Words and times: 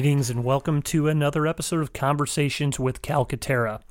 Greetings 0.00 0.30
and 0.30 0.44
welcome 0.44 0.80
to 0.84 1.08
another 1.08 1.46
episode 1.46 1.82
of 1.82 1.92
Conversations 1.92 2.80
with 2.80 3.02
Calcaterra. 3.02 3.82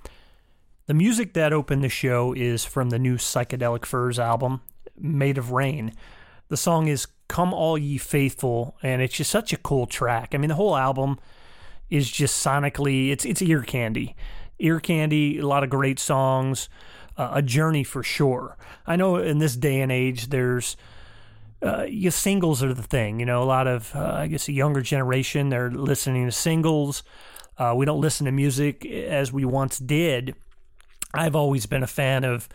The 0.88 0.96
music 0.96 1.34
that 1.34 1.54
opened 1.54 1.84
the 1.84 1.88
show 1.88 2.34
is 2.34 2.66
from 2.66 2.90
the 2.90 2.98
new 2.98 3.18
Psychedelic 3.18 3.86
Furs 3.86 4.18
album, 4.18 4.62
Made 4.98 5.38
of 5.38 5.52
Rain. 5.52 5.94
The 6.48 6.58
song 6.58 6.88
is 6.88 7.06
Come 7.28 7.54
All 7.54 7.78
Ye 7.78 8.00
Faithful, 8.00 8.76
and 8.82 9.04
it's 9.04 9.18
just 9.18 9.30
such 9.30 9.54
a 9.54 9.58
cool 9.58 9.86
track. 9.86 10.34
I 10.34 10.40
mean, 10.40 10.48
the 10.48 10.56
whole 10.56 10.76
album 10.76 11.20
is 11.92 12.10
just 12.10 12.44
sonically, 12.44 13.12
it's, 13.12 13.24
it's 13.24 13.44
ear 13.44 13.62
candy. 13.62 14.16
Ear 14.58 14.80
candy, 14.80 15.38
a 15.38 15.46
lot 15.46 15.64
of 15.64 15.70
great 15.70 16.00
songs, 16.00 16.70
uh, 17.18 17.30
a 17.34 17.44
journey 17.44 17.84
for 17.84 18.02
sure. 18.02 18.58
I 18.88 18.96
know 18.96 19.18
in 19.18 19.38
this 19.38 19.56
day 19.56 19.80
and 19.80 19.92
age, 19.92 20.30
there's 20.30 20.76
uh, 21.62 21.84
your 21.84 22.12
singles 22.12 22.64
are 22.64 22.74
the 22.74 22.84
thing. 22.84 23.20
You 23.20 23.26
know, 23.26 23.44
a 23.44 23.46
lot 23.46 23.68
of 23.68 23.94
uh, 23.96 24.14
I 24.14 24.28
guess 24.28 24.48
a 24.48 24.54
younger 24.54 24.82
generation 24.82 25.50
they're 25.50 25.72
listening 25.72 26.26
to 26.26 26.32
singles. 26.32 27.04
Uh, 27.58 27.74
we 27.76 27.86
don't 27.86 28.00
listen 28.00 28.26
to 28.26 28.32
music 28.32 28.86
as 28.86 29.34
we 29.34 29.44
once 29.44 29.78
did. 29.78 30.36
I've 31.14 31.36
always 31.36 31.66
been 31.66 31.84
a 31.84 31.88
fan 31.88 32.24
of 32.24 32.48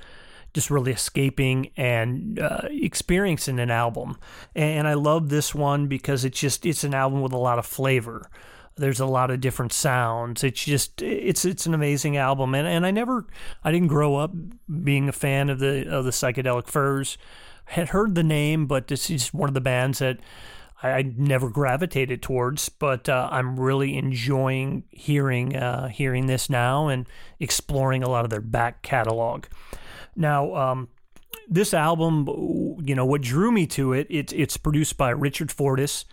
just 0.54 0.70
really 0.70 0.92
escaping 0.92 1.70
and 1.76 2.38
uh, 2.38 2.62
experiencing 2.70 3.58
an 3.58 3.70
album, 3.70 4.16
and 4.54 4.88
I 4.88 4.94
love 4.94 5.28
this 5.28 5.54
one 5.54 5.88
because 5.88 6.24
it's 6.24 6.40
just 6.40 6.64
it's 6.64 6.84
an 6.84 6.94
album 6.94 7.20
with 7.20 7.32
a 7.32 7.38
lot 7.38 7.58
of 7.58 7.66
flavor. 7.66 8.30
There's 8.76 9.00
a 9.00 9.06
lot 9.06 9.30
of 9.30 9.40
different 9.40 9.72
sounds. 9.72 10.42
It's 10.42 10.64
just 10.64 11.02
it's 11.02 11.44
it's 11.44 11.66
an 11.66 11.74
amazing 11.74 12.16
album, 12.16 12.54
and 12.54 12.66
and 12.66 12.86
I 12.86 12.90
never 12.90 13.26
I 13.62 13.70
didn't 13.70 13.88
grow 13.88 14.16
up 14.16 14.32
being 14.82 15.08
a 15.08 15.12
fan 15.12 15.50
of 15.50 15.58
the 15.58 15.86
of 15.88 16.04
the 16.06 16.10
psychedelic 16.10 16.68
furs 16.68 17.18
had 17.66 17.90
heard 17.90 18.14
the 18.14 18.22
name, 18.22 18.66
but 18.66 18.88
this 18.88 19.10
is 19.10 19.32
one 19.32 19.48
of 19.48 19.54
the 19.54 19.60
bands 19.60 19.98
that 19.98 20.18
I, 20.82 21.02
never 21.02 21.48
gravitated 21.48 22.22
towards. 22.22 22.68
But 22.68 23.08
uh, 23.08 23.28
I'm 23.30 23.58
really 23.58 23.96
enjoying 23.96 24.84
hearing 24.90 25.56
uh, 25.56 25.88
hearing 25.88 26.26
this 26.26 26.50
now 26.50 26.88
and 26.88 27.06
exploring 27.40 28.02
a 28.02 28.10
lot 28.10 28.24
of 28.24 28.30
their 28.30 28.40
back 28.40 28.82
catalog. 28.82 29.46
Now, 30.14 30.54
um, 30.54 30.88
this 31.48 31.74
album, 31.74 32.26
you 32.84 32.94
know, 32.94 33.06
what 33.06 33.22
drew 33.22 33.50
me 33.50 33.66
to 33.68 33.92
it, 33.92 34.06
it's 34.10 34.32
it's 34.32 34.56
produced 34.56 34.96
by 34.96 35.10
Richard 35.10 35.50
Fortus 35.50 36.04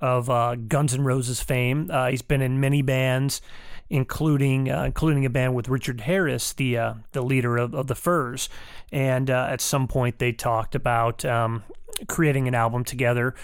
of 0.00 0.28
uh, 0.30 0.54
Guns 0.54 0.94
N' 0.94 1.04
Roses 1.04 1.40
fame. 1.40 1.90
Uh, 1.90 2.08
he's 2.08 2.22
been 2.22 2.42
in 2.42 2.60
many 2.60 2.82
bands 2.82 3.40
including 3.90 4.70
uh, 4.70 4.82
including 4.84 5.24
a 5.26 5.30
band 5.30 5.54
with 5.54 5.68
Richard 5.68 6.02
Harris, 6.02 6.52
the 6.52 6.78
uh, 6.78 6.94
the 7.12 7.22
leader 7.22 7.56
of, 7.56 7.74
of 7.74 7.86
the 7.86 7.94
Furs. 7.94 8.48
And 8.92 9.30
uh, 9.30 9.48
at 9.50 9.60
some 9.60 9.88
point, 9.88 10.18
they 10.18 10.32
talked 10.32 10.74
about 10.74 11.24
um, 11.24 11.64
creating 12.06 12.48
an 12.48 12.54
album 12.54 12.84
together. 12.84 13.34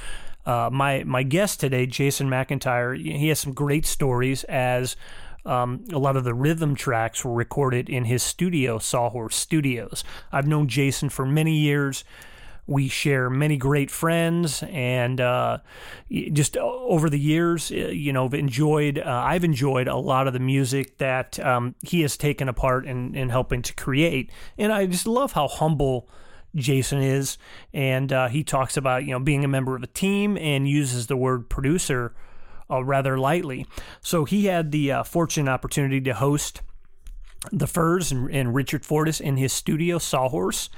Uh, 0.46 0.70
my 0.72 1.04
my 1.04 1.22
guest 1.22 1.60
today, 1.60 1.86
Jason 1.86 2.28
McIntyre, 2.28 2.96
he 3.00 3.28
has 3.28 3.38
some 3.38 3.52
great 3.52 3.86
stories 3.86 4.44
as. 4.44 4.96
Um, 5.46 5.86
a 5.90 5.98
lot 5.98 6.18
of 6.18 6.24
the 6.24 6.34
rhythm 6.34 6.74
tracks 6.74 7.24
were 7.24 7.32
recorded 7.32 7.88
in 7.88 8.04
his 8.04 8.22
studio, 8.22 8.78
Sawhorse 8.78 9.34
Studios. 9.34 10.04
I've 10.30 10.46
known 10.46 10.68
Jason 10.68 11.08
for 11.08 11.24
many 11.24 11.56
years 11.56 12.04
we 12.66 12.88
share 12.88 13.28
many 13.28 13.56
great 13.56 13.90
friends 13.90 14.62
and 14.68 15.20
uh, 15.20 15.58
just 16.32 16.56
over 16.56 17.10
the 17.10 17.18
years 17.18 17.70
uh, 17.70 17.74
you 17.74 18.12
know 18.12 18.26
enjoyed 18.28 18.98
uh, 18.98 19.22
i've 19.26 19.44
enjoyed 19.44 19.88
a 19.88 19.96
lot 19.96 20.26
of 20.26 20.32
the 20.32 20.38
music 20.38 20.98
that 20.98 21.38
um, 21.40 21.74
he 21.82 22.02
has 22.02 22.16
taken 22.16 22.48
apart 22.48 22.86
in, 22.86 23.14
in 23.14 23.28
helping 23.28 23.62
to 23.62 23.74
create. 23.74 24.30
And 24.58 24.72
i 24.72 24.86
just 24.86 25.06
love 25.06 25.32
how 25.32 25.48
humble 25.48 26.08
jason 26.54 27.00
is. 27.00 27.38
And 27.72 28.12
uh, 28.12 28.28
he 28.28 28.42
talks 28.44 28.76
about 28.76 29.04
you 29.04 29.12
know 29.12 29.20
being 29.20 29.44
a 29.44 29.48
member 29.48 29.76
of 29.76 29.82
a 29.82 29.88
team 29.88 30.36
and 30.36 30.68
uses 30.68 31.06
the 31.06 31.16
word 31.16 31.48
producer 31.48 32.14
uh, 32.70 32.82
rather 32.84 33.18
lightly. 33.18 33.66
So 34.00 34.24
he 34.24 34.46
had 34.46 34.70
the 34.70 34.92
uh, 34.92 35.02
fortunate 35.02 35.50
opportunity 35.50 36.00
to 36.02 36.14
host 36.14 36.62
the 37.50 37.66
Furs 37.66 38.12
and, 38.12 38.30
and 38.30 38.54
Richard 38.54 38.84
Fortus 38.84 39.20
in 39.20 39.36
his 39.36 39.52
studio, 39.52 39.98
Sawhorse 39.98 40.68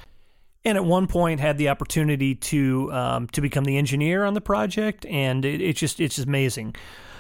and 0.65 0.79
at 0.79 0.85
one 0.85 1.07
point 1.07 1.41
had 1.41 1.59
the 1.59 1.69
opportunity 1.69 2.35
to 2.35 2.93
um, 2.93 3.27
to 3.29 3.41
become 3.41 3.65
the 3.65 3.77
engineer 3.77 4.25
on 4.25 4.35
the 4.35 4.41
project, 4.41 5.05
and 5.07 5.45
it, 5.45 5.61
it's 5.61 5.81
just 5.81 6.01
it's 6.01 6.17
just 6.17 6.29
amazing. 6.29 6.75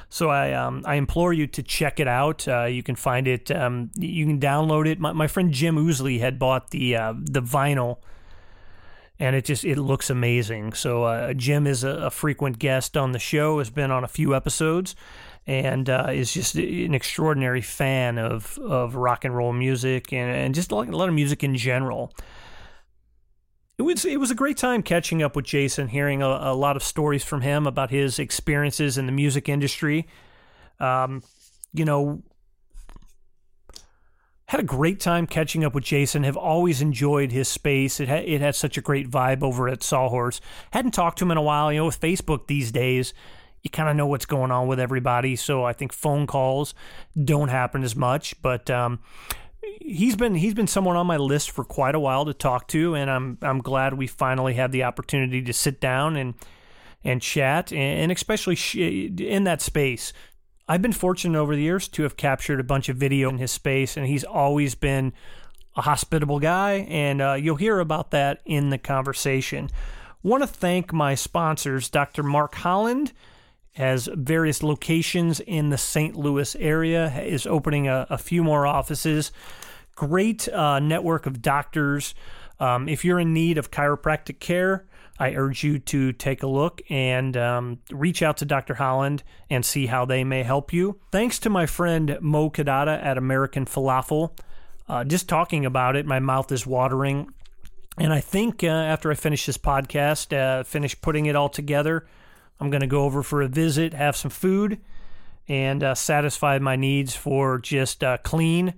So 0.09 0.29
I 0.29 0.53
um, 0.53 0.83
I 0.85 0.97
implore 0.97 1.33
you 1.33 1.47
to 1.49 1.63
check 1.63 1.99
it 1.99 2.07
out. 2.07 2.47
Uh, 2.47 2.65
you 2.65 2.83
can 2.83 2.97
find 2.97 3.27
it. 3.27 3.51
Um, 3.51 3.91
you 3.97 4.27
can 4.27 4.39
download 4.39 4.87
it. 4.87 5.01
My, 5.01 5.13
my 5.13 5.27
friend 5.27 5.53
Jim 5.53 5.77
Ousley 5.77 6.21
had 6.21 6.39
bought 6.39 6.71
the 6.71 6.97
uh, 6.97 7.15
the 7.19 7.43
vinyl, 7.43 7.99
and 9.19 9.35
it 9.35 9.45
just 9.45 9.65
it 9.65 9.79
looks 9.79 10.09
amazing. 10.11 10.75
So 10.75 11.05
uh, 11.05 11.33
Jim 11.33 11.67
is 11.67 11.83
a, 11.83 11.91
a, 11.91 12.11
frequent 12.11 12.59
guest 12.59 12.97
on 12.97 13.13
the 13.13 13.19
show. 13.19 13.59
Has 13.59 13.71
been 13.71 13.91
on 13.91 14.05
a 14.05 14.09
few 14.09 14.37
episodes, 14.37 14.95
and 15.47 15.91
uh, 15.91 16.11
is 16.13 16.33
just 16.33 16.55
an 16.55 16.95
extraordinary 16.95 17.63
fan 17.63 18.19
of 18.19 18.57
of 18.59 18.95
rock 18.95 19.25
and 19.25 19.35
roll 19.35 19.53
music 19.53 20.13
and, 20.13 20.31
and 20.31 20.55
just 20.55 20.71
a 20.71 20.75
lot 20.75 21.09
of 21.09 21.15
music 21.15 21.43
in 21.43 21.57
general 21.57 22.13
it 23.79 23.83
was 23.83 24.05
it 24.05 24.21
was 24.21 24.31
a 24.31 24.35
great 24.35 24.57
time 24.57 24.83
catching 24.83 25.23
up 25.23 25.35
with 25.35 25.45
Jason, 25.45 25.89
hearing 25.89 26.23
a, 26.23 26.29
a 26.29 26.55
lot 26.55 26.77
of 26.77 26.83
stories 26.83 27.25
from 27.25 27.41
him 27.41 27.67
about 27.67 27.91
his 27.91 28.19
experiences 28.19 28.99
in 28.99 29.07
the 29.07 29.13
music 29.13 29.49
industry. 29.49 30.07
Um, 30.79 31.23
you 31.73 31.85
know, 31.85 32.23
had 34.47 34.61
a 34.61 34.65
great 34.65 35.01
time 35.01 35.27
catching 35.27 35.65
up 35.65 35.75
with 35.75 35.85
Jason. 35.85 36.25
Have 36.25 36.37
always 36.37 36.83
enjoyed 36.83 37.33
his 37.33 37.49
space. 37.49 37.99
It 37.99 38.09
ha- 38.09 38.25
it 38.25 38.43
had 38.43 38.55
such 38.55 38.77
a 38.77 38.83
great 38.83 39.11
vibe 39.11 39.43
over 39.43 39.69
at 39.69 39.83
Sawhorse. 39.83 40.43
Hadn't 40.73 40.93
talked 40.93 41.19
to 41.19 41.25
him 41.25 41.31
in 41.31 41.39
a 41.39 41.43
while. 41.43 41.73
You 41.73 41.79
know, 41.79 41.87
with 41.87 42.01
Facebook 42.01 42.49
these 42.49 42.71
days, 42.71 43.15
you 43.63 43.71
kind 43.71 43.89
of 43.89 43.97
know 43.97 44.07
what's 44.07 44.27
going 44.27 44.51
on 44.51 44.67
with 44.67 44.79
everybody. 44.79 45.37
So 45.37 45.65
I 45.65 45.73
think 45.73 45.93
phone 45.95 46.27
calls 46.27 46.75
don't 47.25 47.49
happen 47.49 47.83
as 47.83 47.97
much. 47.97 48.41
But 48.43 48.69
um, 48.69 48.99
he's 49.63 50.17
been 50.17 50.35
he's 50.35 50.55
been 50.55 50.67
someone 50.67 50.97
on 50.97 51.07
my 51.07 51.17
list 51.17 51.51
for 51.51 51.65
quite 51.65 51.95
a 51.95 52.01
while 52.01 52.25
to 52.25 52.35
talk 52.35 52.69
to, 52.69 52.95
and 52.95 53.11
I'm 53.11 53.39
I'm 53.43 53.61
glad 53.61 53.95
we 53.95 54.07
finally 54.07 54.55
had 54.55 54.73
the 54.73 54.85
opportunity 54.85 55.43
to 55.43 55.53
sit 55.53 55.81
down 55.81 56.17
and 56.17 56.35
and 57.05 57.21
chat, 57.21 57.73
and, 57.73 58.13
especially 58.13 59.07
in 59.07 59.45
that 59.45 59.61
space. 59.61 60.13
I've 60.69 60.83
been 60.83 60.93
fortunate 60.93 61.37
over 61.37 61.57
the 61.57 61.63
years 61.63 61.89
to 61.89 62.05
have 62.05 62.17
captured 62.17 62.61
a 62.61 62.65
bunch 62.65 62.89
of 62.89 62.97
video 62.97 63.29
in 63.29 63.39
his 63.39 63.51
space, 63.51 63.97
and 63.97 64.07
he's 64.07 64.23
always 64.23 64.77
been 64.77 65.13
a 65.77 65.83
hospitable 65.83 66.39
guy, 66.39 66.87
and 66.89 67.21
uh, 67.21 67.33
you'll 67.33 67.57
hear 67.57 67.81
about 67.81 68.13
that 68.13 68.41
in 68.45 68.71
the 68.71 68.79
conversation. 68.79 69.69
Want 70.23 70.45
to 70.45 70.47
thank 70.47 70.93
my 70.93 71.17
sponsors, 71.17 71.89
Dr. 71.89 72.23
Mark 72.23 72.55
Holland 72.55 73.13
has 73.73 74.09
various 74.13 74.63
locations 74.63 75.41
in 75.41 75.71
the 75.71 75.79
St. 75.79 76.15
Louis 76.15 76.55
area, 76.57 77.13
is 77.21 77.47
opening 77.47 77.89
a, 77.89 78.07
a 78.11 78.19
few 78.19 78.45
more 78.45 78.67
offices. 78.67 79.33
Great 79.95 80.49
uh, 80.49 80.79
network 80.79 81.27
of 81.27 81.41
doctors. 81.43 82.15
Um, 82.61 82.89
if 82.89 83.05
you're 83.05 83.19
in 83.19 83.33
need 83.33 83.59
of 83.59 83.71
chiropractic 83.71 84.41
care, 84.41 84.87
I 85.19 85.35
urge 85.35 85.63
you 85.63 85.79
to 85.79 86.13
take 86.13 86.43
a 86.43 86.47
look 86.47 86.83
and 86.91 87.37
um, 87.37 87.79
reach 87.91 88.23
out 88.23 88.39
to 88.39 88.45
Dr. 88.45 88.75
Holland 88.75 89.23
and 89.49 89.65
see 89.65 89.87
how 89.87 90.05
they 90.05 90.25
may 90.25 90.43
help 90.43 90.73
you. 90.73 90.99
Thanks 91.11 91.39
to 91.41 91.51
my 91.51 91.67
friend 91.67 92.19
Mo 92.21 92.51
Kadada 92.51 93.03
at 93.03 93.19
American 93.19 93.65
Falafel. 93.65 94.37
Uh, 94.89 95.05
just 95.05 95.29
talking 95.29 95.65
about 95.65 95.97
it, 95.97 96.07
my 96.07 96.19
mouth 96.19 96.51
is 96.51 96.67
watering. 96.67 97.33
And 97.99 98.13
I 98.13 98.21
think 98.21 98.65
uh, 98.65 98.69
after 98.69 99.11
I 99.11 99.15
finish 99.15 99.47
this 99.47 99.59
podcast, 99.59 100.37
uh, 100.37 100.65
finish 100.65 100.99
putting 101.01 101.27
it 101.27 101.37
all 101.37 101.49
together, 101.49 102.07
I'm 102.63 102.71
going 102.71 102.83
to 102.83 102.87
go 102.87 103.03
over 103.03 103.25
for 103.25 103.43
a 103.43 103.49
visit, 103.49 103.93
have 103.93 104.15
some 104.15 104.31
food, 104.31 104.79
and 105.49 105.83
uh, 105.83 105.97
satisfy 105.97 106.61
my 106.61 106.77
needs 106.77 107.17
for 107.17 107.59
just 107.59 108.05
uh, 108.05 108.19
clean, 108.19 108.75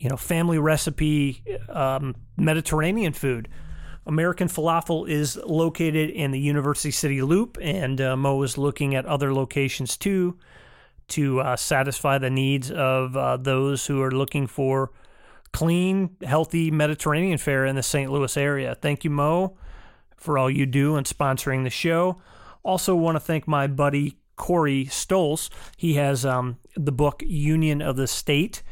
you 0.00 0.08
know, 0.08 0.16
family 0.16 0.58
recipe 0.58 1.44
um, 1.68 2.16
Mediterranean 2.36 3.12
food. 3.12 3.48
American 4.06 4.48
Falafel 4.48 5.08
is 5.08 5.36
located 5.36 6.10
in 6.10 6.32
the 6.32 6.40
University 6.40 6.90
City 6.90 7.22
Loop, 7.22 7.58
and 7.60 8.00
uh, 8.00 8.16
Mo 8.16 8.42
is 8.42 8.58
looking 8.58 8.96
at 8.96 9.06
other 9.06 9.32
locations 9.32 9.96
too 9.96 10.36
to 11.06 11.40
uh, 11.42 11.54
satisfy 11.54 12.18
the 12.18 12.28
needs 12.28 12.72
of 12.72 13.16
uh, 13.16 13.36
those 13.36 13.86
who 13.86 14.02
are 14.02 14.10
looking 14.10 14.48
for 14.48 14.90
clean, 15.52 16.16
healthy 16.24 16.72
Mediterranean 16.72 17.38
fare 17.38 17.66
in 17.66 17.76
the 17.76 17.84
St. 17.84 18.10
Louis 18.10 18.36
area. 18.36 18.74
Thank 18.74 19.04
you, 19.04 19.10
Mo, 19.10 19.56
for 20.16 20.38
all 20.38 20.50
you 20.50 20.66
do 20.66 20.96
and 20.96 21.06
sponsoring 21.06 21.62
the 21.62 21.70
show. 21.70 22.20
Also, 22.62 22.94
want 22.94 23.16
to 23.16 23.20
thank 23.20 23.48
my 23.48 23.66
buddy 23.66 24.16
Corey 24.36 24.86
Stolz. 24.86 25.50
He 25.76 25.94
has 25.94 26.24
um, 26.24 26.58
the 26.74 26.92
book 26.92 27.22
Union 27.26 27.82
of 27.82 27.96
the 27.96 28.06
State, 28.06 28.62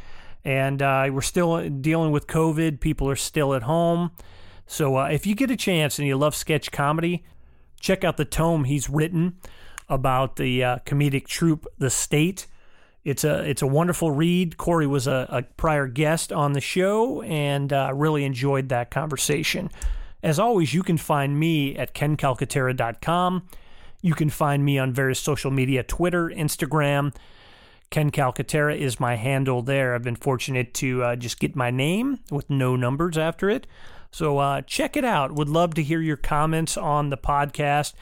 and 0.45 0.81
uh, 0.81 1.09
we're 1.13 1.21
still 1.21 1.69
dealing 1.69 2.11
with 2.11 2.27
COVID. 2.27 2.81
People 2.81 3.09
are 3.11 3.17
still 3.17 3.55
at 3.55 3.65
home. 3.65 4.11
So 4.67 4.97
uh, 4.97 5.09
if 5.09 5.27
you 5.27 5.35
get 5.35 5.51
a 5.51 5.57
chance 5.57 5.99
and 5.99 6.09
you 6.09 6.17
love 6.17 6.35
sketch 6.35 6.73
comedy, 6.73 7.25
check 7.81 8.05
out 8.05 8.17
the 8.17 8.25
tome 8.25 8.65
he's 8.65 8.89
written 8.89 9.37
about 9.89 10.37
the 10.37 10.65
uh, 10.65 10.79
comedic 10.87 11.27
troupe 11.27 11.67
The 11.79 11.91
State. 11.91 12.47
It's 13.05 13.25
a 13.25 13.49
it's 13.49 13.63
a 13.63 13.67
wonderful 13.67 14.11
read. 14.11 14.57
Corey 14.57 14.87
was 14.87 15.07
a, 15.07 15.27
a 15.31 15.43
prior 15.43 15.87
guest 15.87 16.33
on 16.33 16.53
the 16.53 16.61
show, 16.61 17.23
and 17.23 17.73
uh, 17.73 17.91
really 17.95 18.25
enjoyed 18.25 18.69
that 18.69 18.91
conversation. 18.91 19.71
As 20.23 20.39
always, 20.39 20.75
you 20.75 20.83
can 20.83 20.97
find 20.97 21.39
me 21.39 21.77
at 21.77 21.95
kencalcaterra.com 21.95 23.49
You 24.01 24.15
can 24.15 24.31
find 24.31 24.65
me 24.65 24.79
on 24.79 24.93
various 24.93 25.21
social 25.21 25.51
media 25.51 25.83
Twitter, 25.83 26.29
Instagram. 26.29 27.15
Ken 27.91 28.11
Calcaterra 28.11 28.77
is 28.77 29.01
my 29.01 29.17
handle 29.17 29.63
there. 29.63 29.95
I've 29.95 30.03
been 30.03 30.17
fortunate 30.17 30.75
to 30.75 31.03
uh, 31.03 31.17
just 31.17 31.41
get 31.41 31.57
my 31.57 31.71
name 31.71 32.21
with 32.31 32.51
no 32.51 32.77
numbers 32.77 33.17
after 33.17 33.49
it. 33.49 33.67
So 34.11 34.39
uh, 34.39 34.63
check 34.63 34.97
it 34.97 35.05
out. 35.05 35.33
Would 35.33 35.49
love 35.49 35.75
to 35.75 35.83
hear 35.83 36.01
your 36.01 36.17
comments 36.17 36.77
on 36.77 37.11
the 37.11 37.17
podcast. 37.17 37.95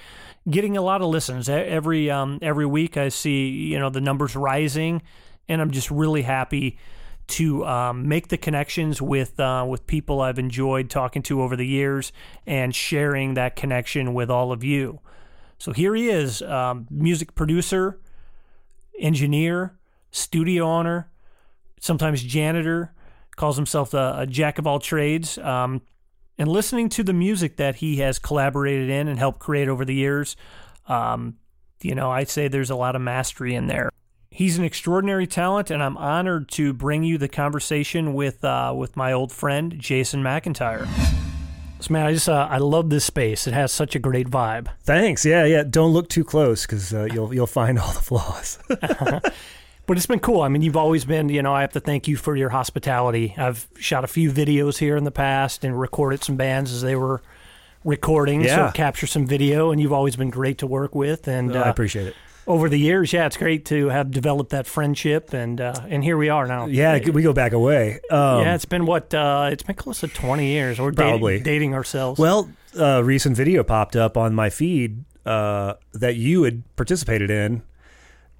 Getting 0.48 0.76
a 0.76 0.82
lot 0.82 1.02
of 1.02 1.08
listens 1.08 1.48
every 1.48 2.10
um, 2.10 2.38
every 2.42 2.66
week. 2.66 2.96
I 2.96 3.08
see 3.08 3.48
you 3.48 3.78
know 3.78 3.90
the 3.90 4.00
numbers 4.00 4.36
rising, 4.36 5.02
and 5.48 5.60
I'm 5.60 5.72
just 5.72 5.90
really 5.90 6.22
happy 6.22 6.78
to 7.28 7.66
um, 7.66 8.08
make 8.08 8.28
the 8.28 8.36
connections 8.36 9.02
with 9.02 9.38
uh, 9.40 9.66
with 9.68 9.86
people 9.86 10.20
I've 10.20 10.38
enjoyed 10.38 10.90
talking 10.90 11.22
to 11.24 11.42
over 11.42 11.56
the 11.56 11.66
years 11.66 12.12
and 12.46 12.72
sharing 12.74 13.34
that 13.34 13.56
connection 13.56 14.14
with 14.14 14.30
all 14.30 14.52
of 14.52 14.62
you. 14.62 15.00
So 15.58 15.72
here 15.72 15.94
he 15.94 16.08
is, 16.08 16.42
um, 16.42 16.86
music 16.90 17.34
producer, 17.34 17.98
engineer, 18.98 19.78
studio 20.10 20.64
owner, 20.64 21.10
sometimes 21.80 22.22
janitor, 22.22 22.92
calls 23.36 23.56
himself 23.56 23.94
a, 23.94 24.16
a 24.18 24.26
jack 24.26 24.58
of 24.58 24.66
all 24.66 24.78
trades. 24.78 25.38
Um, 25.38 25.82
and 26.38 26.48
listening 26.48 26.88
to 26.90 27.02
the 27.02 27.12
music 27.12 27.56
that 27.56 27.76
he 27.76 27.96
has 27.96 28.18
collaborated 28.18 28.90
in 28.90 29.08
and 29.08 29.18
helped 29.18 29.38
create 29.38 29.68
over 29.68 29.84
the 29.84 29.94
years, 29.94 30.36
um, 30.88 31.36
you 31.82 31.94
know, 31.94 32.10
I'd 32.10 32.28
say 32.28 32.48
there's 32.48 32.70
a 32.70 32.76
lot 32.76 32.96
of 32.96 33.02
mastery 33.02 33.54
in 33.54 33.66
there. 33.66 33.90
He's 34.30 34.58
an 34.58 34.64
extraordinary 34.64 35.26
talent, 35.26 35.70
and 35.70 35.82
I'm 35.82 35.96
honored 35.96 36.48
to 36.50 36.74
bring 36.74 37.04
you 37.04 37.16
the 37.16 37.28
conversation 37.28 38.12
with 38.12 38.44
uh, 38.44 38.74
with 38.76 38.96
my 38.96 39.12
old 39.12 39.32
friend 39.32 39.74
Jason 39.78 40.22
McIntyre. 40.22 40.86
So 41.80 41.92
man, 41.92 42.06
I 42.06 42.12
just 42.12 42.28
uh, 42.28 42.48
I 42.50 42.58
love 42.58 42.90
this 42.90 43.04
space. 43.04 43.46
It 43.46 43.54
has 43.54 43.70
such 43.70 43.94
a 43.94 43.98
great 43.98 44.28
vibe. 44.28 44.68
Thanks. 44.82 45.24
Yeah, 45.24 45.44
yeah. 45.44 45.62
Don't 45.62 45.92
look 45.92 46.08
too 46.08 46.24
close 46.24 46.66
because 46.66 46.92
uh, 46.92 47.08
you'll 47.12 47.32
you'll 47.34 47.46
find 47.46 47.78
all 47.78 47.92
the 47.92 48.00
flaws. 48.00 48.58
but 48.68 49.96
it's 49.96 50.06
been 50.06 50.20
cool. 50.20 50.42
I 50.42 50.48
mean, 50.48 50.62
you've 50.62 50.76
always 50.76 51.04
been, 51.04 51.28
you 51.28 51.42
know, 51.42 51.54
I 51.54 51.60
have 51.60 51.72
to 51.72 51.80
thank 51.80 52.08
you 52.08 52.16
for 52.16 52.34
your 52.36 52.48
hospitality. 52.48 53.34
I've 53.36 53.68
shot 53.78 54.04
a 54.04 54.08
few 54.08 54.32
videos 54.32 54.78
here 54.78 54.96
in 54.96 55.04
the 55.04 55.10
past 55.10 55.64
and 55.64 55.78
recorded 55.78 56.24
some 56.24 56.36
bands 56.36 56.72
as 56.72 56.82
they 56.82 56.96
were 56.96 57.22
recording, 57.84 58.42
yeah. 58.42 58.68
so 58.68 58.72
capture 58.72 59.06
some 59.06 59.26
video, 59.26 59.70
and 59.70 59.80
you've 59.80 59.92
always 59.92 60.16
been 60.16 60.30
great 60.30 60.58
to 60.58 60.66
work 60.66 60.94
with. 60.94 61.28
And 61.28 61.54
uh, 61.54 61.60
I 61.60 61.68
appreciate 61.68 62.08
it. 62.08 62.16
Over 62.46 62.68
the 62.68 62.78
years, 62.78 63.12
yeah, 63.12 63.26
it's 63.26 63.36
great 63.36 63.64
to 63.66 63.88
have 63.88 64.12
developed 64.12 64.50
that 64.50 64.66
friendship, 64.68 65.32
and 65.32 65.60
uh, 65.60 65.74
and 65.88 66.04
here 66.04 66.16
we 66.16 66.28
are 66.28 66.46
now. 66.46 66.66
Yeah, 66.66 66.98
we 67.10 67.22
go 67.22 67.32
back 67.32 67.52
away. 67.52 68.00
Um, 68.08 68.42
yeah, 68.42 68.54
it's 68.54 68.64
been 68.64 68.86
what 68.86 69.12
uh, 69.12 69.48
it's 69.50 69.64
been 69.64 69.74
close 69.74 70.00
to 70.00 70.08
twenty 70.08 70.46
years. 70.46 70.78
We're 70.78 70.92
probably 70.92 71.38
dating, 71.38 71.44
dating 71.44 71.74
ourselves. 71.74 72.20
Well, 72.20 72.48
a 72.78 73.02
recent 73.02 73.36
video 73.36 73.64
popped 73.64 73.96
up 73.96 74.16
on 74.16 74.32
my 74.34 74.50
feed 74.50 75.04
uh, 75.24 75.74
that 75.92 76.14
you 76.14 76.44
had 76.44 76.62
participated 76.76 77.30
in 77.30 77.62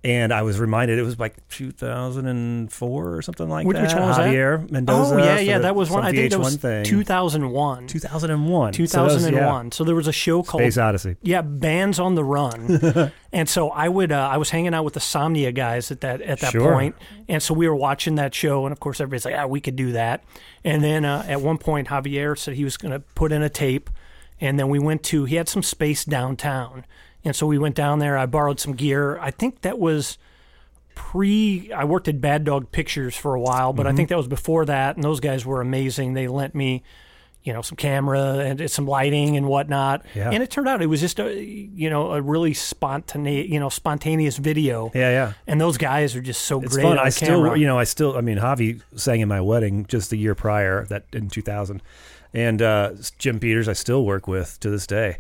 and 0.05 0.33
I 0.33 0.43
was 0.43 0.61
reminded 0.61 0.99
it 0.99 1.03
was 1.03 1.19
like 1.19 1.49
2004 1.49 3.17
or 3.17 3.23
something 3.23 3.49
like 3.49 3.67
which, 3.67 3.77
that. 3.77 3.83
Which 3.83 3.95
one 3.95 4.09
was 4.09 4.19
Javier 4.19 4.61
that? 4.61 4.71
Mendoza. 4.71 5.15
Oh 5.15 5.19
yeah, 5.19 5.39
yeah, 5.41 5.59
that 5.59 5.75
was 5.75 5.91
one. 5.91 6.05
I 6.05 6.13
think 6.13 6.31
that 6.31 6.39
was 6.39 6.57
thing. 6.57 6.85
2001. 6.85 7.89
2001. 7.89 8.73
2001. 8.73 9.31
So, 9.31 9.37
yeah. 9.37 9.69
so, 9.73 9.85
there 9.85 9.95
was 9.95 10.07
a 10.07 10.13
show 10.13 10.43
called 10.43 10.63
Space 10.63 10.79
Odyssey. 10.79 11.17
Yeah, 11.23 11.43
Bands 11.43 11.99
on 11.99 12.15
the 12.15 12.23
Run. 12.23 13.13
and 13.33 13.49
so 13.49 13.71
I 13.71 13.89
would 13.89 14.13
uh, 14.13 14.29
I 14.31 14.37
was 14.37 14.51
hanging 14.51 14.75
out 14.75 14.85
with 14.85 14.95
the 14.95 15.01
Somnia 15.01 15.53
guys 15.53 15.91
at 15.91 16.03
that 16.03 16.21
at 16.23 16.41
that 16.41 16.53
sure. 16.53 16.73
point, 16.73 16.95
and 17.29 17.43
so 17.43 17.55
we 17.55 17.69
were 17.69 17.75
watching 17.75 18.15
that 18.17 18.35
show, 18.35 18.65
and 18.65 18.73
of 18.73 18.79
course 18.79 19.01
everybody's 19.01 19.25
like, 19.25 19.35
ah, 19.37 19.47
we 19.47 19.61
could 19.61 19.77
do 19.77 19.93
that. 19.93 20.23
And 20.63 20.85
then 20.85 21.05
uh, 21.05 21.25
at 21.27 21.41
one 21.41 21.59
point, 21.59 21.89
Javier 21.89 22.39
said 22.39 22.55
he 22.55 22.65
was 22.65 22.77
going 22.77 22.93
to 22.93 23.01
put 23.01 23.33
in 23.33 23.43
a 23.43 23.49
tape, 23.49 23.91
and 24.41 24.59
then 24.59 24.69
we 24.69 24.79
went 24.79 25.03
to 25.05 25.25
he 25.25 25.35
had 25.35 25.49
some 25.49 25.65
space 25.65 26.05
downtown. 26.05 26.85
And 27.27 27.35
so 27.35 27.47
we 27.47 27.59
went 27.59 27.75
down 27.75 27.99
there. 27.99 28.17
I 28.17 28.27
borrowed 28.27 28.61
some 28.61 28.75
gear. 28.75 29.19
I 29.19 29.31
think 29.31 29.63
that 29.63 29.79
was 29.79 30.17
pre. 30.95 31.73
I 31.73 31.85
worked 31.85 32.09
at 32.09 32.21
Bad 32.21 32.45
Dog 32.45 32.71
Pictures 32.73 33.17
for 33.17 33.35
a 33.35 33.41
while, 33.41 33.73
but 33.73 33.85
mm-hmm. 33.85 33.93
I 33.93 33.97
think 33.97 34.09
that 34.11 34.17
was 34.17 34.29
before 34.29 34.65
that. 34.67 34.97
And 34.97 35.05
those 35.05 35.21
guys 35.21 35.45
were 35.45 35.61
amazing. 35.61 36.15
They 36.15 36.29
lent 36.29 36.55
me, 36.55 36.85
you 37.43 37.53
know, 37.53 37.63
some 37.63 37.77
camera 37.77 38.39
and 38.39 38.71
some 38.71 38.87
lighting 38.87 39.37
and 39.37 39.47
whatnot. 39.47 40.07
Yeah. 40.15 40.31
And 40.31 40.43
it 40.43 40.51
turned 40.51 40.69
out 40.69 40.83
it 40.83 40.87
was 40.87 41.01
just 41.01 41.19
a, 41.19 41.43
you 41.43 41.91
know, 41.91 42.13
a 42.13 42.23
really 42.23 42.55
spontaneous, 42.55 43.49
you 43.49 43.59
know, 43.59 43.69
spontaneous 43.69 44.37
video. 44.37 44.93
Yeah, 44.95 45.11
yeah. 45.11 45.33
And 45.47 45.61
those 45.61 45.79
guys 45.79 46.15
are 46.15 46.23
just 46.23 46.43
so 46.43 46.63
it's 46.63 46.75
great. 46.75 46.85
Fun. 46.85 46.99
I 46.99 47.09
still, 47.09 47.57
you 47.57 47.67
know, 47.67 47.79
I 47.79 47.85
still. 47.85 48.17
I 48.17 48.21
mean, 48.21 48.39
Javi 48.39 48.83
sang 48.97 49.21
in 49.21 49.29
my 49.29 49.41
wedding 49.41 49.87
just 49.87 50.11
the 50.11 50.17
year 50.17 50.35
prior, 50.35 50.87
that 50.87 51.07
in 51.13 51.29
2000, 51.29 51.83
and 52.33 52.63
uh, 52.63 52.93
Jim 53.19 53.41
Peters 53.41 53.69
I 53.69 53.73
still 53.73 54.05
work 54.05 54.29
with 54.29 54.61
to 54.61 54.71
this 54.71 54.87
day. 54.87 55.19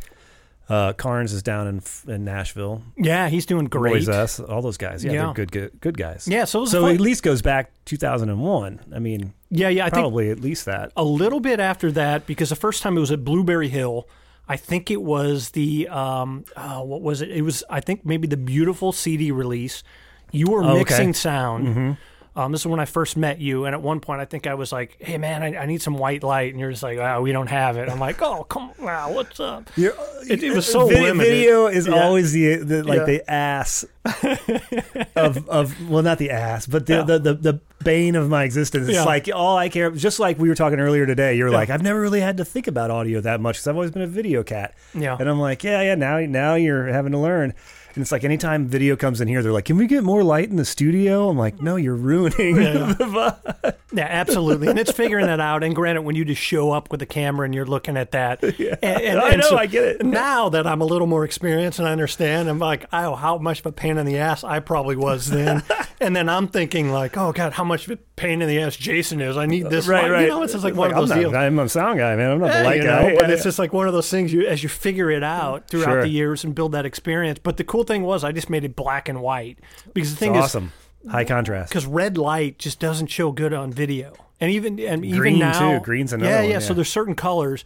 Uh, 0.68 0.92
Carnes 0.92 1.32
is 1.32 1.42
down 1.42 1.68
in 1.68 1.82
in 2.12 2.24
Nashville. 2.24 2.82
Yeah, 2.96 3.28
he's 3.28 3.46
doing 3.46 3.66
great. 3.66 4.06
Roy's 4.08 4.40
all 4.40 4.62
those 4.62 4.76
guys. 4.76 5.04
Yeah, 5.04 5.12
yeah. 5.12 5.24
they're 5.26 5.34
good, 5.34 5.52
good, 5.52 5.80
good 5.80 5.96
guys. 5.96 6.26
Yeah, 6.26 6.44
so 6.44 6.64
so 6.64 6.86
at 6.86 7.00
least 7.00 7.22
goes 7.22 7.40
back 7.40 7.70
2001. 7.84 8.80
I 8.92 8.98
mean, 8.98 9.32
yeah, 9.50 9.68
yeah, 9.68 9.86
I 9.86 9.90
probably 9.90 10.30
at 10.30 10.40
least 10.40 10.64
that. 10.64 10.92
A 10.96 11.04
little 11.04 11.40
bit 11.40 11.60
after 11.60 11.92
that, 11.92 12.26
because 12.26 12.48
the 12.48 12.56
first 12.56 12.82
time 12.82 12.96
it 12.96 13.00
was 13.00 13.12
at 13.12 13.24
Blueberry 13.24 13.68
Hill. 13.68 14.08
I 14.48 14.56
think 14.56 14.92
it 14.92 15.02
was 15.02 15.50
the 15.50 15.88
um, 15.88 16.44
uh, 16.54 16.80
what 16.80 17.02
was 17.02 17.20
it? 17.20 17.30
It 17.30 17.42
was 17.42 17.64
I 17.68 17.80
think 17.80 18.06
maybe 18.06 18.28
the 18.28 18.36
beautiful 18.36 18.92
CD 18.92 19.32
release. 19.32 19.82
You 20.30 20.46
were 20.46 20.62
oh, 20.62 20.76
mixing 20.76 21.10
okay. 21.10 21.12
sound. 21.18 21.66
Mm-hmm 21.66 21.92
um, 22.36 22.52
this 22.52 22.60
is 22.60 22.66
when 22.66 22.80
I 22.80 22.84
first 22.84 23.16
met 23.16 23.40
you, 23.40 23.64
and 23.64 23.74
at 23.74 23.80
one 23.80 23.98
point 23.98 24.20
I 24.20 24.26
think 24.26 24.46
I 24.46 24.54
was 24.54 24.70
like, 24.70 24.98
"Hey 25.00 25.16
man, 25.16 25.42
I, 25.42 25.62
I 25.62 25.66
need 25.66 25.80
some 25.80 25.94
white 25.94 26.22
light," 26.22 26.52
and 26.52 26.60
you're 26.60 26.70
just 26.70 26.82
like, 26.82 26.98
"Oh, 26.98 27.22
we 27.22 27.32
don't 27.32 27.46
have 27.46 27.78
it." 27.78 27.88
I'm 27.88 27.98
like, 27.98 28.20
"Oh, 28.20 28.44
come 28.44 28.72
on, 28.78 28.84
wow, 28.84 29.10
what's 29.10 29.40
up?" 29.40 29.70
It, 29.76 30.42
it, 30.42 30.54
was 30.54 30.70
so 30.70 30.86
video, 30.86 31.04
limited. 31.04 31.30
Video 31.30 31.66
is 31.66 31.86
yeah. 31.86 31.94
always 31.94 32.32
the, 32.32 32.56
the 32.56 32.82
like 32.84 32.98
yeah. 32.98 33.04
the 33.06 33.30
ass 33.30 33.86
of 35.16 35.48
of 35.48 35.90
well, 35.90 36.02
not 36.02 36.18
the 36.18 36.30
ass, 36.30 36.66
but 36.66 36.84
the 36.84 36.96
yeah. 36.96 37.02
the, 37.02 37.18
the, 37.18 37.34
the 37.34 37.60
bane 37.82 38.16
of 38.16 38.28
my 38.28 38.44
existence. 38.44 38.86
It's 38.88 39.06
like 39.06 39.30
all 39.34 39.56
I 39.56 39.70
care. 39.70 39.90
Just 39.90 40.20
like 40.20 40.38
we 40.38 40.50
were 40.50 40.54
talking 40.54 40.78
earlier 40.78 41.06
today, 41.06 41.36
you're 41.36 41.50
like, 41.50 41.70
I've 41.70 41.82
never 41.82 42.00
really 42.00 42.20
had 42.20 42.36
to 42.36 42.44
think 42.44 42.66
about 42.66 42.90
audio 42.90 43.22
that 43.22 43.40
much 43.40 43.56
because 43.56 43.68
I've 43.68 43.76
always 43.76 43.92
been 43.92 44.02
a 44.02 44.06
video 44.06 44.42
cat. 44.42 44.74
Yeah, 44.92 45.16
and 45.18 45.26
I'm 45.26 45.40
like, 45.40 45.64
yeah, 45.64 45.80
yeah. 45.80 45.94
Now 45.94 46.18
now 46.18 46.54
you're 46.54 46.88
having 46.88 47.12
to 47.12 47.18
learn. 47.18 47.54
And 47.96 48.02
it's 48.02 48.12
like 48.12 48.24
anytime 48.24 48.66
video 48.66 48.94
comes 48.94 49.22
in 49.22 49.28
here, 49.28 49.42
they're 49.42 49.52
like, 49.52 49.64
"Can 49.64 49.78
we 49.78 49.86
get 49.86 50.04
more 50.04 50.22
light 50.22 50.50
in 50.50 50.56
the 50.56 50.66
studio?" 50.66 51.30
I'm 51.30 51.38
like, 51.38 51.62
"No, 51.62 51.76
you're 51.76 51.96
ruining 51.96 52.56
yeah. 52.56 52.92
the 52.98 53.04
vibe." 53.04 53.74
Yeah, 53.90 54.04
absolutely. 54.04 54.68
And 54.68 54.78
it's 54.78 54.92
figuring 54.92 55.26
that 55.26 55.40
out. 55.40 55.64
And 55.64 55.74
granted, 55.74 56.02
when 56.02 56.14
you 56.14 56.26
just 56.26 56.42
show 56.42 56.72
up 56.72 56.90
with 56.90 57.00
the 57.00 57.06
camera 57.06 57.46
and 57.46 57.54
you're 57.54 57.64
looking 57.64 57.96
at 57.96 58.10
that, 58.10 58.42
yeah. 58.58 58.76
and, 58.82 59.02
and, 59.02 59.18
I 59.18 59.36
know, 59.36 59.48
so 59.48 59.56
I 59.56 59.64
get 59.64 59.84
it. 59.84 60.04
Now 60.04 60.50
that 60.50 60.66
I'm 60.66 60.82
a 60.82 60.84
little 60.84 61.06
more 61.06 61.24
experienced 61.24 61.78
and 61.78 61.88
I 61.88 61.92
understand, 61.92 62.50
I'm 62.50 62.58
like, 62.58 62.84
"Oh, 62.92 63.14
how 63.14 63.38
much 63.38 63.60
of 63.60 63.66
a 63.66 63.72
pain 63.72 63.96
in 63.96 64.04
the 64.04 64.18
ass 64.18 64.44
I 64.44 64.60
probably 64.60 64.96
was 64.96 65.30
then." 65.30 65.62
and 66.00 66.14
then 66.14 66.28
I'm 66.28 66.48
thinking 66.48 66.90
like, 66.90 67.16
"Oh 67.16 67.32
God, 67.32 67.54
how 67.54 67.64
much 67.64 67.86
of 67.86 67.92
a 67.92 67.96
pain 68.16 68.42
in 68.42 68.48
the 68.48 68.60
ass 68.60 68.76
Jason 68.76 69.22
is? 69.22 69.38
I 69.38 69.46
need 69.46 69.70
this." 69.70 69.88
Right, 69.88 70.02
light. 70.02 70.10
right. 70.10 70.22
You 70.22 70.28
know, 70.28 70.42
it's 70.42 70.52
just 70.52 70.64
like, 70.64 70.74
one 70.74 70.90
like, 70.90 70.96
of 70.96 71.08
those 71.08 71.12
I'm 71.12 71.20
deals. 71.20 71.34
I'm 71.34 71.58
a 71.58 71.68
sound 71.70 71.98
guy, 71.98 72.14
man. 72.14 72.32
I'm 72.32 72.40
not 72.40 72.48
yeah, 72.48 72.58
the 72.58 72.64
light 72.64 72.82
guy. 72.82 73.08
Know, 73.08 73.18
but 73.20 73.30
it's 73.30 73.44
just 73.44 73.58
like 73.58 73.72
one 73.72 73.86
of 73.86 73.94
those 73.94 74.10
things 74.10 74.34
you 74.34 74.46
as 74.46 74.62
you 74.62 74.68
figure 74.68 75.10
it 75.10 75.22
out 75.22 75.68
throughout 75.68 75.86
sure. 75.86 76.02
the 76.02 76.08
years 76.08 76.44
and 76.44 76.54
build 76.54 76.72
that 76.72 76.84
experience. 76.84 77.38
But 77.42 77.56
the 77.56 77.64
cool 77.64 77.85
thing 77.86 78.02
was, 78.02 78.24
I 78.24 78.32
just 78.32 78.50
made 78.50 78.64
it 78.64 78.76
black 78.76 79.08
and 79.08 79.20
white 79.20 79.58
because 79.94 80.10
the 80.10 80.16
thing 80.16 80.34
it's 80.34 80.38
is 80.38 80.44
awesome, 80.56 80.72
high 81.10 81.24
contrast. 81.24 81.70
Because 81.70 81.86
red 81.86 82.18
light 82.18 82.58
just 82.58 82.80
doesn't 82.80 83.08
show 83.08 83.32
good 83.32 83.52
on 83.52 83.72
video, 83.72 84.14
and 84.40 84.50
even 84.50 84.78
and 84.80 85.02
Green 85.02 85.14
even 85.14 85.38
now, 85.38 85.78
too. 85.78 85.84
Green's 85.84 86.12
another 86.12 86.30
yeah, 86.30 86.40
one, 86.42 86.50
yeah. 86.50 86.58
So 86.58 86.74
there's 86.74 86.90
certain 86.90 87.14
colors. 87.14 87.64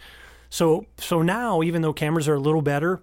So 0.48 0.86
so 0.98 1.22
now, 1.22 1.62
even 1.62 1.82
though 1.82 1.92
cameras 1.92 2.28
are 2.28 2.34
a 2.34 2.40
little 2.40 2.62
better, 2.62 3.00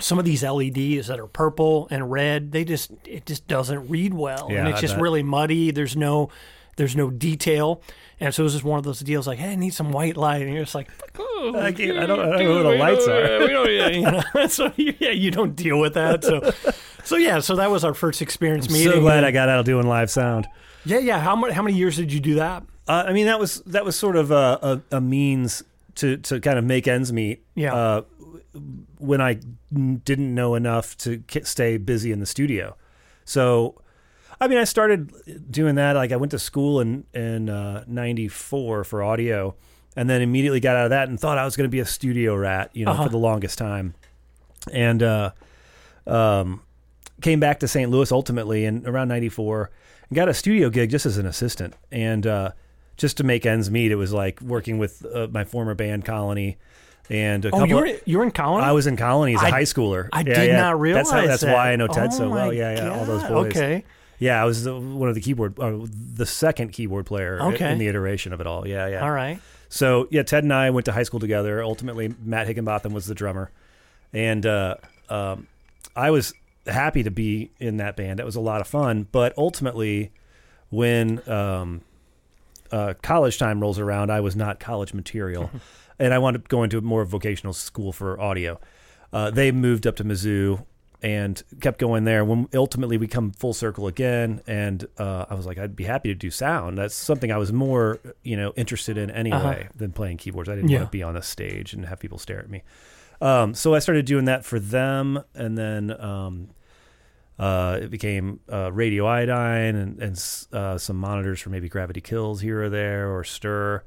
some 0.00 0.18
of 0.18 0.24
these 0.24 0.42
LEDs 0.42 1.08
that 1.08 1.18
are 1.18 1.26
purple 1.26 1.88
and 1.90 2.10
red, 2.10 2.52
they 2.52 2.64
just 2.64 2.92
it 3.04 3.26
just 3.26 3.46
doesn't 3.48 3.88
read 3.88 4.14
well, 4.14 4.48
yeah, 4.50 4.60
and 4.60 4.68
it's 4.68 4.78
I 4.78 4.80
just 4.80 4.94
bet. 4.94 5.02
really 5.02 5.22
muddy. 5.22 5.70
There's 5.70 5.96
no 5.96 6.30
there's 6.76 6.96
no 6.96 7.10
detail. 7.10 7.82
And 8.20 8.34
so 8.34 8.42
it 8.42 8.44
was 8.44 8.52
just 8.54 8.64
one 8.64 8.78
of 8.78 8.84
those 8.84 9.00
deals 9.00 9.26
like, 9.26 9.38
hey, 9.38 9.52
I 9.52 9.54
need 9.54 9.74
some 9.74 9.92
white 9.92 10.16
light. 10.16 10.42
And 10.42 10.52
you're 10.52 10.64
just 10.64 10.74
like, 10.74 10.88
oh, 11.18 11.52
I, 11.56 11.72
can't, 11.72 11.98
I, 11.98 12.06
don't, 12.06 12.18
I 12.18 12.24
don't 12.24 12.38
know 12.38 12.56
who 12.56 12.62
the 12.64 12.76
lights 12.76 13.06
are. 13.06 13.38
We 13.40 13.46
don't, 13.46 13.72
yeah, 13.72 13.88
you 13.88 14.02
know? 14.02 14.46
so 14.48 14.72
yeah, 14.76 15.10
you 15.10 15.30
don't 15.30 15.54
deal 15.54 15.78
with 15.78 15.94
that. 15.94 16.24
So, 16.24 16.50
so 17.04 17.16
yeah, 17.16 17.38
so 17.38 17.54
that 17.56 17.70
was 17.70 17.84
our 17.84 17.94
first 17.94 18.20
experience 18.20 18.66
I'm 18.66 18.72
meeting. 18.72 18.92
So 18.92 19.00
glad 19.00 19.22
I 19.22 19.30
got 19.30 19.48
out 19.48 19.60
of 19.60 19.66
doing 19.66 19.86
live 19.86 20.10
sound. 20.10 20.48
Yeah, 20.84 20.98
yeah. 20.98 21.20
How 21.20 21.36
many 21.36 21.52
how 21.52 21.62
many 21.62 21.76
years 21.76 21.96
did 21.96 22.12
you 22.12 22.20
do 22.20 22.36
that? 22.36 22.64
Uh, 22.88 23.04
I 23.06 23.12
mean, 23.12 23.26
that 23.26 23.38
was 23.38 23.60
that 23.66 23.84
was 23.84 23.94
sort 23.94 24.16
of 24.16 24.30
a, 24.30 24.80
a, 24.90 24.96
a 24.96 25.00
means 25.00 25.62
to 25.96 26.16
to 26.16 26.40
kind 26.40 26.58
of 26.58 26.64
make 26.64 26.88
ends 26.88 27.12
meet. 27.12 27.44
Yeah. 27.54 27.74
Uh, 27.74 28.02
when 28.98 29.20
I 29.20 29.38
didn't 29.72 30.34
know 30.34 30.54
enough 30.54 30.96
to 30.98 31.22
stay 31.44 31.76
busy 31.76 32.10
in 32.10 32.18
the 32.18 32.26
studio, 32.26 32.76
so 33.24 33.80
I 34.40 34.46
mean, 34.48 34.58
I 34.58 34.64
started 34.64 35.12
doing 35.50 35.74
that. 35.76 35.96
Like 35.96 36.12
I 36.12 36.16
went 36.16 36.30
to 36.32 36.38
school 36.38 36.80
in 36.80 37.04
in 37.14 37.48
uh, 37.48 37.84
'94 37.86 38.84
for 38.84 39.02
audio, 39.02 39.54
and 39.96 40.08
then 40.08 40.22
immediately 40.22 40.60
got 40.60 40.76
out 40.76 40.84
of 40.84 40.90
that 40.90 41.08
and 41.08 41.18
thought 41.18 41.38
I 41.38 41.44
was 41.44 41.56
going 41.56 41.64
to 41.68 41.72
be 41.72 41.80
a 41.80 41.84
studio 41.86 42.36
rat, 42.36 42.70
you 42.72 42.84
know, 42.84 42.92
uh-huh. 42.92 43.04
for 43.04 43.10
the 43.10 43.18
longest 43.18 43.58
time, 43.58 43.94
and 44.72 45.02
uh, 45.02 45.30
um, 46.06 46.62
came 47.20 47.40
back 47.40 47.60
to 47.60 47.68
St. 47.68 47.90
Louis 47.90 48.10
ultimately 48.12 48.64
in 48.64 48.86
around 48.86 49.08
'94 49.08 49.70
and 50.08 50.16
got 50.16 50.28
a 50.28 50.34
studio 50.34 50.70
gig 50.70 50.90
just 50.90 51.04
as 51.06 51.18
an 51.18 51.26
assistant, 51.26 51.74
and 51.90 52.26
uh, 52.26 52.52
just 52.96 53.16
to 53.18 53.24
make 53.24 53.44
ends 53.44 53.70
meet. 53.70 53.90
It 53.90 53.96
was 53.96 54.12
like 54.12 54.40
working 54.40 54.78
with 54.78 55.04
uh, 55.12 55.26
my 55.30 55.44
former 55.44 55.74
band 55.74 56.04
Colony. 56.04 56.58
and 57.10 57.44
a 57.44 57.48
Oh, 57.48 57.50
couple. 57.52 57.66
you 57.68 57.76
of- 57.78 57.80
were 57.82 58.00
you 58.04 58.18
were 58.18 58.24
in 58.24 58.30
Colony. 58.30 58.64
I 58.64 58.72
was 58.72 58.86
in 58.86 58.96
Colony 58.96 59.34
as 59.34 59.42
a 59.42 59.46
I- 59.46 59.50
high 59.50 59.62
schooler. 59.62 60.08
I 60.12 60.20
Yeah, 60.20 60.34
did 60.34 60.46
yeah. 60.50 60.56
not 60.60 60.78
realize 60.80 61.10
That's 61.10 61.10
how. 61.22 61.26
That's 61.26 61.42
that. 61.42 61.54
why 61.54 61.72
I 61.72 61.76
know 61.76 61.88
Ted 61.88 62.10
Oh 62.12 62.16
so 62.18 62.30
well. 62.30 62.52
Yeah, 62.52 62.76
yeah. 62.76 62.90
All 62.96 63.04
those 63.04 63.22
boys. 63.24 63.46
Okay. 63.56 63.84
Yeah, 64.18 64.42
I 64.42 64.44
was 64.44 64.64
the, 64.64 64.78
one 64.78 65.08
of 65.08 65.14
the 65.14 65.20
keyboard, 65.20 65.58
uh, 65.60 65.78
the 66.14 66.26
second 66.26 66.72
keyboard 66.72 67.06
player 67.06 67.40
Okay. 67.40 67.70
in 67.72 67.78
the 67.78 67.86
iteration 67.88 68.32
of 68.32 68.40
it 68.40 68.46
all. 68.46 68.66
Yeah, 68.66 68.88
yeah. 68.88 69.02
All 69.02 69.10
right. 69.12 69.40
So 69.68 70.08
yeah, 70.10 70.22
Ted 70.22 70.42
and 70.44 70.52
I 70.52 70.70
went 70.70 70.86
to 70.86 70.92
high 70.92 71.02
school 71.04 71.20
together. 71.20 71.62
Ultimately, 71.62 72.14
Matt 72.24 72.46
Higginbotham 72.46 72.92
was 72.92 73.06
the 73.06 73.14
drummer, 73.14 73.50
and 74.12 74.44
uh, 74.46 74.76
um, 75.08 75.46
I 75.94 76.10
was 76.10 76.32
happy 76.66 77.02
to 77.02 77.10
be 77.10 77.50
in 77.58 77.76
that 77.76 77.96
band. 77.96 78.18
That 78.18 78.26
was 78.26 78.36
a 78.36 78.40
lot 78.40 78.60
of 78.60 78.66
fun. 78.66 79.06
But 79.12 79.36
ultimately, 79.38 80.10
when 80.70 81.26
um, 81.30 81.82
uh, 82.72 82.94
college 83.02 83.38
time 83.38 83.60
rolls 83.60 83.78
around, 83.78 84.10
I 84.10 84.20
was 84.20 84.34
not 84.34 84.58
college 84.58 84.94
material, 84.94 85.50
and 85.98 86.12
I 86.14 86.18
wanted 86.18 86.42
to 86.44 86.48
go 86.48 86.62
into 86.62 86.78
a 86.78 86.80
more 86.80 87.04
vocational 87.04 87.52
school 87.52 87.92
for 87.92 88.18
audio. 88.20 88.58
Uh, 89.12 89.30
they 89.30 89.52
moved 89.52 89.86
up 89.86 89.96
to 89.96 90.04
Mizzou 90.04 90.64
and 91.02 91.42
kept 91.60 91.78
going 91.78 92.04
there. 92.04 92.24
When 92.24 92.48
ultimately 92.54 92.96
we 92.98 93.06
come 93.06 93.30
full 93.32 93.54
circle 93.54 93.86
again, 93.86 94.40
and 94.46 94.86
uh, 94.98 95.26
I 95.30 95.34
was 95.34 95.46
like, 95.46 95.58
I'd 95.58 95.76
be 95.76 95.84
happy 95.84 96.08
to 96.08 96.14
do 96.14 96.30
sound. 96.30 96.76
That's 96.78 96.94
something 96.94 97.30
I 97.30 97.36
was 97.36 97.52
more, 97.52 98.00
you 98.22 98.36
know, 98.36 98.52
interested 98.56 98.98
in 98.98 99.10
anyway 99.10 99.36
Uh-huh. 99.36 99.68
than 99.76 99.92
playing 99.92 100.16
keyboards. 100.16 100.48
I 100.48 100.54
didn't 100.56 100.70
Yeah. 100.70 100.78
want 100.78 100.88
to 100.90 100.96
be 100.96 101.02
on 101.02 101.16
a 101.16 101.22
stage 101.22 101.72
and 101.72 101.86
have 101.86 102.00
people 102.00 102.18
stare 102.18 102.40
at 102.40 102.50
me. 102.50 102.62
Um, 103.20 103.54
so 103.54 103.74
I 103.74 103.78
started 103.80 104.06
doing 104.06 104.24
that 104.26 104.44
for 104.44 104.58
them, 104.60 105.22
and 105.34 105.56
then 105.58 105.90
um, 106.00 106.48
uh, 107.38 107.78
it 107.82 107.90
became 107.90 108.40
uh, 108.52 108.72
radio 108.72 109.06
iodine 109.06 109.76
and, 109.76 110.00
and 110.02 110.36
uh, 110.52 110.78
some 110.78 110.96
monitors 110.96 111.40
for 111.40 111.50
maybe 111.50 111.68
Gravity 111.68 112.00
Kills 112.00 112.40
here 112.40 112.62
or 112.64 112.68
there 112.68 113.08
or 113.14 113.22
Stir. 113.24 113.84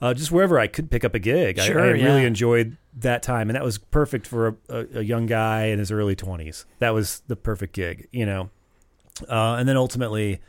Uh, 0.00 0.14
just 0.14 0.32
wherever 0.32 0.58
I 0.58 0.66
could 0.66 0.90
pick 0.90 1.04
up 1.04 1.14
a 1.14 1.18
gig. 1.18 1.58
I- 1.58 1.66
Sure, 1.66 1.80
I, 1.80 1.88
really 1.88 2.22
yeah. 2.22 2.26
enjoyed 2.26 2.76
that 2.96 3.22
time, 3.22 3.50
and 3.50 3.54
that 3.56 3.62
was 3.62 3.76
perfect 3.78 4.26
for 4.26 4.48
a, 4.48 4.54
a, 4.68 4.86
a 4.94 5.02
young 5.02 5.26
guy 5.26 5.66
in 5.66 5.78
his 5.78 5.92
early 5.92 6.16
twenties. 6.16 6.64
That 6.78 6.90
was 6.94 7.20
the 7.26 7.36
perfect 7.36 7.74
gig, 7.74 8.08
you 8.10 8.24
know. 8.26 8.50
Uh, 9.28 9.56
and 9.58 9.68
then 9.68 9.76
ultimately 9.76 10.40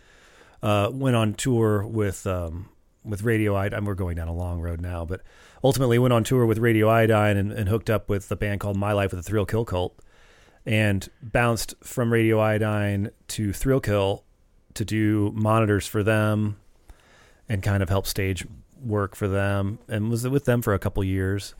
uh, 0.63 0.89
went 0.93 1.15
on 1.17 1.33
tour 1.33 1.85
with 1.85 2.25
um, 2.25 2.69
with 3.03 3.23
Radio 3.23 3.53
Iodine. 3.55 3.83
We're 3.83 3.95
going 3.95 4.15
down 4.15 4.29
a 4.29 4.33
long 4.33 4.61
road 4.61 4.79
now, 4.79 5.03
but 5.05 5.21
ultimately 5.63 5.99
went 5.99 6.13
on 6.13 6.23
tour 6.23 6.45
with 6.45 6.57
Radio 6.57 6.87
Iodine 6.87 7.35
and, 7.35 7.51
and 7.51 7.67
hooked 7.67 7.89
up 7.89 8.09
with 8.09 8.31
a 8.31 8.35
band 8.37 8.61
called 8.61 8.77
My 8.77 8.93
Life 8.93 9.11
with 9.11 9.19
the 9.23 9.29
Thrill 9.29 9.45
Kill 9.45 9.65
Kult, 9.65 9.91
and 10.65 11.09
bounced 11.21 11.75
from 11.83 12.13
Radio 12.13 12.39
Iodine 12.39 13.11
to 13.29 13.51
Thrill 13.51 13.81
Kill 13.81 14.23
to 14.75 14.85
do 14.85 15.31
monitors 15.35 15.85
for 15.85 16.01
them, 16.03 16.57
and 17.49 17.61
kind 17.61 17.83
of 17.83 17.89
help 17.89 18.07
stage 18.07 18.47
work 18.83 19.15
for 19.15 19.27
them, 19.27 19.79
and 19.87 20.09
was 20.09 20.27
with 20.27 20.45
them 20.45 20.61
for 20.61 20.73
a 20.73 20.79
couple 20.79 21.03
years. 21.03 21.55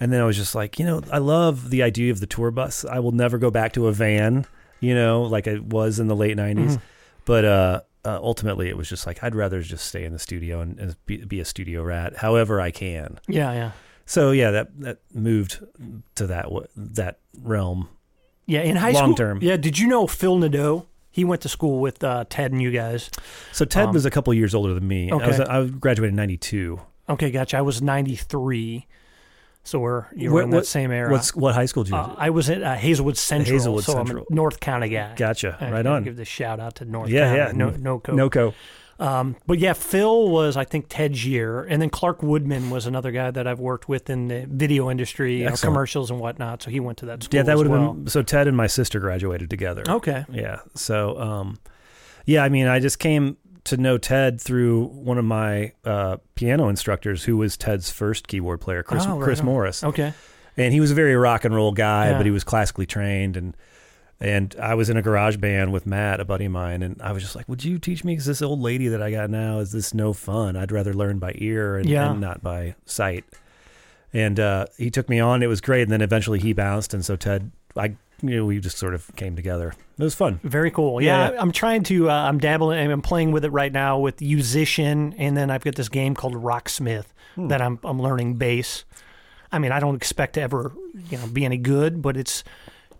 And 0.00 0.12
then 0.12 0.20
I 0.20 0.24
was 0.24 0.36
just 0.36 0.54
like, 0.54 0.78
you 0.78 0.84
know, 0.84 1.02
I 1.12 1.18
love 1.18 1.70
the 1.70 1.82
idea 1.82 2.10
of 2.10 2.18
the 2.20 2.26
tour 2.26 2.50
bus. 2.50 2.84
I 2.84 2.98
will 2.98 3.12
never 3.12 3.38
go 3.38 3.50
back 3.50 3.72
to 3.74 3.86
a 3.86 3.92
van, 3.92 4.44
you 4.80 4.94
know, 4.94 5.22
like 5.22 5.46
it 5.46 5.62
was 5.64 6.00
in 6.00 6.08
the 6.08 6.16
late 6.16 6.36
90s. 6.36 6.76
Mhm. 6.76 6.80
But 7.24 7.44
uh, 7.44 7.80
uh, 8.04 8.18
ultimately, 8.20 8.68
it 8.68 8.76
was 8.76 8.88
just 8.88 9.06
like, 9.06 9.22
I'd 9.22 9.34
rather 9.36 9.62
just 9.62 9.84
stay 9.86 10.04
in 10.04 10.12
the 10.12 10.18
studio 10.18 10.60
and, 10.60 10.78
and 10.80 10.96
be, 11.06 11.18
be 11.24 11.38
a 11.40 11.44
studio 11.44 11.82
rat 11.82 12.16
however 12.16 12.60
I 12.60 12.70
can. 12.72 13.18
Yeah, 13.28 13.52
yeah. 13.52 13.70
So, 14.04 14.32
yeah, 14.32 14.50
that, 14.50 14.80
that 14.80 14.98
moved 15.14 15.60
to 16.16 16.26
that 16.26 16.46
that 16.76 17.20
realm. 17.40 17.88
Yeah, 18.46 18.60
in 18.60 18.76
high 18.76 18.90
Long 18.90 19.04
school. 19.04 19.14
term. 19.14 19.38
Yeah, 19.42 19.56
did 19.56 19.78
you 19.78 19.86
know 19.86 20.06
Phil 20.06 20.36
Nadeau? 20.36 20.86
He 21.14 21.24
went 21.24 21.42
to 21.42 21.48
school 21.48 21.78
with 21.78 22.02
uh, 22.02 22.24
Ted 22.28 22.50
and 22.50 22.60
you 22.60 22.72
guys. 22.72 23.08
So, 23.52 23.64
Ted 23.64 23.86
Um, 23.86 23.94
was 23.94 24.04
a 24.04 24.10
couple 24.10 24.34
years 24.34 24.52
older 24.52 24.74
than 24.74 24.88
me. 24.88 25.12
I, 25.12 25.14
was, 25.14 25.38
okay. 25.38 25.48
I 25.48 25.64
graduated 25.66 26.10
in 26.10 26.16
92. 26.16 26.80
Okay, 27.08 27.30
gotcha. 27.30 27.56
I 27.56 27.60
was 27.60 27.80
93. 27.80 28.86
So 29.66 29.78
we're 29.78 30.06
you 30.16 30.30
were 30.30 30.34
What- 30.34 30.44
in 30.44 30.50
that 30.50 30.56
what- 30.56 30.66
same 30.66 30.90
era. 30.90 31.10
What's 31.12 31.34
What 31.36 31.54
high 31.54 31.66
school 31.66 31.84
did 31.84 31.92
you 31.92 31.96
uh, 31.96 32.14
I 32.18 32.30
was 32.30 32.50
at 32.50 32.62
uh, 32.62 32.74
Hazelwood 32.74 33.16
Central, 33.16 33.54
Hazelwood 33.54 33.84
so 33.84 33.92
Central. 33.92 34.26
North 34.28 34.58
County 34.60 34.88
guy. 34.90 35.14
Gotcha. 35.14 35.56
I 35.60 35.70
right 35.70 35.86
on. 35.86 36.02
Give 36.02 36.16
the 36.16 36.24
shout 36.24 36.58
out 36.60 36.74
to 36.76 36.84
North 36.84 37.08
Yeah, 37.08 37.34
County. 37.36 37.58
yeah. 37.58 37.64
No, 37.64 37.70
no 37.70 37.98
code. 38.00 38.16
NOCO. 38.16 38.52
Um, 38.98 39.36
but 39.46 39.58
yeah, 39.58 39.72
Phil 39.72 40.28
was 40.28 40.56
I 40.56 40.64
think 40.64 40.86
Ted's 40.88 41.24
year, 41.26 41.62
and 41.64 41.82
then 41.82 41.90
Clark 41.90 42.22
Woodman 42.22 42.70
was 42.70 42.86
another 42.86 43.10
guy 43.10 43.30
that 43.30 43.46
I've 43.46 43.58
worked 43.58 43.88
with 43.88 44.08
in 44.08 44.28
the 44.28 44.46
video 44.48 44.90
industry, 44.90 45.38
you 45.40 45.46
know, 45.50 45.56
commercials 45.56 46.10
and 46.10 46.20
whatnot. 46.20 46.62
So 46.62 46.70
he 46.70 46.78
went 46.80 46.98
to 46.98 47.06
that 47.06 47.22
school. 47.22 47.36
Yeah, 47.36 47.42
that 47.42 47.56
would 47.56 47.66
have 47.66 47.78
well. 47.80 47.92
been. 47.94 48.06
So, 48.08 48.22
Ted 48.22 48.46
and 48.46 48.56
my 48.56 48.66
sister 48.68 49.00
graduated 49.00 49.50
together. 49.50 49.82
okay. 49.88 50.24
Yeah. 50.30 50.60
So, 50.74 51.18
um, 51.20 51.58
yeah, 52.24 52.44
I 52.44 52.48
mean, 52.48 52.66
I 52.68 52.78
just 52.78 52.98
came 53.00 53.36
to 53.64 53.76
know 53.76 53.98
Ted 53.98 54.40
through 54.40 54.84
one 54.86 55.18
of 55.18 55.24
my 55.24 55.72
uh, 55.84 56.18
piano 56.36 56.68
instructors, 56.68 57.24
who 57.24 57.36
was 57.36 57.56
Ted's 57.56 57.90
first 57.90 58.28
keyboard 58.28 58.60
player, 58.60 58.82
Chris, 58.82 59.04
Oh, 59.06 59.16
right 59.18 59.24
Chris. 59.24 59.42
Morris, 59.42 59.82
Okay. 59.82 60.12
and 60.56 60.72
he 60.72 60.80
was 60.80 60.90
a 60.90 60.94
very 60.94 61.16
rock 61.16 61.44
and 61.44 61.54
roll 61.54 61.72
guy, 61.72 62.10
Yeah. 62.10 62.16
but 62.18 62.26
he 62.26 62.32
was 62.32 62.44
classically 62.44 62.86
trained 62.86 63.36
and. 63.36 63.56
And 64.20 64.54
I 64.60 64.74
was 64.74 64.88
in 64.88 64.96
a 64.96 65.02
garage 65.02 65.36
band 65.36 65.72
with 65.72 65.86
Matt, 65.86 66.20
a 66.20 66.24
buddy 66.24 66.44
of 66.46 66.52
mine, 66.52 66.82
and 66.82 67.00
I 67.02 67.12
was 67.12 67.22
just 67.22 67.34
like, 67.36 67.48
"Would 67.48 67.64
you 67.64 67.78
teach 67.78 68.04
me? 68.04 68.12
Because 68.12 68.26
this 68.26 68.40
old 68.42 68.60
lady 68.60 68.88
that 68.88 69.02
I 69.02 69.10
got 69.10 69.28
now 69.28 69.58
is 69.58 69.72
this 69.72 69.92
no 69.92 70.12
fun. 70.12 70.56
I'd 70.56 70.72
rather 70.72 70.94
learn 70.94 71.18
by 71.18 71.32
ear 71.36 71.76
and, 71.76 71.88
Yeah. 71.88 72.12
and 72.12 72.20
not 72.20 72.42
by 72.42 72.74
sight." 72.86 73.24
And 74.12 74.38
uh, 74.38 74.66
he 74.78 74.90
took 74.90 75.08
me 75.08 75.18
on. 75.18 75.42
It 75.42 75.48
was 75.48 75.60
great. 75.60 75.82
And 75.82 75.90
then 75.90 76.00
eventually 76.00 76.38
he 76.38 76.52
bounced, 76.52 76.94
and 76.94 77.04
so 77.04 77.16
Ted, 77.16 77.50
I, 77.76 77.96
you 78.22 78.36
know, 78.36 78.44
we 78.46 78.60
just 78.60 78.78
sort 78.78 78.94
of 78.94 79.10
came 79.16 79.34
together. 79.34 79.74
It 79.98 80.02
was 80.04 80.14
fun. 80.14 80.38
Very 80.44 80.70
cool. 80.70 81.00
Yeah, 81.02 81.32
Yeah, 81.32 81.40
I'm 81.40 81.50
trying 81.52 81.82
to. 81.84 82.08
Uh, 82.08 82.14
I'm 82.14 82.38
dabbling. 82.38 82.90
I'm 82.90 83.02
playing 83.02 83.32
with 83.32 83.44
it 83.44 83.50
right 83.50 83.72
now 83.72 83.98
with 83.98 84.18
Yousician, 84.18 85.14
and 85.18 85.36
then 85.36 85.50
I've 85.50 85.64
got 85.64 85.74
this 85.74 85.88
game 85.88 86.14
called 86.14 86.34
Rocksmith 86.34 87.06
Hmm. 87.34 87.48
that 87.48 87.60
I'm 87.60 87.80
I'm 87.82 88.00
learning 88.00 88.34
bass. 88.34 88.84
I 89.50 89.58
mean, 89.58 89.72
I 89.72 89.80
don't 89.80 89.96
expect 89.96 90.34
to 90.34 90.40
ever 90.40 90.72
you 91.10 91.18
know 91.18 91.26
be 91.26 91.44
any 91.44 91.58
good, 91.58 92.00
but 92.00 92.16
it's 92.16 92.44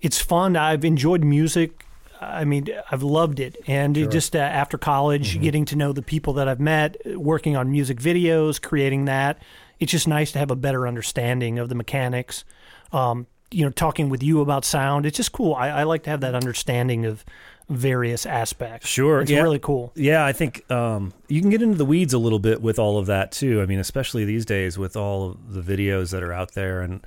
it's 0.04 0.20
fun. 0.20 0.54
I've 0.56 0.84
enjoyed 0.84 1.24
music. 1.24 1.86
I 2.20 2.44
mean, 2.44 2.68
I've 2.90 3.02
loved 3.02 3.40
it, 3.40 3.56
and 3.66 3.96
Sure. 3.96 4.06
just 4.08 4.36
uh, 4.36 4.38
after 4.38 4.78
college, 4.78 5.36
Mhm. 5.36 5.42
getting 5.42 5.64
to 5.66 5.76
know 5.76 5.92
the 5.92 6.02
people 6.02 6.32
that 6.34 6.48
I've 6.48 6.60
met, 6.60 6.96
working 7.16 7.56
on 7.56 7.70
music 7.70 7.98
videos, 8.00 8.60
creating 8.62 9.06
that. 9.06 9.38
It's 9.80 9.90
just 9.92 10.06
nice 10.08 10.30
to 10.32 10.38
have 10.38 10.50
a 10.50 10.56
better 10.56 10.86
understanding 10.86 11.58
of 11.58 11.68
the 11.68 11.74
mechanics. 11.74 12.44
Um, 12.92 13.26
you 13.50 13.64
know, 13.64 13.70
talking 13.70 14.08
with 14.08 14.22
you 14.22 14.40
about 14.40 14.64
sound, 14.64 15.04
it's 15.06 15.16
just 15.16 15.32
cool. 15.32 15.54
I, 15.54 15.68
I 15.68 15.82
like 15.82 16.02
to 16.04 16.10
have 16.10 16.20
that 16.20 16.34
understanding 16.34 17.04
of 17.04 17.24
various 17.68 18.24
aspects. 18.26 18.88
Sure. 18.88 19.20
It's 19.20 19.30
yeah. 19.30 19.42
really 19.42 19.58
cool. 19.58 19.92
Yeah, 19.94 20.24
I 20.24 20.32
think 20.32 20.70
um, 20.70 21.12
you 21.28 21.40
can 21.40 21.50
get 21.50 21.62
into 21.62 21.76
the 21.78 21.84
weeds 21.84 22.12
a 22.14 22.18
little 22.18 22.38
bit 22.38 22.62
with 22.62 22.78
all 22.78 22.98
of 22.98 23.06
that 23.06 23.32
too. 23.32 23.60
I 23.62 23.66
mean, 23.66 23.78
especially 23.80 24.24
these 24.24 24.44
days 24.44 24.78
with 24.78 24.96
all 24.96 25.30
of 25.30 25.54
the 25.54 25.62
videos 25.62 26.10
that 26.12 26.22
are 26.22 26.32
out 26.32 26.52
there 26.54 26.80
and 26.80 27.00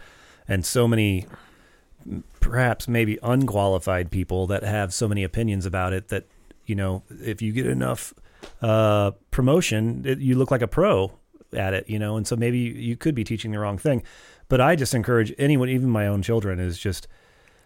and 0.47 0.65
so 0.65 0.87
many 0.87 1.25
perhaps 2.39 2.87
maybe 2.87 3.17
unqualified 3.23 4.11
people 4.11 4.47
that 4.47 4.63
have 4.63 4.93
so 4.93 5.07
many 5.07 5.23
opinions 5.23 5.65
about 5.65 5.93
it 5.93 6.07
that 6.09 6.25
you 6.65 6.75
know 6.75 7.03
if 7.09 7.41
you 7.41 7.51
get 7.51 7.65
enough 7.65 8.13
uh, 8.61 9.11
promotion, 9.31 10.03
it, 10.05 10.19
you 10.19 10.35
look 10.35 10.51
like 10.51 10.61
a 10.61 10.67
pro 10.67 11.11
at 11.55 11.73
it. 11.73 11.89
You 11.89 11.99
know, 11.99 12.17
and 12.17 12.27
so 12.27 12.35
maybe 12.35 12.59
you 12.59 12.95
could 12.95 13.15
be 13.15 13.23
teaching 13.23 13.51
the 13.51 13.59
wrong 13.59 13.77
thing. 13.77 14.03
But 14.49 14.61
I 14.61 14.75
just 14.75 14.93
encourage 14.93 15.33
anyone, 15.37 15.69
even 15.69 15.89
my 15.89 16.07
own 16.07 16.21
children, 16.21 16.59
is 16.59 16.77
just 16.77 17.07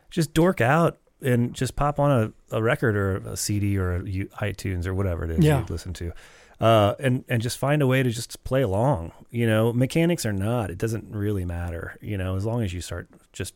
just 0.09 0.33
dork 0.33 0.61
out 0.61 0.97
and 1.21 1.53
just 1.53 1.75
pop 1.75 1.99
on 1.99 2.33
a, 2.51 2.55
a 2.57 2.61
record 2.63 2.95
or 2.95 3.17
a 3.17 3.37
CD 3.37 3.77
or 3.77 3.97
a 3.97 4.01
iTunes 4.01 4.87
or 4.87 4.93
whatever 4.95 5.23
it 5.23 5.31
is 5.31 5.45
Yeah. 5.45 5.59
you 5.59 5.65
listen 5.69 5.93
to, 5.93 6.11
uh, 6.59 6.95
and 6.99 7.23
and 7.29 7.41
just 7.41 7.57
find 7.59 7.81
a 7.83 7.87
way 7.87 8.01
to 8.01 8.09
just 8.09 8.43
play 8.43 8.63
along. 8.63 9.11
You 9.29 9.45
know, 9.45 9.71
mechanics 9.71 10.25
or 10.25 10.33
not, 10.33 10.71
it 10.71 10.79
doesn't 10.79 11.13
really 11.15 11.45
matter. 11.45 11.97
You 12.01 12.17
know, 12.17 12.35
as 12.35 12.45
long 12.45 12.63
as 12.63 12.73
you 12.73 12.81
start 12.81 13.07
just 13.31 13.53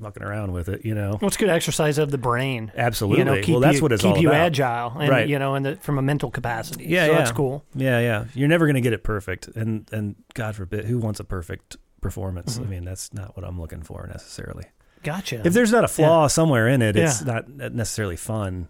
fucking 0.00 0.22
around 0.22 0.52
with 0.52 0.68
it. 0.68 0.84
You 0.84 0.94
know, 0.94 1.18
Well, 1.20 1.28
it's 1.28 1.36
good 1.36 1.48
exercise 1.48 1.98
of 1.98 2.10
the 2.10 2.18
brain. 2.18 2.72
absolutely. 2.76 3.18
You 3.20 3.24
know, 3.24 3.40
keep 3.40 3.52
well, 3.52 3.60
that's 3.60 3.76
you, 3.76 3.82
what 3.82 3.92
it's 3.92 4.02
keep 4.02 4.12
all 4.16 4.18
you 4.22 4.28
about. 4.28 4.40
agile, 4.40 4.98
and 5.00 5.08
Right. 5.08 5.28
you 5.28 5.38
know, 5.38 5.54
and 5.54 5.64
the, 5.66 5.76
from 5.76 5.98
a 5.98 6.02
mental 6.02 6.30
capacity. 6.30 6.84
Yeah, 6.86 7.06
so 7.06 7.12
yeah. 7.12 7.18
that's 7.18 7.32
cool. 7.32 7.64
Yeah, 7.74 8.00
yeah. 8.00 8.24
You're 8.34 8.48
never 8.48 8.66
going 8.66 8.74
to 8.76 8.80
get 8.80 8.92
it 8.92 9.02
perfect, 9.04 9.48
and 9.48 9.88
and 9.92 10.16
God 10.34 10.56
forbid, 10.56 10.84
who 10.86 10.98
wants 10.98 11.20
a 11.20 11.24
perfect 11.24 11.76
performance? 12.00 12.58
Mhm. 12.58 12.62
I 12.62 12.68
mean, 12.68 12.84
that's 12.84 13.12
not 13.14 13.36
what 13.36 13.46
I'm 13.46 13.60
looking 13.60 13.82
for 13.82 14.06
necessarily. 14.12 14.64
Gotcha. 15.02 15.42
If 15.46 15.52
there's 15.52 15.72
not 15.72 15.84
a 15.84 15.88
flaw 15.88 16.26
somewhere 16.28 16.66
in 16.68 16.80
it, 16.82 16.96
it's 16.96 17.20
Yeah. 17.20 17.32
not 17.34 17.48
necessarily 17.74 18.16
fun 18.16 18.68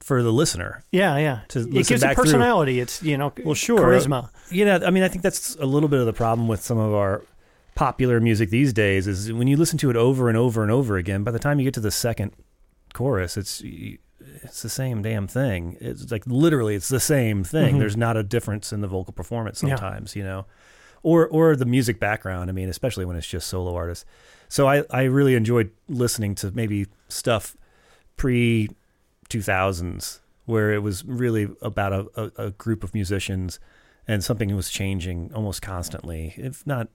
for 0.00 0.22
the 0.22 0.32
listener. 0.32 0.82
yeah, 0.92 1.16
yeah, 1.18 1.40
to 1.48 1.60
it 1.60 1.70
gives 1.72 1.90
it 1.90 2.00
back 2.00 2.14
through. 2.16 2.24
personality. 2.24 2.80
It's 2.80 3.02
you 3.02 3.18
know, 3.18 3.32
Well, 3.44 3.54
sure. 3.54 3.78
charisma. 3.80 4.30
You 4.50 4.64
know, 4.64 4.80
I 4.84 4.90
mean, 4.90 5.02
I 5.02 5.08
think 5.08 5.22
that's 5.22 5.56
a 5.56 5.66
little 5.66 5.88
bit 5.90 6.00
of 6.00 6.06
the 6.06 6.12
problem 6.14 6.48
with 6.48 6.62
some 6.62 6.78
of 6.78 6.94
our 6.94 7.22
popular 7.80 8.20
music 8.20 8.50
these 8.50 8.74
days 8.74 9.06
is 9.06 9.32
when 9.32 9.48
you 9.48 9.56
listen 9.56 9.78
to 9.78 9.88
it 9.88 9.96
over 9.96 10.28
and 10.28 10.36
over 10.36 10.62
and 10.62 10.70
over 10.70 10.98
again. 10.98 11.24
By 11.24 11.30
the 11.30 11.38
time 11.38 11.58
you 11.58 11.64
get 11.64 11.72
to 11.74 11.80
the 11.80 11.90
second 11.90 12.32
chorus, 12.92 13.38
it's 13.38 13.62
it's 13.64 14.60
the 14.60 14.68
same 14.68 15.00
damn 15.00 15.26
thing. 15.26 15.78
It's 15.80 16.12
like 16.12 16.24
literally, 16.26 16.74
it's 16.74 16.90
the 16.90 17.00
same 17.00 17.42
thing. 17.42 17.76
Mhm. 17.76 17.78
There's 17.78 17.96
not 17.96 18.18
a 18.18 18.22
difference 18.22 18.70
in 18.70 18.82
the 18.82 18.86
vocal 18.86 19.14
performance 19.14 19.62
Yeah. 19.62 19.76
sometimes, 19.76 20.14
you 20.14 20.22
know, 20.22 20.44
or 21.02 21.26
or 21.28 21.56
the 21.56 21.64
music 21.64 21.98
background. 21.98 22.50
I 22.50 22.52
mean, 22.52 22.68
especially 22.68 23.06
when 23.06 23.16
it's 23.16 23.26
just 23.26 23.48
solo 23.48 23.74
artists. 23.74 24.04
So 24.50 24.68
I 24.68 24.84
I 24.90 25.04
really 25.04 25.34
enjoyed 25.34 25.70
listening 25.88 26.34
to 26.36 26.50
maybe 26.50 26.86
stuff 27.08 27.56
pre 28.18 28.68
2000s 29.30 30.20
where 30.44 30.70
it 30.72 30.82
was 30.82 31.02
really 31.06 31.48
about 31.62 31.92
a, 31.94 32.06
a, 32.16 32.46
a 32.46 32.50
group 32.50 32.84
of 32.84 32.92
musicians 32.92 33.58
and 34.06 34.22
something 34.22 34.54
was 34.54 34.68
changing 34.68 35.30
almost 35.34 35.62
constantly 35.62 36.34
if 36.36 36.66
not 36.66 36.88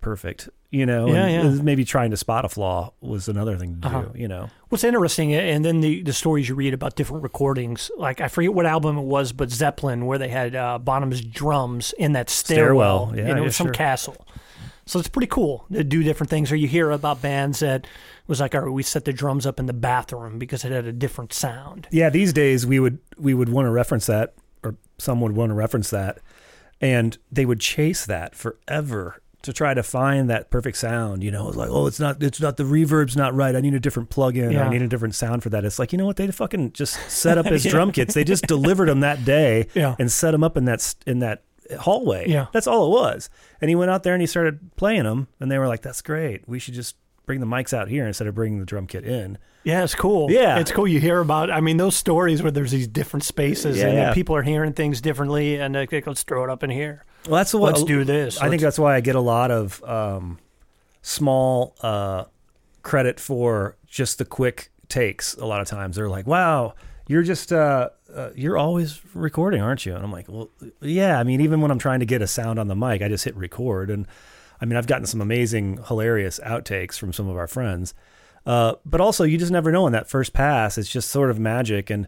perfect. 0.00 0.48
You 0.70 0.86
know, 0.86 1.06
Yeah, 1.06 1.26
and 1.26 1.56
yeah. 1.58 1.62
maybe 1.62 1.84
trying 1.84 2.10
to 2.10 2.16
spot 2.16 2.44
a 2.44 2.48
flaw 2.48 2.92
was 3.00 3.28
another 3.28 3.56
thing 3.56 3.80
to 3.80 3.86
Uh-huh. 3.88 4.02
do. 4.12 4.18
You 4.18 4.26
know, 4.28 4.50
What's 4.70 4.82
interesting, 4.82 5.32
and 5.32 5.64
then 5.64 5.80
the, 5.80 6.02
the 6.02 6.12
stories 6.12 6.48
you 6.48 6.56
read 6.56 6.74
about 6.74 6.96
different 6.96 7.22
recordings, 7.22 7.92
like 7.96 8.20
I 8.20 8.26
forget 8.26 8.52
what 8.52 8.66
album 8.66 8.98
it 8.98 9.04
was, 9.04 9.32
but 9.32 9.50
Zeppelin, 9.50 10.04
where 10.06 10.18
they 10.18 10.28
had 10.28 10.56
uh, 10.56 10.78
Bonham's 10.78 11.20
drums 11.20 11.94
in 11.96 12.12
that 12.14 12.28
stairwell, 12.28 13.06
Stairwell, 13.06 13.16
yeah, 13.16 13.30
and 13.30 13.38
it 13.38 13.42
yeah, 13.42 13.46
was 13.46 13.54
some 13.56 13.68
sure. 13.68 13.74
castle. 13.74 14.26
So 14.86 14.98
it's 14.98 15.08
pretty 15.08 15.28
cool 15.28 15.64
to 15.72 15.82
do 15.84 16.02
different 16.02 16.28
things. 16.28 16.50
Or 16.52 16.56
you 16.56 16.66
hear 16.68 16.90
about 16.90 17.22
bands 17.22 17.60
that 17.60 17.86
was 18.26 18.40
like, 18.40 18.54
all 18.54 18.60
right, 18.62 18.70
we 18.70 18.82
set 18.82 19.04
the 19.06 19.12
drums 19.14 19.46
up 19.46 19.58
in 19.60 19.64
the 19.66 19.72
bathroom 19.72 20.38
because 20.38 20.62
it 20.64 20.72
had 20.72 20.84
a 20.86 20.92
different 20.92 21.32
sound. 21.32 21.86
yeah. 21.90 22.10
These 22.10 22.32
days 22.34 22.66
we 22.66 22.78
would 22.80 22.98
we 23.16 23.32
would 23.32 23.48
want 23.48 23.64
to 23.66 23.70
reference 23.70 24.06
that, 24.06 24.34
or 24.64 24.74
someone 24.98 25.30
would 25.32 25.38
want 25.38 25.50
to 25.50 25.54
reference 25.54 25.88
that, 25.90 26.18
and 26.80 27.16
they 27.30 27.46
would 27.46 27.60
chase 27.60 28.04
that 28.06 28.34
forever 28.34 29.22
to 29.44 29.52
try 29.52 29.72
to 29.74 29.82
find 29.82 30.28
that 30.30 30.50
perfect 30.50 30.76
sound. 30.76 31.22
You 31.22 31.30
know, 31.30 31.48
it's 31.48 31.56
like, 31.56 31.70
oh, 31.70 31.86
it's 31.86 32.00
not, 32.00 32.22
it's 32.22 32.40
not 32.40 32.56
the 32.56 32.64
reverb's 32.64 33.16
not 33.16 33.34
right. 33.34 33.54
I 33.56 33.60
need 33.60 33.74
a 33.74 33.80
different 33.80 34.10
plug-in. 34.10 34.50
Yeah. 34.50 34.66
I 34.66 34.68
need 34.70 34.82
a 34.82 34.88
different 34.88 35.14
sound 35.14 35.42
for 35.42 35.48
that. 35.50 35.64
It's 35.64 35.78
like, 35.78 35.92
you 35.92 35.98
know 35.98 36.06
what? 36.06 36.16
They 36.16 36.26
fucking 36.30 36.72
just 36.72 36.94
set 37.10 37.38
up 37.38 37.46
his 37.54 37.64
Yeah. 37.64 37.70
drum 37.70 37.92
kits. 37.92 38.14
They 38.14 38.24
just 38.24 38.46
delivered 38.48 38.88
them 38.88 39.00
that 39.00 39.24
day 39.24 39.68
Yeah. 39.74 39.94
and 39.98 40.10
set 40.10 40.32
them 40.32 40.42
up 40.44 40.56
in 40.56 40.64
that 40.66 40.94
in 41.06 41.20
that 41.20 41.42
hallway. 41.80 42.28
Yeah. 42.28 42.46
that's 42.52 42.66
all 42.66 42.86
it 42.88 42.90
was. 43.00 43.30
And 43.60 43.68
he 43.70 43.74
went 43.74 43.90
out 43.90 44.02
there 44.02 44.12
and 44.14 44.20
he 44.20 44.26
started 44.26 44.74
playing 44.76 45.04
them, 45.04 45.28
and 45.40 45.50
they 45.50 45.58
were 45.58 45.68
like, 45.68 45.80
"That's 45.82 46.02
great. 46.02 46.46
We 46.48 46.58
should 46.58 46.74
just 46.74 46.96
bring 47.26 47.40
the 47.40 47.46
mics 47.46 47.72
out 47.72 47.88
here 47.88 48.06
instead 48.06 48.26
of 48.26 48.34
bringing 48.34 48.58
the 48.60 48.66
drum 48.66 48.86
kit 48.86 49.04
in." 49.04 49.38
Yeah, 49.62 49.82
it's 49.82 49.94
cool. 49.94 50.30
Yeah. 50.30 50.58
it's 50.58 50.70
cool. 50.70 50.86
You 50.86 51.00
hear 51.00 51.20
about, 51.20 51.50
I 51.50 51.62
mean, 51.62 51.78
those 51.78 51.96
stories 51.96 52.42
where 52.42 52.50
there's 52.52 52.70
these 52.70 52.86
different 52.86 53.24
spaces 53.24 53.80
and 53.82 53.94
Yeah. 53.94 54.12
people 54.12 54.36
are 54.36 54.42
hearing 54.42 54.74
things 54.74 55.00
differently, 55.00 55.56
and 55.56 55.74
they 55.74 55.86
like, 55.90 56.06
let's 56.06 56.22
throw 56.22 56.44
it 56.44 56.50
up 56.50 56.62
in 56.62 56.68
here. 56.68 57.04
Well, 57.26 57.36
that's 57.36 57.54
what 57.54 57.72
Let's 57.72 57.84
do 57.84 58.04
this. 58.04 58.38
I 58.38 58.42
think 58.42 58.52
Let's- 58.52 58.62
that's 58.62 58.78
why 58.78 58.96
I 58.96 59.00
get 59.00 59.14
a 59.14 59.20
lot 59.20 59.50
of 59.50 59.82
um, 59.84 60.38
small 61.02 61.74
uh, 61.80 62.24
credit 62.82 63.18
for 63.20 63.76
just 63.86 64.18
the 64.18 64.24
quick 64.24 64.70
takes. 64.88 65.34
A 65.34 65.46
lot 65.46 65.60
of 65.60 65.66
times 65.68 65.96
they're 65.96 66.08
like, 66.08 66.26
"Wow, 66.26 66.74
you're 67.08 67.22
just 67.22 67.52
uh, 67.52 67.90
uh, 68.14 68.30
you're 68.34 68.58
always 68.58 69.00
recording, 69.14 69.60
aren't 69.62 69.86
you?" 69.86 69.94
And 69.94 70.04
I'm 70.04 70.12
like, 70.12 70.26
"Well, 70.28 70.50
yeah. 70.80 71.18
I 71.18 71.24
mean, 71.24 71.40
even 71.40 71.60
when 71.60 71.70
I'm 71.70 71.78
trying 71.78 72.00
to 72.00 72.06
get 72.06 72.20
a 72.22 72.26
sound 72.26 72.58
on 72.58 72.68
the 72.68 72.76
mic, 72.76 73.00
I 73.02 73.08
just 73.08 73.24
hit 73.24 73.36
record." 73.36 73.90
And 73.90 74.06
I 74.60 74.66
mean, 74.66 74.76
I've 74.76 74.86
gotten 74.86 75.06
some 75.06 75.20
amazing, 75.20 75.80
hilarious 75.88 76.38
outtakes 76.44 76.98
from 76.98 77.12
some 77.12 77.28
of 77.28 77.36
our 77.36 77.46
friends. 77.48 77.94
Uh, 78.46 78.74
but 78.84 79.00
also, 79.00 79.24
you 79.24 79.38
just 79.38 79.50
never 79.52 79.72
know 79.72 79.86
in 79.86 79.92
that 79.94 80.08
first 80.08 80.32
pass. 80.34 80.76
It's 80.76 80.90
just 80.90 81.10
sort 81.10 81.30
of 81.30 81.38
magic. 81.38 81.88
And 81.90 82.06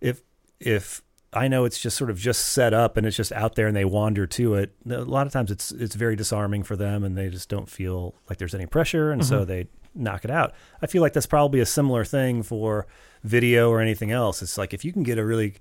if 0.00 0.22
if 0.58 1.02
I 1.34 1.48
know 1.48 1.64
it's 1.64 1.80
just 1.80 1.96
sort 1.96 2.10
of 2.10 2.18
just 2.18 2.46
set 2.46 2.72
up 2.72 2.96
and 2.96 3.06
it's 3.06 3.16
just 3.16 3.32
out 3.32 3.56
there 3.56 3.66
and 3.66 3.76
they 3.76 3.84
wander 3.84 4.26
to 4.26 4.54
it, 4.54 4.72
a 4.88 5.02
lot 5.02 5.26
of 5.26 5.32
times 5.32 5.50
it's 5.50 5.72
it's 5.72 5.94
very 5.94 6.16
disarming 6.16 6.62
for 6.62 6.76
them 6.76 7.02
and 7.04 7.16
they 7.16 7.28
just 7.28 7.48
don't 7.48 7.68
feel 7.68 8.14
like 8.28 8.38
there's 8.38 8.54
any 8.54 8.66
pressure 8.66 9.10
and 9.10 9.26
so 9.26 9.38
mm-hmm. 9.40 9.46
they 9.46 9.66
knock 9.94 10.24
it 10.24 10.30
out. 10.30 10.54
I 10.82 10.86
feel 10.86 11.02
like 11.02 11.12
that's 11.12 11.26
probably 11.26 11.60
a 11.60 11.66
similar 11.66 12.04
thing 12.04 12.42
for 12.42 12.86
video 13.22 13.70
or 13.70 13.80
anything 13.80 14.10
else. 14.10 14.42
It's 14.42 14.58
like 14.58 14.74
if 14.74 14.84
you 14.84 14.92
can 14.92 15.02
get 15.02 15.18
a 15.18 15.24
really, 15.24 15.54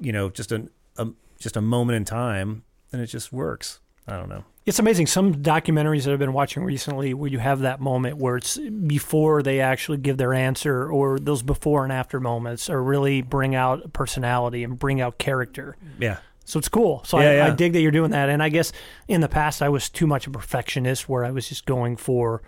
you 0.00 0.12
know, 0.12 0.30
just 0.30 0.52
an 0.52 0.70
a, 0.96 1.08
just 1.38 1.56
a 1.56 1.60
moment 1.60 1.96
in 1.96 2.04
time, 2.04 2.64
then 2.90 3.00
it 3.00 3.06
just 3.06 3.32
works. 3.32 3.80
I 4.06 4.16
don't 4.16 4.28
know. 4.28 4.44
It's 4.66 4.78
amazing. 4.78 5.06
Some 5.08 5.34
documentaries 5.36 6.04
that 6.04 6.12
I've 6.12 6.18
been 6.18 6.32
watching 6.32 6.64
recently 6.64 7.12
where 7.12 7.30
you 7.30 7.38
have 7.38 7.60
that 7.60 7.80
moment 7.80 8.16
where 8.16 8.36
it's 8.36 8.58
before 8.58 9.42
they 9.42 9.60
actually 9.60 9.98
give 9.98 10.16
their 10.16 10.32
answer 10.32 10.90
or 10.90 11.18
those 11.18 11.42
before 11.42 11.84
and 11.84 11.92
after 11.92 12.18
moments 12.18 12.70
or 12.70 12.82
really 12.82 13.20
bring 13.20 13.54
out 13.54 13.92
personality 13.92 14.64
and 14.64 14.78
bring 14.78 15.00
out 15.02 15.18
character. 15.18 15.76
Yeah. 15.98 16.18
So 16.46 16.58
it's 16.58 16.68
cool. 16.68 17.02
So 17.04 17.20
Yeah, 17.20 17.46
I, 17.46 17.48
I 17.48 17.50
dig 17.50 17.74
that 17.74 17.80
you're 17.80 17.90
doing 17.90 18.10
that. 18.12 18.30
And 18.30 18.42
I 18.42 18.48
guess 18.48 18.72
in 19.06 19.20
the 19.20 19.28
past 19.28 19.60
I 19.60 19.68
was 19.68 19.90
too 19.90 20.06
much 20.06 20.26
a 20.26 20.30
perfectionist 20.30 21.08
where 21.08 21.24
I 21.24 21.30
was 21.30 21.48
just 21.48 21.66
going 21.66 21.96
for 21.96 22.42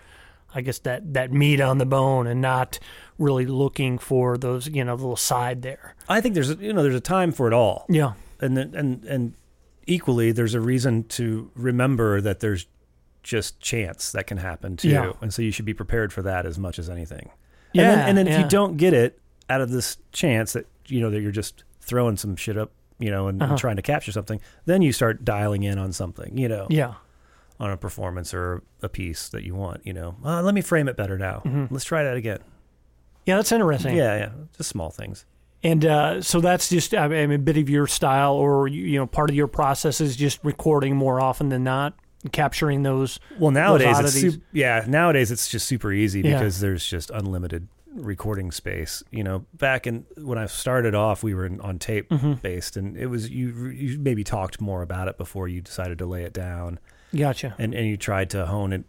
I 0.54 0.62
guess 0.62 0.78
that, 0.80 1.12
that 1.12 1.33
meat 1.33 1.61
on 1.61 1.76
the 1.76 1.85
bone 1.85 2.26
and 2.26 2.40
not 2.40 2.78
really 3.18 3.44
looking 3.44 3.98
for 3.98 4.38
those, 4.38 4.66
you 4.68 4.85
know, 4.85 4.94
little 4.94 5.16
side 5.16 5.61
there. 5.61 5.94
I 6.09 6.22
think 6.22 6.35
there's 6.35 6.50
a, 6.50 6.54
you 6.54 6.72
know 6.72 6.83
there's 6.83 6.94
a 6.94 7.00
time 7.00 7.33
for 7.33 7.46
it 7.46 7.52
all. 7.52 7.85
Yeah. 7.90 8.14
and 8.40 8.57
then, 8.57 8.74
and 8.74 9.04
and 9.04 9.35
equally 9.87 10.33
there's 10.33 10.55
a 10.55 10.61
reason 10.61 11.05
to 11.05 11.51
remember 11.55 12.20
that 12.20 12.40
there's 12.40 12.66
just 13.22 13.59
chance 13.61 14.12
that 14.12 14.27
can 14.27 14.38
happen 14.38 14.77
too 14.77 14.88
Yeah. 14.88 15.12
and 15.20 15.33
so 15.35 15.42
you 15.42 15.51
should 15.51 15.64
be 15.64 15.75
prepared 15.75 16.12
for 16.12 16.22
that 16.22 16.46
as 16.46 16.59
much 16.59 16.79
as 16.79 16.88
anything 16.90 17.31
Yeah. 17.72 17.90
and 17.90 17.99
then, 18.01 18.09
and 18.09 18.18
then 18.18 18.29
if 18.29 18.38
you 18.40 18.49
don't 18.49 18.77
get 18.77 18.92
it 18.94 19.18
out 19.51 19.61
of 19.61 19.70
this 19.70 19.96
chance 20.12 20.53
that 20.55 20.66
you 20.88 21.01
know 21.01 21.11
that 21.11 21.20
you're 21.20 21.33
just 21.33 21.64
throwing 21.81 22.16
some 22.16 22.37
shit 22.37 22.57
up 22.57 22.70
you 22.99 23.11
know 23.11 23.29
and, 23.29 23.40
and 23.42 23.51
Uh-huh. 23.53 23.59
trying 23.59 23.77
to 23.77 23.83
capture 23.83 24.12
something 24.12 24.40
then 24.64 24.83
you 24.83 24.92
start 24.92 25.25
dialing 25.25 25.62
in 25.64 25.79
on 25.79 25.92
something 25.92 26.37
you 26.38 26.49
know 26.49 26.66
Yeah. 26.70 26.94
on 27.61 27.70
a 27.70 27.77
performance 27.77 28.33
or 28.35 28.62
a 28.83 28.88
piece 28.88 29.29
that 29.31 29.42
you 29.44 29.55
want 29.55 29.85
you 29.87 29.92
know 29.92 30.16
uh, 30.25 30.42
let 30.42 30.55
me 30.55 30.61
frame 30.61 30.88
it 30.88 30.96
better 30.96 31.18
now 31.18 31.42
Mhm. 31.44 31.68
let's 31.70 31.85
try 31.85 32.03
that 32.05 32.16
again 32.16 32.38
Yeah, 33.25 33.37
that's 33.37 33.51
interesting. 33.53 33.96
yeah 33.96 34.16
yeah 34.18 34.31
just 34.57 34.68
small 34.70 34.90
things 34.90 35.25
And 35.62 35.84
uh, 35.84 36.22
so 36.22 36.40
that's 36.40 36.68
just 36.68 36.94
I 36.94 37.08
mean, 37.08 37.32
a 37.32 37.38
bit 37.38 37.56
of 37.56 37.68
your 37.68 37.86
style, 37.86 38.34
or 38.34 38.68
you 38.68 38.98
know, 38.98 39.06
part 39.06 39.30
of 39.30 39.36
your 39.36 39.48
process 39.48 40.00
is 40.00 40.14
just 40.16 40.38
recording 40.44 40.94
more 40.96 41.20
often 41.20 41.48
than 41.48 41.64
not, 41.64 41.94
capturing 42.32 42.82
those. 42.82 43.18
Well, 43.38 43.50
nowadays 43.50 43.98
it's 43.98 44.10
oddities. 44.14 44.34
sup- 44.34 44.42
yeah. 44.52 44.84
Nowadays 44.86 45.30
it's 45.30 45.48
just 45.48 45.66
super 45.66 45.92
easy 45.92 46.20
Yeah. 46.20 46.38
because 46.38 46.60
there's 46.60 46.86
just 46.86 47.10
unlimited 47.10 47.68
recording 47.94 48.52
space. 48.52 49.02
You 49.10 49.24
know, 49.24 49.46
back 49.54 49.86
in 49.86 50.04
when 50.18 50.36
I 50.38 50.46
started 50.46 50.94
off, 50.94 51.22
we 51.22 51.34
were 51.34 51.46
in, 51.46 51.60
on 51.62 51.78
tape 51.78 52.10
Mhm. 52.10 52.40
based, 52.42 52.76
and 52.76 52.96
it 52.96 53.06
was 53.06 53.30
you. 53.30 53.68
You 53.68 53.98
maybe 53.98 54.22
talked 54.22 54.60
more 54.60 54.82
about 54.82 55.08
it 55.08 55.16
before 55.18 55.48
you 55.48 55.62
decided 55.62 55.98
to 55.98 56.06
lay 56.06 56.22
it 56.24 56.34
down, 56.34 56.78
Gotcha. 57.16 57.54
and 57.58 57.74
and 57.74 57.86
you 57.86 57.96
tried 57.96 58.30
to 58.30 58.46
hone 58.46 58.72
it 58.72 58.84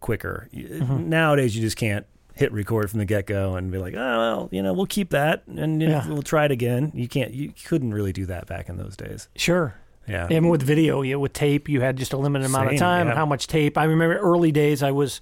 quicker. 0.00 0.48
Mhm. 0.54 1.06
Nowadays, 1.06 1.54
you 1.56 1.62
just 1.62 1.76
can't 1.76 2.06
hit 2.34 2.52
record 2.52 2.90
from 2.90 2.98
the 2.98 3.04
get 3.04 3.26
go 3.26 3.54
and 3.54 3.70
be 3.70 3.78
like, 3.78 3.94
oh 3.94 3.96
well, 4.18 4.48
you 4.50 4.62
know, 4.62 4.72
we'll 4.72 4.86
keep 4.86 5.10
that 5.10 5.44
and 5.46 5.80
you 5.80 5.88
know, 5.88 6.02
Yeah. 6.04 6.08
we'll 6.08 6.22
try 6.22 6.44
it 6.44 6.50
again. 6.50 6.90
You 6.94 7.08
can't. 7.08 7.32
You 7.32 7.52
couldn't 7.64 7.94
really 7.94 8.12
do 8.12 8.26
that 8.26 8.46
back 8.46 8.68
in 8.68 8.76
those 8.76 8.96
days. 8.96 9.28
Sure. 9.36 9.74
Yeah. 10.06 10.26
Even 10.26 10.48
with 10.48 10.62
video, 10.62 11.00
you 11.02 11.18
with 11.18 11.32
tape, 11.32 11.68
you 11.68 11.80
had 11.80 11.96
just 11.96 12.12
a 12.12 12.16
limited 12.18 12.46
amount 12.46 12.72
of 12.72 12.78
time 12.78 13.06
yeah. 13.06 13.12
and 13.12 13.18
how 13.18 13.24
much 13.24 13.46
tape. 13.46 13.78
I 13.78 13.84
remember 13.84 14.18
early 14.18 14.52
days, 14.52 14.82
I 14.82 14.90
was 14.90 15.20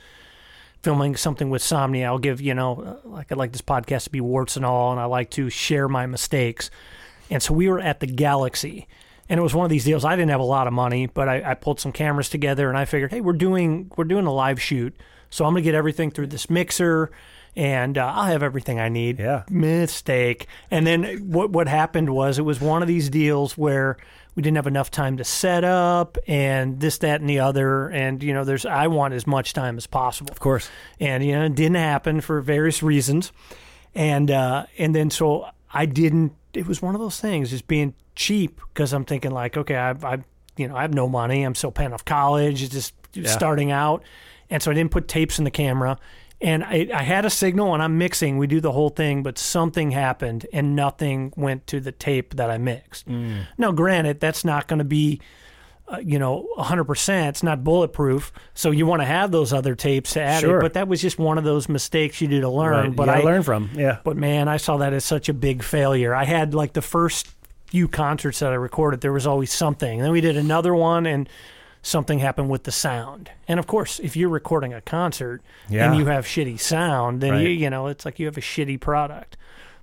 filming 0.83 1.15
something 1.15 1.51
with 1.51 1.63
Somnia. 1.63 2.07
I'll 2.07 2.19
give 2.19 2.41
you 2.41 2.55
know, 2.55 3.01
uh, 3.05 3.09
like 3.09 3.31
I 3.31 3.37
like 3.37 3.53
this 3.53 3.63
podcast 3.63 4.05
to 4.05 4.11
be 4.11 4.21
warts 4.21 4.57
and 4.57 4.65
all, 4.67 4.91
and 4.91 5.01
I 5.01 5.05
like 5.05 5.31
to 5.33 5.51
share 5.51 5.89
my 5.89 6.07
mistakes. 6.07 6.71
And 7.31 7.43
so 7.43 7.55
we 7.55 7.69
were 7.69 7.79
at 7.79 8.01
the 8.01 8.07
Galaxy, 8.07 8.89
and 9.29 9.39
it 9.39 9.43
was 9.43 9.55
one 9.55 9.65
of 9.65 9.71
these 9.71 9.85
deals. 9.85 10.05
I 10.05 10.17
didn't 10.17 10.31
have 10.31 10.41
a 10.41 10.45
lot 10.45 10.67
of 10.67 10.73
money, 10.73 11.07
but 11.07 11.29
I, 11.29 11.53
I 11.53 11.55
pulled 11.55 11.79
some 11.79 11.93
cameras 11.93 12.29
together, 12.29 12.69
and 12.69 12.77
I 12.77 12.85
figured, 12.85 13.13
hey, 13.13 13.21
we're 13.21 13.33
doing 13.35 13.91
we're 13.97 14.05
doing 14.05 14.27
a 14.27 14.33
live 14.33 14.61
shoot, 14.61 14.97
so 15.33 15.45
I'm 15.47 15.53
gonna 15.53 15.63
get 15.63 15.75
everything 15.75 16.11
through 16.11 16.27
this 16.29 16.49
mixer, 16.51 17.11
and 17.57 17.97
uh, 17.99 18.13
I'll 18.15 18.27
have 18.27 18.43
everything 18.43 18.79
I 18.79 18.89
need 18.89 19.19
Yeah. 19.19 19.43
mistake. 19.51 20.47
And 20.71 20.87
then 20.87 21.05
what 21.31 21.51
what 21.51 21.67
happened 21.69 22.11
was 22.11 22.39
it 22.39 22.43
was 22.43 22.61
one 22.61 22.83
of 22.83 22.89
these 22.89 23.09
deals 23.11 23.57
where 23.59 23.97
we 24.35 24.43
didn't 24.43 24.57
have 24.57 24.67
enough 24.67 24.91
time 24.91 25.17
to 25.19 25.25
set 25.25 25.63
up 25.65 26.17
and 26.27 26.81
this 26.81 26.99
that 26.99 27.21
and 27.21 27.29
the 27.29 27.41
other 27.41 27.89
and 27.89 28.23
you 28.23 28.33
know 28.33 28.45
there's 28.45 28.65
I 28.65 28.87
want 28.87 29.13
as 29.15 29.27
much 29.27 29.53
time 29.53 29.77
as 29.77 29.87
possible. 29.87 30.31
Of 30.33 30.41
course. 30.41 30.71
And 31.01 31.25
you 31.25 31.33
know 31.33 31.45
it 31.45 31.55
didn't 31.55 31.77
happen 31.77 32.21
for 32.21 32.41
various 32.41 32.83
reasons. 32.83 33.33
And 33.95 34.31
uh 34.31 34.67
and 34.79 34.95
then 34.95 35.11
so 35.11 35.47
I 35.73 35.87
didn't 35.87 36.33
it 36.55 36.67
was 36.67 36.81
one 36.83 36.95
of 36.95 37.01
those 37.01 37.21
things 37.21 37.51
just 37.51 37.67
being 37.67 37.95
cheap 38.15 38.61
because 38.73 38.93
I'm 38.93 39.05
thinking 39.05 39.31
like 39.33 39.57
okay 39.57 39.77
I 39.77 39.91
I 39.91 40.19
you 40.57 40.69
know 40.69 40.77
I 40.77 40.83
have 40.83 40.95
no 40.95 41.09
money 41.09 41.43
I'm 41.43 41.55
still 41.55 41.71
paying 41.73 41.93
off 41.93 42.05
college 42.05 42.63
it's 42.63 42.73
just 42.73 42.95
starting 43.27 43.71
out 43.71 44.03
and 44.53 44.63
so 44.63 44.71
I 44.71 44.75
didn't 44.75 44.93
put 44.93 45.09
tapes 45.09 45.39
in 45.39 45.45
the 45.45 45.51
camera 45.51 45.99
and 46.43 46.65
I, 46.65 46.89
I 46.93 47.03
had 47.05 47.25
a 47.25 47.31
signal 47.31 47.73
and 47.73 47.83
I'm 47.83 47.99
mixing. 47.99 48.37
We 48.37 48.49
do 48.49 48.61
the 48.61 48.73
whole 48.73 48.91
thing, 48.91 49.23
but 49.23 49.39
something 49.39 49.93
happened 49.93 50.47
and 50.53 50.75
nothing 50.75 51.33
went 51.37 51.67
to 51.69 51.81
the 51.81 51.93
tape 51.93 52.35
that 52.35 52.51
I 52.51 52.59
mixed. 52.59 53.09
Mm. 53.09 53.47
Now, 53.59 53.71
granted, 53.71 54.19
that's 54.19 54.45
not 54.45 54.67
going 54.67 54.81
to 54.81 54.85
be, 54.85 55.21
uh, 55.87 55.99
you 55.99 56.19
know, 56.19 56.49
100%. 56.59 57.29
It's 57.29 57.45
not 57.45 57.63
bulletproof. 57.63 58.33
So 58.55 58.73
you 58.73 58.87
want 58.87 59.03
to 59.03 59.07
have 59.07 59.31
those 59.31 59.53
other 59.53 59.77
tapes 59.77 60.15
to 60.15 60.21
add 60.21 60.41
Sure. 60.41 60.59
it. 60.59 60.63
But 60.63 60.73
that 60.75 60.89
was 60.89 61.01
just 61.01 61.17
one 61.17 61.39
of 61.39 61.45
those 61.45 61.69
mistakes 61.69 62.21
you 62.21 62.27
do 62.27 62.41
to 62.41 62.49
learn. 62.49 62.89
Right. 62.89 62.97
But 62.97 63.09
I 63.09 63.21
learn 63.21 63.45
from. 63.45 63.71
Yeah. 63.75 63.99
But 64.03 64.17
man, 64.17 64.49
I 64.49 64.57
saw 64.57 64.79
that 64.79 64.93
as 64.93 65.05
such 65.05 65.29
a 65.29 65.35
big 65.35 65.63
failure. 65.63 66.13
I 66.13 66.25
had 66.25 66.55
like 66.55 66.73
the 66.73 66.83
first 66.83 67.29
few 67.67 67.87
concerts 67.87 68.41
that 68.41 68.51
I 68.51 68.57
recorded, 68.57 69.01
there 69.01 69.13
was 69.13 69.29
always 69.29 69.53
something. 69.53 69.99
And 70.01 70.05
then 70.05 70.13
we 70.13 70.21
did 70.21 70.37
another 70.37 70.75
one 70.75 71.07
and 71.07 71.29
something 71.83 72.21
happened 72.21 72.49
with 72.49 72.63
the 72.65 72.73
sound. 72.73 73.31
And 73.49 73.59
of 73.59 73.67
course, 73.67 73.99
if 73.99 74.17
you're 74.17 74.29
recording 74.29 74.73
a 74.73 74.81
concert 74.81 75.43
Yeah. 75.69 75.87
and 75.91 75.99
you 75.99 76.07
have 76.07 76.25
shitty 76.25 76.59
sound, 76.61 77.21
then 77.21 77.35
you 77.41 77.49
Right. 77.49 77.59
you 77.59 77.71
know, 77.71 77.89
it's 77.89 78.05
like 78.05 78.19
you 78.21 78.27
have 78.27 78.37
a 78.39 78.41
shitty 78.41 78.81
product. 78.81 79.37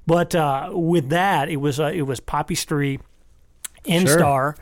But 0.07 0.33
uh, 0.33 0.69
with 0.73 1.09
that, 1.09 1.49
it 1.49 1.57
was 1.57 1.79
uh, 1.79 1.91
it 1.93 2.03
was 2.03 2.19
Poppy 2.19 2.55
Street, 2.55 3.01
Instar, 3.85 4.55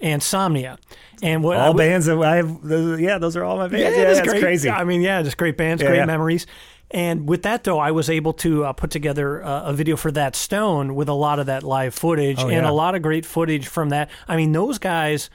and 0.00 0.20
Somnia. 0.20 0.78
And 1.22 1.42
what 1.42 1.56
all 1.56 1.68
w- 1.72 1.88
bands 1.90 2.06
that 2.06 2.18
I 2.18 2.36
have. 2.36 2.62
Those, 2.62 3.00
yeah, 3.00 3.18
those 3.18 3.36
are 3.36 3.44
all 3.44 3.56
my 3.56 3.68
bands. 3.68 3.96
Yeah, 3.96 4.02
it's 4.04 4.18
that's 4.18 4.28
great. 4.28 4.42
crazy. 4.42 4.70
I 4.70 4.84
mean, 4.84 5.00
yeah, 5.00 5.22
just 5.22 5.36
great 5.36 5.56
bands, 5.56 5.82
Yeah, 5.82 5.88
great 5.88 5.98
yeah. 5.98 6.04
memories. 6.06 6.46
And 6.92 7.28
with 7.28 7.42
that, 7.44 7.62
though, 7.64 7.78
I 7.78 7.92
was 7.92 8.10
able 8.10 8.32
to 8.34 8.64
uh, 8.64 8.72
put 8.72 8.90
together 8.90 9.44
uh, 9.44 9.62
a 9.66 9.72
video 9.72 9.96
for 9.96 10.10
that 10.12 10.34
Stone 10.34 10.96
with 10.96 11.08
a 11.08 11.12
lot 11.14 11.38
of 11.38 11.46
that 11.46 11.62
live 11.62 11.94
footage 11.94 12.38
Oh, 12.40 12.48
and 12.48 12.64
yeah. 12.64 12.70
a 12.70 12.72
lot 12.72 12.94
of 12.96 13.02
great 13.02 13.24
footage 13.24 13.68
from 13.68 13.90
that. 13.90 14.10
I 14.26 14.36
mean, 14.36 14.50
those 14.52 14.78
guys, 14.78 15.30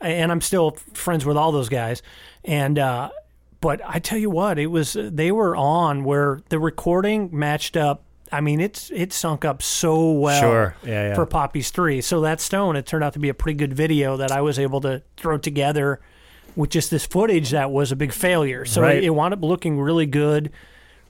and 0.00 0.30
I'm 0.30 0.40
still 0.40 0.72
friends 0.94 1.24
with 1.24 1.36
all 1.36 1.52
those 1.52 1.68
guys. 1.68 2.02
And 2.44 2.78
uh, 2.78 3.10
but 3.60 3.80
I 3.84 3.98
tell 3.98 4.18
you 4.18 4.30
what, 4.30 4.58
it 4.58 4.66
was 4.66 4.96
they 4.98 5.32
were 5.32 5.56
on 5.56 6.04
where 6.04 6.40
the 6.48 6.58
recording 6.58 7.30
matched 7.32 7.76
up. 7.76 8.02
I 8.30 8.40
mean, 8.42 8.60
it's 8.60 8.90
it 8.94 9.12
sunk 9.12 9.44
up 9.44 9.62
so 9.62 10.12
well 10.12 10.40
Sure. 10.40 10.76
Yeah, 10.84 11.08
yeah. 11.08 11.14
for 11.14 11.24
Poppies 11.26 11.70
Three. 11.70 12.00
So 12.00 12.20
that 12.22 12.40
Stone, 12.40 12.76
it 12.76 12.86
turned 12.86 13.02
out 13.02 13.14
to 13.14 13.18
be 13.18 13.28
a 13.30 13.34
pretty 13.34 13.56
good 13.56 13.72
video 13.72 14.16
that 14.18 14.30
I 14.30 14.40
was 14.42 14.58
able 14.58 14.80
to 14.82 15.02
throw 15.16 15.38
together 15.38 16.00
with 16.54 16.70
just 16.70 16.90
this 16.90 17.06
footage 17.06 17.50
that 17.50 17.70
was 17.70 17.90
a 17.92 17.96
big 17.96 18.12
failure. 18.12 18.64
So 18.64 18.82
Right. 18.82 18.98
it, 18.98 19.04
it 19.04 19.10
wound 19.10 19.32
up 19.32 19.42
looking 19.42 19.80
really 19.80 20.06
good, 20.06 20.50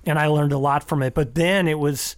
and 0.06 0.18
I 0.18 0.26
learned 0.28 0.52
a 0.52 0.58
lot 0.58 0.86
from 0.88 1.02
it. 1.02 1.14
But 1.14 1.34
then 1.34 1.66
it 1.68 1.78
was. 1.78 2.16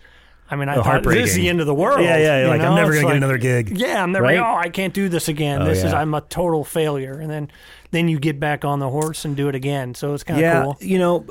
I 0.50 0.56
mean, 0.56 0.68
I 0.68 0.76
Oh, 0.76 0.82
thought 0.82 1.02
this 1.04 1.30
is 1.30 1.36
the 1.36 1.48
end 1.48 1.60
of 1.60 1.66
the 1.66 1.74
world. 1.74 2.00
Yeah, 2.02 2.16
yeah, 2.42 2.48
like, 2.48 2.60
I'm 2.60 2.74
never 2.74 2.92
It's 2.92 3.00
gonna 3.02 3.14
get 3.14 3.16
another 3.18 3.38
gig. 3.38 3.78
Yeah, 3.78 4.02
I'm 4.02 4.10
never. 4.12 4.24
Right? 4.24 4.38
Oh, 4.38 4.56
I 4.56 4.68
can't 4.68 4.92
do 4.92 5.08
this 5.08 5.28
again. 5.28 5.62
Oh, 5.62 5.64
this 5.64 5.84
is. 5.84 5.92
I'm 5.92 6.12
a 6.14 6.20
total 6.22 6.64
failure. 6.64 7.12
And 7.20 7.30
then, 7.30 7.50
then 7.92 8.08
you 8.08 8.18
get 8.18 8.40
back 8.40 8.64
on 8.64 8.80
the 8.80 8.88
horse 8.90 9.24
and 9.24 9.36
do 9.36 9.48
it 9.48 9.54
again. 9.54 9.94
So 9.94 10.12
it's 10.12 10.24
kind 10.24 10.38
of 10.38 10.42
yeah, 10.42 10.62
cool. 10.64 10.76
you 10.80 10.98
know, 10.98 11.24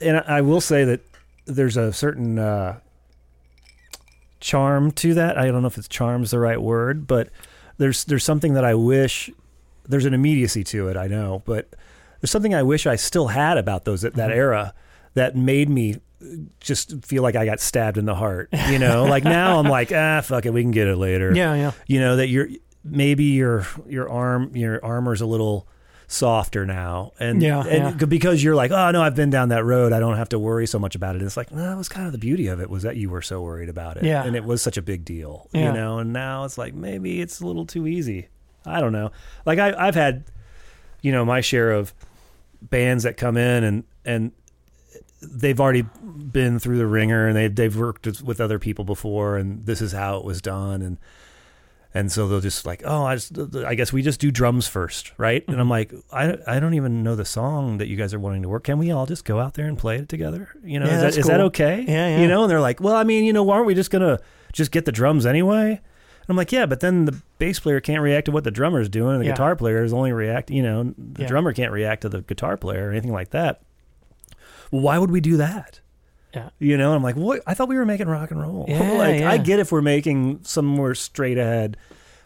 and 0.00 0.18
I 0.18 0.38
I 0.38 0.40
will 0.42 0.60
say 0.60 0.84
that 0.84 1.00
there's 1.46 1.76
a 1.76 1.92
certain 1.92 2.38
uh, 2.38 2.78
charm 4.40 4.90
to 4.92 5.14
that. 5.14 5.38
I 5.38 5.46
don't 5.46 5.62
know 5.62 5.68
if 5.68 5.78
it's 5.78 5.88
charm's 5.88 6.30
the 6.30 6.38
right 6.38 6.60
word, 6.60 7.06
but 7.06 7.28
there's 7.78 8.04
there's 8.04 8.24
something 8.24 8.54
that 8.54 8.64
I 8.64 8.74
wish 8.74 9.30
there's 9.88 10.04
an 10.04 10.14
immediacy 10.14 10.64
to 10.64 10.88
it. 10.88 10.96
I 10.96 11.06
know, 11.08 11.42
but 11.44 11.68
there's 12.20 12.30
something 12.30 12.54
I 12.54 12.62
wish 12.62 12.86
I 12.86 12.96
still 12.96 13.28
had 13.28 13.58
about 13.58 13.84
those 13.84 14.02
that, 14.02 14.14
that 14.14 14.30
Mm-hmm. 14.30 14.38
era 14.38 14.74
that 15.14 15.36
made 15.36 15.68
me 15.68 15.96
just 16.60 17.04
feel 17.04 17.22
like 17.22 17.36
I 17.36 17.44
got 17.44 17.60
stabbed 17.60 17.98
in 17.98 18.04
the 18.04 18.14
heart. 18.14 18.48
You 18.70 18.78
know, 18.78 19.04
like 19.08 19.24
now 19.24 19.58
I'm 19.58 19.66
like, 19.68 19.92
ah, 19.92 20.20
fuck 20.22 20.46
it, 20.46 20.50
we 20.52 20.62
can 20.62 20.70
get 20.70 20.86
it 20.88 20.96
later. 20.96 21.32
Yeah, 21.34 21.54
yeah. 21.54 21.72
You 21.86 22.00
know 22.00 22.16
that 22.16 22.28
you're 22.28 22.48
maybe 22.84 23.24
your 23.24 23.66
your 23.88 24.08
arm 24.10 24.56
your 24.56 24.84
armor's 24.84 25.20
a 25.20 25.26
little 25.26 25.68
softer 26.08 26.66
now 26.66 27.12
and 27.20 27.40
Yeah, 27.40 27.60
and 27.64 27.98
yeah. 28.00 28.06
because 28.06 28.42
you're 28.44 28.54
like 28.56 28.70
oh 28.70 28.90
no 28.90 29.00
i've 29.02 29.14
been 29.14 29.30
down 29.30 29.48
that 29.48 29.64
road 29.64 29.94
i 29.94 30.00
don't 30.00 30.16
have 30.18 30.28
to 30.30 30.38
worry 30.38 30.66
so 30.66 30.78
much 30.78 30.94
about 30.94 31.16
it 31.16 31.22
it's 31.22 31.38
like 31.38 31.50
no 31.50 31.62
that 31.62 31.76
was 31.78 31.88
kind 31.88 32.04
of 32.04 32.12
the 32.12 32.18
beauty 32.18 32.48
of 32.48 32.60
it 32.60 32.68
was 32.68 32.82
that 32.82 32.96
you 32.96 33.08
were 33.08 33.22
so 33.22 33.40
worried 33.40 33.70
about 33.70 33.96
it 33.96 34.04
Yeah. 34.04 34.22
and 34.24 34.36
it 34.36 34.44
was 34.44 34.60
such 34.60 34.76
a 34.76 34.82
big 34.82 35.06
deal 35.06 35.48
Yeah. 35.54 35.68
you 35.68 35.72
know 35.72 36.00
and 36.00 36.12
now 36.12 36.44
it's 36.44 36.58
like 36.58 36.74
maybe 36.74 37.22
it's 37.22 37.40
a 37.40 37.46
little 37.46 37.64
too 37.64 37.86
easy 37.86 38.28
i 38.66 38.78
don't 38.80 38.92
know 38.92 39.10
like 39.46 39.58
I, 39.58 39.72
i've 39.88 39.94
had 39.94 40.24
you 41.00 41.12
know 41.12 41.24
my 41.24 41.40
share 41.40 41.70
of 41.70 41.94
bands 42.60 43.04
that 43.04 43.16
come 43.16 43.38
in 43.38 43.64
and 43.64 43.84
and 44.04 44.32
they've 45.22 45.60
already 45.60 45.82
been 45.82 46.58
through 46.58 46.78
the 46.78 46.86
ringer 46.86 47.26
and 47.28 47.36
they've 47.36 47.54
they've 47.54 47.76
worked 47.76 48.06
with- 48.22 48.40
other 48.40 48.58
people 48.58 48.84
before 48.84 49.36
and 49.36 49.64
this 49.66 49.80
is 49.80 49.92
how 49.92 50.16
it 50.18 50.24
was 50.24 50.40
done 50.42 50.82
and 50.82 50.98
and 51.94 52.10
so 52.10 52.26
they'll 52.26 52.40
just 52.40 52.64
like 52.64 52.82
oh 52.86 53.04
I 53.04 53.16
just 53.16 53.36
I 53.66 53.74
guess 53.74 53.92
we 53.92 54.00
just 54.02 54.18
do 54.20 54.30
drums 54.30 54.66
first 54.66 55.12
right 55.18 55.44
and 55.46 55.60
I'm 55.60 55.68
Mm-hmm. 55.68 55.70
like 55.70 55.92
I 56.12 56.56
I 56.56 56.60
don't 56.60 56.74
even 56.74 57.02
know 57.02 57.14
the 57.14 57.24
song 57.24 57.78
that 57.78 57.88
you 57.88 57.96
guys 57.96 58.14
are 58.14 58.18
wanting 58.18 58.42
to 58.42 58.48
work 58.48 58.64
can 58.64 58.78
we 58.78 58.90
all 58.90 59.04
just 59.06 59.24
go 59.24 59.38
out 59.38 59.54
there 59.54 59.66
and 59.66 59.76
play 59.78 59.96
it 59.98 60.08
together 60.08 60.48
you 60.64 60.80
know 60.80 60.86
Yeah, 60.86 60.96
is, 61.06 61.14
that, 61.14 61.20
is 61.20 61.26
that 61.26 61.40
okay 61.40 61.84
Yeah, 61.86 62.08
yeah. 62.16 62.20
you 62.22 62.28
know 62.28 62.42
and 62.42 62.50
they're 62.50 62.60
like 62.60 62.80
well 62.80 62.94
I 62.96 63.04
mean 63.04 63.24
you 63.24 63.32
know 63.32 63.42
why 63.42 63.56
aren't 63.56 63.66
we 63.66 63.74
just 63.74 63.90
gonna 63.90 64.18
just 64.52 64.70
get 64.72 64.86
the 64.86 64.92
drums 64.92 65.26
anyway 65.26 65.70
and 65.72 66.28
I'm 66.30 66.36
like 66.36 66.50
yeah 66.50 66.64
but 66.66 66.80
then 66.80 67.04
the 67.04 67.20
bass 67.38 67.60
player 67.60 67.80
can't 67.80 68.00
react 68.02 68.24
to 68.26 68.32
what 68.32 68.44
the 68.44 68.50
drummer's 68.50 68.88
doing 68.88 69.12
and 69.16 69.20
the 69.20 69.26
Yeah. 69.26 69.32
guitar 69.32 69.54
player 69.54 69.84
is 69.84 69.92
only 69.92 70.12
react 70.12 70.50
you 70.50 70.62
know 70.62 70.94
the 70.96 71.22
Yeah. 71.22 71.28
drummer 71.28 71.52
can't 71.52 71.72
react 71.72 72.02
to 72.02 72.08
the 72.08 72.22
guitar 72.22 72.56
player 72.56 72.88
or 72.88 72.90
anything 72.90 73.12
like 73.12 73.30
that 73.30 73.60
why 74.72 74.98
would 74.98 75.10
we 75.10 75.20
do 75.20 75.36
that? 75.36 75.80
Yeah. 76.34 76.48
You 76.58 76.76
know, 76.78 76.94
I'm 76.94 77.02
like, 77.02 77.14
what? 77.14 77.42
I 77.46 77.52
thought 77.54 77.68
we 77.68 77.76
were 77.76 77.84
making 77.86 78.08
rock 78.08 78.30
and 78.30 78.40
roll. 78.40 78.64
Yeah, 78.68 78.92
like, 78.92 79.20
yeah. 79.20 79.30
I 79.30 79.36
get 79.36 79.58
if 79.60 79.70
we're 79.70 79.82
making 79.82 80.40
some 80.44 80.64
more 80.66 80.94
straight 80.94 81.36
ahead 81.38 81.76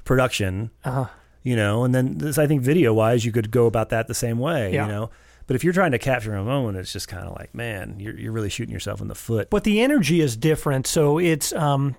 production, 0.05 0.71
Uh-huh. 0.85 1.07
you 1.43 1.57
know, 1.57 1.85
and 1.85 1.95
then 1.95 2.19
this, 2.19 2.39
I 2.39 2.47
think 2.47 2.63
video 2.63 2.95
wise, 2.95 3.25
you 3.25 3.33
could 3.33 3.51
go 3.51 3.67
about 3.67 3.89
that 3.91 4.07
the 4.07 4.15
same 4.15 4.39
way, 4.39 4.73
Yeah. 4.73 4.87
you 4.87 4.93
know. 4.93 5.11
But 5.49 5.57
if 5.57 5.63
you're 5.65 5.73
trying 5.73 5.93
to 5.93 5.99
capture 5.99 6.35
a 6.35 6.43
moment, 6.45 6.77
it's 6.79 6.93
just 6.93 7.09
kind 7.09 7.25
of 7.27 7.37
like, 7.37 7.55
man, 7.55 7.97
you're 8.01 8.19
you're 8.19 8.33
really 8.33 8.49
shooting 8.49 8.73
yourself 8.73 9.01
in 9.01 9.07
the 9.09 9.15
foot. 9.15 9.49
But 9.51 9.63
the 9.65 9.81
energy 9.81 10.21
is 10.21 10.37
different. 10.37 10.87
So 10.89 11.19
it's 11.19 11.53
um, 11.53 11.95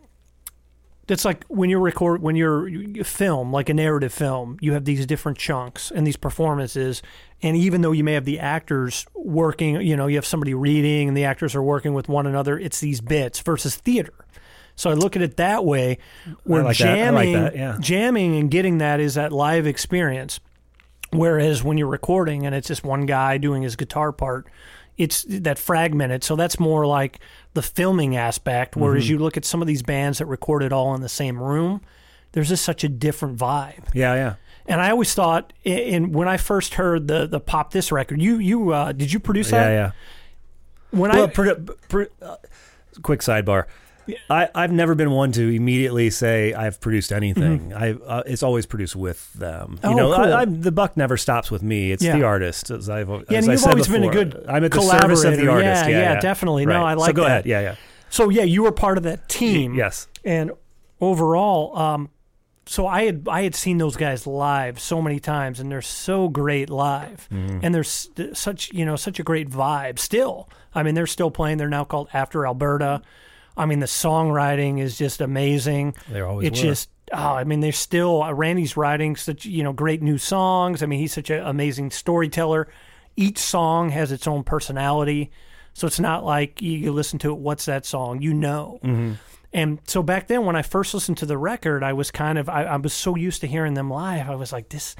it's 1.07 1.23
like 1.23 1.45
when 1.45 1.69
you 1.69 1.79
record 1.79 2.21
when 2.21 2.35
you're 2.35 2.67
you 2.67 3.03
film 3.03 3.51
like 3.51 3.69
a 3.69 3.73
narrative 3.73 4.13
film, 4.13 4.57
you 4.61 4.73
have 4.73 4.85
these 4.85 5.05
different 5.05 5.37
chunks 5.37 5.91
and 5.91 6.05
these 6.05 6.17
performances. 6.17 7.01
And 7.41 7.55
even 7.55 7.81
though 7.81 7.91
you 7.91 8.03
may 8.03 8.13
have 8.13 8.25
the 8.25 8.39
actors 8.39 9.05
working, 9.13 9.81
you 9.81 9.95
know, 9.95 10.07
you 10.07 10.15
have 10.15 10.25
somebody 10.25 10.53
reading 10.53 11.07
and 11.07 11.15
the 11.15 11.25
actors 11.25 11.55
are 11.55 11.63
working 11.63 11.93
with 11.93 12.09
one 12.09 12.27
another, 12.27 12.57
it's 12.57 12.79
these 12.79 12.99
bits 12.99 13.39
versus 13.39 13.75
theater. 13.75 14.13
So 14.75 14.89
I 14.89 14.93
look 14.93 15.15
at 15.15 15.21
it 15.21 15.37
that 15.37 15.65
way, 15.65 15.97
where 16.43 16.63
like 16.63 16.77
that. 16.77 17.13
Like 17.13 17.33
that, 17.33 17.55
yeah. 17.55 17.77
jamming 17.79 18.37
and 18.37 18.51
getting 18.51 18.77
that 18.77 18.99
is 18.99 19.15
that 19.15 19.31
live 19.31 19.65
experience. 19.65 20.39
Whereas 21.11 21.63
when 21.63 21.77
you're 21.77 21.87
recording 21.87 22.45
and 22.45 22.53
it's 22.53 22.67
just 22.67 22.83
one 22.83 23.05
guy 23.05 23.37
doing 23.37 23.63
his 23.63 23.75
guitar 23.75 24.11
part, 24.11 24.47
it's 24.97 25.23
that 25.29 25.59
fragmented. 25.59 26.23
So 26.23 26.35
that's 26.35 26.59
more 26.59 26.85
like 26.87 27.19
the 27.53 27.61
filming 27.61 28.15
aspect. 28.15 28.75
Whereas 28.75 29.03
Mm-hmm. 29.05 29.11
you 29.13 29.19
look 29.19 29.37
at 29.37 29.45
some 29.45 29.61
of 29.61 29.67
these 29.67 29.83
bands 29.83 30.17
that 30.17 30.25
record 30.25 30.63
it 30.63 30.73
all 30.73 30.95
in 30.95 31.01
the 31.01 31.09
same 31.09 31.37
room, 31.39 31.81
there's 32.31 32.49
just 32.49 32.63
such 32.65 32.83
a 32.83 32.89
different 32.89 33.37
vibe. 33.37 33.83
Yeah, 33.93 34.13
yeah. 34.15 34.35
And 34.65 34.81
I 34.81 34.89
always 34.89 35.13
thought, 35.13 35.53
and 35.65 36.13
when 36.13 36.27
I 36.27 36.35
first 36.37 36.73
heard 36.73 37.07
the 37.07 37.25
the 37.25 37.39
pop 37.39 37.71
this 37.71 37.91
record, 37.91 38.21
you 38.21 38.37
you 38.37 38.71
uh, 38.73 38.91
did 38.91 39.13
you 39.13 39.19
produce 39.19 39.51
that? 39.51 39.69
yeah. 39.69 39.75
yeah. 39.75 39.91
When 40.91 41.11
Well, 41.11 41.23
I 41.25 41.27
produ- 41.27 41.75
pr- 41.89 42.03
uh, 42.21 42.35
quick 43.01 43.21
sidebar. 43.21 43.65
I, 44.29 44.49
I've 44.55 44.71
never 44.71 44.95
been 44.95 45.11
one 45.11 45.31
to 45.33 45.47
immediately 45.55 46.09
say 46.09 46.53
I've 46.53 46.79
produced 46.81 47.11
anything. 47.11 47.73
I 47.73 47.93
uh, 47.93 48.23
it's 48.25 48.43
always 48.43 48.65
produced 48.65 48.95
with 48.95 49.31
them. 49.33 49.71
You 49.71 49.77
Mm-hmm. 49.77 49.87
Oh, 49.87 49.93
know, 50.09 50.15
cool. 50.15 50.33
I, 50.33 50.41
I'm, 50.41 50.61
the 50.61 50.71
buck 50.71 50.95
never 50.97 51.17
stops 51.17 51.49
with 51.51 51.61
me. 51.63 51.91
It's 51.91 52.03
Yeah. 52.03 52.17
the 52.17 52.23
artist. 52.23 52.71
As 52.71 52.89
I've, 52.89 53.09
as 53.09 53.23
yeah, 53.29 53.37
and 53.39 53.47
I 53.49 53.51
you've 53.53 53.59
said 53.61 53.69
always 53.71 53.87
been 53.87 54.03
a 54.03 54.09
before. 54.09 54.23
good 54.25 54.45
I'm 54.47 54.63
at 54.63 54.71
the 54.71 54.77
collaborator. 54.77 55.15
service 55.15 55.37
of 55.39 55.45
the 55.45 55.51
artist. 55.51 55.83
Yeah, 55.85 55.89
Yeah, 55.89 55.99
yeah, 56.13 56.19
definitely. 56.19 56.65
No, 56.65 56.73
Right. 56.81 56.91
I 56.91 56.93
like 56.95 57.07
So 57.09 57.13
go 57.13 57.21
that. 57.23 57.27
ahead. 57.29 57.45
Yeah, 57.45 57.61
yeah. 57.61 57.75
So 58.09 58.29
yeah, 58.29 58.43
you 58.43 58.63
were 58.63 58.71
part 58.71 58.97
of 58.97 59.03
that 59.03 59.27
team. 59.29 59.75
Yes. 59.75 60.07
And 60.23 60.51
overall, 61.01 61.77
um, 61.77 62.09
so 62.65 62.85
I 62.85 63.05
had 63.05 63.27
I 63.29 63.43
had 63.43 63.55
seen 63.55 63.77
those 63.77 63.95
guys 63.95 64.27
live 64.27 64.79
so 64.79 65.01
many 65.01 65.19
times, 65.19 65.59
and 65.59 65.71
they're 65.71 65.81
so 65.81 66.27
great 66.27 66.69
live, 66.69 67.27
Mm-hmm. 67.31 67.59
and 67.63 67.73
there's 67.73 68.09
such 68.33 68.73
you 68.73 68.85
know 68.85 68.95
such 68.97 69.19
a 69.19 69.23
great 69.23 69.49
vibe. 69.49 69.99
Still, 69.99 70.49
I 70.75 70.83
mean, 70.83 70.93
they're 70.95 71.07
still 71.07 71.31
playing. 71.31 71.57
They're 71.59 71.69
now 71.69 71.85
called 71.85 72.09
After 72.13 72.45
Alberta. 72.45 73.01
I 73.57 73.65
mean, 73.65 73.79
the 73.79 73.87
songwriting 73.87 74.79
is 74.79 74.97
just 74.97 75.19
amazing. 75.19 75.95
They 76.09 76.21
always 76.21 76.47
It's 76.47 76.59
were. 76.61 76.67
just 76.69 76.89
oh, 77.11 77.17
I 77.17 77.43
mean, 77.43 77.59
they're 77.59 77.71
still 77.71 78.21
uh, 78.23 78.33
Randy's 78.33 78.77
writing 78.77 79.15
such 79.15 79.45
you 79.45 79.63
know 79.63 79.73
great 79.73 80.01
new 80.01 80.17
songs. 80.17 80.83
I 80.83 80.85
mean, 80.85 80.99
he's 80.99 81.13
such 81.13 81.29
an 81.29 81.41
amazing 81.45 81.91
storyteller. 81.91 82.67
Each 83.15 83.39
song 83.39 83.89
has 83.89 84.11
its 84.11 84.27
own 84.27 84.43
personality, 84.43 85.31
so 85.73 85.87
it's 85.87 85.99
not 85.99 86.23
like 86.23 86.61
you, 86.61 86.71
you 86.77 86.91
listen 86.91 87.17
to 87.19 87.31
it. 87.31 87.39
What's 87.39 87.65
that 87.65 87.85
song? 87.85 88.21
You 88.21 88.33
know. 88.33 88.79
Mm-hmm. 88.83 89.13
And 89.53 89.79
so 89.87 90.03
back 90.03 90.27
then, 90.27 90.45
when 90.45 90.55
I 90.55 90.61
first 90.61 90.93
listened 90.93 91.17
to 91.19 91.25
the 91.25 91.37
record, 91.37 91.81
I 91.81 91.93
was 91.93 92.11
kind 92.11 92.37
of 92.37 92.47
I, 92.49 92.63
I 92.63 92.75
was 92.77 92.93
so 92.93 93.15
used 93.15 93.41
to 93.41 93.47
hearing 93.47 93.73
them 93.73 93.89
live. 93.89 94.29
I 94.29 94.35
was 94.35 94.51
like, 94.51 94.69
this, 94.69 94.95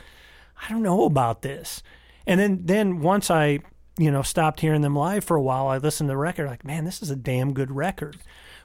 I 0.66 0.70
don't 0.70 0.84
know 0.84 1.04
about 1.06 1.42
this. 1.42 1.84
And 2.26 2.40
then 2.40 2.62
then 2.64 3.02
once 3.02 3.30
I 3.30 3.60
you 4.00 4.10
know 4.10 4.22
stopped 4.22 4.62
hearing 4.62 4.82
them 4.82 4.96
live 4.96 5.24
for 5.24 5.36
a 5.36 5.42
while, 5.42 5.68
I 5.68 5.78
listened 5.78 6.08
to 6.08 6.14
the 6.14 6.18
record. 6.18 6.48
Like, 6.48 6.66
man, 6.66 6.86
this 6.86 7.02
is 7.02 7.12
a 7.12 7.16
damn 7.16 7.54
good 7.54 7.72
record. 7.72 8.18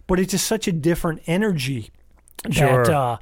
But 0.06 0.20
it's 0.20 0.32
just 0.32 0.46
such 0.46 0.68
a 0.68 0.72
different 0.72 1.22
energy 1.26 1.90
that 2.44 2.88
uh, 2.88 3.18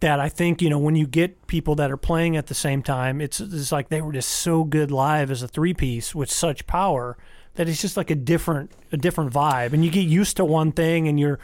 that 0.00 0.18
I 0.18 0.28
think 0.28 0.62
you 0.62 0.70
know 0.70 0.78
when 0.78 0.96
you 0.96 1.06
get 1.06 1.46
people 1.46 1.74
that 1.76 1.90
are 1.90 1.96
playing 1.96 2.36
at 2.36 2.46
the 2.46 2.54
same 2.54 2.82
time, 2.82 3.20
it's 3.20 3.40
it's 3.40 3.72
like 3.72 3.88
they 3.88 4.00
were 4.00 4.12
just 4.12 4.30
so 4.30 4.64
good 4.64 4.90
live 4.90 5.30
as 5.30 5.42
a 5.42 5.48
three 5.48 5.74
piece 5.74 6.14
with 6.14 6.30
such 6.30 6.66
power 6.66 7.16
that 7.54 7.68
it's 7.68 7.80
just 7.80 7.96
like 7.96 8.10
a 8.10 8.14
different 8.14 8.72
a 8.92 8.96
different 8.96 9.32
vibe, 9.32 9.72
and 9.72 9.84
you 9.84 9.90
get 9.90 10.06
used 10.06 10.36
to 10.38 10.44
one 10.44 10.72
thing, 10.72 11.06
and 11.08 11.20
you're 11.20 11.38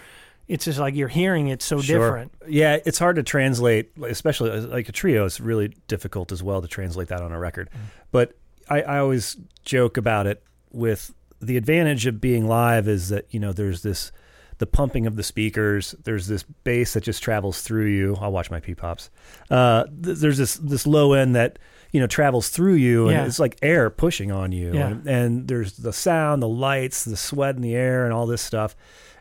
it's 0.48 0.64
just 0.64 0.78
like 0.78 0.94
you're 0.94 1.08
hearing 1.08 1.48
it 1.48 1.60
so 1.60 1.80
different. 1.80 2.32
Yeah, 2.48 2.78
it's 2.84 2.98
hard 2.98 3.16
to 3.16 3.22
translate, 3.22 3.90
especially 4.02 4.50
uh, 4.50 4.60
like 4.62 4.88
a 4.88 4.92
trio. 4.92 5.26
It's 5.26 5.40
really 5.40 5.74
difficult 5.88 6.32
as 6.32 6.42
well 6.42 6.62
to 6.62 6.68
translate 6.68 7.08
that 7.08 7.20
on 7.20 7.32
a 7.32 7.38
record. 7.38 7.68
Mm-hmm. 7.70 7.86
But 8.12 8.36
I, 8.68 8.82
I 8.82 8.98
always 8.98 9.36
joke 9.64 9.96
about 9.96 10.26
it 10.26 10.42
with 10.70 11.12
the 11.40 11.56
advantage 11.56 12.06
of 12.06 12.20
being 12.20 12.46
live 12.46 12.88
is 12.88 13.08
that 13.08 13.26
you 13.30 13.40
know 13.40 13.52
there's 13.52 13.82
this 13.82 14.12
the 14.58 14.66
pumping 14.66 15.06
of 15.06 15.16
the 15.16 15.22
speakers. 15.22 15.94
There's 16.04 16.26
this 16.26 16.42
bass 16.64 16.94
that 16.94 17.02
just 17.04 17.22
travels 17.22 17.62
through 17.62 17.86
you. 17.86 18.16
I'll 18.20 18.32
watch 18.32 18.50
my 18.50 18.60
pee 18.60 18.74
pops. 18.74 19.10
Uh, 19.50 19.84
th- 19.84 20.18
there's 20.18 20.38
this 20.38 20.54
this 20.56 20.86
low 20.86 21.12
end 21.12 21.34
that 21.36 21.58
you 21.92 22.00
know 22.00 22.06
travels 22.06 22.48
through 22.48 22.74
you, 22.74 23.08
and 23.08 23.12
Yeah. 23.16 23.26
it's 23.26 23.38
like 23.38 23.56
air 23.62 23.90
pushing 23.90 24.32
on 24.32 24.52
you. 24.52 24.72
Yeah. 24.74 24.88
And, 24.88 25.06
and 25.06 25.48
there's 25.48 25.76
the 25.76 25.92
sound, 25.92 26.42
the 26.42 26.48
lights, 26.48 27.04
the 27.04 27.16
sweat 27.16 27.56
in 27.56 27.62
the 27.62 27.74
air, 27.74 28.04
and 28.04 28.12
all 28.12 28.26
this 28.26 28.42
stuff. 28.42 28.74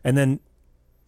And 0.03 0.17
then 0.17 0.39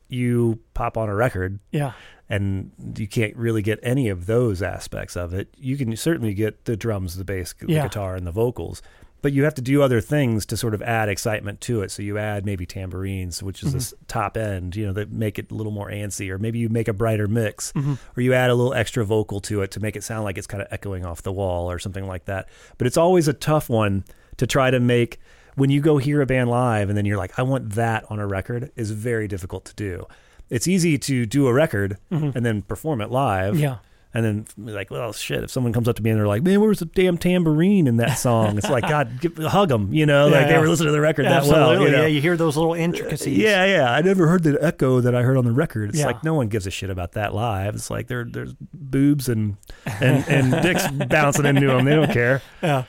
you 0.09 0.59
pop 0.73 0.97
on 0.97 1.09
a 1.09 1.15
record 1.15 1.59
Yeah, 1.71 1.91
and 2.29 2.71
you 2.97 3.07
can't 3.07 3.35
really 3.35 3.61
get 3.61 3.79
any 3.83 4.07
of 4.09 4.25
those 4.25 4.61
aspects 4.61 5.17
of 5.17 5.33
it. 5.33 5.53
You 5.57 5.75
can 5.77 5.95
certainly 5.97 6.33
get 6.33 6.65
the 6.65 6.77
drums, 6.77 7.17
the 7.17 7.25
bass, 7.25 7.53
the 7.59 7.71
Yeah. 7.73 7.83
guitar, 7.83 8.15
and 8.15 8.25
the 8.25 8.31
vocals, 8.31 8.81
but 9.27 9.33
you 9.33 9.43
have 9.43 9.55
to 9.55 9.61
do 9.61 9.81
other 9.81 9.99
things 9.99 10.45
to 10.45 10.55
sort 10.55 10.73
of 10.73 10.81
add 10.81 11.09
excitement 11.09 11.59
to 11.59 11.81
it. 11.81 11.91
So 11.91 12.01
you 12.01 12.17
add 12.17 12.45
maybe 12.45 12.65
tambourines, 12.65 13.43
which 13.43 13.61
is 13.61 13.73
this 13.73 13.93
top 14.07 14.37
end, 14.37 14.73
you 14.73 14.85
know, 14.85 14.93
that 14.93 15.11
make 15.11 15.37
it 15.37 15.51
a 15.51 15.53
little 15.53 15.73
more 15.73 15.91
antsy, 15.91 16.29
or 16.29 16.37
maybe 16.37 16.59
you 16.59 16.69
make 16.69 16.87
a 16.87 16.93
brighter 16.93 17.27
mix, 17.27 17.73
or 17.75 18.21
you 18.21 18.33
add 18.33 18.49
a 18.49 18.55
little 18.55 18.73
extra 18.73 19.03
vocal 19.03 19.41
to 19.41 19.63
it 19.63 19.71
to 19.71 19.81
make 19.81 19.97
it 19.97 20.05
sound 20.05 20.23
like 20.23 20.37
it's 20.37 20.47
kind 20.47 20.61
of 20.61 20.69
echoing 20.71 21.05
off 21.05 21.23
the 21.23 21.33
wall 21.33 21.69
or 21.69 21.77
something 21.77 22.07
like 22.07 22.23
that. 22.23 22.47
But 22.77 22.87
it's 22.87 22.95
always 22.95 23.27
a 23.27 23.33
tough 23.33 23.69
one 23.69 24.05
to 24.37 24.47
try 24.47 24.71
to 24.71 24.79
make 24.79 25.19
when 25.55 25.69
you 25.69 25.81
go 25.81 25.97
hear 25.97 26.21
a 26.21 26.25
band 26.25 26.49
live 26.49 26.87
and 26.87 26.97
then 26.97 27.03
you're 27.03 27.17
like, 27.17 27.37
I 27.37 27.41
want 27.41 27.71
that 27.71 28.09
on 28.09 28.19
a 28.19 28.27
record 28.27 28.71
is 28.77 28.91
very 28.91 29.27
difficult 29.27 29.65
to 29.65 29.75
do. 29.75 30.05
It's 30.49 30.69
easy 30.69 30.97
to 30.99 31.25
do 31.25 31.47
a 31.47 31.53
record 31.53 31.97
and 32.09 32.45
then 32.45 32.61
perform 32.61 33.01
it 33.01 33.11
live. 33.11 33.55
Mm-hmm. 33.55 33.63
Yeah. 33.63 33.77
And 34.13 34.25
then 34.25 34.45
like, 34.73 34.89
well, 34.89 35.11
shit. 35.13 35.43
If 35.43 35.51
someone 35.51 35.73
comes 35.73 35.87
up 35.87 35.95
to 35.97 36.01
me 36.01 36.09
and 36.09 36.19
they're 36.19 36.27
like, 36.27 36.41
"Man, 36.41 36.59
where's 36.61 36.79
the 36.79 36.85
damn 36.85 37.17
tambourine 37.17 37.87
in 37.87 37.97
that 37.97 38.15
song?" 38.17 38.57
It's 38.57 38.69
like, 38.69 38.87
God, 38.87 39.19
give, 39.21 39.37
hug 39.37 39.69
them. 39.69 39.93
You 39.93 40.05
know, 40.05 40.27
like 40.29 40.47
they 40.47 40.57
were 40.57 40.67
listening 40.67 40.87
to 40.87 40.91
the 40.93 41.01
record 41.01 41.25
that 41.25 41.33
Absolutely. 41.33 41.61
well. 41.77 41.81
You 41.85 41.91
know? 41.91 42.01
Yeah, 42.01 42.07
you 42.07 42.21
hear 42.21 42.37
those 42.37 42.55
little 42.57 42.73
intricacies. 42.73 43.37
Uh, 43.37 43.41
yeah, 43.47 43.65
yeah. 43.65 43.91
I 43.91 44.01
never 44.01 44.27
heard 44.27 44.43
the 44.43 44.57
echo 44.61 45.01
that 45.01 45.13
I 45.13 45.21
heard 45.23 45.37
on 45.37 45.45
the 45.45 45.51
record. 45.51 45.89
It's 45.89 45.99
Yeah. 45.99 46.07
like 46.07 46.23
no 46.23 46.33
one 46.33 46.47
gives 46.47 46.65
a 46.65 46.71
shit 46.71 46.89
about 46.89 47.11
that 47.11 47.35
live. 47.35 47.75
It's 47.75 47.89
like 47.91 48.07
there, 48.07 48.23
there's 48.23 48.53
boobs 48.73 49.27
and 49.29 49.57
and, 49.85 50.27
and 50.27 50.63
dicks 50.63 50.87
bouncing 51.09 51.45
into 51.45 51.67
them. 51.67 51.85
They 51.85 51.95
don't 51.95 52.11
care. 52.11 52.41
Yeah. 52.63 52.85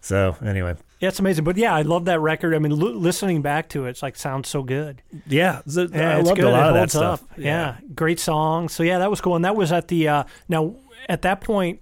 So 0.00 0.36
anyway, 0.44 0.76
Yeah, 1.00 1.08
it's 1.08 1.20
amazing. 1.20 1.44
But 1.44 1.56
yeah, 1.56 1.74
I 1.74 1.82
love 1.82 2.06
that 2.06 2.20
record. 2.20 2.54
I 2.54 2.58
mean, 2.58 2.72
l- 2.72 2.78
listening 2.94 3.40
back 3.42 3.68
to 3.70 3.86
it, 3.86 3.90
it's 3.90 4.02
like 4.02 4.16
sounds 4.16 4.48
so 4.48 4.62
good. 4.62 5.02
yeah, 5.28 5.60
so 5.66 5.82
Yeah, 5.92 6.16
I 6.16 6.18
it's 6.18 6.28
loved 6.28 6.40
good. 6.40 6.48
a 6.48 6.50
lot 6.50 6.66
it 6.66 6.68
of 6.70 6.74
that 6.74 6.90
stuff. 6.90 7.22
Up. 7.22 7.28
Yeah. 7.38 7.76
great 7.94 8.18
song. 8.18 8.68
So 8.68 8.82
yeah, 8.82 8.98
that 8.98 9.08
was 9.10 9.20
cool. 9.20 9.36
And 9.36 9.44
that 9.44 9.54
was 9.56 9.70
at 9.72 9.88
the 9.88 10.08
uh, 10.08 10.24
now 10.48 10.74
at 11.08 11.22
that 11.22 11.40
point. 11.40 11.80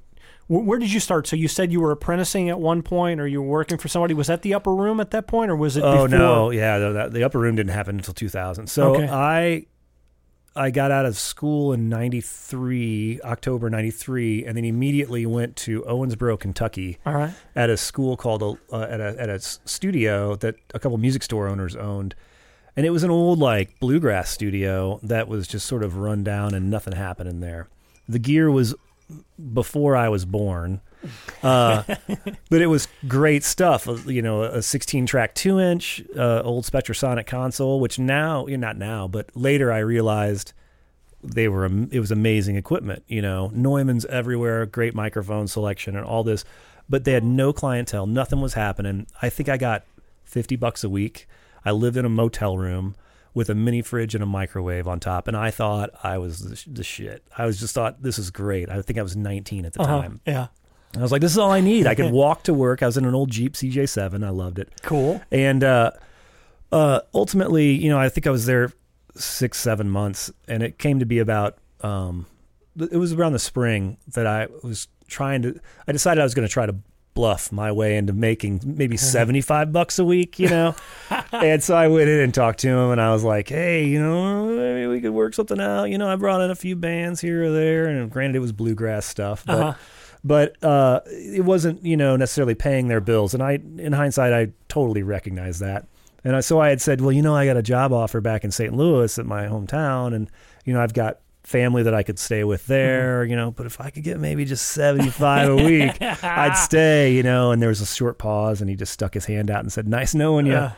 wh- 0.49 0.67
Where 0.67 0.79
did 0.79 0.93
you 0.93 1.01
start? 1.01 1.27
So 1.27 1.35
you 1.37 1.49
said 1.49 1.73
you 1.73 1.81
were 1.81 1.93
apprenticing 1.93 2.51
at 2.51 2.61
one 2.61 2.83
point, 2.83 3.19
or 3.21 3.27
you 3.27 3.41
were 3.43 3.49
working 3.49 3.79
for 3.79 3.89
somebody. 3.89 4.13
Was 4.15 4.27
that 4.27 4.43
the 4.43 4.53
upper 4.55 4.75
room 4.75 5.01
at 5.01 5.11
that 5.13 5.27
point, 5.27 5.51
or 5.51 5.57
was 5.57 5.77
it? 5.79 5.83
Oh 5.83 6.05
before? 6.05 6.09
no, 6.09 6.51
yeah, 6.51 6.79
the, 6.79 7.09
the 7.11 7.25
upper 7.25 7.39
room 7.39 7.57
didn't 7.57 7.73
happen 7.73 7.97
until 7.97 8.13
2000. 8.15 8.67
So 8.69 8.97
Okay. 8.97 9.09
I 9.11 9.65
I 10.57 10.71
got 10.71 10.91
out 10.91 11.05
of 11.07 11.19
school 11.19 11.73
in 11.73 11.89
93, 11.89 13.21
October 13.23 13.69
93 13.71 14.45
and 14.45 14.57
then 14.57 14.65
immediately 14.65 15.27
went 15.27 15.55
to 15.57 15.83
Owensboro, 15.83 16.39
Kentucky 16.41 16.99
All 17.05 17.15
right. 17.15 17.35
at 17.55 17.71
a 17.71 17.77
school 17.77 18.17
called 18.17 18.59
uh, 18.73 18.81
at 18.83 19.01
a 19.01 19.17
at 19.21 19.29
a 19.29 19.39
studio 19.39 20.35
that 20.37 20.57
a 20.75 20.79
couple 20.79 20.97
music 20.99 21.23
store 21.23 21.47
owners 21.49 21.77
owned. 21.77 22.15
And 22.77 22.85
it 22.85 22.91
was 22.91 23.05
an 23.05 23.11
old 23.11 23.39
like 23.39 23.79
bluegrass 23.81 24.31
studio 24.31 24.99
that 25.03 25.29
was 25.29 25.47
just 25.47 25.67
sort 25.67 25.83
of 25.83 25.97
run 25.97 26.25
down 26.25 26.55
and 26.55 26.71
nothing 26.71 26.95
happened 26.95 27.29
in 27.29 27.41
there. 27.41 27.69
The 28.09 28.19
gear 28.19 28.51
was 28.51 28.75
before 29.53 29.97
I 29.97 30.09
was 30.09 30.25
born. 30.25 30.81
Uh, 31.43 31.83
but 32.51 32.61
it 32.63 32.67
was 32.67 32.89
great 33.07 33.45
stuff. 33.45 33.89
uh, 33.89 33.97
You 34.07 34.23
know, 34.23 34.43
a 34.43 34.63
16 34.63 35.07
track 35.07 35.35
two 35.35 35.59
inch, 35.61 36.03
uh, 36.17 36.43
old 36.43 36.65
Spectrasonic 36.65 37.27
console, 37.27 37.81
which 37.81 37.99
now, 37.99 38.47
you 38.47 38.57
know, 38.57 38.67
not 38.69 38.77
now, 38.79 39.07
but 39.09 39.31
later 39.37 39.71
I 39.73 39.79
realized 39.79 40.53
they 41.23 41.49
were, 41.49 41.67
it 41.91 42.01
was 42.01 42.11
amazing 42.11 42.57
equipment. 42.57 43.03
You 43.09 43.23
know, 43.23 43.51
Neumann's 43.55 44.05
everywhere, 44.07 44.65
great 44.67 44.95
microphone 44.95 45.49
selection 45.49 45.97
and 45.97 46.05
all 46.05 46.23
this, 46.25 46.45
but 46.89 47.05
they 47.05 47.13
had 47.13 47.25
no 47.25 47.53
clientele. 47.53 48.07
Nothing 48.07 48.41
was 48.41 48.55
happening. 48.55 49.07
I 49.23 49.29
think 49.29 49.49
I 49.49 49.57
got 49.57 49.85
50 50.25 50.57
bucks 50.57 50.85
a 50.85 50.89
week. 50.89 51.27
I 51.65 51.73
lived 51.73 51.97
in 51.97 52.05
a 52.05 52.09
motel 52.09 52.57
room 52.59 52.95
with 53.35 53.51
a 53.51 53.55
mini 53.55 53.83
fridge 53.83 54.15
and 54.15 54.23
a 54.23 54.27
microwave 54.27 54.87
on 54.89 54.99
top. 55.01 55.27
And 55.29 55.37
I 55.37 55.51
thought 55.51 55.91
I 56.03 56.17
was 56.17 56.39
the, 56.41 56.57
sh- 56.57 56.67
the 56.71 56.85
shit. 56.85 57.23
I 57.37 57.45
was 57.45 57.59
just 57.61 57.75
thought 57.75 58.03
this 58.03 58.19
is 58.19 58.31
great. 58.31 58.71
I 58.71 58.81
think 58.83 58.99
I 58.99 59.03
was 59.03 59.17
19 59.17 59.67
at 59.67 59.73
the 59.75 59.83
Uh-huh. 59.83 60.01
time. 60.03 60.21
Yeah. 60.27 60.47
I 60.95 61.01
was 61.01 61.13
like, 61.13 61.21
this 61.21 61.33
is 61.33 61.39
all 61.39 61.51
I 61.51 61.61
need. 61.61 61.87
I 61.87 61.95
could 61.95 62.11
walk 62.13 62.43
to 62.45 62.55
work. 62.55 62.83
I 62.83 62.87
was 62.87 62.97
in 62.97 63.05
an 63.05 63.15
old 63.15 63.31
Jeep 63.31 63.55
CJ7. 63.55 64.25
I 64.25 64.31
loved 64.31 64.59
it. 64.59 64.71
Cool. 64.83 65.21
And 65.31 65.63
uh, 65.63 65.91
uh, 66.73 67.01
ultimately, 67.15 67.73
you 67.73 67.91
know, 67.91 67.99
I 67.99 68.09
think 68.09 68.27
I 68.27 68.31
was 68.31 68.47
there 68.47 68.73
six, 69.15 69.59
seven 69.59 69.91
months, 69.91 70.31
and 70.49 70.63
it 70.63 70.79
came 70.79 70.99
to 71.01 71.07
be 71.07 71.19
about. 71.19 71.59
Um, 71.83 72.27
it 72.79 72.97
was 72.97 73.13
around 73.13 73.33
the 73.33 73.39
spring 73.39 73.97
that 74.09 74.27
I 74.27 74.49
was 74.63 74.89
trying 75.09 75.43
to. 75.43 75.59
I 75.87 75.93
decided 75.93 76.21
I 76.21 76.25
was 76.25 76.35
going 76.35 76.47
to 76.49 76.53
try 76.53 76.67
to 76.67 76.75
bluff 77.15 77.51
my 77.51 77.73
way 77.73 77.97
into 77.97 78.13
making 78.13 78.61
maybe 78.65 78.97
seventy-five 79.15 79.73
bucks 79.73 79.99
a 79.99 80.05
week. 80.05 80.39
You 80.39 80.49
know, 80.49 80.75
and 81.33 81.63
so 81.63 81.75
I 81.77 81.89
went 81.89 82.09
in 82.09 82.21
and 82.21 82.35
talked 82.35 82.59
to 82.61 82.69
him, 82.69 82.91
and 82.91 83.01
I 83.01 83.13
was 83.13 83.23
like, 83.25 83.49
"Hey, 83.49 83.87
you 83.87 84.01
know, 84.01 84.47
maybe 84.47 84.87
we 84.87 85.01
could 85.01 85.13
work 85.13 85.35
something 85.35 85.61
out." 85.61 85.85
You 85.85 85.99
know, 85.99 86.09
I 86.09 86.17
brought 86.17 86.41
in 86.43 86.51
a 86.51 86.55
few 86.57 86.77
bands 86.77 87.21
here 87.21 87.45
or 87.45 87.51
there, 87.53 87.87
and 87.87 88.11
granted, 88.11 88.37
it 88.37 88.41
was 88.41 88.53
bluegrass 88.53 89.07
stuff, 89.07 89.45
but 89.47 89.59
Uh-huh. 89.61 89.75
But 90.27 90.63
uh, 90.65 91.01
it 91.07 91.45
wasn't 91.45 91.85
you 91.85 91.97
know 91.97 92.17
necessarily 92.17 92.55
paying 92.55 92.89
their 92.89 93.01
bills. 93.01 93.33
And 93.33 93.43
I, 93.43 93.61
in 93.79 93.93
hindsight, 93.93 94.33
I 94.33 94.53
totally 94.69 95.03
recognize 95.03 95.61
that. 95.61 95.87
And 96.25 96.35
I, 96.35 96.41
so 96.41 96.61
I 96.61 96.71
had 96.71 96.81
said, 96.81 97.01
well, 97.01 97.13
you 97.13 97.23
know, 97.23 97.37
I 97.37 97.47
got 97.47 97.57
a 97.57 97.63
job 97.63 97.93
offer 97.93 98.21
back 98.21 98.43
in 98.43 98.51
St. 98.51 98.75
Louis 98.75 99.17
at 99.17 99.27
my 99.27 99.47
hometown, 99.47 100.15
and 100.15 100.29
you 100.65 100.73
know, 100.73 100.81
I've 100.81 100.93
got 100.93 101.21
family 101.45 101.85
that 101.85 101.95
I 101.95 102.03
could 102.03 102.19
stay 102.19 102.43
with 102.43 102.67
there. 102.67 103.25
You 103.25 103.37
know, 103.37 103.53
but 103.53 103.67
if 103.67 103.81
I 103.81 103.91
could 103.91 104.03
get 104.03 104.19
maybe 104.19 104.45
just 104.45 104.67
seventy 104.71 105.11
five 105.11 105.49
a 105.49 105.57
week, 105.57 106.03
I'd 106.03 106.57
stay. 106.57 107.15
You 107.15 107.23
know. 107.23 107.53
And 107.53 107.63
there 107.63 107.69
was 107.69 107.81
a 107.81 107.87
short 107.87 108.19
pause, 108.19 108.61
and 108.61 108.69
he 108.69 108.75
just 108.75 108.93
stuck 108.93 109.15
his 109.15 109.27
hand 109.27 109.51
out 109.51 109.61
and 109.61 109.73
said, 109.73 109.87
"Nice 109.87 110.15
knowing 110.15 110.47
you." 110.47 110.53
Yeah. 110.53 110.73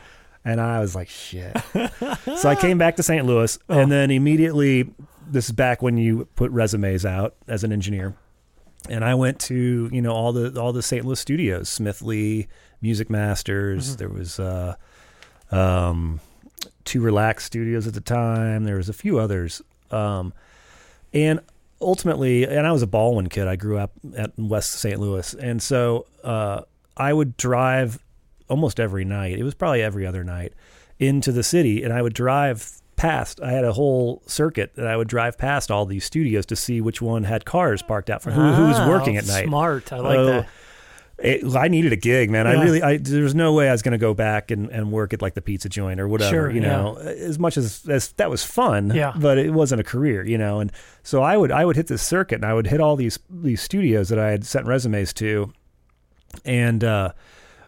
And 0.45 0.61
I 0.61 0.79
was 0.79 0.95
like, 0.95 1.09
shit. 1.09 1.53
so 2.37 2.47
I 2.47 2.55
came 2.55 2.77
back 2.77 2.95
to 2.95 3.03
St. 3.03 3.25
Louis, 3.25 3.59
and 3.67 3.91
then 3.91 4.09
immediately, 4.09 4.89
this 5.27 5.47
is 5.47 5.51
back 5.51 5.81
when 5.81 5.97
you 5.97 6.29
put 6.35 6.49
resumes 6.51 7.05
out 7.05 7.35
as 7.45 7.65
an 7.65 7.73
engineer 7.73 8.15
and 8.87 9.03
I 9.03 9.15
went 9.15 9.39
to 9.41 9.89
you 9.91 10.01
know 10.01 10.13
all 10.13 10.31
the 10.31 10.59
all 10.59 10.71
the 10.71 10.83
St. 10.83 11.05
Louis 11.05 11.19
studios, 11.19 11.69
Smith 11.69 12.01
Lee, 12.01 12.47
Music 12.81 13.09
Masters. 13.09 13.97
There 13.97 14.09
was 14.09 14.39
uh, 14.39 14.75
um, 15.51 16.19
two 16.85 17.01
Relax 17.01 17.45
Studios 17.45 17.87
at 17.87 17.93
the 17.93 18.01
time. 18.01 18.63
There 18.63 18.77
was 18.77 18.89
a 18.89 18.93
few 18.93 19.19
others, 19.19 19.61
um, 19.91 20.33
and 21.13 21.41
ultimately, 21.81 22.45
and 22.45 22.65
I 22.65 22.71
was 22.71 22.83
a 22.83 22.87
Ballwin 22.87 23.29
kid. 23.29 23.47
I 23.47 23.55
grew 23.55 23.77
up 23.77 23.91
at 24.15 24.31
West 24.37 24.71
St. 24.73 24.99
Louis, 24.99 25.33
and 25.33 25.61
so 25.61 26.05
uh, 26.23 26.61
I 26.95 27.13
would 27.13 27.37
drive 27.37 28.03
almost 28.47 28.79
every 28.79 29.05
night. 29.05 29.37
It 29.37 29.43
was 29.43 29.55
probably 29.55 29.81
every 29.81 30.05
other 30.05 30.23
night 30.23 30.53
into 30.97 31.31
the 31.31 31.43
city, 31.43 31.83
and 31.83 31.93
I 31.93 32.01
would 32.01 32.13
drive 32.13 32.78
past. 32.99 33.41
I 33.41 33.51
had 33.51 33.63
a 33.63 33.73
whole 33.73 34.21
circuit 34.27 34.75
that 34.75 34.85
I 34.85 34.95
would 34.95 35.07
drive 35.07 35.37
past 35.37 35.71
all 35.71 35.85
these 35.85 36.03
studios 36.05 36.45
to 36.47 36.55
see 36.55 36.81
which 36.81 37.01
one 37.01 37.23
had 37.23 37.45
cars 37.45 37.81
parked 37.81 38.09
out 38.09 38.21
for 38.21 38.31
who, 38.31 38.41
who 38.53 38.67
was 38.67 38.77
Ah, 38.77 38.87
working 38.87 39.17
at 39.17 39.25
night. 39.25 39.45
Smart. 39.45 39.91
I 39.91 39.97
like 39.99 40.17
Oh, 40.17 40.25
that. 40.25 40.47
it- 41.17 41.55
I 41.55 41.67
needed 41.67 41.91
a 41.91 41.97
gig, 41.97 42.29
man. 42.29 42.47
I 42.47 42.61
really, 42.63 42.81
I, 42.83 42.97
there 42.97 43.23
was 43.23 43.35
no 43.35 43.51
way 43.53 43.67
I 43.67 43.71
was 43.73 43.81
going 43.81 43.91
to 43.93 43.97
go 43.97 44.13
back 44.13 44.51
and, 44.51 44.69
and 44.69 44.91
work 44.91 45.13
at 45.13 45.21
like 45.21 45.33
the 45.33 45.41
pizza 45.41 45.67
joint 45.67 45.99
or 45.99 46.07
whatever, 46.07 46.29
Sure, 46.31 46.49
you 46.51 46.61
know, 46.61 46.95
as 46.97 47.37
much 47.39 47.57
as, 47.57 47.81
as 47.89 48.13
that 48.13 48.29
was 48.29 48.43
fun, 48.43 48.91
Yeah. 48.95 49.13
but 49.19 49.37
it 49.37 49.51
wasn't 49.51 49.81
a 49.81 49.83
career, 49.83 50.25
you 50.25 50.37
know? 50.37 50.59
And 50.61 50.71
so 51.03 51.21
I 51.23 51.35
would, 51.35 51.51
I 51.51 51.65
would 51.65 51.75
hit 51.75 51.87
this 51.87 52.01
circuit 52.03 52.35
and 52.35 52.45
I 52.45 52.53
would 52.53 52.67
hit 52.67 52.79
all 52.79 52.95
these, 52.95 53.19
these 53.29 53.61
studios 53.61 54.09
that 54.09 54.19
I 54.19 54.29
had 54.31 54.45
sent 54.45 54.65
resumes 54.65 55.11
to. 55.13 55.51
And, 56.45 56.83
uh, 56.83 57.11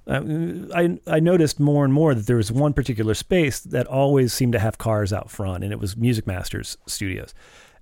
I 0.07 0.99
I 1.07 1.19
noticed 1.19 1.59
more 1.59 1.85
and 1.85 1.93
more 1.93 2.15
that 2.15 2.25
there 2.25 2.37
was 2.37 2.51
one 2.51 2.73
particular 2.73 3.13
space 3.13 3.59
that 3.59 3.87
always 3.87 4.33
seemed 4.33 4.53
to 4.53 4.59
have 4.59 4.77
cars 4.77 5.13
out 5.13 5.29
front, 5.29 5.63
and 5.63 5.71
it 5.71 5.79
was 5.79 5.95
Music 5.95 6.25
Masters 6.25 6.77
Studios. 6.87 7.33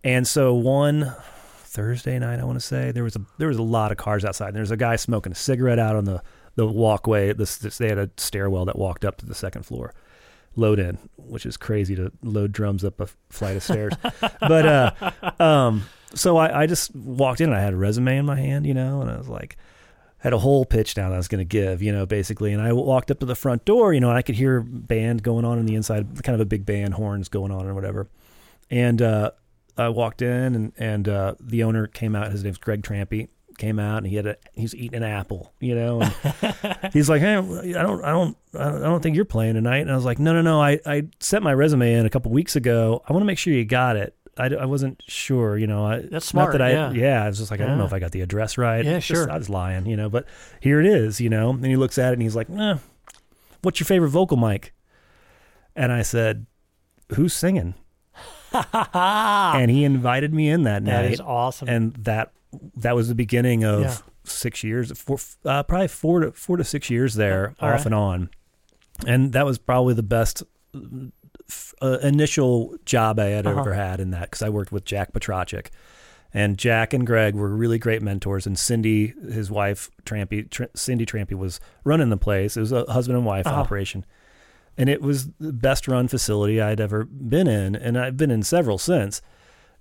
And 0.04 0.28
so 0.28 0.54
one 0.54 1.14
Thursday 1.70 2.18
night, 2.18 2.40
I 2.40 2.44
want 2.44 2.60
to 2.60 2.66
say 2.66 2.92
there 2.92 3.04
was 3.04 3.16
a 3.16 3.22
there 3.38 3.48
was 3.48 3.58
a 3.58 3.64
lot 3.64 3.92
of 3.92 3.98
cars 3.98 4.26
outside. 4.26 4.48
And 4.48 4.56
there 4.56 4.62
was 4.62 4.72
a 4.72 4.78
guy 4.78 4.96
smoking 4.96 5.32
a 5.32 5.36
cigarette 5.36 5.80
out 5.80 5.96
on 5.96 6.06
the 6.06 6.22
the 6.56 6.68
walkway. 6.68 7.34
This, 7.34 7.58
this 7.58 7.78
they 7.78 7.90
had 7.90 7.98
a 7.98 8.10
stairwell 8.18 8.66
that 8.66 8.78
walked 8.78 9.06
up 9.06 9.18
to 9.18 9.26
the 9.26 9.36
second 9.36 9.66
floor. 9.66 9.94
Load 10.56 10.80
in, 10.80 10.98
which 11.16 11.46
is 11.46 11.58
crazy 11.58 11.96
to 11.96 12.12
load 12.24 12.52
drums 12.52 12.84
up 12.84 13.00
a 13.00 13.08
flight 13.30 13.56
of 13.56 13.64
stairs. 13.64 13.94
but 14.22 14.66
uh, 14.66 15.12
um, 15.40 15.86
so 16.16 16.38
I, 16.38 16.64
I 16.64 16.66
just 16.66 16.94
walked 16.96 17.40
in 17.40 17.50
and 17.50 17.58
I 17.58 17.62
had 17.62 17.74
a 17.74 17.78
resume 17.78 18.18
in 18.18 18.26
my 18.26 18.36
hand, 18.36 18.66
you 18.66 18.74
know, 18.74 19.02
and 19.02 19.12
I 19.12 19.18
was 19.18 19.30
like, 19.30 19.58
had 20.20 20.34
a 20.34 20.38
whole 20.38 20.66
pitch 20.66 20.94
down 20.94 21.10
that 21.10 21.16
I 21.16 21.18
was 21.18 21.28
going 21.28 21.40
to 21.40 21.46
give, 21.46 21.82
you 21.82 21.92
know, 21.92 22.06
basically. 22.06 22.54
And 22.54 22.62
I 22.62 22.74
walked 22.74 23.10
up 23.10 23.20
to 23.20 23.26
the 23.26 23.36
front 23.36 23.66
door, 23.66 23.94
you 23.94 24.00
know, 24.00 24.10
and 24.10 24.18
I 24.18 24.22
could 24.22 24.36
hear 24.36 24.62
band 24.62 25.24
going 25.24 25.46
on 25.46 25.58
in 25.60 25.66
the 25.66 25.76
inside, 25.76 26.24
kind 26.24 26.36
of 26.36 26.42
a 26.42 26.46
big 26.46 26.66
band, 26.66 26.94
horns 26.96 27.30
going 27.30 27.52
on 27.52 27.66
or 27.66 27.74
whatever. 27.74 28.10
And 28.70 29.02
uh, 29.02 29.32
I 29.78 29.90
walked 29.90 30.22
in, 30.22 30.56
and 30.56 30.74
and 30.78 31.08
uh, 31.08 31.36
the 31.40 31.64
owner 31.64 31.88
came 31.88 32.16
out. 32.16 32.32
His 32.32 32.44
name's 32.44 32.58
Greg 32.58 32.84
Trampy. 32.84 33.30
Came 33.58 33.78
out 33.78 33.98
and 33.98 34.08
he 34.08 34.16
had 34.16 34.26
a 34.26 34.38
he's 34.54 34.74
eating 34.74 34.96
an 34.96 35.04
apple, 35.04 35.52
you 35.60 35.76
know. 35.76 36.00
He's 36.94 37.10
like, 37.10 37.20
hey, 37.20 37.36
I 37.36 37.82
don't, 37.82 38.02
I 38.06 38.12
don't, 38.12 38.38
I 38.58 38.80
don't 38.80 39.04
think 39.04 39.18
you're 39.18 39.26
playing 39.26 39.56
tonight. 39.56 39.80
And 39.80 39.92
I 39.92 39.96
was 39.96 40.06
like, 40.06 40.18
no, 40.18 40.32
no, 40.32 40.42
no. 40.42 40.62
I 40.62 40.80
I 40.86 41.10
sent 41.20 41.44
my 41.44 41.54
resume 41.54 41.92
in 41.92 42.06
a 42.06 42.10
couple 42.10 42.32
weeks 42.32 42.56
ago. 42.56 43.04
I 43.06 43.12
want 43.12 43.22
to 43.22 43.26
make 43.26 43.38
sure 43.38 43.52
you 43.52 43.66
got 43.66 43.98
it. 43.98 44.16
I, 44.40 44.48
I 44.56 44.66
wasn't 44.66 45.04
sure, 45.08 45.58
you 45.58 45.68
know. 45.68 45.86
I, 45.86 45.98
That's 46.00 46.12
not 46.12 46.24
smart, 46.24 46.52
that 46.54 46.62
I, 46.62 46.72
yeah. 46.72 46.92
yeah. 46.92 47.24
I 47.24 47.28
was 47.28 47.38
just 47.40 47.52
like, 47.52 47.60
I 47.62 47.66
don't 47.66 47.78
know 47.78 47.86
if 47.86 47.94
I 47.94 48.00
got 48.00 48.12
the 48.12 48.22
address 48.22 48.58
right. 48.58 48.84
Yeah, 48.86 48.94
Just- 49.00 49.08
sure. 49.08 49.30
I 49.30 49.38
was 49.38 49.50
lying, 49.50 49.86
you 49.86 49.96
know. 49.98 50.10
But 50.10 50.26
here 50.60 50.80
it 50.80 50.86
is, 50.86 51.20
you 51.22 51.30
know. 51.30 51.52
And 51.52 51.66
he 51.66 51.76
looks 51.76 51.98
at 51.98 52.12
it 52.12 52.14
and 52.14 52.22
he's 52.22 52.36
like, 52.36 52.50
eh, 52.50 52.78
"What's 53.62 53.80
your 53.80 53.86
favorite 53.86 54.10
vocal 54.10 54.38
mic?" 54.38 54.74
And 55.76 55.92
I 55.92 56.02
said, 56.02 56.46
"Who's 57.16 57.34
singing?" 57.34 57.76
and 58.74 59.70
he 59.70 59.84
invited 59.84 60.34
me 60.34 60.50
in 60.50 60.64
that, 60.64 60.84
That 60.86 61.04
night, 61.04 61.12
is 61.14 61.20
awesome. 61.22 61.68
and 61.70 61.94
that 62.06 62.32
that 62.78 62.96
was 62.96 63.08
the 63.08 63.16
beginning 63.16 63.64
of 63.64 63.82
Yeah. 63.82 63.96
six 64.24 64.64
years, 64.64 64.92
four, 64.98 65.18
uh, 65.46 65.64
probably 65.64 65.88
four 65.88 66.22
to 66.22 66.32
four 66.32 66.58
to 66.58 66.64
six 66.64 66.90
years 66.90 67.14
there, 67.16 67.54
All 67.60 67.70
off 67.70 67.76
right. 67.80 67.86
and 67.86 67.96
on. 67.96 68.30
And 69.06 69.34
that 69.34 69.46
was 69.46 69.58
probably 69.60 69.94
the 69.94 70.04
best 70.04 70.44
uh, 71.82 71.98
initial 72.02 72.76
job 72.86 73.20
I 73.20 73.26
had 73.26 73.46
Uh-huh. 73.48 73.60
ever 73.62 73.74
had 73.74 74.00
in 74.00 74.12
that 74.12 74.24
because 74.32 74.42
I 74.42 74.50
worked 74.50 74.72
with 74.72 74.86
Jack 74.86 75.14
Petrachik, 75.14 75.68
And 76.34 76.58
Jack 76.58 76.94
and 76.94 77.08
Greg 77.08 77.34
were 77.36 77.50
really 77.50 77.80
great 77.80 78.02
mentors, 78.04 78.46
and 78.46 78.58
Cindy, 78.58 79.14
his 79.32 79.50
wife, 79.50 79.90
Trampy, 80.06 80.48
Tr- 80.50 80.66
Cindy 80.76 81.06
Trampy, 81.06 81.34
was 81.34 81.60
running 81.84 82.10
the 82.10 82.18
place. 82.18 82.56
It 82.56 82.60
was 82.62 82.72
a 82.72 82.86
husband 82.92 83.18
and 83.18 83.26
wife 83.26 83.48
Uh-huh. 83.48 83.62
operation, 83.62 84.06
and 84.78 84.90
it 84.90 85.02
was 85.02 85.30
the 85.40 85.52
best 85.54 85.88
run 85.88 86.08
facility 86.08 86.62
I'd 86.62 86.80
ever 86.80 87.04
been 87.06 87.48
in, 87.48 87.76
and 87.76 87.98
I've 87.98 88.16
been 88.18 88.30
in 88.32 88.44
several 88.44 88.78
since. 88.78 89.22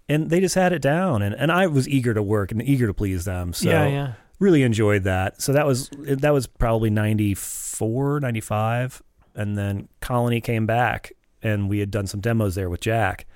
And 0.09 0.31
they 0.31 0.41
just 0.41 0.55
had 0.55 0.73
it 0.73 0.81
down, 0.81 1.21
and, 1.21 1.35
and 1.35 1.53
I 1.53 1.67
was 1.67 1.87
eager 1.87 2.15
to 2.15 2.23
work 2.23 2.51
and 2.51 2.63
eager 2.63 2.87
to 2.87 2.95
please 2.95 3.27
them. 3.27 3.53
So 3.53 3.69
yeah, 3.69 3.87
yeah. 3.89 4.13
really 4.39 4.63
enjoyed 4.63 5.05
that. 5.05 5.43
So 5.43 5.53
that 5.53 5.67
was 5.67 5.91
that 5.99 6.33
was 6.33 6.47
probably 6.47 6.89
94, 6.89 8.21
95 8.21 9.03
and 9.35 9.57
then 9.57 9.89
Colony 10.01 10.41
came 10.41 10.65
back 10.67 11.13
and 11.43 11.69
we 11.69 11.79
had 11.81 11.91
done 11.91 12.07
some 12.07 12.21
demos 12.21 12.55
there 12.55 12.69
with 12.71 12.81
Jack. 12.81 13.27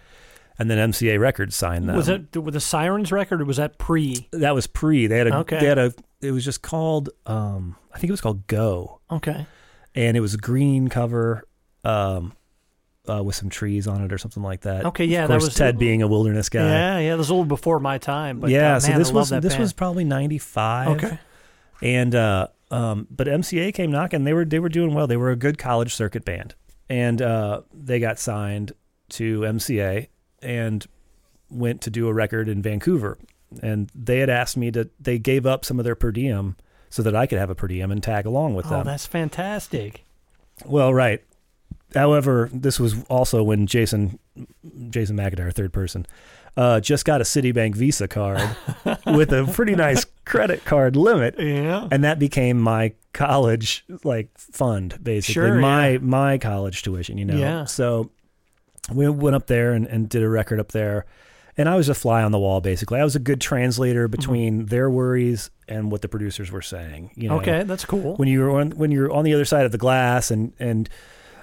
And 0.58 0.70
then 0.70 0.90
MCA 0.90 1.18
Records 1.18 1.56
signed 1.56 1.88
them. 1.88 1.96
Was 1.96 2.08
it 2.08 2.36
with 2.36 2.54
the 2.54 2.60
Sirens 2.60 3.10
record 3.10 3.40
or 3.40 3.44
was 3.44 3.56
that 3.56 3.78
pre? 3.78 4.28
That 4.32 4.54
was 4.54 4.66
pre. 4.66 5.06
They 5.06 5.18
had 5.18 5.26
a 5.26 5.36
Okay. 5.38 5.58
they 5.58 5.66
had 5.66 5.78
a 5.78 5.92
it 6.20 6.30
was 6.30 6.44
just 6.44 6.62
called 6.62 7.08
um 7.26 7.76
I 7.92 7.98
think 7.98 8.10
it 8.10 8.12
was 8.12 8.20
called 8.20 8.46
Go. 8.46 9.00
Okay. 9.10 9.46
And 9.94 10.16
it 10.16 10.20
was 10.20 10.34
a 10.34 10.38
green 10.38 10.88
cover 10.88 11.44
um 11.84 12.34
uh, 13.08 13.22
with 13.22 13.34
some 13.34 13.48
trees 13.48 13.88
on 13.88 14.04
it 14.04 14.12
or 14.12 14.18
something 14.18 14.42
like 14.42 14.60
that. 14.60 14.84
Okay, 14.84 15.04
yeah, 15.04 15.22
Of 15.24 15.28
that 15.28 15.34
course, 15.34 15.44
was 15.46 15.54
Ted 15.54 15.76
being 15.78 16.02
a 16.02 16.06
wilderness 16.06 16.48
guy. 16.48 16.60
Yeah, 16.68 16.98
yeah, 17.00 17.10
that 17.10 17.18
was 17.18 17.30
a 17.30 17.32
little 17.32 17.44
before 17.46 17.80
my 17.80 17.98
time. 17.98 18.38
But 18.38 18.50
yeah, 18.50 18.76
uh, 18.76 18.80
so 18.80 18.92
this 18.96 19.10
was 19.10 19.30
this 19.30 19.54
band. 19.54 19.58
was 19.60 19.72
probably 19.72 20.04
95. 20.04 20.88
okay. 20.88 21.18
and 21.82 22.14
uh, 22.14 22.46
um, 22.70 23.08
but 23.10 23.26
MCA 23.26 23.74
came 23.74 23.90
knocking. 23.90 24.22
They 24.22 24.32
were 24.32 24.44
they 24.44 24.60
were 24.60 24.68
doing 24.68 24.94
well. 24.94 25.06
They 25.08 25.16
were 25.16 25.30
a 25.30 25.36
good 25.36 25.58
college 25.58 25.94
circuit 25.94 26.24
band, 26.24 26.54
and 26.92 27.22
uh, 27.22 27.62
they 27.72 27.98
got 27.98 28.18
signed 28.18 28.72
to 29.10 29.40
MCA 29.40 30.08
and 30.42 30.86
went 31.50 31.80
to 31.82 31.90
do 31.90 32.06
a 32.08 32.12
record 32.12 32.48
in 32.48 32.60
Vancouver. 32.60 33.16
And 33.62 33.90
they 33.94 34.18
had 34.18 34.30
asked 34.30 34.56
me 34.56 34.70
to. 34.72 34.88
They 35.00 35.18
gave 35.18 35.46
up 35.46 35.64
some 35.64 35.78
of 35.78 35.84
their 35.84 35.94
per 35.94 36.10
diem 36.12 36.56
so 36.90 37.02
that 37.02 37.14
I 37.16 37.26
could 37.26 37.38
have 37.38 37.50
a 37.50 37.54
per 37.54 37.66
diem 37.68 37.90
and 37.90 38.02
tag 38.02 38.26
along 38.26 38.54
with 38.54 38.66
Oh, 38.66 38.70
them. 38.70 38.80
Oh, 38.80 38.84
that's 38.84 39.06
fantastic. 39.06 40.04
Well, 40.64 40.92
right. 40.92 41.22
However, 41.94 42.48
this 42.52 42.78
was 42.80 43.02
also 43.04 43.42
when 43.42 43.66
Jason 43.66 44.18
Jason 44.88 45.16
McIntyre, 45.16 45.52
third 45.52 45.72
person, 45.72 46.06
uh, 46.56 46.80
just 46.80 47.04
got 47.04 47.20
a 47.20 47.24
Citibank 47.24 47.74
Visa 47.74 48.06
card 48.08 48.40
with 49.06 49.32
a 49.32 49.48
pretty 49.52 49.74
nice 49.74 50.04
credit 50.24 50.64
card 50.64 50.96
limit 50.96 51.34
Yeah. 51.38 51.88
and 51.90 52.04
that 52.04 52.18
became 52.18 52.60
my 52.60 52.92
college 53.12 53.84
like 54.04 54.28
fund 54.38 54.98
basically 55.02 55.34
Sure, 55.34 55.54
my 55.60 55.90
yeah. 55.90 55.98
my 56.00 56.38
college 56.38 56.82
tuition 56.82 57.18
you 57.18 57.24
know 57.24 57.36
Yeah. 57.36 57.64
so 57.64 58.10
we 58.92 59.08
went 59.08 59.36
up 59.36 59.46
there 59.46 59.72
and, 59.72 59.86
and 59.86 60.08
did 60.08 60.22
a 60.22 60.28
record 60.28 60.58
up 60.60 60.72
there 60.72 61.04
and 61.58 61.68
i 61.68 61.76
was 61.76 61.88
a 61.90 61.94
fly 61.94 62.22
on 62.22 62.32
the 62.32 62.38
wall 62.38 62.60
basically 62.62 62.98
i 63.00 63.04
was 63.04 63.14
a 63.16 63.18
good 63.18 63.40
translator 63.40 64.06
Mm-hmm. 64.08 64.10
between 64.16 64.66
their 64.66 64.88
worries 64.88 65.50
and 65.68 65.90
what 65.92 66.00
the 66.02 66.08
producers 66.08 66.50
were 66.50 66.62
saying 66.62 67.10
you 67.14 67.28
know 67.28 67.36
Okay, 67.40 67.62
that's 67.64 67.84
cool. 67.84 68.16
when 68.16 68.28
you're 68.28 68.50
on 68.58 68.70
when 68.72 68.90
you're 68.90 69.10
on 69.12 69.24
the 69.24 69.34
other 69.34 69.44
side 69.44 69.66
of 69.66 69.72
the 69.72 69.78
glass 69.78 70.30
and 70.30 70.52
and 70.58 70.88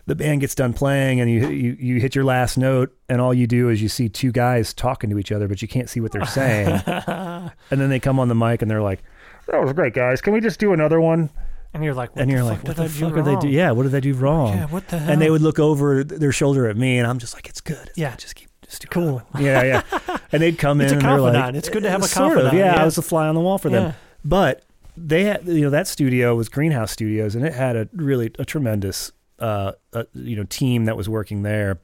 the 0.09 0.15
band 0.15 0.41
gets 0.41 0.53
done 0.55 0.73
playing 0.73 1.21
and 1.21 1.29
you, 1.31 1.47
you 1.49 1.77
you 1.79 1.99
hit 2.01 2.13
your 2.15 2.25
last 2.25 2.57
note 2.57 2.95
and 3.07 3.21
all 3.21 3.33
you 3.33 3.47
do 3.47 3.69
is 3.69 3.81
you 3.81 3.87
see 3.87 4.09
two 4.09 4.31
guys 4.31 4.73
talking 4.73 5.09
to 5.09 5.17
each 5.17 5.31
other 5.31 5.47
but 5.47 5.61
you 5.61 5.67
can't 5.67 5.89
see 5.89 5.99
what 6.01 6.11
they're 6.11 6.25
saying 6.25 6.67
and 6.87 7.51
then 7.79 7.89
they 7.89 7.99
come 7.99 8.19
on 8.19 8.27
the 8.27 8.35
mic 8.35 8.61
and 8.61 8.69
they're 8.69 8.81
like 8.81 9.01
that 9.47 9.61
was 9.61 9.71
great 9.73 9.93
guys 9.93 10.19
can 10.21 10.33
we 10.33 10.41
just 10.41 10.59
do 10.59 10.73
another 10.73 10.99
one 10.99 11.29
and 11.73 11.83
you're 11.83 11.93
like, 11.93 12.13
what 12.15 12.23
and 12.23 12.31
you're 12.31 12.43
like 12.43 12.63
what 12.63 12.75
the 12.75 12.89
fuck 12.89 13.13
are 13.15 13.21
they 13.21 13.35
do 13.37 13.47
yeah 13.47 13.71
what 13.71 13.83
did 13.83 13.91
they 13.91 14.01
do 14.01 14.13
wrong 14.15 14.53
Yeah, 14.57 14.65
what 14.65 14.87
the 14.89 14.97
hell? 14.99 15.11
and 15.11 15.21
they 15.21 15.29
would 15.29 15.41
look 15.41 15.59
over 15.59 16.03
their 16.03 16.31
shoulder 16.31 16.67
at 16.67 16.75
me 16.75 16.97
and 16.97 17.07
i'm 17.07 17.19
just 17.19 17.33
like 17.35 17.47
it's 17.47 17.61
good 17.61 17.87
it's 17.89 17.97
Yeah. 17.97 18.09
good. 18.11 18.19
just 18.19 18.35
keep 18.35 18.49
just 18.65 18.81
do 18.81 18.87
Cool. 18.89 19.03
another 19.03 19.25
one." 19.31 19.43
yeah 19.43 19.63
yeah 19.63 20.17
and 20.31 20.41
they'd 20.41 20.57
come 20.57 20.81
It's 20.81 20.91
in 20.91 20.97
a 20.97 21.01
and 21.01 21.09
they're 21.09 21.21
like. 21.33 21.55
It's 21.55 21.69
good 21.69 21.83
to 21.83 21.89
have 21.89 22.01
a 22.03 22.07
sort 22.07 22.29
confidant, 22.33 22.53
of, 22.53 22.59
yeah, 22.59 22.73
yeah. 22.75 22.81
i 22.81 22.85
was 22.85 22.97
a 22.97 23.01
fly 23.03 23.27
on 23.27 23.35
the 23.35 23.41
wall 23.41 23.57
for 23.59 23.69
them 23.69 23.83
Yeah. 23.87 23.93
but 24.25 24.63
they 24.97 25.23
had 25.25 25.45
you 25.47 25.61
know 25.61 25.69
that 25.69 25.87
studio 25.87 26.35
was 26.35 26.49
greenhouse 26.49 26.91
studios 26.91 27.35
and 27.35 27.45
it 27.45 27.53
had 27.53 27.75
a 27.75 27.87
really 27.93 28.31
a 28.39 28.45
tremendous 28.45 29.11
uh, 29.39 29.71
uh 29.93 30.03
you 30.13 30.35
know 30.35 30.43
team 30.43 30.85
that 30.85 30.95
was 30.97 31.07
working 31.09 31.41
there 31.43 31.79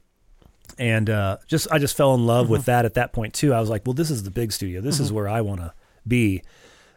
and 0.78 1.08
uh 1.08 1.36
just 1.46 1.66
i 1.70 1.78
just 1.78 1.96
fell 1.96 2.14
in 2.14 2.26
love 2.26 2.44
Mm-hmm. 2.46 2.52
with 2.52 2.64
that 2.66 2.84
at 2.84 2.94
that 2.94 3.12
point 3.12 3.32
too 3.34 3.54
i 3.54 3.60
was 3.60 3.70
like 3.70 3.86
well 3.86 3.94
this 3.94 4.10
is 4.10 4.22
the 4.24 4.30
big 4.30 4.52
studio 4.52 4.80
this 4.80 5.00
is 5.00 5.12
where 5.12 5.28
i 5.28 5.40
want 5.40 5.60
to 5.60 5.72
be 6.06 6.42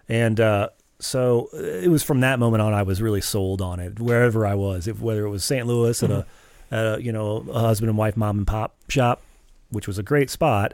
and 0.08 0.40
uh 0.40 0.70
so 1.00 1.50
uh, 1.54 1.58
it 1.58 1.88
was 1.90 2.04
from 2.04 2.20
that 2.22 2.40
moment 2.40 2.62
on 2.62 2.74
i 2.74 2.84
was 2.84 3.02
really 3.02 3.22
sold 3.22 3.62
on 3.62 3.80
it 3.80 4.00
wherever 4.00 4.46
i 4.46 4.54
was 4.56 4.88
if, 4.88 5.00
whether 5.00 5.26
it 5.26 5.30
was 5.30 5.44
st 5.44 5.66
louis 5.68 6.02
at 6.04 6.12
a 6.12 6.26
at 6.72 6.86
a 6.98 7.02
you 7.02 7.12
know 7.12 7.46
a 7.52 7.60
husband 7.60 7.90
and 7.90 7.98
wife 7.98 8.18
mom 8.18 8.40
and 8.40 8.48
pop 8.48 8.76
shop 8.90 9.22
which 9.70 9.88
was 9.88 9.98
a 9.98 10.04
great 10.04 10.30
spot 10.30 10.74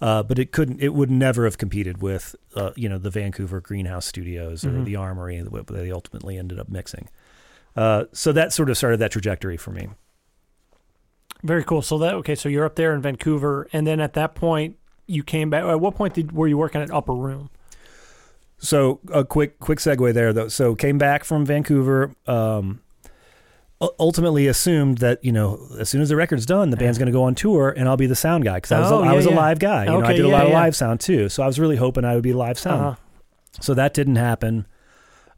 uh, 0.00 0.22
but 0.24 0.38
it 0.40 0.50
couldn't. 0.52 0.80
It 0.82 0.92
would 0.92 1.10
never 1.10 1.44
have 1.44 1.56
competed 1.56 2.02
with, 2.02 2.34
uh, 2.56 2.72
you 2.74 2.88
know, 2.90 2.98
the 2.98 3.10
Vancouver 3.10 3.60
Greenhouse 3.60 4.04
Studios 4.04 4.64
or 4.66 4.70
Mhm. 4.70 4.84
the 4.84 4.96
Armory 4.96 5.40
that 5.40 5.66
they 5.68 5.90
ultimately 5.92 6.36
ended 6.36 6.58
up 6.58 6.68
mixing. 6.68 7.08
Uh, 7.76 8.04
so 8.12 8.32
that 8.32 8.52
sort 8.52 8.70
of 8.70 8.76
started 8.76 8.98
that 8.98 9.10
trajectory 9.10 9.56
for 9.56 9.70
me. 9.72 9.88
Very 11.42 11.64
cool. 11.64 11.82
So 11.82 11.98
that 11.98 12.14
okay. 12.14 12.34
So 12.34 12.48
you're 12.48 12.64
up 12.64 12.76
there 12.76 12.94
in 12.94 13.02
Vancouver, 13.02 13.68
and 13.72 13.86
then 13.86 14.00
at 14.00 14.14
that 14.14 14.34
point 14.34 14.76
you 15.06 15.22
came 15.22 15.50
back. 15.50 15.64
At 15.64 15.80
what 15.80 15.94
point 15.94 16.14
did 16.14 16.32
were 16.32 16.46
you 16.48 16.56
working 16.56 16.80
at 16.80 16.90
Upper 16.90 17.12
Room? 17.12 17.50
So 18.58 19.00
a 19.12 19.24
quick 19.24 19.58
quick 19.58 19.78
segue 19.78 20.14
there 20.14 20.32
though. 20.32 20.48
So 20.48 20.74
came 20.74 20.96
back 20.98 21.24
from 21.24 21.44
Vancouver. 21.44 22.14
Um, 22.26 22.80
ultimately 23.98 24.46
assumed 24.46 24.98
that 24.98 25.22
you 25.22 25.32
know 25.32 25.68
as 25.78 25.90
soon 25.90 26.00
as 26.00 26.08
the 26.08 26.16
record's 26.16 26.46
done, 26.46 26.70
the 26.70 26.76
band's 26.78 26.96
going 26.96 27.06
to 27.06 27.12
go 27.12 27.24
on 27.24 27.34
tour 27.34 27.74
and 27.76 27.86
I'll 27.88 27.98
be 27.98 28.06
the 28.06 28.16
sound 28.16 28.44
guy 28.44 28.54
because 28.56 28.72
I 28.72 28.80
was 28.80 28.90
Oh, 28.92 28.98
a, 29.00 29.02
I 29.02 29.10
yeah, 29.10 29.12
was 29.12 29.26
yeah. 29.26 29.34
a 29.34 29.36
live 29.36 29.58
guy. 29.58 29.84
You 29.84 29.90
know, 29.90 30.00
I 30.00 30.04
Okay, 30.04 30.16
did 30.16 30.24
a 30.24 30.28
yeah, 30.28 30.34
lot 30.34 30.46
of 30.46 30.52
live 30.52 30.74
sound 30.74 31.00
too. 31.00 31.28
So 31.28 31.42
I 31.42 31.46
was 31.46 31.60
really 31.60 31.76
hoping 31.76 32.04
I 32.06 32.14
would 32.14 32.22
be 32.22 32.32
live 32.32 32.58
sound. 32.58 32.80
Uh-huh. 32.80 32.96
So 33.60 33.74
that 33.74 33.92
didn't 33.92 34.16
happen 34.16 34.66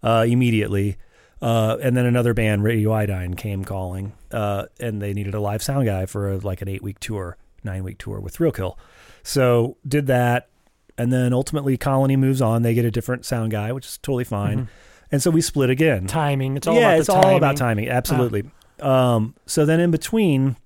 uh, 0.05 0.25
immediately. 0.29 0.99
Uh, 1.43 1.77
and 1.83 1.97
then 1.97 2.07
another 2.07 2.33
band, 2.33 2.65
Radio 2.65 2.93
Iodine, 2.93 3.35
came 3.35 3.65
calling, 3.65 4.13
uh, 4.33 4.67
and 4.81 5.03
they 5.03 5.13
needed 5.13 5.35
a 5.35 5.41
live 5.41 5.63
sound 5.63 5.85
guy 5.87 6.07
for 6.07 6.31
a, 6.33 6.39
like 6.39 6.63
an 6.63 6.69
eight 6.69 6.83
week 6.83 6.99
tour, 6.99 7.37
nine 7.63 7.85
week 7.85 7.99
tour 7.99 8.21
with 8.21 8.35
Thrill 8.35 8.53
Kill. 8.53 8.79
So 9.23 9.77
did 9.87 10.07
that, 10.07 10.49
and 10.97 11.13
then 11.13 11.33
ultimately 11.35 11.77
Colony 11.77 12.17
moves 12.17 12.41
on. 12.41 12.63
They 12.63 12.73
get 12.73 12.85
a 12.87 12.91
different 12.91 13.27
sound 13.27 13.51
guy, 13.51 13.71
which 13.73 13.85
is 13.87 13.99
totally 13.99 14.25
fine. 14.25 14.61
Mhm. 14.61 14.69
And 15.13 15.23
so 15.23 15.31
we 15.31 15.41
split 15.41 15.69
again. 15.71 16.07
Timing. 16.07 16.57
It's 16.57 16.67
all 16.67 16.75
yeah, 16.75 16.89
about 16.89 17.01
it's 17.01 17.09
all 17.09 17.23
timing. 17.23 17.37
about 17.37 17.57
timing. 17.57 17.89
Absolutely. 17.89 18.51
Um, 18.81 19.35
so 19.47 19.65
then 19.67 19.79
in 19.79 19.91
between 19.91 20.57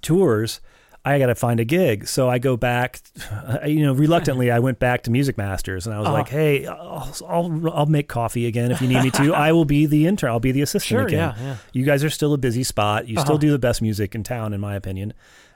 tours, 0.00 0.60
I 1.04 1.18
got 1.18 1.26
to 1.26 1.34
find 1.34 1.58
a 1.58 1.64
gig. 1.64 2.06
So 2.06 2.28
I 2.28 2.38
go 2.38 2.56
back, 2.56 3.00
you 3.66 3.80
know, 3.82 3.92
reluctantly, 3.92 4.50
I 4.52 4.60
went 4.60 4.78
back 4.78 5.02
to 5.04 5.10
Music 5.10 5.36
Masters 5.36 5.86
and 5.86 5.94
I 5.94 5.98
was 5.98 6.06
Uh-huh. 6.06 6.14
like, 6.18 6.28
hey, 6.28 6.66
I'll, 6.66 7.12
I'll, 7.28 7.70
I'll 7.72 7.86
make 7.86 8.08
coffee 8.08 8.46
again 8.46 8.70
if 8.70 8.80
you 8.80 8.86
need 8.88 9.02
me 9.02 9.10
to. 9.12 9.34
I 9.34 9.50
will 9.52 9.64
be 9.64 9.86
the 9.86 10.06
intern. 10.06 10.30
I'll 10.30 10.38
be 10.40 10.52
the 10.52 10.62
assistant 10.62 10.88
Sure. 11.00 11.06
again. 11.06 11.34
Yeah. 11.36 11.44
Yeah. 11.44 11.56
You 11.72 11.84
guys 11.84 12.04
are 12.04 12.10
still 12.10 12.32
a 12.34 12.38
busy 12.38 12.62
spot. 12.62 13.08
You 13.08 13.16
Uh-huh. 13.16 13.24
still 13.24 13.38
do 13.38 13.50
the 13.50 13.58
best 13.58 13.82
music 13.82 14.14
in 14.14 14.22
town, 14.22 14.52
in 14.52 14.60
my 14.60 14.76
opinion. 14.76 15.12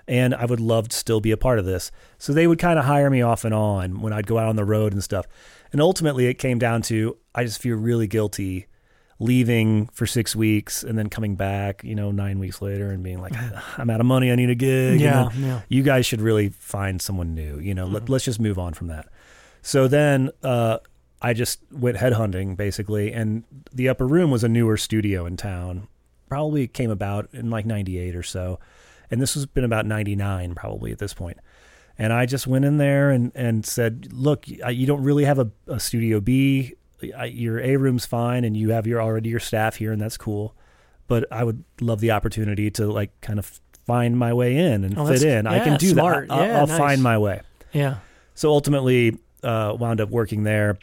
And 0.09 0.35
I 0.35 0.45
would 0.47 0.61
love 0.61 0.89
to 0.89 0.97
still 0.97 1.21
be 1.21 1.31
a 1.33 1.37
part 1.37 1.59
of 1.59 1.65
this. 1.65 1.91
So 2.19 2.33
they 2.33 2.47
would 2.47 2.59
kind 2.59 2.79
of 2.79 2.85
hire 2.85 3.11
me 3.11 3.23
off 3.23 3.45
and 3.45 3.53
on 3.55 4.01
when 4.01 4.13
I'd 4.13 4.27
go 4.27 4.39
out 4.39 4.49
on 4.49 4.57
the 4.57 4.65
road 4.65 4.93
and 4.93 5.03
stuff. 5.03 5.27
And 5.73 5.81
ultimately, 5.81 6.27
it 6.27 6.35
came 6.35 6.59
down 6.59 6.83
to 6.83 7.17
I 7.35 7.45
just 7.45 7.61
feel 7.61 7.77
really 7.77 8.07
guilty 8.07 8.67
leaving 9.19 9.87
for 9.89 10.07
six 10.07 10.37
weeks 10.37 10.83
and 10.83 10.99
then 10.99 11.09
coming 11.09 11.37
back, 11.37 11.83
you 11.83 11.95
know, 11.95 12.11
nine 12.11 12.39
weeks 12.39 12.61
later 12.61 12.91
and 12.91 13.03
being 13.03 13.21
like, 13.21 13.33
I'm 13.79 13.89
out 13.89 14.01
of 14.01 14.07
money. 14.07 14.31
I 14.31 14.35
need 14.35 14.51
a 14.51 14.55
gig. 14.55 15.01
Yeah. 15.01 15.31
Yeah. 15.37 15.61
you 15.69 15.83
guys 15.83 16.05
should 16.07 16.21
really 16.21 16.51
find 16.51 17.01
someone 17.01 17.35
new. 17.35 17.59
You 17.59 17.75
know, 17.75 17.87
Mm-hmm. 17.87 17.95
let, 17.95 18.09
let's 18.09 18.25
just 18.25 18.41
move 18.41 18.59
on 18.59 18.75
from 18.75 18.89
that. 18.89 19.09
So 19.63 19.89
then 19.89 20.31
uh, 20.43 20.79
I 21.23 21.33
just 21.33 21.61
went 21.73 21.97
headhunting 21.97 22.57
basically, 22.57 23.13
and 23.13 23.45
the 23.73 23.89
Upper 23.89 24.07
Room 24.07 24.31
was 24.31 24.45
a 24.45 24.49
newer 24.49 24.77
studio 24.77 25.25
in 25.27 25.37
town. 25.37 25.89
Probably 26.29 26.67
came 26.69 26.91
about 26.91 27.29
in 27.33 27.51
like 27.51 27.65
'98 27.67 28.15
or 28.17 28.23
so, 28.23 28.59
and 29.11 29.21
this 29.21 29.35
has 29.35 29.47
been 29.47 29.65
about 29.65 29.87
'99 29.87 30.55
probably 30.55 30.93
at 30.93 30.99
this 30.99 31.15
point. 31.15 31.39
And 31.99 32.13
I 32.13 32.27
just 32.27 32.47
went 32.47 32.65
in 32.65 32.77
there 32.79 33.11
and, 33.11 33.33
and 33.35 33.65
said, 33.65 34.09
"Look, 34.13 34.47
you 34.49 34.87
don't 34.87 35.03
really 35.03 35.25
have 35.25 35.39
a, 35.39 35.51
a 35.69 35.81
Studio 35.81 36.21
B. 36.21 36.75
I, 37.17 37.27
your 37.27 37.59
A 37.61 37.77
room's 37.77 38.07
fine, 38.07 38.45
and 38.45 38.57
you 38.57 38.71
have 38.71 38.87
your 38.87 39.01
already 39.03 39.29
your 39.29 39.41
staff 39.41 39.77
here, 39.77 39.93
and 39.93 40.01
that's 40.01 40.17
cool. 40.17 40.55
But 41.09 41.31
I 41.31 41.45
would 41.45 41.63
love 41.81 42.01
the 42.01 42.11
opportunity 42.13 42.71
to 42.73 42.87
like 42.87 43.19
kind 43.21 43.39
of 43.39 43.61
find 43.87 44.19
my 44.19 44.33
way 44.33 44.57
in 44.57 44.83
and 44.85 44.99
Oh, 44.99 45.07
fit 45.07 45.23
in. 45.23 45.47
I 45.47 45.61
can 45.63 45.77
do 45.79 45.89
smart. 45.91 46.29
that. 46.29 46.35
I- 46.35 46.39
I'll, 46.41 46.47
Yeah, 46.47 46.61
I'll 46.61 46.67
nice. 46.67 46.79
find 46.79 47.03
my 47.03 47.19
way. 47.19 47.43
Yeah. 47.73 47.97
So 48.35 48.51
ultimately, 48.51 49.17
uh, 49.43 49.77
wound 49.79 50.01
up 50.01 50.11
working 50.11 50.43
there. 50.43 50.79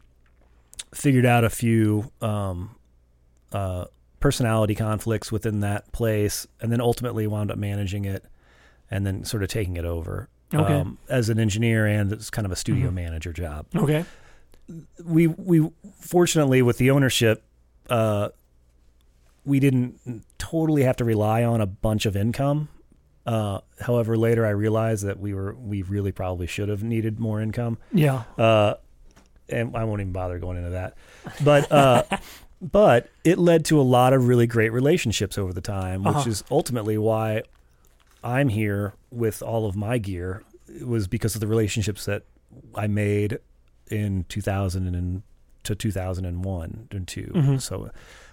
Figured 0.94 1.26
out 1.26 1.44
a 1.44 1.50
few 1.50 2.12
um, 2.22 2.76
uh, 3.52 3.86
personality 4.20 4.76
conflicts 4.76 5.32
within 5.32 5.62
that 5.62 5.92
place, 5.92 6.46
and 6.62 6.72
then 6.72 6.80
ultimately 6.80 7.26
wound 7.26 7.50
up 7.52 7.58
managing 7.58 8.06
it, 8.06 8.24
and 8.92 9.06
then 9.06 9.26
sort 9.26 9.42
of 9.42 9.50
taking 9.50 9.76
it 9.76 9.86
over 9.86 10.30
Okay. 10.54 10.74
um, 10.74 11.00
as 11.10 11.30
an 11.30 11.40
engineer 11.40 11.88
and 11.88 12.14
as 12.14 12.30
kind 12.30 12.46
of 12.46 12.52
a 12.52 12.56
studio 12.56 12.92
Mhm. 12.92 12.94
manager 12.94 13.34
job. 13.34 13.66
Okay. 13.76 14.06
We 15.04 15.28
we 15.28 15.70
fortunately 16.00 16.62
with 16.62 16.78
the 16.78 16.92
ownership, 16.92 17.44
uh, 17.90 18.30
we 19.46 19.60
didn't 19.60 20.24
totally 20.38 20.84
have 20.84 20.96
to 20.98 21.04
rely 21.06 21.44
on 21.44 21.62
a 21.62 21.66
bunch 21.66 22.06
of 22.06 22.16
income 22.16 22.70
Uh, 23.26 23.60
however, 23.80 24.18
later 24.18 24.46
I 24.46 24.50
realized 24.52 25.06
that 25.06 25.20
we 25.20 25.34
were 25.34 25.54
we 25.54 25.82
really 25.82 26.12
probably 26.12 26.48
should 26.48 26.70
have 26.70 26.84
needed 26.84 27.20
more 27.20 27.42
income. 27.42 27.78
Yeah. 27.94 28.24
Uh, 28.38 28.76
and 29.50 29.76
I 29.76 29.84
won't 29.86 30.02
even 30.02 30.14
bother 30.14 30.40
going 30.40 30.58
into 30.58 30.72
that. 30.72 30.96
But 31.44 31.72
uh, 31.72 32.04
but 32.62 33.10
it 33.24 33.38
led 33.38 33.66
to 33.66 33.80
a 33.80 33.84
lot 33.84 34.14
of 34.14 34.28
really 34.28 34.48
great 34.48 34.72
relationships 34.74 35.38
over 35.38 35.54
the 35.54 35.62
time, 35.62 36.04
which 36.04 36.16
Uh-huh. 36.16 36.30
is 36.30 36.44
ultimately 36.52 36.98
why 36.98 37.44
I'm 38.24 38.50
here 38.50 38.94
with 39.12 39.42
all 39.42 39.66
of 39.66 39.76
my 39.76 39.98
gear. 40.00 40.44
It 40.68 40.88
was 40.88 41.08
because 41.08 41.36
of 41.36 41.42
the 41.42 41.48
relationships 41.48 42.06
that 42.06 42.24
I 42.76 42.88
made 42.88 43.40
in 43.90 44.26
2000 44.30 44.96
and 44.96 45.24
to 45.64 45.76
2001 45.76 46.88
and 46.92 47.08
2. 47.08 47.32
Mhm. 47.34 47.62
So 47.62 47.90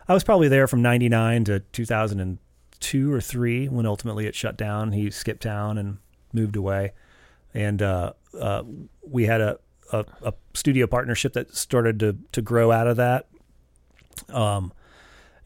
I 0.08 0.14
was 0.14 0.24
probably 0.24 0.48
there 0.48 0.66
from 0.66 0.82
99 0.82 1.44
to 1.44 1.60
2002 1.60 3.12
or 3.12 3.20
3 3.20 3.68
when 3.68 3.86
ultimately 3.86 4.26
it 4.26 4.34
shut 4.34 4.56
down. 4.56 4.92
He 4.92 5.10
skipped 5.10 5.42
town 5.42 5.78
and 5.78 5.98
moved 6.32 6.56
away. 6.56 6.92
And 7.54 7.82
uh, 7.82 8.12
uh, 8.38 8.64
we 9.06 9.26
had 9.26 9.40
a, 9.40 9.58
a, 9.92 10.04
a 10.22 10.32
studio 10.54 10.86
partnership 10.86 11.32
that 11.34 11.54
started 11.54 12.00
to, 12.00 12.16
to 12.32 12.42
grow 12.42 12.70
out 12.72 12.86
of 12.86 12.96
that. 12.96 13.26
Um, 14.28 14.72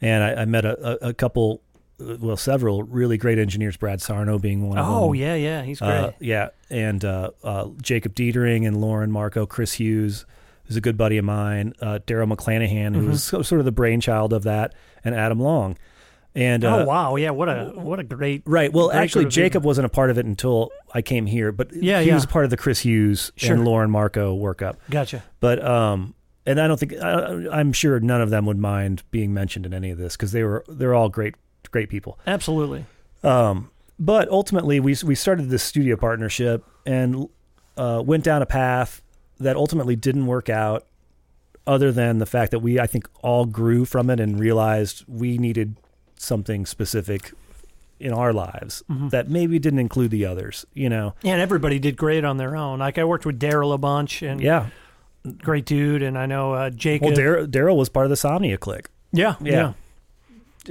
and 0.00 0.22
I, 0.22 0.42
I 0.42 0.44
met 0.44 0.64
a, 0.64 1.08
a, 1.08 1.14
couple, 1.14 1.62
well, 1.98 2.36
several 2.36 2.82
really 2.82 3.16
great 3.16 3.38
engineers, 3.38 3.76
Brad 3.76 4.00
Sarno 4.02 4.38
being 4.38 4.68
one 4.68 4.78
of 4.78 4.84
them. 4.86 4.94
Oh 4.94 5.12
yeah, 5.12 5.34
yeah. 5.34 5.62
He's 5.62 5.78
great. 5.80 5.88
Uh, 5.90 6.10
yeah, 6.20 6.48
and 6.70 7.04
uh, 7.04 7.30
uh, 7.42 7.68
Jacob 7.80 8.14
Dietering 8.14 8.66
and 8.66 8.80
Lauren 8.80 9.10
Marco, 9.12 9.46
Chris 9.46 9.74
Hughes 9.74 10.26
who's 10.66 10.78
a 10.78 10.80
good 10.80 10.96
buddy 10.96 11.18
of 11.18 11.24
mine. 11.26 11.74
Uh, 11.78 11.98
Daryl 12.06 12.32
McClanahan, 12.32 12.94
who 12.94 13.02
Mhm. 13.02 13.08
was 13.10 13.22
so, 13.24 13.42
sort 13.42 13.58
of 13.58 13.66
the 13.66 13.70
brainchild 13.72 14.32
of 14.32 14.44
that, 14.44 14.74
and 15.04 15.14
Adam 15.14 15.38
Long. 15.38 15.76
And 16.34 16.64
uh, 16.64 16.78
oh 16.78 16.84
wow, 16.86 17.16
yeah. 17.16 17.30
What 17.30 17.48
a 17.50 17.72
what 17.76 18.00
a 18.00 18.02
great. 18.02 18.42
right, 18.46 18.72
well, 18.72 18.88
Great 18.88 18.96
actually, 18.98 19.24
group 19.24 19.32
of 19.32 19.34
people. 19.34 19.44
Jacob 19.44 19.64
wasn't 19.64 19.84
a 19.84 19.88
part 19.90 20.08
of 20.10 20.16
it 20.16 20.24
until 20.24 20.70
I 20.94 21.02
came 21.02 21.26
here, 21.26 21.52
but 21.52 21.70
Yeah, 21.74 22.00
he 22.00 22.08
yeah. 22.08 22.14
was 22.14 22.24
part 22.24 22.44
of 22.46 22.50
the 22.50 22.56
Chris 22.56 22.80
Hughes 22.80 23.30
Sure. 23.36 23.54
and 23.54 23.64
Lauren 23.66 23.90
Marco 23.90 24.34
workup. 24.36 24.76
Gotcha. 24.90 25.22
But 25.38 25.62
um, 25.62 26.14
and 26.46 26.58
I 26.58 26.66
don't 26.66 26.80
think 26.80 26.94
I, 26.94 27.46
I'm 27.52 27.72
sure 27.74 28.00
none 28.00 28.22
of 28.22 28.30
them 28.30 28.46
would 28.46 28.58
mind 28.58 29.02
being 29.10 29.34
mentioned 29.34 29.66
in 29.66 29.74
any 29.74 29.90
of 29.90 29.98
this 29.98 30.16
because 30.16 30.32
they 30.32 30.42
were 30.44 30.64
they're 30.66 30.94
all 30.94 31.08
great 31.10 31.34
great 31.74 31.88
people. 31.90 32.16
Absolutely. 32.24 32.84
Um, 33.24 33.68
but 33.98 34.28
ultimately, 34.28 34.78
we 34.78 34.94
we 35.04 35.16
started 35.16 35.50
this 35.50 35.64
studio 35.64 35.96
partnership 35.96 36.64
and 36.86 37.28
uh, 37.76 38.00
went 38.06 38.22
down 38.22 38.42
a 38.42 38.46
path 38.46 39.02
that 39.40 39.56
ultimately 39.56 39.96
didn't 39.96 40.26
work 40.26 40.48
out. 40.48 40.86
Other 41.66 41.90
than 41.90 42.18
the 42.18 42.26
fact 42.26 42.50
that 42.52 42.58
we, 42.60 42.78
I 42.78 42.86
think, 42.86 43.08
all 43.22 43.46
grew 43.46 43.84
from 43.86 44.08
it 44.10 44.20
and 44.20 44.38
realized 44.38 45.02
we 45.08 45.38
needed 45.38 45.76
something 46.16 46.66
specific 46.66 47.32
in 47.98 48.12
our 48.12 48.32
lives 48.34 48.82
Mhm. 48.90 49.08
that 49.10 49.30
maybe 49.30 49.58
didn't 49.58 49.78
include 49.80 50.10
the 50.10 50.26
others. 50.26 50.66
You 50.74 50.90
know, 50.90 51.14
Yeah, 51.22 51.32
and 51.32 51.40
everybody 51.40 51.78
did 51.78 51.96
great 51.96 52.22
on 52.22 52.36
their 52.36 52.54
own. 52.54 52.78
Like 52.80 52.98
I 52.98 53.04
worked 53.04 53.24
with 53.26 53.40
Daryl 53.40 53.72
a 53.74 53.78
bunch, 53.78 54.20
and 54.22 54.40
yeah. 54.42 54.66
great 55.38 55.64
dude, 55.64 56.02
and 56.02 56.18
I 56.18 56.26
know 56.26 56.52
uh, 56.52 56.68
Jacob. 56.70 57.16
Well, 57.16 57.46
Daryl 57.46 57.76
was 57.76 57.88
part 57.88 58.04
of 58.06 58.10
the 58.10 58.16
Somnia 58.16 58.58
clique. 58.60 58.88
yeah, 59.12 59.34
Yeah. 59.40 59.68
Uh, 59.68 59.72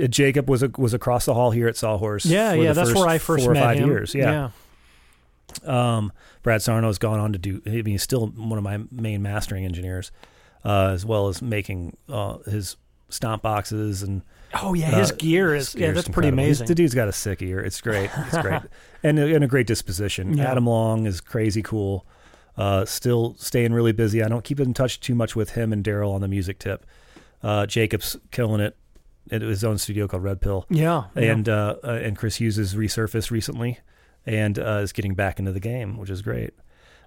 Jacob 0.09 0.49
was 0.49 0.63
a, 0.63 0.69
was 0.77 0.93
across 0.93 1.25
the 1.25 1.33
hall 1.33 1.51
here 1.51 1.67
at 1.67 1.75
Sawhorse. 1.77 2.25
yeah, 2.25 2.53
yeah. 2.53 2.73
That's 2.73 2.93
where 2.93 3.07
I 3.07 3.17
first 3.17 3.43
four 3.43 3.51
or 3.51 3.55
met 3.55 3.63
five 3.63 3.77
him. 3.77 3.89
years. 3.89 4.13
Yeah. 4.15 4.49
Um, 5.65 6.11
Brad 6.41 6.61
Sarno's 6.61 6.97
gone 6.97 7.19
on 7.19 7.33
to 7.33 7.39
do. 7.39 7.61
I 7.65 7.69
mean, 7.69 7.85
he's 7.85 8.03
still 8.03 8.27
one 8.27 8.57
of 8.57 8.63
my 8.63 8.79
main 8.91 9.21
mastering 9.21 9.65
engineers, 9.65 10.11
uh, 10.65 10.87
as 10.93 11.05
well 11.05 11.27
as 11.27 11.41
making 11.41 11.95
uh, 12.09 12.37
his 12.39 12.75
stomp 13.09 13.43
boxes 13.43 14.01
and 14.03 14.23
Oh 14.55 14.73
yeah, 14.73 14.91
his 14.99 15.11
Uh, 15.11 15.15
gear 15.15 15.55
is 15.55 15.73
his 15.73 15.81
yeah, 15.81 15.91
that's 15.91 16.07
pretty 16.07 16.27
incredible. 16.29 16.43
He's- 16.45 16.57
amazing. 16.59 16.67
The 16.67 16.75
dude's 16.75 16.93
got 16.95 17.07
a 17.07 17.11
sick 17.11 17.41
ear. 17.41 17.59
It's 17.59 17.81
great. 17.81 18.09
It's 18.15 18.37
great, 18.37 18.61
and 19.03 19.17
a, 19.19 19.35
and 19.35 19.43
a 19.43 19.47
great 19.47 19.67
disposition. 19.67 20.37
Yeah. 20.37 20.51
Adam 20.51 20.65
Long 20.67 21.05
is 21.05 21.21
crazy 21.21 21.61
cool. 21.63 22.05
Uh, 22.55 22.85
still 22.85 23.35
staying 23.39 23.73
really 23.73 23.91
busy. 23.93 24.23
I 24.23 24.27
don't 24.27 24.43
keep 24.43 24.59
in 24.59 24.73
touch 24.75 24.99
too 24.99 25.15
much 25.15 25.35
with 25.35 25.51
him 25.51 25.73
and 25.73 25.83
Daryl 25.83 26.13
on 26.13 26.21
the 26.21 26.27
music 26.27 26.59
tip. 26.59 26.85
Uh, 27.41 27.65
Jacob's 27.65 28.15
killing 28.31 28.61
it 28.61 28.75
his 29.29 29.63
own 29.63 29.77
studio 29.77 30.07
called 30.07 30.23
Red 30.23 30.41
Pill 30.41 30.65
yeah, 30.69 31.05
yeah. 31.15 31.31
and 31.31 31.49
uh, 31.49 31.75
uh, 31.83 31.87
and 32.03 32.17
Chris 32.17 32.35
Hughes 32.37 32.57
has 32.57 32.75
resurfaced 32.75 33.31
recently 33.31 33.79
and 34.25 34.57
uh, 34.59 34.79
is 34.81 34.91
getting 34.93 35.15
back 35.15 35.39
into 35.39 35.51
the 35.51 35.59
game, 35.59 35.97
which 35.97 36.09
is 36.09 36.21
great. 36.21 36.51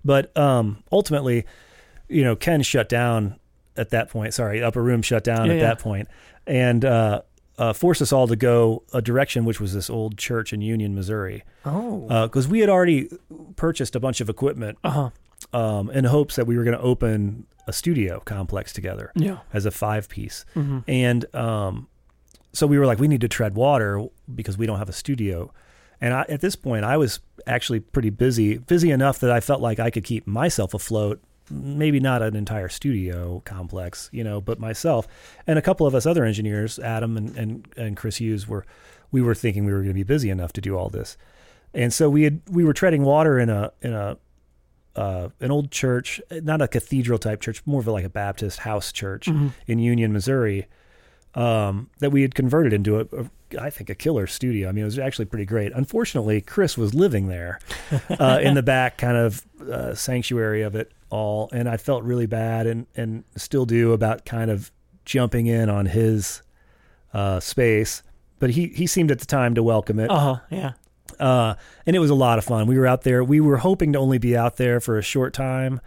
But 0.04 0.36
um, 0.36 0.82
ultimately, 0.92 1.46
you 2.08 2.22
know, 2.24 2.36
Ken 2.36 2.62
shut 2.62 2.88
down 2.88 3.36
at 3.76 3.90
that 3.90 4.08
point. 4.10 4.34
Sorry, 4.34 4.62
Upper 4.62 4.82
Room 4.82 5.02
shut 5.02 5.24
down 5.24 5.46
Yeah, 5.46 5.52
at 5.52 5.58
yeah. 5.58 5.64
that 5.64 5.78
point, 5.80 6.08
and 6.46 6.84
uh, 6.84 7.22
uh, 7.58 7.72
forced 7.72 8.02
us 8.02 8.12
all 8.12 8.26
to 8.28 8.36
go 8.36 8.82
a 8.92 9.02
direction, 9.02 9.44
which 9.44 9.60
was 9.60 9.72
this 9.74 9.90
old 9.90 10.16
church 10.18 10.52
in 10.52 10.60
Union, 10.60 10.94
Missouri, 10.94 11.42
oh, 11.64 12.26
because 12.26 12.46
we 12.48 12.60
had 12.60 12.68
already 12.68 13.08
purchased 13.56 13.96
a 13.96 14.00
bunch 14.00 14.20
of 14.20 14.28
equipment 14.28 14.78
uh 14.84 15.10
huh, 15.52 15.58
um, 15.58 15.90
in 15.90 16.04
hopes 16.04 16.36
that 16.36 16.46
we 16.46 16.56
were 16.56 16.64
going 16.64 16.76
to 16.76 16.82
open 16.82 17.46
a 17.66 17.72
studio 17.72 18.20
complex 18.24 18.72
together 18.72 19.10
yeah, 19.16 19.38
as 19.52 19.66
a 19.66 19.70
five 19.70 20.08
piece. 20.08 20.44
hmm 20.54 20.78
And 20.86 21.34
um, 21.34 21.88
so 22.56 22.66
we 22.66 22.78
were 22.78 22.86
like, 22.86 22.98
we 22.98 23.08
need 23.08 23.20
to 23.20 23.28
tread 23.28 23.54
water 23.54 24.04
because 24.34 24.56
we 24.58 24.66
don't 24.66 24.78
have 24.78 24.88
a 24.88 24.92
studio. 24.94 25.52
And 26.00 26.12
I, 26.14 26.24
at 26.28 26.40
this 26.40 26.56
point, 26.56 26.84
I 26.84 26.96
was 26.96 27.20
actually 27.46 27.80
pretty 27.80 28.10
busy, 28.10 28.58
busy 28.58 28.90
enough 28.90 29.18
that 29.20 29.30
I 29.30 29.40
felt 29.40 29.60
like 29.60 29.78
I 29.78 29.90
could 29.90 30.04
keep 30.04 30.26
myself 30.26 30.74
afloat. 30.74 31.20
Maybe 31.50 32.00
not 32.00 32.22
an 32.22 32.34
entire 32.34 32.68
studio 32.68 33.40
complex, 33.44 34.10
you 34.12 34.24
know, 34.24 34.40
but 34.40 34.58
myself 34.58 35.06
and 35.46 35.58
a 35.58 35.62
couple 35.62 35.86
of 35.86 35.94
us 35.94 36.04
other 36.04 36.24
engineers, 36.24 36.78
Adam 36.80 37.16
and, 37.16 37.36
and, 37.36 37.68
and 37.76 37.96
Chris 37.96 38.16
Hughes, 38.16 38.48
were 38.48 38.64
we 39.12 39.22
were 39.22 39.34
thinking 39.34 39.64
we 39.64 39.72
were 39.72 39.78
going 39.78 39.90
to 39.90 39.94
be 39.94 40.02
busy 40.02 40.28
enough 40.28 40.52
to 40.54 40.60
do 40.60 40.76
all 40.76 40.88
this. 40.88 41.16
And 41.72 41.92
so 41.94 42.10
we 42.10 42.24
had 42.24 42.40
we 42.50 42.64
were 42.64 42.72
treading 42.72 43.04
water 43.04 43.38
in 43.38 43.48
a 43.48 43.70
in 43.80 43.92
a 43.92 44.16
uh, 44.96 45.28
an 45.40 45.50
old 45.50 45.70
church, 45.70 46.20
not 46.30 46.60
a 46.62 46.66
cathedral 46.68 47.18
type 47.18 47.40
church, 47.40 47.62
more 47.66 47.80
of 47.80 47.86
like 47.86 48.04
a 48.04 48.08
Baptist 48.08 48.60
house 48.60 48.90
church 48.92 49.26
Mhm. 49.26 49.52
in 49.68 49.78
Union, 49.78 50.12
Missouri, 50.12 50.66
um, 51.36 51.90
that 52.00 52.10
we 52.10 52.22
had 52.22 52.34
converted 52.34 52.72
into 52.72 52.98
a, 52.98 53.06
a, 53.12 53.62
I 53.62 53.70
think, 53.70 53.90
a 53.90 53.94
killer 53.94 54.26
studio. 54.26 54.68
I 54.68 54.72
mean, 54.72 54.82
it 54.82 54.86
was 54.86 54.98
actually 54.98 55.26
pretty 55.26 55.44
great. 55.44 55.70
Unfortunately, 55.74 56.40
Chris 56.40 56.76
was 56.76 56.94
living 56.94 57.28
there 57.28 57.60
uh, 58.18 58.40
in 58.42 58.54
the 58.54 58.62
back 58.62 58.96
kind 58.98 59.16
of 59.16 59.46
uh, 59.70 59.94
sanctuary 59.94 60.62
of 60.62 60.74
it 60.74 60.90
all, 61.10 61.48
and 61.52 61.68
I 61.68 61.76
felt 61.76 62.02
really 62.02 62.26
bad 62.26 62.66
and 62.66 62.86
and 62.96 63.22
still 63.36 63.66
do 63.66 63.92
about 63.92 64.24
kind 64.24 64.50
of 64.50 64.72
jumping 65.04 65.46
in 65.46 65.68
on 65.68 65.86
his 65.86 66.42
uh, 67.12 67.38
space. 67.38 68.02
But 68.38 68.50
he 68.50 68.68
he 68.68 68.86
seemed 68.86 69.10
at 69.10 69.20
the 69.20 69.26
time 69.26 69.54
to 69.54 69.62
welcome 69.62 69.98
it. 70.00 70.10
uh 70.10 70.18
huh, 70.18 70.36
yeah, 70.50 70.72
Uh, 71.20 71.54
and 71.86 71.94
it 71.94 71.98
was 72.00 72.10
a 72.10 72.14
lot 72.14 72.38
of 72.38 72.44
fun. 72.44 72.66
We 72.66 72.78
were 72.78 72.86
out 72.86 73.02
there. 73.02 73.22
We 73.22 73.40
were 73.40 73.58
hoping 73.58 73.92
to 73.92 73.98
only 73.98 74.18
be 74.18 74.36
out 74.36 74.56
there 74.56 74.80
for 74.80 74.98
a 74.98 75.02
short 75.02 75.32
time. 75.34 75.80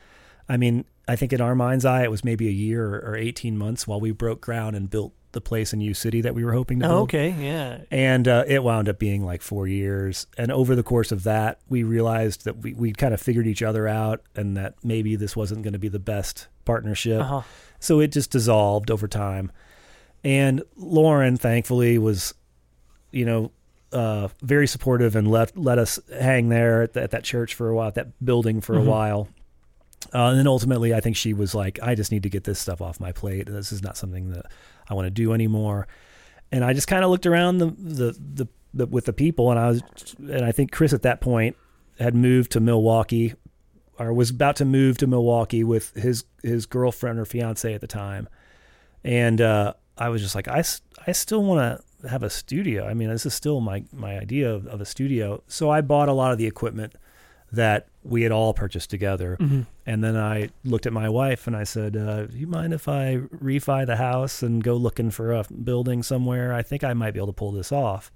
I 0.48 0.58
mean, 0.58 0.86
I 1.08 1.16
think 1.16 1.34
in 1.34 1.42
our 1.42 1.54
mind's 1.56 1.86
eye, 1.86 2.04
it 2.04 2.12
was 2.12 2.24
maybe 2.24 2.48
a 2.48 2.52
year 2.52 2.86
or, 2.96 3.12
or 3.12 3.16
18 3.16 3.58
months 3.58 3.86
while 3.88 4.00
we 4.00 4.12
broke 4.12 4.42
ground 4.42 4.76
and 4.76 4.90
built 4.90 5.14
the 5.32 5.42
place 5.42 5.74
in 5.74 5.82
U 5.82 5.94
City 5.94 6.22
that 6.22 6.34
we 6.34 6.44
were 6.44 6.54
hoping 6.54 6.80
to 6.80 6.88
oh, 6.90 7.02
okay, 7.02 7.30
yeah, 7.40 7.80
And 7.92 8.28
uh, 8.28 8.44
it 8.48 8.64
wound 8.64 8.90
up 8.90 8.98
being 8.98 9.24
like 9.24 9.42
four 9.42 9.68
years. 9.68 10.26
And 10.38 10.52
over 10.52 10.76
the 10.76 10.84
course 10.84 11.12
of 11.12 11.24
that, 11.24 11.60
we 11.70 11.84
realized 11.84 12.46
that 12.46 12.58
we, 12.58 12.74
we 12.74 12.94
kind 12.94 13.14
of 13.14 13.22
figured 13.22 13.46
each 13.46 13.62
other 13.62 13.88
out 13.88 14.22
and 14.36 14.58
that 14.58 14.76
maybe 14.84 15.16
this 15.16 15.36
wasn't 15.36 15.62
going 15.64 15.74
to 15.74 15.80
be 15.80 15.88
the 15.88 16.00
best 16.00 16.48
partnership. 16.66 17.22
uh 17.22 17.26
huh, 17.26 17.42
So 17.80 18.00
it 18.00 18.12
just 18.12 18.32
dissolved 18.32 18.90
over 18.90 19.08
time. 19.08 19.52
And 20.24 20.64
Lauren, 20.76 21.38
thankfully, 21.38 21.98
was, 21.98 22.34
you 23.12 23.24
know, 23.26 23.52
uh, 23.92 24.28
very 24.42 24.68
supportive 24.68 25.16
and 25.16 25.30
let 25.32 25.58
let 25.58 25.80
us 25.80 26.00
hang 26.20 26.50
there 26.50 26.84
at, 26.84 26.94
the, 26.94 27.02
at 27.04 27.12
that 27.12 27.24
church 27.24 27.56
for 27.56 27.70
a 27.70 27.76
while, 27.76 27.88
at 27.88 27.96
that 27.96 28.24
building 28.24 28.62
for 28.62 28.76
Mhm. 28.76 28.82
a 28.82 28.90
while. 28.90 29.28
Uh, 30.14 30.28
and 30.30 30.40
then 30.40 30.48
ultimately, 30.48 30.94
I 30.94 31.02
think 31.02 31.16
she 31.16 31.34
was 31.34 31.54
like, 31.54 31.80
I 31.82 31.96
just 31.96 32.12
need 32.12 32.24
to 32.24 32.30
get 32.30 32.44
this 32.44 32.60
stuff 32.60 32.82
off 32.82 33.00
my 33.00 33.12
plate. 33.12 33.48
This 33.48 33.72
is 33.72 33.84
not 33.84 33.98
something 33.98 34.32
that 34.32 34.46
I 34.90 34.94
want 34.94 35.06
to 35.06 35.12
do 35.12 35.34
anymore. 35.34 35.88
And 36.52 36.64
I 36.64 36.74
just 36.74 36.88
kind 36.88 37.04
of 37.04 37.12
looked 37.12 37.26
around 37.26 37.60
the, 37.60 37.68
the 37.68 38.18
the 38.36 38.48
the 38.74 38.86
with 38.88 39.06
the 39.06 39.14
people, 39.14 39.52
and 39.52 39.60
I 39.60 39.68
was, 39.70 40.16
and 40.18 40.44
I 40.44 40.52
think 40.52 40.72
Chris 40.72 40.94
at 40.94 41.04
that 41.04 41.22
point 41.22 41.56
had 42.00 42.16
moved 42.16 42.52
to 42.54 42.60
Milwaukee, 42.60 43.34
or 44.00 44.14
was 44.14 44.30
about 44.30 44.56
to 44.58 44.66
move 44.66 44.98
to 45.00 45.08
Milwaukee 45.08 45.64
with 45.64 45.94
his 45.94 46.24
his 46.42 46.66
girlfriend 46.66 47.20
or 47.20 47.26
fiance 47.26 47.72
at 47.72 47.82
the 47.82 47.88
time, 47.88 48.28
and 49.04 49.42
uh, 49.42 49.74
I 49.98 50.10
was 50.10 50.22
just 50.22 50.34
like, 50.34 50.48
I, 50.48 50.64
I 51.06 51.12
still 51.12 51.44
want 51.44 51.82
to 52.02 52.08
have 52.08 52.24
a 52.24 52.30
studio. 52.30 52.88
I 52.88 52.94
mean, 52.94 53.10
this 53.10 53.26
is 53.26 53.34
still 53.34 53.60
my 53.60 53.84
my 53.92 54.18
idea 54.18 54.52
of, 54.52 54.66
of 54.68 54.82
a 54.82 54.86
studio. 54.86 55.44
So 55.48 55.70
I 55.70 55.82
bought 55.82 56.10
a 56.10 56.14
lot 56.14 56.32
of 56.32 56.38
the 56.38 56.48
equipment 56.48 56.96
that 57.52 57.88
we 58.04 58.22
had 58.22 58.32
all 58.32 58.54
purchased 58.54 58.90
together. 58.90 59.36
hmm 59.40 59.62
And 59.86 60.04
then 60.04 60.16
I 60.16 60.50
looked 60.64 60.86
at 60.86 60.94
my 60.94 61.10
wife 61.10 61.48
and 61.48 61.56
I 61.56 61.64
said, 61.64 61.98
uh, 61.98 62.28
"You 62.32 62.48
mind 62.48 62.74
if 62.74 62.88
I 62.88 63.18
refi 63.18 63.86
the 63.86 63.96
house 63.96 64.44
and 64.44 64.64
go 64.64 64.76
looking 64.76 65.12
for 65.12 65.34
a 65.34 65.44
building 65.44 66.04
somewhere? 66.04 66.54
I 66.54 66.62
think 66.62 66.84
I 66.84 66.94
might 66.94 67.12
be 67.12 67.20
able 67.20 67.28
to 67.28 67.34
pull 67.34 67.52
this 67.52 67.72
off." 67.72 68.12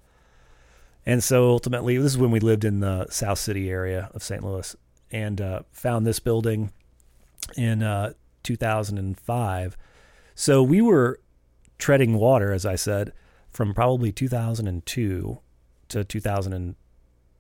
And 1.05 1.23
so 1.23 1.49
ultimately, 1.49 1.97
this 1.97 2.13
is 2.13 2.17
when 2.17 2.31
we 2.31 2.39
lived 2.39 2.63
in 2.63 2.79
the 2.79 3.07
South 3.09 3.39
City 3.39 3.69
area 3.69 4.09
of 4.13 4.23
St. 4.23 4.43
Louis, 4.43 4.75
and 5.11 5.41
uh, 5.41 5.63
found 5.71 6.07
this 6.07 6.19
building 6.19 6.71
in 7.57 7.83
uh, 7.83 8.13
2005. 8.43 9.77
So 10.35 10.63
we 10.63 10.81
were 10.81 11.19
treading 11.77 12.15
water, 12.15 12.53
as 12.53 12.65
I 12.65 12.75
said, 12.75 13.11
from 13.49 13.73
probably 13.73 14.11
2002 14.11 15.39
to 15.89 16.03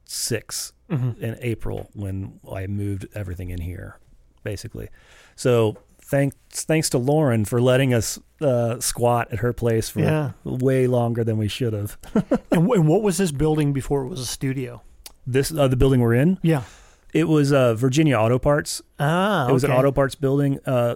six 0.05 0.73
Mhm. 0.89 1.17
in 1.19 1.37
April 1.41 1.89
when 1.93 2.39
I 2.51 2.67
moved 2.67 3.07
everything 3.15 3.49
in 3.49 3.61
here, 3.61 3.97
basically. 4.43 4.89
So 5.35 5.77
thanks 6.01 6.35
thanks 6.51 6.89
to 6.91 6.97
Lauren 6.97 7.45
for 7.45 7.61
letting 7.61 7.93
us 7.93 8.19
uh, 8.41 8.79
squat 8.79 9.29
at 9.31 9.39
her 9.39 9.53
place 9.53 9.89
for 9.89 10.01
Yeah. 10.01 10.31
way 10.43 10.85
longer 10.87 11.23
than 11.23 11.37
we 11.37 11.47
should 11.47 11.73
have. 11.73 11.97
And, 12.51 12.67
wh- 12.69 12.75
and 12.75 12.87
what 12.87 13.01
was 13.01 13.17
this 13.17 13.31
building 13.31 13.71
before 13.73 14.03
it 14.03 14.09
was 14.09 14.19
a 14.19 14.25
studio? 14.25 14.81
This 15.25 15.51
uh, 15.51 15.67
the 15.67 15.77
building 15.77 16.01
we're 16.01 16.13
in. 16.15 16.37
Yeah. 16.43 16.63
It 17.13 17.27
was 17.27 17.53
uh, 17.53 17.73
Virginia 17.75 18.17
Auto 18.17 18.37
Parts. 18.39 18.81
Ah, 18.99 19.47
It 19.47 19.53
was 19.53 19.63
an 19.63 19.71
auto 19.71 19.91
parts 19.91 20.15
building. 20.15 20.59
Uh, 20.65 20.95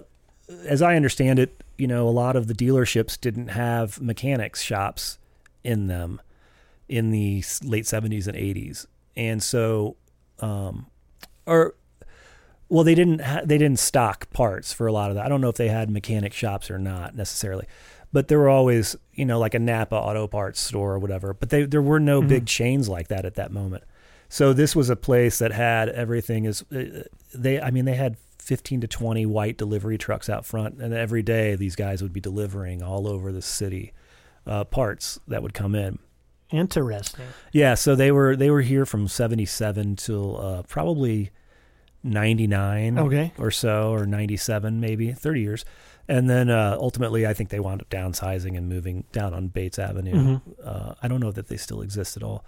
as 0.66 0.82
I 0.82 0.96
understand 0.96 1.38
it, 1.38 1.62
you 1.78 1.86
know, 1.86 2.08
a 2.08 2.10
lot 2.10 2.36
of 2.36 2.46
the 2.48 2.54
dealerships 2.54 3.18
didn't 3.20 3.48
have 3.48 4.00
mechanics 4.00 4.60
shops 4.62 5.18
in 5.64 5.86
them 5.86 6.20
in 6.88 7.10
the 7.10 7.42
late 7.62 7.86
seventies 7.86 8.26
and 8.26 8.36
eighties, 8.36 8.86
and 9.18 9.42
so, 9.42 9.96
um, 10.40 10.86
or 11.44 11.74
well, 12.70 12.84
they 12.84 12.94
didn't 12.94 13.20
ha- 13.20 13.42
they 13.44 13.58
didn't 13.58 13.78
stock 13.78 14.30
parts 14.30 14.72
for 14.72 14.86
a 14.86 14.92
lot 14.92 15.10
of 15.10 15.16
that. 15.16 15.26
I 15.26 15.28
don't 15.28 15.40
know 15.40 15.48
if 15.48 15.56
they 15.56 15.68
had 15.68 15.90
mechanic 15.90 16.32
shops 16.32 16.70
or 16.70 16.78
not 16.78 17.14
necessarily, 17.14 17.66
but 18.12 18.28
there 18.28 18.38
were 18.38 18.48
always 18.48 18.96
you 19.12 19.24
know 19.24 19.38
like 19.38 19.54
a 19.54 19.58
Napa 19.58 19.96
Auto 19.96 20.26
Parts 20.26 20.60
store 20.60 20.94
or 20.94 20.98
whatever. 20.98 21.34
But 21.34 21.50
they 21.50 21.64
there 21.64 21.82
were 21.82 22.00
no 22.00 22.22
Mhm. 22.22 22.28
big 22.28 22.46
chains 22.46 22.88
like 22.88 23.08
that 23.08 23.24
at 23.26 23.34
that 23.34 23.50
moment. 23.52 23.84
So 24.30 24.52
this 24.52 24.76
was 24.76 24.90
a 24.90 24.96
place 24.96 25.38
that 25.38 25.52
had 25.52 25.88
everything. 25.88 26.44
Is 26.44 26.62
uh, 26.70 27.04
they? 27.34 27.60
I 27.60 27.70
mean, 27.70 27.86
they 27.86 27.94
had 27.96 28.16
fifteen 28.38 28.80
to 28.82 28.86
twenty 28.86 29.24
white 29.26 29.56
delivery 29.56 29.96
trucks 29.98 30.28
out 30.28 30.44
front, 30.44 30.80
and 30.80 30.92
every 30.94 31.22
day 31.22 31.54
these 31.56 31.74
guys 31.76 32.02
would 32.02 32.12
be 32.12 32.20
delivering 32.20 32.82
all 32.82 33.08
over 33.08 33.32
the 33.32 33.42
city 33.42 33.92
uh, 34.46 34.64
parts 34.64 35.18
that 35.26 35.42
would 35.42 35.54
come 35.54 35.74
in. 35.74 35.98
Interesting. 36.50 37.26
Yeah, 37.52 37.74
so 37.74 37.94
they 37.94 38.10
were 38.10 38.34
they 38.36 38.50
were 38.50 38.62
here 38.62 38.86
from 38.86 39.06
seventy 39.08 39.44
seven 39.44 39.96
till 39.96 40.40
uh, 40.40 40.62
probably 40.62 41.30
ninety 42.02 42.46
nine 42.46 42.98
Okay. 42.98 43.32
or 43.38 43.50
so, 43.50 43.92
or 43.92 44.06
ninety 44.06 44.36
seven 44.36 44.80
maybe, 44.80 45.12
thirty 45.12 45.40
years, 45.42 45.64
and 46.08 46.28
then 46.30 46.48
uh, 46.48 46.76
ultimately 46.80 47.26
I 47.26 47.34
think 47.34 47.50
they 47.50 47.60
wound 47.60 47.82
up 47.82 47.90
downsizing 47.90 48.56
and 48.56 48.68
moving 48.68 49.04
down 49.12 49.34
on 49.34 49.48
Bates 49.48 49.78
Avenue. 49.78 50.14
Mhm. 50.14 50.42
Uh, 50.64 50.94
I 51.02 51.08
don't 51.08 51.20
know 51.20 51.32
that 51.32 51.48
they 51.48 51.56
still 51.58 51.82
exist 51.82 52.16
at 52.16 52.22
all, 52.22 52.44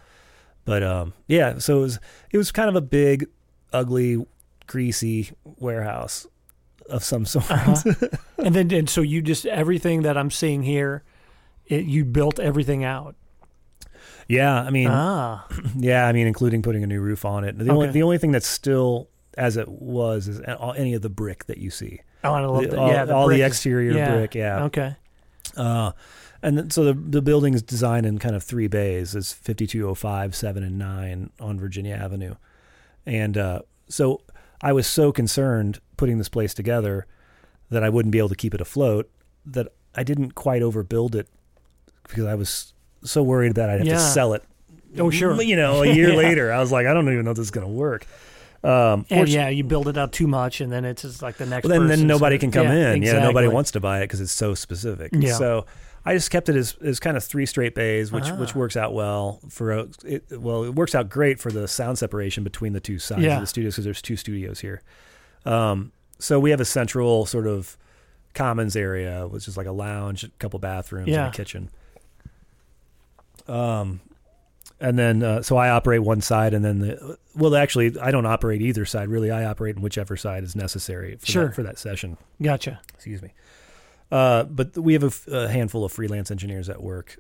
but 0.64 0.82
um, 0.82 1.12
yeah. 1.26 1.59
So 1.59 1.78
it 1.78 1.80
was 1.82 1.98
it 2.30 2.38
was 2.38 2.51
kind 2.53 2.70
of 2.70 2.76
a 2.76 2.80
big, 2.80 3.26
ugly, 3.72 4.24
greasy 4.66 5.30
warehouse 5.44 6.26
of 6.88 7.05
some 7.05 7.26
sort. 7.26 7.51
Uh-huh. 7.51 8.09
and 8.38 8.55
then 8.55 8.70
and 8.72 8.88
so 8.88 9.03
you 9.03 9.20
just 9.20 9.44
everything 9.44 10.03
that 10.03 10.16
I'm 10.16 10.30
seeing 10.30 10.62
here, 10.62 11.03
it, 11.66 11.84
you 11.84 12.07
built 12.07 12.38
everything 12.40 12.82
out. 12.82 13.14
Yeah, 14.31 14.61
I 14.62 14.70
mean, 14.70 14.89
ah. 14.91 15.47
yeah, 15.76 16.07
I 16.07 16.12
mean, 16.12 16.26
including 16.26 16.62
putting 16.62 16.83
a 16.83 16.87
new 16.87 17.01
roof 17.01 17.24
on 17.24 17.45
it. 17.45 17.59
The 17.59 17.70
only 17.70 17.91
the 17.91 18.03
only 18.03 18.18
thing 18.18 18.31
that's 18.33 18.47
still 18.47 19.09
as 19.37 19.57
it 19.57 19.68
was 19.68 20.28
is 20.28 20.41
all- 20.59 20.74
any 20.74 20.95
of 20.95 21.03
the 21.03 21.09
brick 21.11 21.47
that 21.47 21.59
you 21.59 21.70
see. 21.70 22.01
Oh, 22.24 22.35
and 22.35 22.45
I 22.45 22.49
love 22.49 22.62
The- 22.62 22.68
that. 22.70 22.78
all, 22.78 22.89
yeah, 22.89 23.05
the 23.05 23.14
all 23.14 23.28
the 23.28 23.41
is- 23.43 23.47
exterior 23.47 23.93
yeah. 23.93 24.14
brick, 24.14 24.35
yeah. 24.35 24.64
Okay. 24.64 24.97
Uh, 25.57 25.93
and 26.43 26.57
then, 26.59 26.70
so 26.70 26.85
the 26.85 26.95
the 26.95 27.22
building 27.22 27.55
is 27.55 27.62
designed 27.62 28.07
in 28.07 28.18
kind 28.18 28.35
of 28.37 28.43
three 28.43 28.66
bays. 28.68 29.14
It's 29.14 29.33
5205, 29.33 30.35
7, 30.35 30.62
and 30.62 30.78
9 30.78 31.31
on 31.41 31.59
Virginia 31.61 31.95
Avenue. 31.95 32.35
And 33.07 33.37
uh, 33.37 33.62
so 33.89 34.20
I 34.62 34.72
was 34.72 34.87
so 34.87 35.12
concerned 35.12 35.81
putting 35.97 36.18
this 36.18 36.28
place 36.28 36.55
together 36.55 37.07
that 37.70 37.83
I 37.83 37.89
wouldn't 37.89 38.12
be 38.12 38.18
able 38.18 38.28
to 38.31 38.35
keep 38.37 38.55
it 38.55 38.61
afloat 38.61 39.11
that 39.47 39.68
I 39.95 40.03
didn't 40.03 40.35
quite 40.35 40.62
overbuild 40.62 41.14
it 41.14 41.28
because 42.05 42.24
I 42.26 42.35
was 42.35 42.72
so 43.03 43.22
worried 43.22 43.55
that 43.55 43.70
I'd 43.70 43.78
have 43.78 43.86
Yeah. 43.86 43.94
to 43.94 44.01
sell 44.01 44.34
it. 44.34 44.42
Oh, 44.98 45.11
sure. 45.11 45.40
You 45.40 45.57
know, 45.57 45.82
a 45.82 45.86
year 45.92 46.09
Yeah. 46.12 46.16
later, 46.16 46.53
I 46.53 46.59
was 46.61 46.72
like, 46.72 46.86
I 46.86 46.92
don't 46.94 47.11
even 47.11 47.24
know 47.24 47.30
if 47.30 47.36
this 47.36 47.44
is 47.46 47.51
going 47.51 47.66
to 47.66 47.72
work. 47.72 48.07
Um, 48.62 49.07
And 49.09 49.28
yeah, 49.28 49.48
you 49.48 49.64
build 49.64 49.88
it 49.88 49.96
out 49.96 50.12
too 50.12 50.26
much, 50.26 50.61
and 50.61 50.70
then 50.70 50.84
it's 50.84 51.03
just 51.03 51.22
like 51.22 51.36
the 51.38 51.46
next. 51.46 51.66
well, 51.66 51.78
then, 51.80 51.88
then 51.88 52.07
nobody 52.07 52.36
so- 52.36 52.40
can 52.40 52.51
come 52.51 52.66
yeah, 52.66 52.92
in. 52.92 53.03
Yeah, 53.03 53.20
nobody 53.20 53.48
wants 53.48 53.70
to 53.72 53.80
buy 53.80 54.01
it 54.01 54.05
because 54.05 54.20
it's 54.20 54.32
so 54.32 54.55
specific. 54.55 55.12
Yeah. 55.14 55.32
So 55.34 55.64
I 56.05 56.14
just 56.14 56.30
kept 56.30 56.48
it 56.51 56.57
as, 56.57 56.76
as 56.82 57.01
kind 57.01 57.16
of 57.16 57.24
three 57.24 57.46
straight 57.46 57.74
bays, 57.74 58.12
which 58.12 58.28
which 58.32 58.55
Ah. 58.55 58.59
works 58.59 58.76
out 58.76 58.92
well 58.92 59.40
for 59.48 59.72
a, 59.72 59.86
it. 60.05 60.24
Well, 60.32 60.64
it 60.64 60.74
works 60.74 60.94
out 60.94 61.09
great 61.09 61.38
for 61.40 61.51
the 61.51 61.66
sound 61.68 61.96
separation 61.98 62.44
between 62.44 62.72
the 62.74 62.80
two 62.80 62.98
sides 62.98 63.22
Yeah. 63.22 63.36
of 63.36 63.40
the 63.40 63.46
studios 63.46 63.74
because 63.74 63.84
there's 63.84 64.03
two 64.03 64.16
studios 64.16 64.61
here. 64.61 64.82
Um, 65.46 65.92
so 66.18 66.38
we 66.38 66.51
have 66.51 66.61
a 66.61 66.64
central 66.66 67.24
sort 67.26 67.46
of 67.46 67.78
commons 68.34 68.76
area, 68.76 69.26
which 69.26 69.48
is 69.48 69.57
like 69.57 69.66
a 69.66 69.72
lounge, 69.72 70.24
a 70.24 70.28
couple 70.38 70.59
bathrooms, 70.59 71.09
Yeah. 71.09 71.26
and 71.26 71.34
a 71.34 71.36
kitchen. 71.36 71.70
Um, 73.51 74.01
and 74.78 74.98
then 74.98 75.22
uh, 75.22 75.42
so 75.42 75.57
I 75.57 75.68
operate 75.70 76.03
one 76.03 76.20
side, 76.22 76.55
and 76.55 76.64
then 76.64 76.78
the 76.78 77.18
well, 77.36 77.55
actually, 77.55 77.98
I 78.01 78.11
don't 78.11 78.24
operate 78.26 78.62
either 78.62 78.84
side. 78.86 79.09
Really, 79.09 79.30
I 79.30 79.44
operate 79.44 79.76
in 79.76 79.82
whichever 79.82 80.16
side 80.16 80.42
is 80.42 80.57
necessary 80.57 81.16
for 81.16 81.26
Sure. 81.26 81.44
that, 81.46 81.55
for 81.55 81.62
that 81.62 81.78
session. 81.78 82.16
Gotcha. 82.40 82.80
Excuse 82.94 83.20
me. 83.20 83.32
Uh, 84.11 84.44
but 84.44 84.76
we 84.78 84.94
have 84.94 85.03
a, 85.05 85.07
f- 85.09 85.28
a 85.28 85.48
handful 85.48 85.84
of 85.84 85.92
freelance 85.92 86.30
engineers 86.30 86.68
at 86.68 86.82
work 86.82 87.18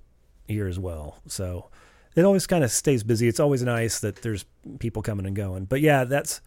here 0.48 0.66
as 0.66 0.78
well, 0.78 1.18
so 1.26 1.68
it 2.16 2.24
always 2.24 2.46
kind 2.46 2.64
of 2.64 2.70
stays 2.70 3.02
busy. 3.04 3.28
It's 3.28 3.38
always 3.40 3.62
nice 3.62 4.00
that 4.00 4.22
there's 4.22 4.44
people 4.78 5.02
coming 5.02 5.26
and 5.26 5.36
going. 5.36 5.66
But 5.66 5.80
yeah, 5.82 6.04
that's 6.04 6.40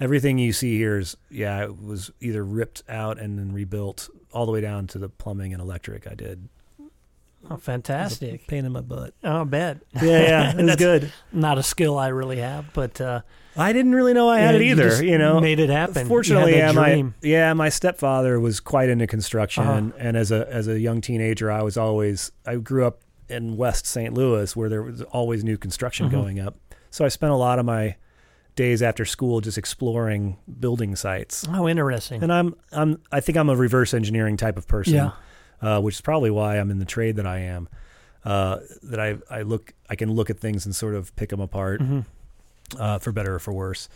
everything 0.00 0.38
you 0.38 0.52
see 0.52 0.78
here 0.78 0.98
is 0.98 1.16
yeah, 1.30 1.64
it 1.64 1.82
was 1.82 2.10
either 2.20 2.44
ripped 2.44 2.82
out 2.88 3.18
and 3.18 3.38
then 3.38 3.52
rebuilt 3.52 4.08
all 4.32 4.46
the 4.46 4.52
way 4.52 4.60
down 4.60 4.86
to 4.88 4.98
the 4.98 5.08
plumbing 5.08 5.52
and 5.52 5.60
electric. 5.60 6.06
I 6.06 6.14
did. 6.14 6.48
Oh, 7.50 7.56
fantastic. 7.56 8.46
Pain 8.46 8.64
in 8.64 8.72
my 8.72 8.80
butt. 8.80 9.14
Oh, 9.22 9.42
I 9.42 9.44
bet. 9.44 9.78
Yeah, 10.02 10.02
yeah, 10.22 10.56
it 10.58 10.64
was 10.64 10.76
good. 10.76 11.12
Not 11.32 11.58
a 11.58 11.62
skill 11.62 11.98
I 11.98 12.08
really 12.08 12.38
have, 12.38 12.72
but 12.72 13.00
uh, 13.00 13.20
I 13.56 13.72
didn't 13.72 13.94
really 13.94 14.14
know 14.14 14.28
I 14.28 14.38
had 14.38 14.54
it 14.54 14.62
either. 14.62 14.88
just 14.90 15.02
You, 15.02 15.18
know, 15.18 15.40
made 15.40 15.60
it 15.60 15.70
happen. 15.70 16.06
Fortunately, 16.08 16.52
you 16.52 16.58
yeah, 16.58 16.68
that 16.68 16.74
my 16.74 16.90
dream. 16.92 17.14
yeah, 17.22 17.52
my 17.52 17.68
stepfather 17.68 18.40
was 18.40 18.60
quite 18.60 18.88
into 18.88 19.06
construction, 19.06 19.64
Uh-huh. 19.64 19.90
and 19.98 20.16
as 20.16 20.30
a 20.32 20.50
as 20.50 20.68
a 20.68 20.78
young 20.80 21.00
teenager, 21.00 21.50
I 21.52 21.62
was 21.62 21.76
always 21.76 22.32
I 22.46 22.56
grew 22.56 22.86
up 22.86 23.00
in 23.28 23.56
West 23.56 23.86
St. 23.86 24.12
Louis 24.14 24.54
where 24.56 24.68
there 24.68 24.82
was 24.82 25.02
always 25.02 25.44
new 25.44 25.56
construction 25.58 26.08
Mhm. 26.08 26.12
going 26.12 26.40
up. 26.40 26.56
So 26.90 27.04
I 27.04 27.08
spent 27.08 27.32
a 27.32 27.36
lot 27.36 27.58
of 27.58 27.64
my 27.66 27.96
days 28.56 28.82
after 28.82 29.04
school 29.04 29.40
just 29.40 29.58
exploring 29.58 30.36
building 30.60 30.94
sites. 30.94 31.46
Oh, 31.50 31.68
interesting. 31.68 32.22
And 32.22 32.32
I'm 32.32 32.54
I'm 32.72 33.00
I 33.12 33.20
think 33.20 33.36
I'm 33.36 33.48
a 33.50 33.56
reverse 33.56 33.92
engineering 33.94 34.36
type 34.36 34.56
of 34.56 34.66
person, 34.68 34.94
Yeah. 34.94 35.10
Uh, 35.62 35.80
which 35.80 35.94
is 35.96 36.00
probably 36.00 36.30
why 36.30 36.58
I'm 36.58 36.70
in 36.70 36.78
the 36.78 36.84
trade 36.84 37.16
that 37.16 37.26
I 37.26 37.38
am. 37.38 37.68
Uh, 38.24 38.60
that 38.82 38.98
I 38.98 39.18
I 39.30 39.42
look 39.42 39.74
I 39.90 39.96
can 39.96 40.10
look 40.12 40.30
at 40.30 40.38
things 40.40 40.64
and 40.64 40.74
sort 40.74 40.94
of 40.94 41.14
pick 41.16 41.28
them 41.28 41.40
apart 41.40 41.80
hmm 41.82 42.00
uh, 42.78 42.98
for 42.98 43.12
better 43.12 43.34
or 43.34 43.38
for 43.38 43.52
worse. 43.52 43.88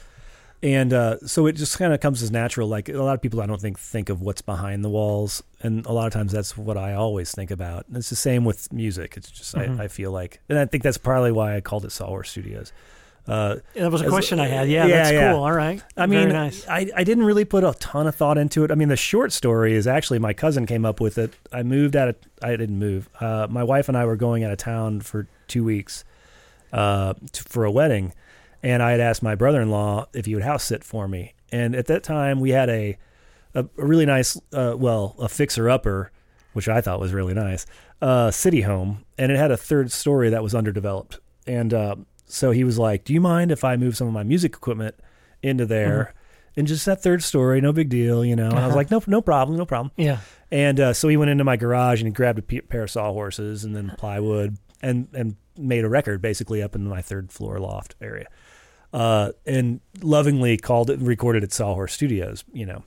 And 0.62 0.92
uh, 0.92 1.18
so 1.24 1.46
it 1.46 1.52
just 1.52 1.78
kind 1.78 1.92
of 1.94 2.00
comes 2.00 2.20
as 2.22 2.30
natural. 2.32 2.68
Like 2.68 2.88
a 2.88 2.94
lot 3.00 3.14
of 3.14 3.22
people, 3.22 3.40
I 3.40 3.46
don't 3.46 3.60
think 3.60 3.78
think 3.78 4.08
of 4.08 4.20
what's 4.20 4.42
behind 4.42 4.84
the 4.84 4.88
walls, 4.90 5.42
and 5.62 5.86
a 5.86 5.92
lot 5.92 6.06
of 6.08 6.12
times 6.12 6.32
that's 6.32 6.56
what 6.58 6.76
I 6.76 6.94
always 6.94 7.30
think 7.32 7.50
about. 7.52 7.86
And 7.86 7.96
it's 7.96 8.10
the 8.10 8.16
same 8.16 8.44
with 8.44 8.72
music. 8.72 9.16
It's 9.16 9.30
just 9.30 9.54
Mhm. 9.54 9.78
I, 9.78 9.84
I 9.84 9.88
feel 9.88 10.10
like, 10.10 10.40
and 10.48 10.58
I 10.58 10.66
think 10.66 10.82
that's 10.82 10.98
probably 10.98 11.30
why 11.32 11.56
I 11.56 11.60
called 11.60 11.84
it 11.84 11.92
Sawhorse 11.92 12.30
Studios. 12.30 12.72
Uh, 13.28 13.56
That 13.74 13.92
was 13.92 14.00
a 14.00 14.06
As- 14.06 14.10
question 14.10 14.40
I 14.40 14.46
had. 14.48 14.68
Yeah, 14.70 14.86
yeah, 14.86 14.96
that's 14.96 15.12
yeah. 15.12 15.32
cool. 15.32 15.42
All 15.44 15.52
right. 15.52 15.82
I 15.96 16.06
mean, 16.06 16.30
nice. 16.30 16.66
I, 16.66 16.90
I 16.96 17.04
didn't 17.04 17.24
really 17.24 17.44
put 17.44 17.62
a 17.62 17.74
ton 17.78 18.06
of 18.06 18.14
thought 18.14 18.38
into 18.38 18.64
it. 18.64 18.70
I 18.70 18.74
mean, 18.74 18.88
the 18.88 18.96
short 18.96 19.32
story 19.32 19.74
is 19.74 19.86
actually 19.86 20.18
my 20.18 20.32
cousin 20.32 20.64
came 20.64 20.86
up 20.86 20.98
with 20.98 21.18
it. 21.18 21.34
I 21.52 21.62
moved 21.62 21.94
out 21.94 22.08
of, 22.08 22.16
I 22.42 22.56
didn't 22.56 22.78
move. 22.78 23.08
Uh, 23.20 23.46
my 23.50 23.62
wife 23.62 23.88
and 23.88 23.98
I 23.98 24.06
were 24.06 24.16
going 24.16 24.44
out 24.44 24.50
of 24.50 24.56
town 24.58 25.00
for 25.02 25.26
two 25.46 25.62
weeks 25.62 26.04
uh, 26.72 27.14
for 27.34 27.64
a 27.66 27.70
wedding. 27.70 28.14
And 28.62 28.82
I 28.82 28.92
had 28.92 29.00
asked 29.00 29.22
my 29.22 29.34
brother 29.34 29.60
in 29.60 29.70
law 29.70 30.06
if 30.14 30.24
he 30.26 30.34
would 30.34 30.44
house 30.44 30.64
sit 30.64 30.82
for 30.82 31.06
me. 31.06 31.34
And 31.52 31.76
at 31.76 31.86
that 31.86 32.02
time, 32.02 32.40
we 32.40 32.50
had 32.50 32.68
a, 32.70 32.96
a, 33.54 33.64
a 33.64 33.84
really 33.86 34.06
nice, 34.06 34.36
uh, 34.52 34.74
well, 34.76 35.14
a 35.18 35.28
fixer 35.28 35.68
upper, 35.68 36.10
which 36.54 36.68
I 36.68 36.80
thought 36.80 36.98
was 36.98 37.12
really 37.12 37.34
nice, 37.34 37.66
uh, 38.00 38.30
city 38.30 38.62
home. 38.62 39.04
And 39.18 39.30
it 39.30 39.36
had 39.36 39.50
a 39.50 39.56
third 39.56 39.92
story 39.92 40.30
that 40.30 40.42
was 40.42 40.54
underdeveloped. 40.54 41.20
And 41.46 41.72
uh, 41.72 41.96
so 42.28 42.50
he 42.52 42.62
was 42.64 42.78
like, 42.78 43.04
Do 43.04 43.12
you 43.12 43.20
mind 43.20 43.50
if 43.50 43.64
I 43.64 43.76
move 43.76 43.96
some 43.96 44.06
of 44.06 44.12
my 44.12 44.22
music 44.22 44.52
equipment 44.54 44.94
into 45.42 45.66
there? 45.66 46.14
And 46.56 46.66
just 46.66 46.86
that 46.86 47.02
third 47.02 47.22
story, 47.22 47.60
no 47.60 47.72
big 47.72 47.88
deal, 47.88 48.24
you 48.24 48.34
know. 48.34 48.46
And 48.48 48.58
I 48.58 48.62
was 48.66 48.70
Uh-huh. 48.70 48.76
like, 48.76 48.90
no, 48.90 49.00
no 49.06 49.20
problem, 49.22 49.56
no 49.56 49.64
problem. 49.64 49.92
Yeah. 49.96 50.18
And 50.50 50.80
uh, 50.80 50.92
so 50.92 51.06
he 51.08 51.16
went 51.16 51.30
into 51.30 51.44
my 51.44 51.56
garage 51.56 52.00
and 52.00 52.08
he 52.08 52.12
grabbed 52.12 52.38
a 52.40 52.42
p- 52.42 52.60
pair 52.62 52.82
of 52.82 52.90
sawhorses 52.90 53.64
and 53.64 53.76
then 53.76 53.92
plywood 53.96 54.56
and 54.82 55.06
and 55.14 55.36
made 55.56 55.84
a 55.84 55.88
record 55.88 56.20
basically 56.22 56.60
up 56.62 56.74
in 56.74 56.86
my 56.88 57.00
third 57.02 57.30
floor 57.30 57.58
loft 57.60 57.94
area. 58.00 58.26
Uh, 58.92 59.32
and 59.46 59.80
lovingly 60.00 60.56
called 60.56 60.88
it, 60.90 60.98
and 60.98 61.06
recorded 61.06 61.44
at 61.44 61.52
Sawhorse 61.52 61.92
Studios, 61.92 62.42
you 62.52 62.64
know. 62.66 62.82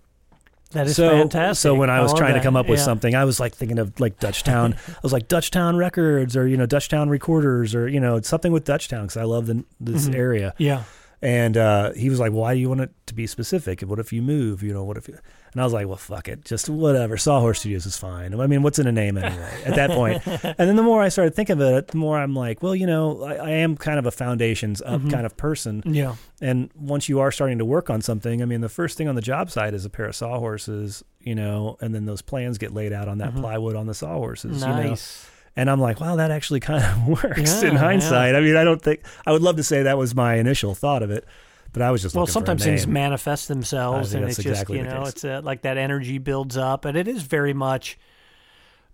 That 0.71 0.87
is 0.87 0.95
so, 0.95 1.09
fantastic. 1.09 1.61
So 1.61 1.75
when 1.75 1.89
I 1.89 2.01
was 2.01 2.13
trying 2.13 2.33
to 2.35 2.41
come 2.41 2.55
up 2.55 2.67
with 2.67 2.79
Yeah. 2.79 2.85
something, 2.85 3.13
I 3.15 3.25
was 3.25 3.39
like 3.39 3.53
thinking 3.55 3.77
of 3.79 3.99
like 3.99 4.19
Dutchtown. 4.19 4.75
I 4.75 4.99
was 5.03 5.13
like 5.13 5.27
Dutchtown 5.27 5.77
Records 5.77 6.35
or 6.37 6.47
you 6.47 6.57
know 6.57 6.65
Dutchtown 6.67 7.09
Recorders 7.09 7.75
or 7.75 7.87
you 7.87 7.99
know 7.99 8.19
something 8.21 8.51
with 8.51 8.65
Dutchtown 8.65 9.03
because 9.03 9.17
I 9.17 9.23
love 9.23 9.47
the, 9.47 9.63
this 9.79 10.07
Mhm. 10.07 10.15
area. 10.15 10.53
Yeah. 10.57 10.83
And 11.21 11.55
uh, 11.55 11.91
he 11.93 12.09
was 12.09 12.19
like, 12.19 12.31
"Why 12.31 12.53
do 12.55 12.59
you 12.59 12.69
want 12.69 12.81
it 12.81 12.91
to 13.07 13.13
be 13.13 13.27
specific? 13.27 13.81
What 13.81 13.99
if 13.99 14.11
you 14.11 14.21
move? 14.21 14.63
You 14.63 14.73
know, 14.73 14.83
what 14.83 14.97
if?" 14.97 15.07
You... 15.07 15.17
And 15.53 15.61
I 15.61 15.63
was 15.65 15.73
like, 15.73 15.87
"Well, 15.87 15.97
fuck 15.97 16.27
it, 16.27 16.45
just 16.45 16.69
whatever. 16.69 17.17
Sawhorse 17.17 17.59
Studios 17.59 17.85
is 17.85 17.97
fine. 17.97 18.39
I 18.39 18.47
mean, 18.47 18.63
what's 18.63 18.79
in 18.79 18.87
a 18.87 18.91
name 18.91 19.17
anyway?" 19.17 19.63
At 19.65 19.75
that 19.75 19.91
point, 19.91 20.25
and 20.27 20.55
then 20.57 20.75
the 20.75 20.83
more 20.83 21.01
I 21.01 21.09
started 21.09 21.35
thinking 21.35 21.53
of 21.53 21.61
it, 21.61 21.89
the 21.89 21.97
more 21.97 22.17
I'm 22.17 22.33
like, 22.33 22.63
"Well, 22.63 22.75
you 22.75 22.87
know, 22.87 23.23
I, 23.23 23.33
I 23.35 23.49
am 23.49 23.75
kind 23.75 23.99
of 23.99 24.05
a 24.05 24.11
foundations 24.11 24.81
up 24.81 25.01
mm-hmm. 25.01 25.09
kind 25.09 25.25
of 25.25 25.35
person, 25.35 25.83
Yeah. 25.85 26.15
and 26.39 26.69
once 26.75 27.09
you 27.09 27.19
are 27.19 27.31
starting 27.31 27.57
to 27.57 27.65
work 27.65 27.89
on 27.89 28.01
something, 28.01 28.41
I 28.41 28.45
mean, 28.45 28.61
the 28.61 28.69
first 28.69 28.97
thing 28.97 29.07
on 29.07 29.15
the 29.15 29.21
job 29.21 29.51
site 29.51 29.73
is 29.73 29.83
a 29.83 29.89
pair 29.89 30.05
of 30.05 30.15
sawhorses, 30.15 31.03
you 31.19 31.35
know, 31.35 31.77
and 31.81 31.93
then 31.93 32.05
those 32.05 32.21
plans 32.21 32.57
get 32.57 32.73
laid 32.73 32.93
out 32.93 33.07
on 33.07 33.17
that 33.17 33.31
mm-hmm. 33.31 33.41
plywood 33.41 33.75
on 33.75 33.87
the 33.87 33.93
sawhorses, 33.93 34.61
you 34.61 34.67
know." 34.67 34.83
Nice. 34.83 35.27
And 35.55 35.69
I'm 35.69 35.81
like, 35.81 35.99
wow, 35.99 36.15
that 36.15 36.31
actually 36.31 36.59
kind 36.71 36.83
of 36.83 37.23
works 37.23 37.61
Yeah, 37.61 37.71
in 37.71 37.75
hindsight. 37.75 38.35
I 38.35 38.39
mean, 38.39 38.55
I 38.55 38.63
don't 38.63 38.81
think 38.81 39.01
I 39.25 39.31
would 39.31 39.41
love 39.41 39.57
to 39.57 39.63
say 39.63 39.83
that 39.83 39.97
was 39.97 40.15
my 40.15 40.35
initial 40.35 40.73
thought 40.75 41.03
of 41.03 41.11
it, 41.11 41.25
but 41.73 41.81
I 41.81 41.91
was 41.91 42.01
just 42.01 42.15
Well, 42.15 42.25
a 42.25 42.27
sometimes 42.27 42.63
things 42.63 42.87
manifest 42.87 43.47
themselves, 43.47 44.13
and 44.13 44.25
it's 44.25 44.37
just 44.37 44.69
you 44.69 44.83
know, 44.83 45.03
it's 45.03 45.23
uh 45.23 45.41
like 45.43 45.61
that 45.63 45.77
energy 45.77 46.17
builds 46.17 46.57
up, 46.57 46.85
and 46.85 46.97
it 46.97 47.07
is 47.07 47.23
very 47.23 47.53
much. 47.53 47.97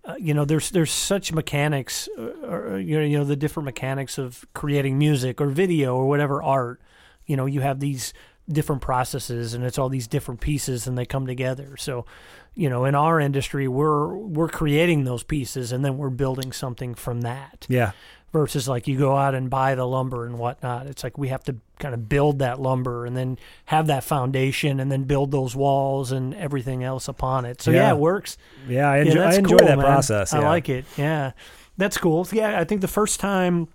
Uh, 0.04 0.14
you 0.18 0.32
know, 0.32 0.44
there's 0.44 0.70
there's 0.70 0.92
such 0.92 1.32
mechanics, 1.32 2.08
uh, 2.16 2.22
or, 2.46 2.78
you 2.78 2.98
know, 2.98 3.04
you 3.04 3.18
know 3.18 3.24
the 3.24 3.36
different 3.36 3.64
mechanics 3.64 4.16
of 4.16 4.46
creating 4.54 4.96
music 4.96 5.40
or 5.40 5.48
video 5.48 5.96
or 5.96 6.06
whatever 6.06 6.42
art. 6.42 6.80
You 7.26 7.36
know, 7.36 7.46
you 7.46 7.60
have 7.60 7.80
these 7.80 8.14
different 8.50 8.80
processes, 8.80 9.54
and 9.54 9.64
it's 9.64 9.78
all 9.78 9.88
these 9.88 10.06
different 10.06 10.40
pieces, 10.40 10.86
and 10.86 10.96
they 10.96 11.04
come 11.04 11.26
together. 11.26 11.76
So, 11.76 12.06
you 12.54 12.70
know, 12.70 12.84
in 12.84 12.94
our 12.94 13.20
industry, 13.20 13.68
we're 13.68 14.16
we're 14.16 14.48
creating 14.48 15.04
those 15.04 15.22
pieces, 15.22 15.72
and 15.72 15.84
then 15.84 15.98
we're 15.98 16.10
building 16.10 16.52
something 16.52 16.94
from 16.94 17.22
that 17.22 17.66
yeah, 17.68 17.92
versus 18.32 18.68
like 18.68 18.86
you 18.86 18.98
go 18.98 19.16
out 19.16 19.34
and 19.34 19.48
buy 19.48 19.74
the 19.74 19.86
lumber 19.86 20.26
and 20.26 20.38
whatnot. 20.38 20.86
It's 20.86 21.02
like 21.02 21.16
we 21.16 21.28
have 21.28 21.42
to 21.44 21.56
kind 21.78 21.94
of 21.94 22.08
build 22.08 22.40
that 22.40 22.60
lumber 22.60 23.06
and 23.06 23.16
then 23.16 23.38
have 23.66 23.86
that 23.86 24.04
foundation 24.04 24.80
and 24.80 24.92
then 24.92 25.04
build 25.04 25.30
those 25.30 25.56
walls 25.56 26.12
and 26.12 26.34
everything 26.34 26.84
else 26.84 27.08
upon 27.08 27.44
it. 27.44 27.62
So 27.62 27.70
yeah, 27.70 27.86
Yeah. 27.88 27.90
it 27.92 27.98
works. 27.98 28.36
yeah, 28.68 28.90
I 28.90 28.96
Yeah, 28.98 29.02
enjoy, 29.04 29.22
I 29.22 29.34
enjoy 29.34 29.56
cool, 29.58 29.66
that 29.68 29.78
man. 29.78 29.86
process. 29.86 30.32
I 30.34 30.40
like 30.40 30.68
it. 30.68 30.84
Yeah, 30.96 31.32
that's 31.78 31.96
cool. 31.96 32.26
Yeah, 32.32 32.58
I 32.60 32.64
think 32.64 32.80
the 32.82 32.88
first 32.88 33.18
time 33.20 33.68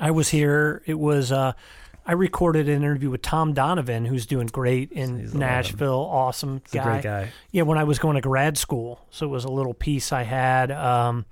I 0.00 0.10
was 0.10 0.28
here, 0.30 0.82
it 0.86 0.98
was 0.98 1.30
uh, 1.30 1.52
I 2.08 2.12
recorded 2.12 2.68
an 2.68 2.74
interview 2.76 3.10
with 3.10 3.22
Tom 3.22 3.52
Donovan, 3.52 4.04
who's 4.04 4.26
doing 4.26 4.46
great 4.48 4.90
in 4.92 5.18
He's 5.20 5.34
Nashville. 5.34 6.08
Awesome 6.10 6.60
great 6.70 7.02
guy. 7.02 7.28
yeah, 7.52 7.62
when 7.62 7.78
I 7.78 7.84
was 7.84 7.98
going 7.98 8.14
to 8.16 8.20
grad 8.20 8.56
school. 8.58 9.00
So 9.10 9.26
it 9.26 9.30
was 9.30 9.44
a 9.44 9.50
little 9.50 9.74
piece 9.74 10.12
I 10.12 10.22
had. 10.24 10.70
Um, 10.72 11.24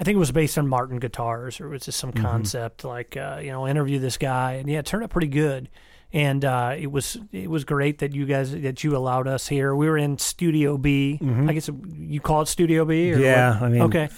I 0.00 0.04
think 0.04 0.14
it 0.16 0.18
was 0.18 0.30
based 0.32 0.56
on 0.58 0.68
Martin 0.68 0.98
guitars, 0.98 1.60
or 1.60 1.66
it 1.66 1.70
was 1.70 1.82
just 1.82 1.98
some 1.98 2.12
Mm-hmm. 2.12 2.24
concept 2.24 2.84
like 2.84 3.16
uh, 3.16 3.40
you 3.42 3.50
know 3.50 3.66
interview 3.66 3.98
this 3.98 4.16
guy, 4.16 4.52
and 4.54 4.68
yeah, 4.68 4.78
it 4.78 4.86
turned 4.86 5.02
out 5.04 5.10
pretty 5.10 5.28
good. 5.28 5.68
And 6.10 6.42
uh, 6.42 6.74
it 6.78 6.90
was 6.90 7.18
it 7.32 7.50
was 7.50 7.64
great 7.64 7.98
that 7.98 8.14
you 8.14 8.24
guys 8.24 8.50
that 8.52 8.82
you 8.82 8.96
allowed 8.96 9.28
us 9.28 9.46
here. 9.46 9.76
We 9.76 9.86
were 9.90 9.98
in 9.98 10.16
Studio 10.16 10.78
B. 10.78 11.18
I 11.46 11.52
guess 11.52 11.68
you 11.98 12.18
call 12.18 12.40
it 12.40 12.48
Studio 12.48 12.86
B. 12.86 13.12
Or 13.12 13.16
Mm-hmm. 13.16 13.22
Yeah, 13.24 13.52
what? 13.60 13.62
I 13.62 13.68
mean, 13.68 13.82
okay, 13.82 14.08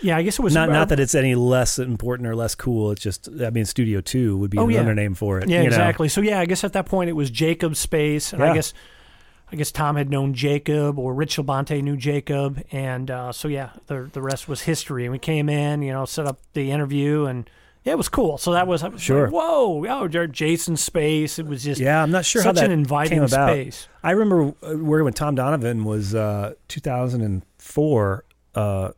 yeah, 0.00 0.16
I 0.16 0.22
guess 0.22 0.38
it 0.38 0.42
was 0.42 0.54
not 0.54 0.68
uh, 0.68 0.72
not 0.72 0.90
that 0.90 1.00
it's 1.00 1.12
any 1.16 1.34
less 1.34 1.80
important 1.80 2.28
or 2.28 2.36
less 2.36 2.54
cool. 2.54 2.92
It's 2.92 3.02
just, 3.02 3.28
I 3.42 3.50
mean, 3.50 3.64
Studio 3.64 4.00
Two 4.00 4.36
would 4.36 4.50
be 4.50 4.58
Oh, 4.58 4.68
yeah. 4.68 4.78
another 4.78 4.94
name 4.94 5.14
for 5.14 5.40
it. 5.40 5.48
Yeah, 5.48 5.56
you 5.56 5.62
know? 5.64 5.68
exactly. 5.70 6.08
So 6.08 6.20
yeah, 6.20 6.38
I 6.38 6.46
guess 6.46 6.62
at 6.62 6.72
that 6.74 6.86
point 6.86 7.10
it 7.10 7.14
was 7.14 7.30
Jacob's 7.30 7.80
space, 7.80 8.32
and 8.32 8.40
I 8.40 8.54
guess 8.54 8.72
I 9.54 9.56
guess 9.56 9.70
Tom 9.70 9.94
had 9.94 10.10
known 10.10 10.34
Jacob, 10.34 10.98
or 10.98 11.14
Rich 11.14 11.36
Labonte 11.36 11.80
knew 11.80 11.96
Jacob, 11.96 12.60
and 12.72 13.08
uh, 13.08 13.30
so 13.30 13.46
yeah, 13.46 13.70
the 13.86 14.10
the 14.12 14.20
rest 14.20 14.48
was 14.48 14.62
history. 14.62 15.04
And 15.04 15.12
we 15.12 15.20
came 15.20 15.48
in, 15.48 15.80
you 15.80 15.92
know, 15.92 16.04
set 16.06 16.26
up 16.26 16.40
the 16.54 16.72
interview, 16.72 17.26
and 17.26 17.48
yeah, 17.84 17.92
it 17.92 17.96
was 17.96 18.08
cool. 18.08 18.36
So 18.36 18.50
that 18.52 18.66
was, 18.66 18.82
was 18.82 19.00
Sure. 19.00 19.24
like, 19.26 19.32
whoa, 19.32 19.86
oh, 19.86 20.08
Jason's 20.26 20.80
space. 20.82 21.38
It 21.38 21.46
was 21.46 21.62
just 21.62 21.80
Yeah, 21.80 22.02
I'm 22.02 22.10
not 22.10 22.24
sure 22.24 22.42
such 22.42 22.56
how 22.56 22.62
that 22.62 22.64
an 22.64 22.72
inviting 22.72 23.18
came 23.18 23.22
about. 23.24 23.50
space. 23.50 23.86
I 24.02 24.10
remember 24.10 24.54
uh, 24.66 24.76
working 24.78 25.04
with 25.04 25.14
Tom 25.14 25.34
Donovan 25.36 25.84
was 25.84 26.14
uh, 26.14 26.54
2004. 26.68 28.24
Uh, 28.54 28.90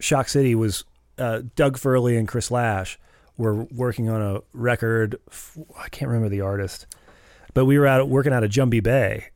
Shock 0.00 0.28
City 0.28 0.54
was 0.54 0.84
uh, 1.18 1.42
Doug 1.56 1.78
Firley 1.78 2.16
and 2.16 2.26
Chris 2.28 2.50
Lash 2.50 2.98
were 3.36 3.64
working 3.64 4.08
on 4.08 4.20
a 4.20 4.40
record. 4.52 5.16
f- 5.30 5.56
I 5.78 5.88
can't 5.88 6.08
remember 6.10 6.28
the 6.28 6.40
artist, 6.40 6.86
but 7.54 7.64
we 7.64 7.78
were 7.78 7.86
out 7.86 8.08
working 8.08 8.32
out 8.32 8.44
of 8.44 8.50
Jumbie 8.50 8.82
Bay. 8.82 9.26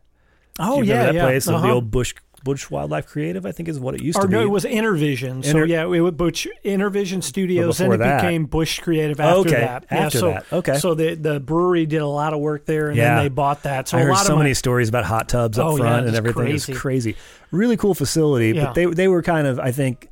Oh 0.59 0.83
yeah, 0.83 1.05
that 1.05 1.15
yeah. 1.15 1.25
place? 1.25 1.45
The 1.47 1.55
uh-huh. 1.55 1.73
old 1.75 1.91
Busch 1.91 2.15
Busch 2.45 2.71
Wildlife 2.71 3.07
Creative, 3.07 3.45
I 3.45 3.53
think, 3.53 3.69
is 3.69 3.81
what 3.81 3.95
it 3.97 4.03
used 4.03 4.17
Or 4.17 4.23
to 4.23 4.29
be. 4.29 4.35
no, 4.35 4.43
it 4.43 4.51
was 4.51 4.65
Intervision. 4.65 5.43
So 5.45 5.51
Inter- 5.51 5.65
yeah, 5.67 5.83
it 5.83 5.87
was 6.01 6.15
Busch 6.15 6.47
Intervision 6.65 7.23
Studios, 7.23 7.81
and 7.81 7.93
it 7.93 7.97
that- 7.99 8.23
became 8.23 8.47
Busch 8.47 8.79
Creative 8.79 9.19
after 9.19 9.41
Okay, 9.41 9.51
that. 9.61 9.87
Yeah, 9.91 9.99
after 9.99 10.19
so, 10.19 10.27
that. 10.31 10.45
Okay. 10.53 10.79
So 10.79 10.95
the 10.95 11.15
the 11.15 11.41
brewery 11.41 11.85
did 11.87 12.01
a 12.01 12.07
lot 12.07 12.33
of 12.35 12.41
work 12.41 12.65
there, 12.65 12.89
and 12.89 12.97
Yeah. 12.97 13.17
then 13.17 13.25
they 13.25 13.29
bought 13.29 13.65
that. 13.65 13.89
So 13.89 13.99
I 13.99 14.03
a 14.03 14.09
lot 14.09 14.25
so 14.25 14.33
of 14.35 14.39
my, 14.39 14.45
many 14.45 14.55
stories 14.55 14.89
about 14.89 15.05
hot 15.05 15.29
tubs 15.29 15.59
up 15.59 15.67
Oh, 15.67 15.71
yeah, 15.77 15.83
front 15.83 16.07
and 16.07 16.17
everything. 16.17 16.43
crazy. 16.45 16.73
It 16.73 16.75
was 16.75 16.81
crazy. 16.81 17.17
Really 17.51 17.77
cool 17.77 17.95
facility, 17.95 18.53
Yeah. 18.57 18.67
but 18.67 18.75
they 18.75 18.87
they 18.87 19.09
were 19.09 19.23
kind 19.23 19.47
of 19.47 19.59
I 19.59 19.73
think 19.73 20.09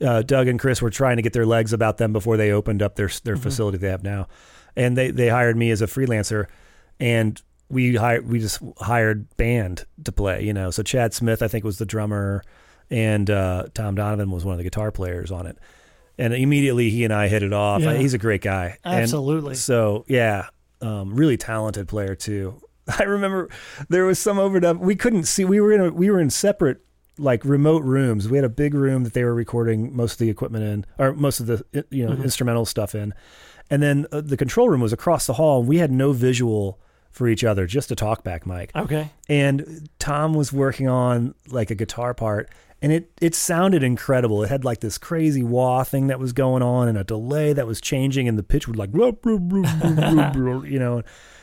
uh, 0.00 0.22
Doug 0.22 0.46
and 0.48 0.58
Chris 0.60 0.82
were 0.82 0.90
trying 0.90 1.16
to 1.16 1.22
get 1.22 1.32
their 1.32 1.46
legs 1.46 1.72
about 1.72 1.98
them 1.98 2.12
before 2.12 2.36
they 2.36 2.50
opened 2.52 2.82
up 2.82 2.96
their 2.96 3.10
their 3.24 3.34
Mm-hmm. 3.34 3.42
facility 3.42 3.78
they 3.78 3.88
have 3.88 4.02
now, 4.02 4.26
and 4.76 4.96
they 4.96 5.10
they 5.12 5.28
hired 5.28 5.56
me 5.56 5.70
as 5.70 5.80
a 5.80 5.86
freelancer, 5.86 6.46
and 6.98 7.40
we 7.68 7.94
hired 7.96 8.28
we 8.28 8.38
just 8.38 8.60
hired 8.78 9.34
band 9.36 9.84
to 10.04 10.12
play. 10.12 10.44
You 10.44 10.52
know, 10.52 10.70
so 10.70 10.82
Chad 10.82 11.14
Smith 11.14 11.42
I 11.42 11.48
think 11.48 11.64
was 11.64 11.78
the 11.78 11.86
drummer, 11.86 12.42
and 12.90 13.28
uh, 13.30 13.66
Tom 13.74 13.94
Donovan 13.94 14.30
was 14.30 14.44
one 14.44 14.54
of 14.54 14.58
the 14.58 14.64
guitar 14.64 14.90
players 14.90 15.30
on 15.30 15.46
it. 15.46 15.58
And 16.20 16.34
immediately 16.34 16.90
he 16.90 17.04
and 17.04 17.12
I 17.12 17.28
hit 17.28 17.44
it 17.44 17.52
off. 17.52 17.80
Yeah. 17.82 17.94
He's 17.94 18.12
a 18.12 18.18
great 18.18 18.42
guy. 18.42 18.76
And 18.82 19.02
Absolutely. 19.02 19.54
so 19.54 20.04
yeah, 20.08 20.48
um, 20.80 21.14
really 21.14 21.36
talented 21.36 21.86
player 21.86 22.14
too. 22.14 22.60
I 22.98 23.04
remember 23.04 23.48
there 23.88 24.04
was 24.04 24.18
some 24.18 24.38
overdub. 24.38 24.78
We 24.78 24.96
couldn't 24.96 25.24
see. 25.24 25.44
We 25.44 25.60
were 25.60 25.72
in 25.72 25.80
a, 25.80 25.90
we 25.90 26.10
were 26.10 26.20
in 26.20 26.30
separate 26.30 26.80
like 27.18 27.44
remote 27.44 27.82
rooms. 27.84 28.28
We 28.28 28.38
had 28.38 28.44
a 28.44 28.50
big 28.50 28.74
room 28.74 29.04
that 29.04 29.12
they 29.12 29.24
were 29.24 29.34
recording 29.34 29.94
most 29.94 30.12
of 30.14 30.18
the 30.18 30.30
equipment 30.30 30.64
in, 30.64 30.86
or 30.98 31.12
most 31.12 31.40
of 31.40 31.46
the 31.46 31.84
you 31.90 32.06
know 32.06 32.12
instrumental 32.12 32.64
stuff 32.64 32.94
in, 32.94 33.12
and 33.70 33.82
then 33.82 34.06
uh, 34.12 34.20
the 34.20 34.36
control 34.36 34.68
room 34.68 34.80
was 34.80 34.92
across 34.92 35.26
the 35.26 35.34
hall. 35.34 35.60
and 35.60 35.68
We 35.68 35.78
had 35.78 35.90
no 35.92 36.12
visual 36.12 36.80
for 37.18 37.28
each 37.28 37.44
other, 37.44 37.66
just 37.66 37.90
a 37.90 37.96
talkback 37.96 38.46
mic. 38.46 38.70
Okay. 38.74 39.10
And 39.28 39.90
Tom 39.98 40.32
was 40.32 40.52
working 40.52 40.88
on 40.88 41.34
like 41.48 41.70
a 41.70 41.74
guitar 41.74 42.14
part, 42.14 42.48
and 42.80 42.92
it 42.92 43.10
it 43.20 43.34
sounded 43.34 43.82
incredible. 43.82 44.42
It 44.44 44.48
had 44.48 44.64
like 44.64 44.80
this 44.80 44.96
crazy 44.96 45.42
wah 45.42 45.82
thing 45.82 46.06
that 46.06 46.20
was 46.20 46.32
going 46.32 46.62
on, 46.62 46.88
and 46.88 46.96
a 46.96 47.04
delay 47.04 47.52
that 47.52 47.66
was 47.66 47.80
changing, 47.80 48.28
and 48.28 48.38
the 48.38 48.44
pitch 48.44 48.68
would 48.68 48.76
like 48.76 48.94
you 50.64 50.78
know, 50.78 51.02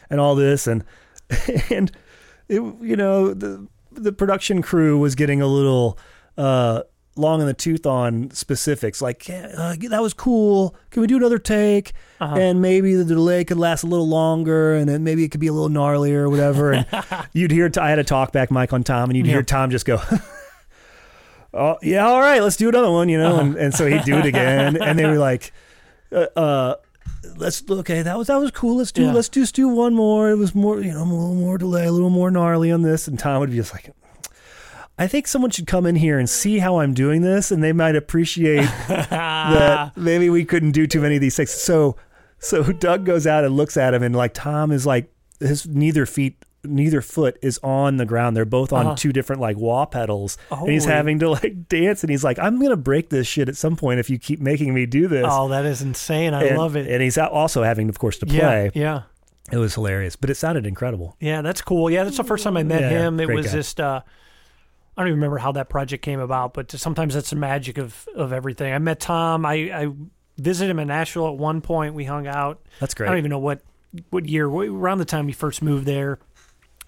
and 0.09 0.19
all 0.19 0.33
this, 0.35 0.65
and 0.65 0.83
and 1.69 1.91
it 2.47 2.61
you 2.81 2.95
know 2.95 3.33
the 3.33 3.67
the 3.91 4.13
production 4.13 4.61
crew 4.61 4.97
was 4.97 5.13
getting 5.13 5.41
a 5.41 5.47
little. 5.47 5.99
uh 6.37 6.81
long 7.17 7.39
in 7.39 7.47
the 7.47 7.53
tooth 7.53 7.85
on 7.85 8.29
specifics 8.31 9.01
like 9.01 9.29
uh, 9.29 9.75
that 9.89 10.01
was 10.01 10.13
cool. 10.13 10.75
Can 10.91 11.01
we 11.01 11.07
do 11.07 11.15
another 11.17 11.39
take? 11.39 11.93
Uh-huh. 12.19 12.35
and 12.35 12.61
maybe 12.61 12.95
the 12.95 13.03
delay 13.05 13.43
could 13.43 13.57
last 13.57 13.83
a 13.83 13.87
little 13.87 14.07
longer 14.07 14.73
and 14.75 14.87
then 14.87 15.03
maybe 15.03 15.23
it 15.25 15.29
could 15.31 15.39
be 15.41 15.47
a 15.47 15.53
little 15.53 15.69
gnarlier 15.69 16.19
or 16.19 16.29
whatever. 16.29 16.71
And 16.73 16.85
you'd 17.33 17.51
hear 17.51 17.69
I 17.79 17.89
had 17.89 17.99
a 17.99 18.03
talkback 18.03 18.51
mic 18.51 18.71
on 18.73 18.83
Tom 18.83 19.09
and 19.09 19.17
you'd 19.17 19.25
Yeah. 19.25 19.33
hear 19.33 19.43
Tom 19.43 19.69
just 19.69 19.85
go 19.85 19.99
oh 21.53 21.77
yeah 21.81 22.05
all 22.05 22.19
right 22.19 22.41
let's 22.41 22.57
do 22.57 22.67
another 22.69 22.91
one 22.91 23.09
you 23.09 23.17
know? 23.17 23.39
And, 23.39 23.55
and 23.55 23.73
so 23.73 23.87
he'd 23.87 24.03
do 24.03 24.17
it 24.17 24.25
again 24.25 24.81
and 24.81 24.97
they 24.99 25.05
were 25.05 25.17
like 25.17 25.51
uh, 26.11 26.27
uh 26.35 26.75
let's 27.37 27.63
okay 27.69 28.01
that 28.01 28.17
was 28.17 28.27
that 28.27 28.37
was 28.37 28.51
cool 28.51 28.77
let's 28.77 28.91
do 28.91 29.03
Yeah. 29.03 29.13
let's 29.13 29.29
just 29.29 29.55
do 29.55 29.67
one 29.67 29.93
more. 29.93 30.29
It 30.31 30.35
was 30.37 30.53
more 30.55 30.79
you 30.81 30.91
know 30.93 31.03
a 31.03 31.05
little 31.05 31.33
more 31.35 31.57
delay 31.57 31.85
a 31.85 31.91
little 31.91 32.09
more 32.09 32.29
gnarly 32.31 32.71
on 32.71 32.81
this. 32.81 33.07
And 33.07 33.17
Tom 33.17 33.39
would 33.39 33.49
be 33.51 33.55
just 33.57 33.73
like 33.73 33.91
I 34.97 35.07
think 35.07 35.27
someone 35.27 35.51
should 35.51 35.67
come 35.67 35.85
in 35.85 35.95
here 35.95 36.17
and 36.17 36.29
see 36.29 36.59
how 36.59 36.79
I'm 36.79 36.93
doing 36.93 37.21
this, 37.21 37.51
and 37.51 37.61
they 37.61 37.73
might 37.73 37.95
appreciate 37.97 38.63
that 38.87 39.91
maybe 39.97 40.29
we 40.29 40.45
couldn't 40.45 40.71
do 40.71 40.87
too 40.87 41.01
many 41.01 41.15
of 41.15 41.21
these 41.21 41.35
things. 41.35 41.51
So, 41.51 41.97
so 42.39 42.63
Doug 42.63 43.05
goes 43.05 43.27
out 43.27 43.43
and 43.43 43.55
looks 43.55 43.77
at 43.77 43.93
him, 43.93 44.03
and 44.03 44.15
like 44.15 44.33
Tom 44.33 44.71
is 44.71 44.85
like 44.85 45.11
his 45.39 45.67
neither 45.67 46.05
feet, 46.05 46.37
neither 46.63 47.01
foot 47.01 47.37
is 47.41 47.59
on 47.61 47.97
the 47.97 48.05
ground. 48.05 48.37
They're 48.37 48.45
both 48.45 48.71
on 48.71 48.85
Uh-huh. 48.87 48.95
two 48.95 49.11
different 49.11 49.41
like 49.41 49.57
wah 49.57 49.85
pedals, 49.85 50.37
and 50.49 50.69
he's 50.69 50.85
having 50.85 51.19
to 51.19 51.29
like 51.29 51.67
dance, 51.67 52.01
and 52.03 52.09
he's 52.09 52.23
like, 52.23 52.39
"I'm 52.39 52.61
gonna 52.61 52.77
break 52.77 53.09
this 53.09 53.27
shit 53.27 53.49
at 53.49 53.57
some 53.57 53.75
point 53.75 53.99
if 53.99 54.09
you 54.09 54.17
keep 54.17 54.39
making 54.39 54.73
me 54.73 54.85
do 54.85 55.09
this." 55.09 55.25
Oh, 55.29 55.49
that 55.49 55.65
is 55.65 55.81
insane. 55.81 56.33
I 56.33 56.43
and, 56.45 56.57
love 56.57 56.77
it. 56.77 56.87
And 56.89 57.01
he's 57.03 57.17
also 57.17 57.63
having, 57.63 57.89
of 57.89 57.99
course, 57.99 58.17
to 58.19 58.25
play. 58.25 58.71
Yeah. 58.73 59.03
It 59.51 59.57
was 59.57 59.75
hilarious, 59.75 60.15
but 60.15 60.29
it 60.31 60.35
sounded 60.35 60.65
incredible. 60.65 61.17
Yeah, 61.19 61.41
that's 61.43 61.61
cool. 61.61 61.91
Yeah, 61.91 62.03
that's 62.05 62.17
the 62.17 62.23
first 62.23 62.43
time 62.45 62.57
I 62.57 62.63
met 62.63 62.81
Yeah, 62.81 62.89
him. 63.07 63.19
It 63.19 63.29
was 63.29 63.45
guy. 63.47 63.51
just 63.51 63.79
uh 63.79 64.01
I 64.97 65.01
don't 65.01 65.07
even 65.09 65.19
remember 65.19 65.37
how 65.39 65.51
that 65.53 65.67
project 65.69 66.03
came 66.03 66.19
about, 66.19 66.53
but 66.53 66.71
sometimes 66.71 67.13
that's 67.13 67.29
the 67.31 67.35
magic 67.35 67.77
of 67.77 68.07
of 68.15 68.31
everything. 68.31 68.73
I 68.73 68.77
met 68.79 68.99
Tom. 68.99 69.45
I 69.45 69.53
I 69.53 69.91
visited 70.37 70.71
him 70.71 70.79
in 70.79 70.87
Nashville 70.87 71.27
at 71.27 71.35
one 71.37 71.61
point. 71.61 71.93
We 71.95 72.05
hung 72.05 72.27
out. 72.27 72.61
That's 72.79 72.93
great. 72.93 73.07
I 73.07 73.11
don't 73.11 73.19
even 73.19 73.31
know 73.31 73.39
what 73.39 73.61
what 74.09 74.25
year. 74.27 74.47
Around 74.47 74.97
the 74.99 75.05
time 75.05 75.27
he 75.27 75.33
first 75.33 75.61
moved 75.61 75.85
there, 75.85 76.19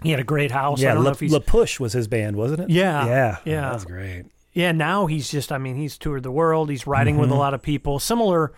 he 0.02 0.10
had 0.10 0.20
a 0.20 0.24
great 0.24 0.50
house. 0.50 0.80
I 0.80 0.84
Yeah, 0.84 0.94
don't 0.94 1.04
know 1.04 1.08
La, 1.10 1.12
if 1.12 1.20
he's 1.20 1.32
La 1.32 1.38
Push 1.40 1.80
was 1.80 1.92
his 1.92 2.08
band, 2.08 2.36
wasn't 2.36 2.60
it? 2.60 2.70
Yeah, 2.70 3.06
yeah, 3.06 3.36
yeah. 3.44 3.60
That 3.62 3.72
was 3.74 3.84
great. 3.84 4.24
yeah. 4.52 4.72
Now 4.72 5.06
he's 5.06 5.30
just. 5.30 5.52
I 5.52 5.58
mean, 5.58 5.76
he's 5.76 5.98
toured 5.98 6.22
the 6.22 6.30
world. 6.32 6.70
He's 6.70 6.86
writing 6.86 7.18
with 7.18 7.28
a 7.28 7.32
Mm-hmm. 7.32 7.38
lot 7.40 7.54
of 7.54 7.60
people. 7.62 7.98
Similar, 7.98 8.52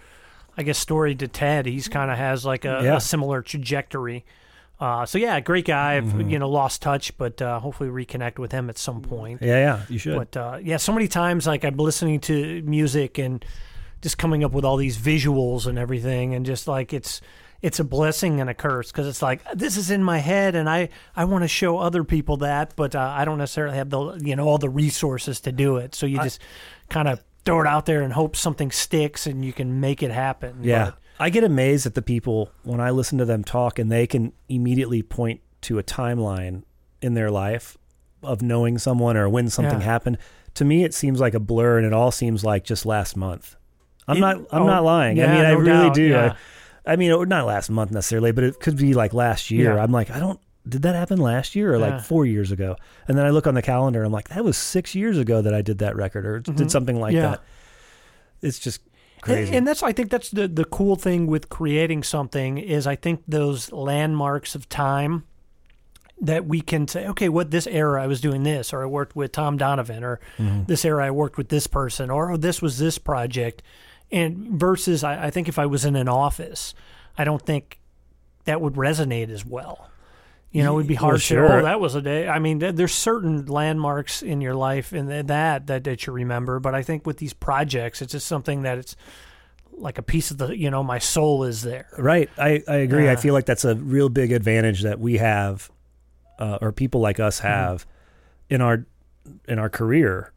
I 0.57 0.62
guess, 0.62 0.78
story 0.78 1.14
to 1.16 1.26
Ted. 1.28 1.66
He's 1.66 1.88
kind 1.88 2.11
of 2.11 2.16
has 2.18 2.44
like 2.44 2.64
a, 2.64 2.80
Yeah. 2.84 2.96
a 2.96 3.01
similar 3.01 3.42
trajectory. 3.42 4.24
Uh, 4.80 5.04
so 5.04 5.18
yeah, 5.18 5.38
great 5.40 5.66
guy. 5.66 5.96
I've 5.96 6.04
Mm-hmm. 6.04 6.30
you 6.30 6.38
know 6.38 6.48
lost 6.48 6.80
touch, 6.82 7.16
but 7.18 7.40
uh, 7.42 7.60
hopefully 7.60 7.90
reconnect 7.90 8.38
with 8.38 8.50
him 8.50 8.70
at 8.70 8.78
some 8.78 9.02
point. 9.02 9.42
Yeah, 9.42 9.58
yeah, 9.58 9.82
you 9.88 9.98
should. 9.98 10.16
But 10.16 10.36
uh, 10.36 10.58
yeah, 10.62 10.78
so 10.78 10.92
many 10.92 11.06
times 11.06 11.46
like 11.46 11.64
I'm 11.64 11.76
listening 11.76 12.20
to 12.20 12.62
music 12.62 13.18
and 13.18 13.44
just 14.00 14.16
coming 14.16 14.42
up 14.42 14.52
with 14.52 14.64
all 14.64 14.78
these 14.78 14.96
visuals 14.96 15.66
and 15.66 15.78
everything, 15.78 16.34
and 16.34 16.46
just 16.46 16.66
like 16.66 16.94
it's 16.94 17.20
it's 17.60 17.78
a 17.78 17.84
blessing 17.84 18.40
and 18.40 18.48
a 18.48 18.54
curse 18.54 18.90
because 18.90 19.06
it's 19.06 19.20
like 19.20 19.42
this 19.52 19.76
is 19.76 19.90
in 19.90 20.02
my 20.02 20.16
head 20.16 20.54
and 20.54 20.66
I 20.70 20.88
I 21.14 21.26
want 21.26 21.44
to 21.44 21.48
show 21.48 21.76
other 21.76 22.02
people 22.04 22.38
that, 22.38 22.72
but 22.74 22.94
uh, 22.96 23.00
I 23.14 23.26
don't 23.26 23.36
necessarily 23.36 23.76
have 23.76 23.90
the 23.90 24.18
you 24.24 24.34
know 24.34 24.48
all 24.48 24.56
the 24.56 24.70
resources 24.70 25.40
to 25.42 25.52
do 25.52 25.76
it. 25.76 25.94
So 25.94 26.06
you 26.06 26.16
just 26.22 26.40
kind 26.88 27.06
of 27.06 27.22
throw 27.44 27.60
it 27.60 27.66
out 27.66 27.84
there 27.84 28.00
and 28.00 28.14
hope 28.14 28.34
something 28.36 28.70
sticks 28.70 29.26
and 29.26 29.44
you 29.44 29.52
can 29.52 29.78
make 29.80 30.02
it 30.02 30.10
happen. 30.10 30.60
Yeah. 30.62 30.84
But- 30.86 30.94
I 31.20 31.28
get 31.30 31.44
amazed 31.44 31.84
at 31.86 31.94
the 31.94 32.02
people 32.02 32.50
when 32.64 32.80
I 32.80 32.90
listen 32.90 33.18
to 33.18 33.24
them 33.24 33.44
talk 33.44 33.78
and 33.78 33.92
they 33.92 34.06
can 34.06 34.32
immediately 34.48 35.02
point 35.02 35.40
to 35.62 35.78
a 35.78 35.82
timeline 35.82 36.62
in 37.02 37.14
their 37.14 37.30
life 37.30 37.76
of 38.22 38.40
knowing 38.42 38.78
someone 38.78 39.16
or 39.16 39.28
when 39.28 39.48
something 39.50 39.80
Yeah. 39.80 39.84
happened. 39.84 40.18
To 40.54 40.64
me 40.64 40.82
it 40.82 40.94
seems 40.94 41.20
like 41.20 41.34
a 41.34 41.40
blur 41.40 41.76
and 41.78 41.86
it 41.86 41.92
all 41.92 42.10
seems 42.10 42.42
like 42.44 42.64
just 42.64 42.84
last 42.86 43.16
month. 43.16 43.56
I'm 44.08 44.16
It- 44.16 44.20
not 44.20 44.36
I'm 44.50 44.62
oh, 44.62 44.66
not 44.66 44.82
lying. 44.84 45.20
I 45.20 45.24
yeah, 45.24 45.34
mean 45.34 45.44
I 45.44 45.50
really 45.50 45.66
doubt, 45.88 45.94
do. 45.94 46.02
yeah. 46.04 46.34
I, 46.86 46.92
I 46.94 46.96
mean 46.96 47.10
it, 47.12 47.28
not 47.28 47.46
last 47.46 47.70
month 47.70 47.90
necessarily, 47.92 48.32
but 48.32 48.42
it 48.44 48.58
could 48.58 48.76
be 48.78 48.94
like 48.94 49.12
last 49.12 49.50
year. 49.50 49.78
I'm 49.78 49.92
like 49.92 50.10
I 50.10 50.18
don't 50.18 50.40
did 50.68 50.82
that 50.82 50.94
happen 50.94 51.18
last 51.18 51.54
year 51.56 51.72
or 51.74 51.78
like 51.78 52.00
4 52.02 52.26
years 52.26 52.50
ago? 52.52 52.76
And 53.08 53.16
then 53.16 53.24
I 53.26 53.30
look 53.30 53.46
on 53.46 53.54
the 53.54 53.62
calendar 53.62 54.02
I'm 54.04 54.12
like 54.12 54.28
that 54.30 54.44
was 54.44 54.56
6 54.56 54.94
years 54.94 55.18
ago 55.18 55.42
that 55.42 55.52
I 55.54 55.60
did 55.62 55.78
that 55.78 55.96
record 55.96 56.24
or 56.26 56.40
did 56.40 56.70
something 56.70 56.98
like 56.98 57.14
Mm-hmm. 57.14 57.30
That. 57.32 57.40
It's 58.42 58.58
just 58.58 58.80
crazy. 59.20 59.54
And 59.56 59.66
that's 59.66 59.82
I 59.82 59.92
think 59.92 60.10
that's 60.10 60.30
the 60.30 60.48
the 60.48 60.64
cool 60.64 60.96
thing 60.96 61.26
with 61.26 61.48
creating 61.48 62.02
something 62.02 62.58
is 62.58 62.86
I 62.86 62.96
think 62.96 63.22
those 63.28 63.70
landmarks 63.72 64.54
of 64.54 64.68
time 64.68 65.24
that 66.22 66.44
we 66.46 66.60
can 66.60 66.86
say, 66.86 67.06
okay, 67.08 67.28
what 67.30 67.50
this 67.50 67.66
era 67.66 68.02
I 68.02 68.06
was 68.06 68.20
doing 68.20 68.42
this, 68.42 68.72
or 68.74 68.82
I 68.82 68.86
worked 68.86 69.16
with 69.16 69.32
Tom 69.32 69.56
Donovan, 69.56 70.04
or 70.04 70.20
Mm-hmm. 70.38 70.64
this 70.64 70.84
era 70.84 71.06
I 71.06 71.10
worked 71.10 71.38
with 71.38 71.48
this 71.48 71.66
person, 71.66 72.10
or 72.10 72.32
oh, 72.32 72.36
this 72.36 72.60
was 72.60 72.78
this 72.78 72.98
project. 72.98 73.62
And 74.12 74.48
versus, 74.60 75.02
I, 75.04 75.26
I 75.26 75.30
think 75.30 75.48
if 75.48 75.58
I 75.58 75.66
was 75.66 75.84
in 75.84 75.96
an 75.96 76.08
office, 76.08 76.74
I 77.16 77.24
don't 77.24 77.40
think 77.40 77.78
that 78.44 78.60
would 78.60 78.74
resonate 78.74 79.30
as 79.30 79.46
well. 79.46 79.88
You 80.53 80.64
know, 80.64 80.72
it 80.72 80.76
would 80.76 80.86
be 80.88 80.94
Well, 80.94 81.03
hard 81.05 81.16
to 81.16 81.20
sure. 81.20 81.48
say, 81.48 81.55
oh, 81.55 81.62
that 81.62 81.78
was 81.80 81.94
a 81.94 82.03
day. 82.03 82.26
I 82.26 82.40
mean, 82.40 82.59
there's 82.59 82.92
certain 82.92 83.46
landmarks 83.46 84.20
in 84.20 84.40
your 84.40 84.55
life 84.57 84.92
and 84.92 85.09
that, 85.09 85.66
that 85.68 85.84
that 85.84 86.07
you 86.07 86.12
remember. 86.12 86.59
But 86.59 86.74
I 86.74 86.82
think 86.82 87.07
with 87.07 87.18
these 87.18 87.32
projects, 87.32 88.03
it's 88.03 88.11
just 88.12 88.26
something 88.26 88.62
that 88.62 88.76
it's 88.78 88.96
like 89.72 89.96
a 89.96 90.03
piece 90.03 90.32
of 90.32 90.38
the, 90.38 90.48
you 90.59 90.68
know, 90.68 90.82
my 90.82 90.98
soul 90.98 91.44
is 91.44 91.62
there. 91.62 91.86
Right. 91.96 92.28
I, 92.36 92.62
I 92.66 92.76
agree. 92.76 93.09
I 93.09 93.14
feel 93.16 93.32
like 93.32 93.46
that's 93.46 93.64
a 93.64 93.76
real 93.76 94.09
big 94.09 94.32
advantage 94.32 94.82
that 94.82 94.98
we 94.98 95.18
have, 95.18 95.70
uh, 96.40 96.59
or 96.61 96.72
people 96.72 97.01
like 97.01 97.20
us 97.20 97.38
Mm-hmm. 97.38 97.46
have 97.48 97.86
in 98.48 98.61
our 98.61 98.84
in 99.46 99.61
our 99.61 99.70
career, 99.70 100.32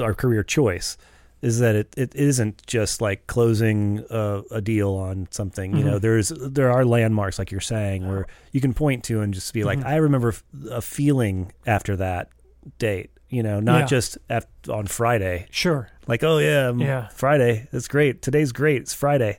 our 0.00 0.14
career 0.14 0.44
choice, 0.44 0.96
is 1.40 1.60
that 1.60 1.76
it, 1.76 1.94
it 1.96 2.14
isn't 2.14 2.66
just 2.66 3.00
like 3.00 3.26
closing 3.28 4.04
a, 4.10 4.42
a 4.50 4.60
deal 4.60 4.90
on 4.94 5.28
something. 5.30 5.72
You 5.72 5.78
Mm-hmm. 5.78 5.86
know, 5.88 5.98
there's 5.98 6.30
there 6.30 6.70
are 6.72 6.84
landmarks 6.84 7.38
like 7.38 7.50
you're 7.52 7.60
saying 7.60 8.08
where 8.08 8.26
you 8.52 8.60
can 8.60 8.74
point 8.74 9.04
to 9.04 9.20
and 9.20 9.32
just 9.32 9.52
be 9.54 9.62
like, 9.64 9.78
Mm-hmm. 9.78 9.88
I 9.88 9.96
remember 9.96 10.34
a 10.70 10.82
feeling 10.82 11.52
after 11.66 11.96
that 11.96 12.30
date. 12.78 13.10
You 13.30 13.42
know, 13.42 13.60
not 13.60 13.80
Yeah. 13.80 13.86
just 13.86 14.18
at, 14.30 14.46
on 14.70 14.86
Friday. 14.86 15.46
Sure. 15.50 15.90
Like, 16.06 16.24
oh 16.24 16.38
yeah, 16.38 16.68
um, 16.68 16.80
Yeah. 16.80 17.08
Friday. 17.08 17.68
It's 17.72 17.86
great. 17.86 18.22
Today's 18.22 18.52
great. 18.52 18.80
It's 18.82 18.94
Friday. 18.94 19.38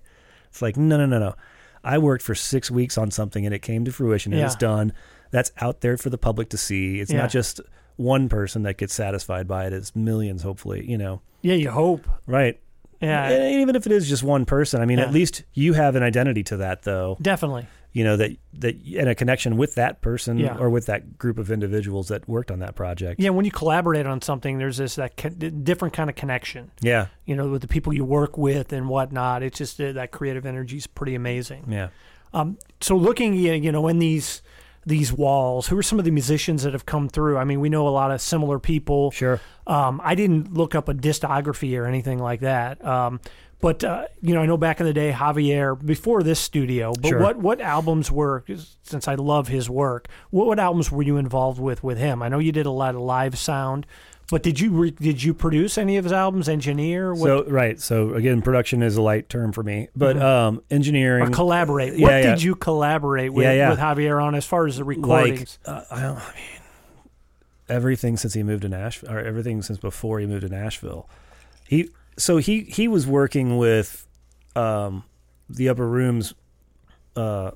It's 0.50 0.62
like, 0.62 0.78
no, 0.78 0.96
no, 0.98 1.06
no, 1.08 1.20
no. 1.20 1.36
I 1.84 1.98
worked 1.98 2.24
for 2.24 2.36
six 2.36 2.70
weeks 2.70 2.98
on 2.98 3.10
something 3.12 3.46
and 3.46 3.54
it 3.56 3.60
came 3.64 3.86
to 3.86 3.92
fruition 3.92 4.32
and 4.34 4.42
it's 4.44 4.56
done. 4.56 4.94
That's 5.32 5.52
out 5.60 5.82
there 5.82 5.98
for 5.98 6.10
the 6.10 6.18
public 6.18 6.50
to 6.50 6.58
see. 6.58 7.00
It's 7.00 7.12
Yeah. 7.12 7.22
not 7.22 7.30
just 7.32 7.62
one 7.96 8.30
person 8.30 8.64
that 8.64 8.78
gets 8.78 8.94
satisfied 8.94 9.48
by 9.48 9.66
it. 9.66 9.74
It's 9.74 9.96
millions, 9.96 10.44
hopefully. 10.44 10.86
You 10.90 10.98
know, 10.98 11.22
Yeah, 11.42 11.56
you 11.56 11.70
hope. 11.72 12.08
right? 12.28 12.60
Yeah, 13.02 13.30
And 13.30 13.62
even 13.62 13.76
if 13.78 13.86
it 13.86 13.94
is 13.94 14.10
just 14.10 14.24
one 14.24 14.44
person, 14.46 14.82
I 14.82 14.86
mean, 14.86 14.98
Yeah. 14.98 15.06
at 15.06 15.14
least 15.14 15.44
you 15.54 15.72
have 15.74 15.96
an 15.96 16.04
identity 16.04 16.44
to 16.44 16.58
that, 16.58 16.84
though. 16.84 17.18
definitely. 17.22 17.66
You 17.92 18.04
know 18.04 18.18
that 18.18 18.32
that 18.60 18.76
and 18.98 19.10
a 19.10 19.16
connection 19.16 19.58
with 19.58 19.74
that 19.76 20.02
person 20.02 20.38
Yeah. 20.38 20.56
or 20.60 20.70
with 20.70 20.86
that 20.86 21.18
group 21.18 21.40
of 21.40 21.50
individuals 21.50 22.10
that 22.10 22.30
worked 22.30 22.52
on 22.52 22.60
that 22.60 22.76
project. 22.76 23.20
Yeah, 23.20 23.32
when 23.32 23.46
you 23.46 23.52
collaborate 23.52 24.06
on 24.06 24.22
something, 24.22 24.60
there's 24.60 24.78
this 24.78 24.94
that 24.96 25.18
co- 25.18 25.30
different 25.30 25.96
kind 25.96 26.08
of 26.08 26.16
connection. 26.16 26.70
Yeah, 26.82 27.08
You 27.26 27.36
know, 27.36 27.50
with 27.50 27.62
the 27.64 27.68
people 27.68 27.92
you 27.92 28.06
work 28.06 28.38
with 28.38 28.72
and 28.74 28.90
whatnot. 28.90 29.42
It's 29.42 29.58
just 29.58 29.82
uh, 29.82 29.92
that 29.94 30.12
creative 30.12 30.46
energy 30.46 30.78
is 30.78 30.86
pretty 30.86 31.16
amazing. 31.16 31.64
yeah. 31.68 31.88
Um, 32.32 32.60
so 32.80 32.96
looking, 32.96 33.34
you 33.34 33.72
know, 33.72 33.88
in 33.88 33.98
these 33.98 34.44
these 34.86 35.12
walls, 35.14 35.68
who 35.68 35.78
are 35.78 35.84
some 35.84 36.00
of 36.00 36.06
the 36.06 36.12
musicians 36.12 36.64
that 36.64 36.74
have 36.74 36.86
come 36.86 37.10
through? 37.10 37.38
I 37.38 37.44
mean, 37.44 37.60
we 37.60 37.70
know 37.70 37.88
a 37.88 37.90
lot 37.90 38.12
of 38.12 38.22
similar 38.22 38.60
people. 38.60 39.12
Sure. 39.12 39.40
Um, 39.68 40.02
I 40.04 40.16
didn't 40.16 40.54
look 40.54 40.76
up 40.76 40.90
a 40.90 40.94
discography 40.94 41.80
or 41.80 41.86
anything 41.86 42.20
like 42.20 42.40
that. 42.42 42.84
Um, 42.86 43.20
but 43.62 43.84
uh, 43.84 44.06
you 44.22 44.34
know, 44.34 44.42
I 44.42 44.46
know 44.46 44.58
back 44.58 44.80
in 44.80 44.86
the 44.86 44.94
day, 44.94 45.12
Javier 45.12 45.86
before 45.86 46.24
this 46.24 46.40
studio. 46.40 46.94
But 46.94 47.10
Sure. 47.10 47.20
what 47.20 47.38
what 47.38 47.60
albums 47.62 48.10
were? 48.12 48.46
Since 48.84 49.08
I 49.08 49.16
love 49.16 49.50
his 49.50 49.70
work, 49.70 50.08
what 50.30 50.48
what 50.48 50.60
albums 50.60 50.92
were 50.92 51.04
you 51.04 51.18
involved 51.18 51.60
with 51.60 51.84
with 51.84 51.98
him? 51.98 52.24
I 52.24 52.30
know 52.30 52.40
you 52.40 52.54
did 52.54 52.66
a 52.66 52.72
lot 52.72 52.96
of 52.96 53.02
live 53.02 53.38
sound, 53.38 53.86
but 54.32 54.44
did 54.44 54.60
you 54.60 54.72
re, 54.72 54.92
did 54.92 55.24
you 55.24 55.34
produce 55.34 55.78
any 55.78 55.98
of 55.98 56.04
his 56.04 56.14
albums? 56.14 56.48
Engineer? 56.50 57.14
What, 57.14 57.26
So 57.28 57.44
right. 57.46 57.80
So 57.80 58.14
again, 58.14 58.42
production 58.42 58.84
is 58.84 58.96
a 58.98 59.02
light 59.02 59.30
term 59.30 59.52
for 59.52 59.64
me, 59.64 59.88
but 59.96 60.22
um, 60.22 60.62
engineering 60.70 61.24
Mm-hmm. 61.24 61.34
or 61.34 61.36
collaborate? 61.36 61.94
Yeah, 61.98 62.02
what 62.04 62.12
yeah. 62.12 62.22
did 62.36 62.44
you 62.44 62.56
collaborate 62.56 63.34
with, 63.34 63.44
Yeah, 63.46 63.54
yeah. 63.54 63.70
with 63.70 63.80
Javier 63.80 64.22
on 64.22 64.36
as 64.36 64.46
far 64.46 64.68
as 64.68 64.78
the 64.78 64.84
like 64.84 64.98
recordings? 64.98 65.60
uh, 65.66 65.84
I, 65.92 66.02
don't, 66.02 66.18
I 66.18 66.34
mean 66.36 66.62
everything 67.68 68.18
since 68.18 68.34
he 68.34 68.44
moved 68.44 68.64
to 68.64 68.70
Nashville, 68.70 69.12
or 69.12 69.20
everything 69.20 69.62
since 69.62 69.80
before 69.80 70.20
he 70.20 70.26
moved 70.26 70.42
to 70.42 70.50
Nashville. 70.50 71.08
He 71.68 71.90
so 72.18 72.38
he 72.38 72.62
he 72.62 72.88
was 72.88 73.06
working 73.08 73.58
with 73.58 74.08
um, 74.56 75.04
the 75.50 75.70
Upper 75.70 75.88
Rooms 75.88 76.34
uh, 77.16 77.52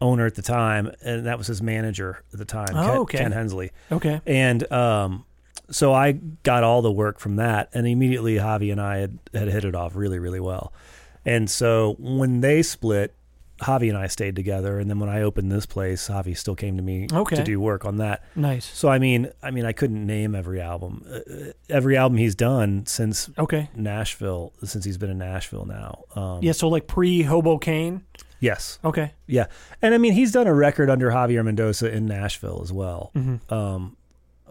owner 0.00 0.24
at 0.26 0.34
the 0.34 0.42
time, 0.42 0.90
and 1.02 1.26
that 1.26 1.36
was 1.38 1.46
his 1.46 1.60
manager 1.62 2.22
at 2.32 2.38
the 2.38 2.44
time, 2.46 2.68
Oh, 2.74 2.82
Ken, 2.86 2.96
okay. 2.98 3.18
Ken 3.18 3.32
Hensley. 3.32 3.70
okay. 3.92 4.20
And 4.26 4.70
um, 4.72 5.24
so 5.70 5.92
I 5.92 6.12
got 6.42 6.62
all 6.64 6.82
the 6.82 6.92
work 6.92 7.18
from 7.18 7.36
that, 7.36 7.68
and 7.74 7.86
immediately 7.86 8.34
Javi 8.36 8.70
and 8.72 8.80
I 8.80 8.98
had, 8.98 9.18
had 9.32 9.48
hit 9.48 9.64
it 9.64 9.74
off 9.74 9.94
really, 9.96 10.18
really 10.18 10.40
well. 10.40 10.72
And 11.24 11.48
so 11.50 11.96
when 11.98 12.40
they 12.40 12.62
split, 12.62 13.14
Javi 13.60 13.90
and 13.90 13.98
I 13.98 14.06
stayed 14.06 14.34
together, 14.36 14.78
and 14.78 14.88
then 14.88 14.98
when 14.98 15.10
I 15.10 15.20
opened 15.20 15.52
this 15.52 15.66
place, 15.66 16.08
Javi 16.08 16.34
still 16.36 16.54
came 16.54 16.76
to 16.78 16.82
me 16.82 17.06
Okay. 17.12 17.36
to 17.36 17.44
do 17.44 17.60
work 17.60 17.84
on 17.84 17.98
that. 17.98 18.24
Nice. 18.34 18.64
So 18.64 18.88
I 18.88 18.98
mean, 18.98 19.30
I 19.42 19.50
mean, 19.50 19.66
I 19.66 19.72
couldn't 19.72 20.06
name 20.06 20.34
every 20.34 20.62
album, 20.62 21.04
uh, 21.12 21.52
every 21.68 21.96
album 21.96 22.16
he's 22.16 22.34
done 22.34 22.86
since 22.86 23.28
Okay. 23.38 23.68
Nashville, 23.76 24.54
since 24.64 24.84
he's 24.86 24.96
been 24.96 25.10
in 25.10 25.18
Nashville 25.18 25.66
now. 25.66 26.04
Um, 26.14 26.38
Yeah. 26.42 26.52
So 26.52 26.68
like 26.68 26.86
pre 26.86 27.22
Hobo 27.22 27.50
Hoboken. 27.50 28.02
Yes. 28.40 28.78
Okay. 28.82 29.12
Yeah, 29.26 29.46
and 29.82 29.92
I 29.94 29.98
mean 29.98 30.14
he's 30.14 30.32
done 30.32 30.46
a 30.46 30.54
record 30.54 30.88
under 30.88 31.10
Javier 31.10 31.44
Mendoza 31.44 31.92
in 31.94 32.06
Nashville 32.06 32.60
as 32.64 32.72
well. 32.72 33.10
Mm-hmm. 33.14 33.52
Um, 33.52 33.96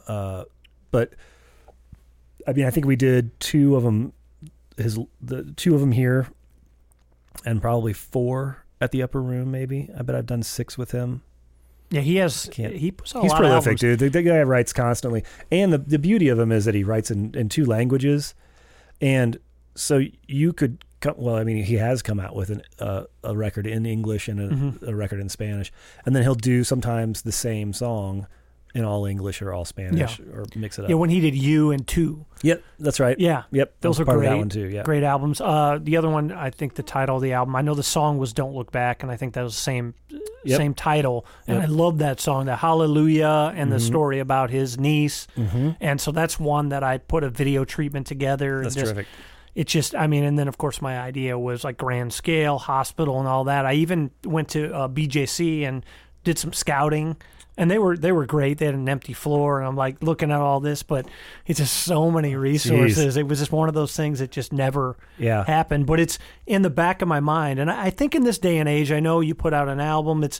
uh, 0.07 0.43
but 0.91 1.13
I 2.47 2.53
mean 2.53 2.65
I 2.65 2.69
think 2.69 2.85
we 2.85 2.95
did 2.95 3.37
two 3.39 3.75
of 3.75 3.83
them, 3.83 4.13
his 4.77 4.99
the 5.21 5.43
two 5.55 5.73
of 5.75 5.81
them 5.81 5.91
here, 5.91 6.27
and 7.45 7.61
probably 7.61 7.93
four 7.93 8.63
at 8.81 8.91
the 8.91 9.03
Upper 9.03 9.21
Room. 9.21 9.51
Maybe 9.51 9.89
I 9.97 10.01
bet 10.01 10.15
I've 10.15 10.25
done 10.25 10.43
six 10.43 10.77
with 10.77 10.91
him. 10.91 11.21
Yeah, 11.91 12.01
he 12.01 12.17
has. 12.17 12.43
He 12.53 12.91
puts 12.91 13.13
he's 13.13 13.33
prolific, 13.33 13.77
dude. 13.79 13.97
The, 13.99 14.09
the 14.09 14.21
guy 14.21 14.43
writes 14.43 14.73
constantly, 14.73 15.23
and 15.51 15.73
the 15.73 15.79
the 15.79 15.97
beauty 15.99 16.27
of 16.29 16.37
him 16.37 16.51
is 16.51 16.65
that 16.65 16.75
he 16.75 16.83
writes 16.83 17.09
in 17.09 17.33
in 17.35 17.49
two 17.49 17.65
languages, 17.65 18.35
and 19.01 19.39
so 19.75 20.01
you 20.27 20.53
could. 20.53 20.85
Come, 21.01 21.15
well, 21.17 21.35
I 21.35 21.45
mean, 21.45 21.63
he 21.63 21.75
has 21.75 22.01
come 22.01 22.19
out 22.19 22.35
with 22.35 22.49
an, 22.49 22.61
uh, 22.77 23.03
a 23.23 23.33
record 23.33 23.65
in 23.65 23.85
English 23.85 24.27
and 24.27 24.37
a, 24.41 24.49
Mm-hmm. 24.53 24.85
a 24.85 24.93
record 24.93 25.21
in 25.21 25.29
Spanish, 25.29 25.71
and 26.05 26.13
then 26.13 26.23
he'll 26.23 26.35
do 26.35 26.65
sometimes 26.65 27.21
the 27.21 27.31
same 27.31 27.71
song 27.71 28.27
in 28.75 28.83
all 28.85 29.05
English 29.05 29.41
or 29.41 29.51
all 29.53 29.65
Spanish 29.65 30.19
or 30.19 30.45
mix 30.55 30.77
it 30.77 30.83
up. 30.85 30.89
Yeah, 30.89 30.95
when 30.95 31.09
he 31.09 31.19
did 31.19 31.33
you 31.35 31.71
and 31.71 31.87
two. 31.87 32.25
yep, 32.43 32.63
that's 32.77 32.99
right. 32.99 33.19
Yeah. 33.19 33.43
Yep, 33.51 33.73
Those 33.81 33.99
are 33.99 34.05
part 34.05 34.19
great. 34.19 34.27
of 34.27 34.33
that 34.33 34.37
one 34.37 34.49
too. 34.49 34.67
Yeah, 34.69 34.83
Great 34.83 35.03
albums. 35.03 35.41
Uh, 35.41 35.79
the 35.81 35.97
other 35.97 36.09
one, 36.09 36.31
I 36.31 36.51
think 36.51 36.75
the 36.75 36.83
title 36.83 37.15
of 37.17 37.21
the 37.23 37.33
album. 37.33 37.55
I 37.55 37.61
know 37.61 37.73
the 37.73 37.81
song 37.83 38.17
was 38.19 38.31
"Don't 38.33 38.53
Look 38.53 38.71
Back," 38.71 39.01
and 39.03 39.11
I 39.11 39.15
think 39.17 39.33
that 39.33 39.41
was 39.43 39.55
the 39.55 39.61
same 39.61 39.93
Yep. 40.45 40.57
same 40.57 40.73
title. 40.73 41.25
And 41.47 41.57
Yep. 41.57 41.63
I 41.67 41.71
love 41.71 41.97
that 41.97 42.19
song, 42.21 42.45
the 42.45 42.55
Hallelujah, 42.55 43.53
and 43.55 43.71
the 43.71 43.77
Mhm. 43.77 43.81
story 43.87 44.19
about 44.19 44.49
his 44.51 44.79
niece. 44.79 45.27
hmm 45.35 45.71
And 45.81 45.99
so 45.99 46.11
that's 46.11 46.39
one 46.39 46.69
that 46.69 46.83
I 46.83 46.97
put 46.97 47.23
a 47.23 47.29
video 47.29 47.65
treatment 47.65 48.07
together. 48.07 48.61
that's 48.63 48.75
just, 48.75 48.85
terrific. 48.87 49.07
It's 49.55 49.71
just, 49.71 49.95
I 49.95 50.07
mean, 50.07 50.23
and 50.23 50.39
then 50.39 50.47
of 50.47 50.57
course 50.57 50.81
my 50.81 50.97
idea 50.99 51.37
was 51.37 51.63
like 51.63 51.77
grand 51.77 52.13
scale, 52.13 52.57
hospital, 52.57 53.19
and 53.19 53.27
all 53.27 53.43
that. 53.45 53.65
I 53.65 53.73
even 53.73 54.11
went 54.23 54.47
to 54.49 54.73
uh, 54.73 54.87
BJC 54.87 55.65
and 55.65 55.83
did 56.23 56.37
some 56.37 56.53
scouting, 56.53 57.17
and 57.59 57.69
they 57.69 57.77
were 57.77 57.97
they 57.97 58.13
were 58.13 58.25
great. 58.25 58.57
They 58.57 58.65
had 58.65 58.73
an 58.73 58.87
empty 58.87 59.11
floor, 59.11 59.59
and 59.59 59.67
I'm 59.67 59.75
like 59.75 60.01
looking 60.01 60.31
at 60.31 60.39
all 60.39 60.61
this, 60.61 60.81
but 60.81 61.07
it's 61.45 61.59
just 61.59 61.75
so 61.83 62.09
many 62.09 62.35
resources. 62.37 63.17
It 63.17 63.27
was 63.27 63.39
just 63.39 63.51
one 63.51 63.67
of 63.67 63.75
those 63.75 63.93
things 63.95 64.19
that 64.19 64.31
just 64.31 64.53
never 64.53 64.95
Yeah, 65.17 65.43
happened. 65.43 65.85
But 65.85 65.99
it's 65.99 66.17
in 66.47 66.61
the 66.61 66.69
back 66.69 67.01
of 67.01 67.09
my 67.09 67.19
mind, 67.19 67.59
and 67.59 67.69
I 67.69 67.89
think 67.89 68.15
in 68.15 68.23
this 68.23 68.39
day 68.39 68.57
and 68.59 68.69
age, 68.69 68.93
I 68.93 69.01
know 69.01 69.19
you 69.19 69.35
put 69.35 69.53
out 69.53 69.67
an 69.67 69.81
album. 69.81 70.23
It's 70.23 70.39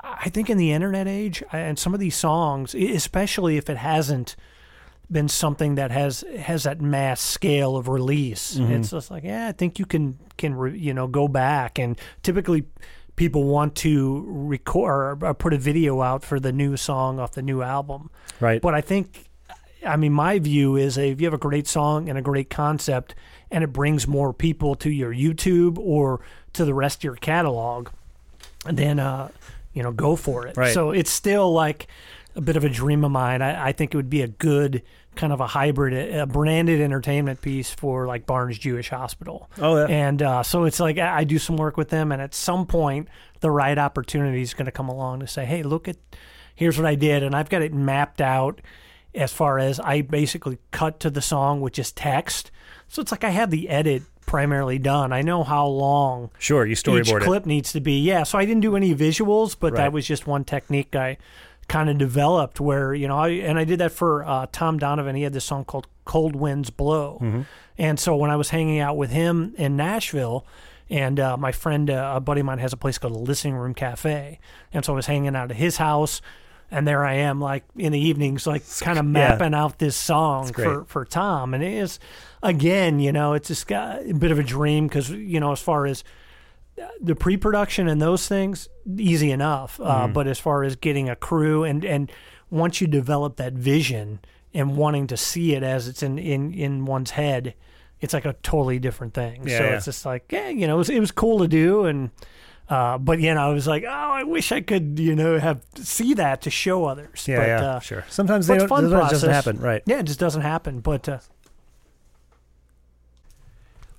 I 0.00 0.28
think 0.28 0.50
in 0.50 0.58
the 0.58 0.72
internet 0.72 1.08
age 1.08 1.42
and 1.52 1.78
some 1.78 1.94
of 1.94 2.00
these 2.00 2.14
songs, 2.14 2.74
especially 2.74 3.56
if 3.56 3.70
it 3.70 3.78
hasn't 3.78 4.36
been 5.10 5.28
something 5.28 5.76
that 5.76 5.90
has 5.90 6.22
has 6.38 6.64
that 6.64 6.82
mass 6.82 7.22
scale 7.22 7.78
of 7.78 7.88
release, 7.88 8.56
mm-hmm. 8.56 8.72
it's 8.74 8.90
just 8.90 9.10
like 9.10 9.24
yeah, 9.24 9.48
I 9.48 9.52
think 9.52 9.78
you 9.78 9.86
can 9.86 10.18
can 10.36 10.54
re, 10.54 10.78
you 10.78 10.92
know 10.92 11.06
go 11.06 11.28
back 11.28 11.78
and 11.78 11.98
typically 12.22 12.66
people 13.18 13.44
want 13.44 13.74
to 13.74 14.24
record 14.26 15.22
or 15.22 15.34
put 15.34 15.52
a 15.52 15.58
video 15.58 16.00
out 16.00 16.24
for 16.24 16.40
the 16.40 16.52
new 16.52 16.76
song 16.76 17.18
off 17.20 17.32
the 17.32 17.42
new 17.42 17.60
album. 17.60 18.10
Right. 18.40 18.62
But 18.62 18.74
I 18.74 18.80
think, 18.80 19.28
I 19.84 19.96
mean, 19.96 20.12
my 20.12 20.38
view 20.38 20.76
is 20.76 20.96
if 20.96 21.20
you 21.20 21.26
have 21.26 21.34
a 21.34 21.38
great 21.38 21.66
song 21.68 22.08
and 22.08 22.16
a 22.16 22.22
great 22.22 22.48
concept, 22.48 23.14
and 23.50 23.64
it 23.64 23.72
brings 23.72 24.06
more 24.06 24.32
people 24.32 24.74
to 24.76 24.90
your 24.90 25.12
YouTube 25.12 25.78
or 25.78 26.20
to 26.52 26.64
the 26.64 26.74
rest 26.74 27.00
of 27.00 27.04
your 27.04 27.16
catalog, 27.16 27.88
then 28.64 28.98
uh, 28.98 29.28
you 29.74 29.82
know, 29.82 29.92
go 29.92 30.16
for 30.16 30.46
it. 30.46 30.56
Right. 30.56 30.72
So 30.72 30.90
it's 30.90 31.10
still 31.10 31.52
like 31.52 31.86
a 32.38 32.40
bit 32.40 32.56
of 32.56 32.64
a 32.64 32.68
dream 32.68 33.04
of 33.04 33.10
mine. 33.10 33.42
I, 33.42 33.68
I 33.68 33.72
think 33.72 33.92
it 33.92 33.96
would 33.96 34.08
be 34.08 34.22
a 34.22 34.28
good 34.28 34.82
kind 35.16 35.32
of 35.32 35.40
a 35.40 35.46
hybrid, 35.48 36.14
a 36.14 36.26
branded 36.26 36.80
entertainment 36.80 37.42
piece 37.42 37.70
for 37.70 38.06
like 38.06 38.24
Barnes 38.24 38.56
Jewish 38.58 38.90
Hospital. 38.90 39.50
Oh, 39.60 39.76
yeah. 39.76 39.86
And 39.88 40.22
uh, 40.22 40.42
so 40.44 40.64
it's 40.64 40.78
like 40.80 40.96
I 40.98 41.24
do 41.24 41.38
some 41.38 41.56
work 41.56 41.76
with 41.76 41.88
them, 41.90 42.12
and 42.12 42.22
at 42.22 42.34
some 42.34 42.64
point, 42.66 43.08
the 43.40 43.50
right 43.50 43.76
opportunity 43.76 44.40
is 44.40 44.54
going 44.54 44.66
to 44.66 44.72
come 44.72 44.88
along 44.88 45.20
to 45.20 45.26
say, 45.26 45.44
"Hey, 45.44 45.62
look 45.64 45.88
at 45.88 45.96
here's 46.54 46.78
what 46.78 46.86
I 46.86 46.94
did," 46.94 47.22
and 47.24 47.34
I've 47.34 47.48
got 47.50 47.62
it 47.62 47.74
mapped 47.74 48.20
out 48.20 48.60
as 49.14 49.32
far 49.32 49.58
as 49.58 49.80
I 49.80 50.02
basically 50.02 50.58
cut 50.70 51.00
to 51.00 51.10
the 51.10 51.20
song, 51.22 51.60
which 51.60 51.78
is 51.78 51.90
text. 51.92 52.50
So 52.86 53.02
it's 53.02 53.10
like 53.10 53.24
I 53.24 53.30
have 53.30 53.50
the 53.50 53.68
edit 53.68 54.02
primarily 54.26 54.78
done. 54.78 55.12
I 55.12 55.22
know 55.22 55.42
how 55.42 55.66
long 55.66 56.30
Sure, 56.38 56.64
you 56.66 56.72
each 56.72 56.82
storyboard 56.84 57.22
it. 57.22 57.24
clip 57.24 57.46
needs 57.46 57.72
to 57.72 57.80
be. 57.80 57.98
Yeah, 58.00 58.22
so 58.24 58.38
I 58.38 58.44
didn't 58.44 58.60
do 58.60 58.76
any 58.76 58.94
visuals, 58.94 59.56
but 59.58 59.72
Right. 59.72 59.78
that 59.84 59.92
was 59.92 60.06
just 60.06 60.26
one 60.26 60.44
technique 60.44 60.94
I 60.94 61.16
kind 61.68 61.90
of 61.90 61.98
developed 61.98 62.60
where, 62.60 62.94
you 62.94 63.06
know, 63.06 63.18
I, 63.18 63.28
and 63.28 63.58
I 63.58 63.64
did 63.64 63.78
that 63.80 63.92
for 63.92 64.24
uh, 64.24 64.46
Tom 64.50 64.78
Donovan. 64.78 65.14
He 65.14 65.22
had 65.22 65.32
this 65.32 65.44
song 65.44 65.64
called 65.64 65.86
Cold 66.04 66.34
Winds 66.34 66.70
Blow. 66.70 67.18
Mm-hmm. 67.20 67.42
And 67.76 68.00
so 68.00 68.16
when 68.16 68.30
I 68.30 68.36
was 68.36 68.50
hanging 68.50 68.80
out 68.80 68.96
with 68.96 69.10
him 69.10 69.54
in 69.56 69.76
Nashville, 69.76 70.46
and 70.90 71.20
uh, 71.20 71.36
my 71.36 71.52
friend, 71.52 71.90
uh, 71.90 72.14
a 72.16 72.20
buddy 72.20 72.40
of 72.40 72.46
mine, 72.46 72.58
has 72.58 72.72
a 72.72 72.76
place 72.76 72.96
called 72.98 73.14
the 73.14 73.18
Listening 73.18 73.54
Room 73.54 73.74
Cafe. 73.74 74.40
And 74.72 74.84
so 74.84 74.94
I 74.94 74.96
was 74.96 75.06
hanging 75.06 75.36
out 75.36 75.50
at 75.50 75.56
his 75.58 75.76
house. 75.76 76.22
And 76.70 76.86
there 76.86 77.02
I 77.02 77.14
am, 77.14 77.40
like 77.40 77.64
in 77.76 77.92
the 77.92 77.98
evenings, 77.98 78.46
like 78.46 78.62
kind 78.80 78.98
of 78.98 79.06
mapping 79.06 79.54
out 79.54 79.78
this 79.78 79.96
song 79.96 80.52
for, 80.52 80.84
for 80.84 81.04
Tom. 81.06 81.54
And 81.54 81.64
it 81.64 81.72
is, 81.72 81.98
again, 82.42 83.00
you 83.00 83.10
know, 83.10 83.32
it's 83.32 83.48
just 83.48 83.66
got 83.66 84.06
a 84.06 84.12
bit 84.12 84.30
of 84.30 84.38
a 84.38 84.42
dream 84.42 84.86
because, 84.86 85.08
you 85.08 85.40
know, 85.40 85.52
as 85.52 85.62
far 85.62 85.86
as 85.86 86.04
the 87.00 87.14
pre-production 87.14 87.88
and 87.88 88.00
those 88.00 88.28
things 88.28 88.68
easy 88.96 89.30
enough 89.30 89.80
uh, 89.80 89.84
Mm-hmm. 90.04 90.12
but 90.12 90.26
as 90.26 90.38
far 90.38 90.62
as 90.64 90.76
getting 90.76 91.08
a 91.08 91.16
crew 91.16 91.64
and 91.64 91.84
and 91.84 92.10
once 92.50 92.80
you 92.80 92.86
develop 92.86 93.36
that 93.36 93.52
vision 93.52 94.20
and 94.54 94.76
wanting 94.76 95.06
to 95.08 95.16
see 95.16 95.54
it 95.54 95.62
as 95.62 95.88
it's 95.88 96.02
in 96.02 96.18
in 96.18 96.52
in 96.54 96.84
one's 96.84 97.10
head 97.12 97.54
it's 98.00 98.14
like 98.14 98.24
a 98.24 98.34
totally 98.42 98.78
different 98.78 99.12
thing 99.14 99.42
Yeah, 99.46 99.58
so 99.58 99.64
yeah. 99.64 99.70
it's 99.76 99.84
just 99.86 100.06
like 100.06 100.24
yeah 100.30 100.48
you 100.48 100.66
know 100.66 100.74
it 100.76 100.78
was, 100.78 100.90
it 100.90 101.00
was 101.00 101.10
cool 101.10 101.38
to 101.40 101.48
do 101.48 101.84
and 101.84 102.10
uh, 102.70 102.98
but 102.98 103.18
you 103.18 103.32
know 103.32 103.48
I 103.50 103.52
was 103.52 103.66
like 103.66 103.84
oh 103.84 103.88
I 104.20 104.24
wish 104.24 104.52
I 104.52 104.60
could 104.60 104.98
you 104.98 105.14
know 105.16 105.38
have 105.38 105.62
see 105.76 106.12
that 106.14 106.42
to 106.42 106.50
show 106.50 106.84
others 106.84 107.26
Yeah, 107.26 107.36
but, 107.38 107.46
yeah, 107.48 107.70
uh, 107.70 107.80
sure. 107.80 108.04
Sometimes 108.10 108.46
they 108.46 108.58
don't, 108.58 108.68
fun 108.68 108.90
doesn't 108.90 109.30
happen, 109.30 109.58
right? 109.58 109.82
yeah, 109.86 110.00
it 110.00 110.04
just 110.06 110.20
doesn't 110.20 110.42
happen. 110.42 110.80
But 110.80 111.08
uh, 111.08 111.18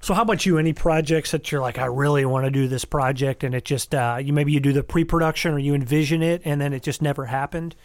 so, 0.02 0.14
how 0.14 0.22
about 0.22 0.46
you? 0.46 0.58
Any 0.58 0.74
projects 0.74 1.32
that 1.32 1.52
you're 1.52 1.62
like, 1.62 1.78
I 1.78 1.86
really 1.86 2.24
want 2.26 2.46
to 2.46 2.52
do 2.52 2.68
this 2.68 2.86
project, 2.86 3.44
and 3.44 3.54
it 3.54 3.66
just 3.66 3.94
uh, 3.94 4.18
you 4.22 4.32
maybe 4.32 4.52
you 4.52 4.60
do 4.60 4.72
the 4.72 4.84
pre-production 4.84 5.54
or 5.54 5.60
you 5.60 5.76
envision 5.76 6.24
it, 6.24 6.42
and 6.46 6.62
then 6.62 6.74
it 6.74 6.84
just 6.84 7.02
never 7.02 7.26
happened. 7.26 7.76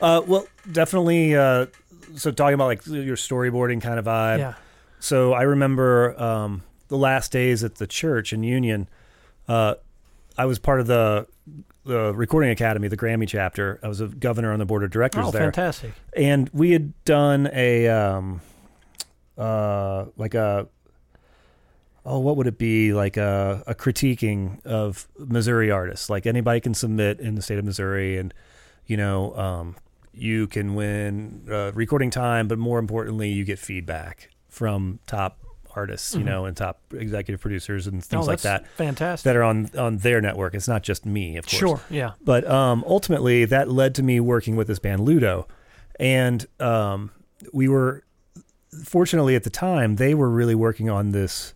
Uh, 0.00 0.20
well, 0.26 0.46
definitely. 0.70 1.34
Uh, 1.34 1.66
so 2.14 2.30
talking 2.30 2.54
about 2.54 2.66
like 2.66 2.86
your 2.86 3.16
storyboarding 3.16 3.80
kind 3.80 3.98
of 3.98 4.04
vibe. 4.04 4.38
yeah, 4.38 4.54
So 5.00 5.32
I 5.32 5.42
remember 5.42 6.20
um, 6.20 6.62
the 6.88 6.98
last 6.98 7.32
days 7.32 7.64
at 7.64 7.76
the 7.76 7.86
church 7.86 8.32
in 8.32 8.42
Union. 8.42 8.88
Uh, 9.48 9.76
I 10.36 10.44
was 10.44 10.58
part 10.58 10.80
of 10.80 10.86
the 10.86 11.26
the 11.84 12.14
recording 12.14 12.50
academy, 12.50 12.88
the 12.88 12.96
Grammy 12.96 13.28
chapter. 13.28 13.78
I 13.82 13.88
was 13.88 14.00
a 14.00 14.08
governor 14.08 14.52
on 14.52 14.58
the 14.58 14.66
board 14.66 14.82
of 14.84 14.90
directors 14.90 15.24
oh, 15.26 15.30
there, 15.30 15.42
fantastic. 15.44 15.92
and 16.14 16.50
we 16.52 16.72
had 16.72 16.92
done 17.04 17.48
a 17.52 17.88
um, 17.88 18.40
uh, 19.38 20.06
like 20.16 20.34
a 20.34 20.68
oh, 22.04 22.18
what 22.18 22.36
would 22.36 22.46
it 22.46 22.58
be 22.58 22.92
like 22.92 23.16
a, 23.16 23.62
a 23.66 23.74
critiquing 23.74 24.64
of 24.66 25.08
Missouri 25.18 25.70
artists? 25.70 26.10
Like 26.10 26.26
anybody 26.26 26.60
can 26.60 26.74
submit 26.74 27.20
in 27.20 27.34
the 27.34 27.42
state 27.42 27.58
of 27.58 27.64
Missouri, 27.64 28.18
and 28.18 28.34
you 28.86 28.96
know, 28.96 29.36
um, 29.36 29.76
you 30.12 30.46
can 30.46 30.74
win 30.74 31.46
uh, 31.50 31.72
recording 31.72 32.10
time, 32.10 32.48
but 32.48 32.58
more 32.58 32.78
importantly, 32.78 33.30
you 33.30 33.44
get 33.44 33.58
feedback 33.58 34.30
from 34.48 35.00
top 35.06 35.38
artists, 35.76 36.14
you 36.14 36.22
know, 36.22 36.44
and 36.44 36.56
top 36.56 36.80
executive 36.92 37.40
producers 37.40 37.86
and 37.86 38.04
things 38.04 38.26
oh, 38.26 38.30
like 38.30 38.40
that 38.42 38.66
Fantastic. 38.76 39.24
that 39.24 39.36
are 39.36 39.42
on 39.42 39.70
on 39.76 39.98
their 39.98 40.20
network. 40.20 40.54
It's 40.54 40.68
not 40.68 40.82
just 40.82 41.04
me, 41.04 41.36
of 41.36 41.46
course. 41.46 41.58
sure. 41.58 41.80
Yeah. 41.90 42.12
But 42.22 42.48
um, 42.48 42.84
ultimately, 42.86 43.44
that 43.46 43.68
led 43.68 43.94
to 43.96 44.02
me 44.02 44.20
working 44.20 44.56
with 44.56 44.68
this 44.68 44.78
band 44.78 45.00
Ludo, 45.04 45.48
and 45.98 46.46
um, 46.60 47.10
we 47.52 47.68
were 47.68 48.04
fortunately 48.84 49.36
at 49.36 49.44
the 49.44 49.50
time 49.50 49.96
they 49.96 50.14
were 50.14 50.30
really 50.30 50.54
working 50.54 50.90
on 50.90 51.12
this 51.12 51.54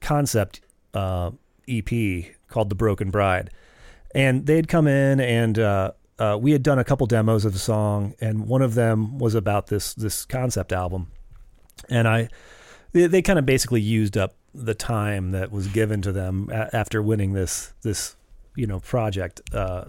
concept 0.00 0.60
uh, 0.94 1.30
EP 1.68 2.24
called 2.48 2.68
The 2.70 2.74
Broken 2.74 3.10
Bride, 3.10 3.50
and 4.14 4.46
they 4.46 4.56
had 4.56 4.68
come 4.68 4.86
in 4.86 5.20
and 5.20 5.58
uh, 5.58 5.92
uh, 6.18 6.38
we 6.40 6.52
had 6.52 6.62
done 6.62 6.78
a 6.78 6.84
couple 6.84 7.06
demos 7.06 7.44
of 7.44 7.52
the 7.52 7.58
song, 7.58 8.14
and 8.20 8.46
one 8.46 8.62
of 8.62 8.74
them 8.74 9.18
was 9.18 9.34
about 9.34 9.68
this 9.68 9.94
this 9.94 10.24
concept 10.24 10.72
album, 10.72 11.10
and 11.88 12.08
I 12.08 12.28
they, 12.92 13.06
they 13.06 13.22
kind 13.22 13.38
of 13.38 13.46
basically 13.46 13.80
used 13.80 14.16
up 14.16 14.34
the 14.54 14.74
time 14.74 15.30
that 15.30 15.52
was 15.52 15.68
given 15.68 16.02
to 16.02 16.12
them 16.12 16.48
a- 16.50 16.74
after 16.74 17.02
winning 17.02 17.34
this 17.34 17.72
this 17.82 18.16
you 18.56 18.66
know 18.66 18.80
project 18.80 19.40
uh, 19.54 19.84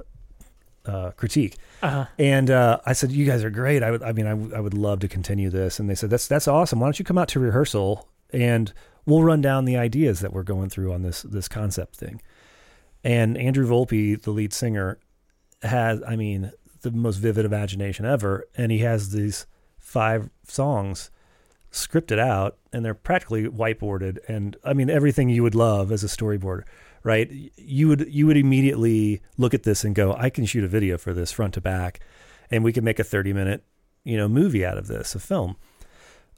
uh, 0.86 1.12
critique. 1.12 1.56
Uh-huh. 1.82 2.06
And 2.18 2.52
uh, 2.52 2.80
I 2.86 2.94
said, 2.94 3.12
"You 3.12 3.26
guys 3.26 3.44
are 3.44 3.50
great. 3.50 3.82
I 3.82 3.92
would, 3.92 4.04
I 4.04 4.12
mean, 4.12 4.28
I, 4.28 4.32
w- 4.32 4.54
I 4.54 4.60
would 4.60 4.74
love 4.74 5.00
to 5.00 5.08
continue 5.08 5.50
this." 5.50 5.80
And 5.80 5.90
they 5.90 5.96
said, 5.96 6.10
"That's 6.10 6.28
that's 6.28 6.48
awesome. 6.48 6.80
Why 6.80 6.88
don't 6.88 7.00
you 7.00 7.06
come 7.06 7.18
out 7.18 7.30
to 7.30 7.40
rehearsal 7.40 8.08
and 8.32 8.72
we'll 9.06 9.24
run 9.24 9.42
down 9.42 9.66
the 9.66 9.78
ideas 9.78 10.20
that 10.20 10.34
we're 10.34 10.44
going 10.44 10.70
through 10.70 10.94
on 10.94 11.02
this 11.02 11.22
this 11.24 11.48
concept 11.48 11.96
thing." 11.96 12.22
And 13.04 13.38
Andrew 13.38 13.68
Volpe, 13.68 14.22
the 14.22 14.32
lead 14.32 14.52
singer, 14.52 15.00
has, 15.62 16.02
I 16.06 16.18
mean, 16.18 16.52
the 16.82 16.92
most 16.92 17.18
vivid 17.18 17.46
imagination 17.46 18.06
ever, 18.06 18.46
and 18.56 18.72
he 18.72 18.80
has 18.80 19.12
these 19.12 19.48
five 19.78 20.30
songs 20.46 21.10
scripted 21.72 22.20
out, 22.20 22.58
and 22.74 22.84
they're 22.84 22.94
practically 22.94 23.48
whiteboarded, 23.48 24.18
and 24.28 24.58
I 24.64 24.74
mean 24.74 24.90
everything 24.90 25.30
you 25.30 25.44
would 25.44 25.56
love 25.56 25.92
as 25.92 26.04
a 26.04 26.08
storyboarder 26.08 26.64
right? 27.02 27.32
You 27.56 27.88
would 27.88 28.14
you 28.14 28.28
would 28.28 28.36
immediately 28.36 29.22
look 29.38 29.54
at 29.54 29.64
this 29.64 29.86
and 29.86 29.96
go 29.96 30.14
i 30.16 30.30
can 30.30 30.46
shoot 30.46 30.66
a 30.66 30.68
video 30.68 30.98
for 30.98 31.14
this 31.14 31.32
front 31.32 31.54
to 31.54 31.62
back 31.62 32.02
and 32.52 32.62
we 32.62 32.74
can 32.74 32.84
make 32.84 33.00
a 33.00 33.04
30 33.04 33.32
minute 33.32 33.64
you 34.04 34.18
know 34.18 34.28
movie 34.28 34.66
out 34.66 34.78
of 34.78 34.88
this 34.88 35.16
a 35.16 35.20
film. 35.20 35.56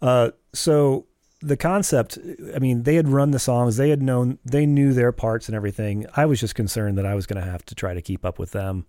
Uh, 0.01 0.31
so 0.53 1.05
the 1.41 1.57
concept 1.57 2.17
i 2.55 2.59
mean 2.59 2.83
they 2.83 2.95
had 2.95 3.07
run 3.07 3.31
the 3.31 3.39
songs 3.39 3.77
they 3.77 3.89
had 3.89 4.01
known 4.01 4.37
they 4.45 4.65
knew 4.65 4.93
their 4.93 5.11
parts 5.11 5.47
and 5.47 5.55
everything 5.55 6.05
i 6.15 6.25
was 6.25 6.39
just 6.39 6.55
concerned 6.55 6.97
that 6.97 7.05
i 7.05 7.15
was 7.15 7.25
going 7.25 7.41
to 7.41 7.49
have 7.49 7.65
to 7.65 7.75
try 7.75 7.93
to 7.93 8.01
keep 8.01 8.23
up 8.25 8.37
with 8.37 8.51
them 8.51 8.85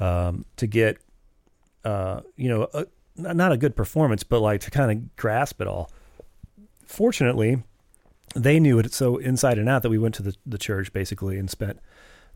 um, 0.00 0.44
to 0.56 0.66
get 0.66 0.98
uh, 1.84 2.20
you 2.36 2.48
know 2.48 2.68
a, 2.74 2.86
not 3.16 3.52
a 3.52 3.56
good 3.56 3.76
performance 3.76 4.24
but 4.24 4.40
like 4.40 4.60
to 4.60 4.70
kind 4.70 4.90
of 4.90 5.16
grasp 5.16 5.60
it 5.60 5.66
all 5.66 5.90
fortunately 6.86 7.62
they 8.34 8.58
knew 8.58 8.78
it 8.78 8.92
so 8.92 9.16
inside 9.16 9.58
and 9.58 9.68
out 9.68 9.82
that 9.82 9.90
we 9.90 9.98
went 9.98 10.14
to 10.16 10.22
the, 10.22 10.34
the 10.44 10.58
church 10.58 10.92
basically 10.92 11.38
and 11.38 11.50
spent, 11.50 11.78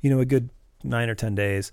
you 0.01 0.11
know, 0.11 0.21
a 0.21 0.25
good 0.25 0.51
nine 0.85 1.09
or 1.09 1.15
10 1.15 1.35
days 1.35 1.73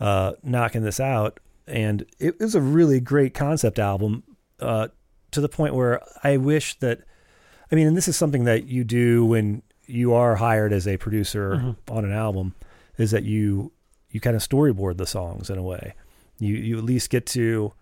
uh, 0.00 0.32
knocking 0.42 0.82
this 0.82 1.00
out. 1.00 1.40
And 1.66 2.04
it 2.18 2.38
was 2.38 2.54
a 2.54 2.60
really 2.60 3.00
great 3.00 3.32
concept 3.32 3.78
album 3.78 4.22
uh, 4.60 4.88
to 5.34 5.40
the 5.40 5.48
point 5.48 5.74
where 5.74 6.00
I 6.22 6.36
wish 6.36 6.78
that, 6.78 7.00
I 7.70 7.74
mean, 7.74 7.86
and 7.86 7.96
this 7.96 8.08
is 8.08 8.16
something 8.16 8.44
that 8.44 8.66
you 8.66 8.84
do 8.84 9.24
when 9.24 9.62
you 9.86 10.14
are 10.14 10.36
hired 10.36 10.72
as 10.72 10.88
a 10.88 10.96
producer 10.96 11.76
on 11.90 12.04
an 12.04 12.12
album, 12.12 12.54
is 12.96 13.10
that 13.10 13.24
you, 13.24 13.72
you 14.10 14.20
kind 14.20 14.36
of 14.36 14.42
storyboard 14.42 14.96
the 14.96 15.06
songs 15.06 15.50
in 15.50 15.58
a 15.58 15.62
way. 15.62 15.94
You, 16.38 16.54
you 16.54 16.78
at 16.78 16.84
least 16.84 17.10
get 17.10 17.26
to 17.26 17.72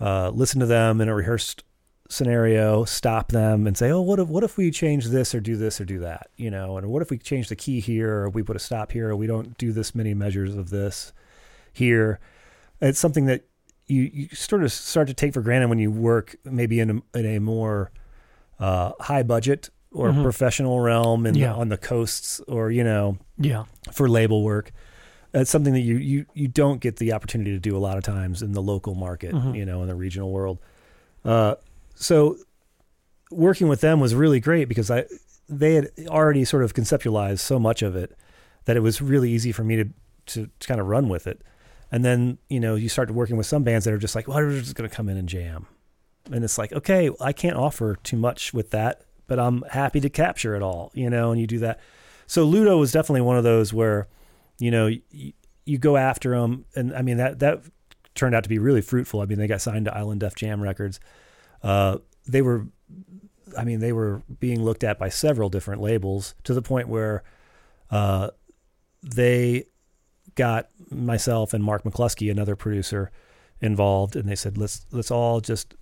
uh, 0.00 0.30
listen 0.30 0.60
to 0.60 0.66
them 0.66 1.00
in 1.00 1.08
a 1.08 1.14
rehearsed 1.14 1.64
scenario, 2.08 2.84
stop 2.84 3.32
them 3.32 3.66
and 3.66 3.76
say, 3.76 3.90
"Oh, 3.90 4.00
what 4.00 4.18
if 4.18 4.28
what 4.28 4.44
if 4.44 4.56
we 4.56 4.70
change 4.70 5.06
this 5.06 5.34
or 5.34 5.40
do 5.40 5.56
this 5.56 5.80
or 5.80 5.84
do 5.84 5.98
that?" 6.00 6.28
You 6.36 6.50
know, 6.50 6.78
and 6.78 6.88
what 6.88 7.02
if 7.02 7.10
we 7.10 7.18
change 7.18 7.48
the 7.48 7.56
key 7.56 7.80
here 7.80 8.12
or 8.20 8.30
we 8.30 8.42
put 8.42 8.56
a 8.56 8.60
stop 8.60 8.92
here 8.92 9.10
or 9.10 9.16
we 9.16 9.26
don't 9.26 9.56
do 9.58 9.72
this 9.72 9.94
many 9.94 10.14
measures 10.14 10.56
of 10.56 10.70
this 10.70 11.12
here? 11.72 12.18
It's 12.80 12.98
something 12.98 13.26
that 13.26 13.44
you 13.88 14.10
you 14.12 14.28
sort 14.34 14.62
of 14.62 14.70
start 14.72 15.08
to 15.08 15.14
take 15.14 15.32
for 15.34 15.40
granted 15.42 15.68
when 15.68 15.78
you 15.78 15.90
work 15.90 16.36
maybe 16.44 16.78
in 16.80 16.90
a, 17.14 17.18
in 17.18 17.26
a 17.26 17.38
more 17.40 17.90
uh, 18.60 18.92
high 19.00 19.22
budget 19.22 19.70
or 19.90 20.10
Mhm. 20.10 20.22
professional 20.22 20.80
realm 20.80 21.24
and 21.26 21.36
Yeah. 21.36 21.54
on 21.54 21.68
the 21.70 21.78
coasts 21.78 22.40
or 22.48 22.70
you 22.70 22.84
know 22.84 23.18
Yeah. 23.38 23.64
for 23.92 24.08
label 24.08 24.42
work. 24.44 24.70
That's 25.32 25.50
something 25.50 25.72
that 25.74 25.80
you 25.80 25.96
you 25.96 26.26
you 26.34 26.48
don't 26.48 26.80
get 26.80 26.96
the 26.96 27.12
opportunity 27.12 27.52
to 27.52 27.58
do 27.60 27.76
a 27.76 27.78
lot 27.78 27.96
of 27.98 28.04
times 28.04 28.42
in 28.42 28.52
the 28.52 28.62
local 28.62 28.94
market, 28.94 29.34
Mhm. 29.34 29.56
you 29.56 29.64
know, 29.64 29.82
in 29.82 29.88
the 29.88 29.94
regional 29.94 30.30
world. 30.30 30.58
Uh, 31.24 31.54
so 31.94 32.36
working 33.30 33.68
with 33.68 33.80
them 33.80 34.00
was 34.00 34.14
really 34.14 34.40
great 34.40 34.68
because 34.68 34.90
I 34.90 35.04
they 35.48 35.74
had 35.74 35.90
already 36.08 36.44
sort 36.44 36.62
of 36.62 36.74
conceptualized 36.74 37.38
so 37.40 37.58
much 37.58 37.82
of 37.82 37.96
it 37.96 38.16
that 38.66 38.76
it 38.76 38.80
was 38.80 39.00
really 39.00 39.30
easy 39.30 39.52
for 39.52 39.64
me 39.64 39.76
to 39.76 39.84
to, 40.26 40.48
to 40.60 40.68
kind 40.68 40.78
of 40.80 40.86
run 40.86 41.08
with 41.08 41.26
it. 41.26 41.40
And 41.90 42.04
then 42.04 42.38
you 42.48 42.60
know 42.60 42.74
you 42.74 42.88
start 42.88 43.10
working 43.10 43.36
with 43.36 43.46
some 43.46 43.64
bands 43.64 43.84
that 43.84 43.94
are 43.94 43.98
just 43.98 44.14
like, 44.14 44.28
well, 44.28 44.38
we're 44.38 44.60
just 44.60 44.74
going 44.74 44.88
to 44.88 44.94
come 44.94 45.08
in 45.08 45.16
and 45.16 45.28
jam, 45.28 45.66
and 46.30 46.44
it's 46.44 46.58
like, 46.58 46.72
okay, 46.72 47.10
I 47.20 47.32
can't 47.32 47.56
offer 47.56 47.96
too 48.02 48.16
much 48.16 48.52
with 48.52 48.70
that, 48.70 49.04
but 49.26 49.38
I'm 49.38 49.62
happy 49.70 50.00
to 50.00 50.10
capture 50.10 50.54
it 50.54 50.62
all, 50.62 50.90
you 50.94 51.08
know. 51.08 51.30
And 51.30 51.40
you 51.40 51.46
do 51.46 51.58
that. 51.60 51.80
So 52.26 52.44
Ludo 52.44 52.76
was 52.76 52.92
definitely 52.92 53.22
one 53.22 53.38
of 53.38 53.44
those 53.44 53.72
where, 53.72 54.06
you 54.58 54.70
know, 54.70 54.86
you, 54.86 55.32
you 55.64 55.78
go 55.78 55.96
after 55.96 56.38
them, 56.38 56.66
and 56.76 56.94
I 56.94 57.02
mean 57.02 57.16
that 57.16 57.38
that 57.38 57.62
turned 58.14 58.34
out 58.34 58.42
to 58.42 58.48
be 58.48 58.58
really 58.58 58.82
fruitful. 58.82 59.20
I 59.20 59.26
mean, 59.26 59.38
they 59.38 59.46
got 59.46 59.60
signed 59.60 59.86
to 59.86 59.96
Island 59.96 60.20
Def 60.20 60.34
Jam 60.34 60.60
Records. 60.60 61.00
Uh, 61.62 61.98
they 62.26 62.42
were, 62.42 62.66
I 63.56 63.64
mean, 63.64 63.80
they 63.80 63.92
were 63.92 64.22
being 64.40 64.62
looked 64.62 64.84
at 64.84 64.98
by 64.98 65.08
several 65.08 65.48
different 65.48 65.80
labels 65.80 66.34
to 66.44 66.52
the 66.52 66.60
point 66.60 66.88
where 66.88 67.22
uh, 67.90 68.30
they 69.02 69.66
got 70.38 70.68
myself 70.90 71.52
and 71.52 71.62
Mark 71.62 71.82
McCluskey, 71.84 72.30
another 72.30 72.56
producer, 72.56 73.10
involved, 73.60 74.16
and 74.16 74.28
they 74.28 74.36
said, 74.36 74.56
let's 74.56 74.86
let's 74.92 75.10
all 75.10 75.40
just 75.40 75.74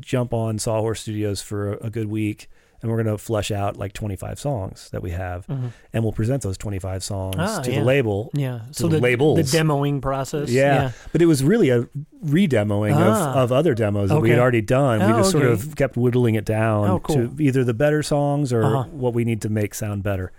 jump 0.00 0.34
on 0.34 0.58
Sawhorse 0.58 1.00
Studios 1.00 1.40
for 1.40 1.72
a, 1.74 1.86
a 1.86 1.90
good 1.90 2.08
week. 2.08 2.48
And 2.82 2.90
we're 2.90 3.00
going 3.00 3.16
to 3.16 3.22
flesh 3.22 3.52
out 3.52 3.76
like 3.76 3.92
25 3.92 4.40
songs 4.40 4.90
that 4.90 5.02
we 5.02 5.12
have, 5.12 5.46
Mhm. 5.46 5.70
and 5.92 6.02
we'll 6.02 6.12
present 6.12 6.42
those 6.42 6.58
25 6.58 7.04
songs 7.04 7.36
Ah, 7.38 7.60
to 7.62 7.70
yeah. 7.70 7.78
the 7.78 7.84
label 7.84 8.30
Yeah. 8.34 8.62
So 8.72 8.88
the 8.88 8.96
the 8.96 9.00
labels. 9.02 9.38
the 9.38 9.56
demoing 9.58 10.02
process. 10.02 10.50
yeah. 10.50 10.90
But 11.12 11.22
it 11.22 11.26
was 11.26 11.44
really 11.44 11.70
a 11.70 11.86
redemoing 12.26 12.94
Ah. 12.96 13.30
of, 13.30 13.36
of 13.36 13.52
other 13.52 13.74
demos 13.74 14.08
that 14.10 14.18
we 14.20 14.30
had 14.30 14.40
already 14.40 14.62
done. 14.62 14.98
we 14.98 15.12
Oh, 15.12 15.18
just 15.18 15.30
sort 15.30 15.44
of 15.44 15.76
kept 15.76 15.96
whittling 15.96 16.34
it 16.34 16.44
down 16.44 16.88
Oh, 16.90 16.98
cool. 16.98 17.28
to 17.28 17.36
either 17.38 17.62
the 17.62 17.72
better 17.74 18.02
songs 18.02 18.52
or 18.52 18.64
Uh-huh. 18.64 18.84
what 18.90 19.14
we 19.14 19.24
need 19.24 19.40
to 19.42 19.48
make 19.48 19.74
sound 19.76 20.02
better. 20.02 20.32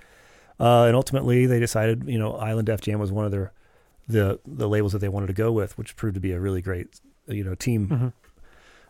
Uh, 0.59 0.83
and 0.85 0.95
ultimately, 0.95 1.45
they 1.45 1.59
decided, 1.59 2.03
you 2.07 2.19
know, 2.19 2.35
Island 2.35 2.67
Def 2.67 2.81
Jam 2.81 2.99
was 2.99 3.11
one 3.11 3.25
of 3.25 3.31
their 3.31 3.51
the 4.07 4.39
the 4.45 4.67
labels 4.67 4.91
that 4.93 4.99
they 4.99 5.09
wanted 5.09 5.27
to 5.27 5.33
go 5.33 5.51
with, 5.51 5.77
which 5.77 5.95
proved 5.95 6.15
to 6.15 6.21
be 6.21 6.31
a 6.31 6.39
really 6.39 6.61
great, 6.61 6.99
you 7.27 7.43
know, 7.43 7.55
team. 7.55 7.87
Mhm. 7.87 8.13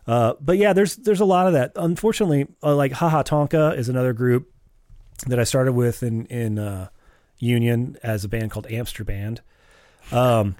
Uh, 0.06 0.34
but 0.40 0.58
yeah, 0.58 0.72
there's 0.72 0.96
there's 0.96 1.20
a 1.20 1.24
lot 1.24 1.46
of 1.46 1.54
that. 1.54 1.72
Unfortunately, 1.76 2.46
uh, 2.62 2.74
like 2.74 2.92
Ha 2.92 3.08
Ha 3.08 3.22
Tonka 3.22 3.76
is 3.76 3.88
another 3.88 4.12
group 4.12 4.50
that 5.26 5.38
I 5.38 5.44
started 5.44 5.72
with 5.72 6.02
in 6.02 6.26
in 6.26 6.58
uh, 6.58 6.88
Union 7.38 7.96
as 8.02 8.24
a 8.24 8.28
band 8.28 8.50
called 8.50 8.66
Amsterband. 8.66 9.40
Um, 10.12 10.56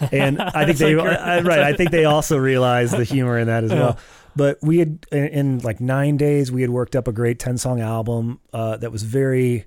and 0.12 0.40
I 0.40 0.66
think 0.66 0.78
they 0.78 0.94
like 0.94 1.18
I, 1.18 1.40
right. 1.40 1.60
I 1.60 1.72
think 1.72 1.90
they 1.90 2.04
also 2.04 2.36
realized 2.36 2.96
the 2.96 3.04
humor 3.04 3.38
in 3.38 3.46
that 3.46 3.64
as 3.64 3.70
well. 3.72 3.98
But 4.36 4.58
we 4.62 4.78
had 4.78 5.06
in, 5.10 5.26
in 5.28 5.58
like 5.60 5.80
nine 5.80 6.16
days 6.16 6.52
we 6.52 6.60
had 6.60 6.70
worked 6.70 6.94
up 6.96 7.08
a 7.08 7.12
great 7.12 7.38
ten 7.38 7.56
song 7.58 7.80
album 7.80 8.40
uh, 8.52 8.76
that 8.78 8.92
was 8.92 9.02
very 9.02 9.64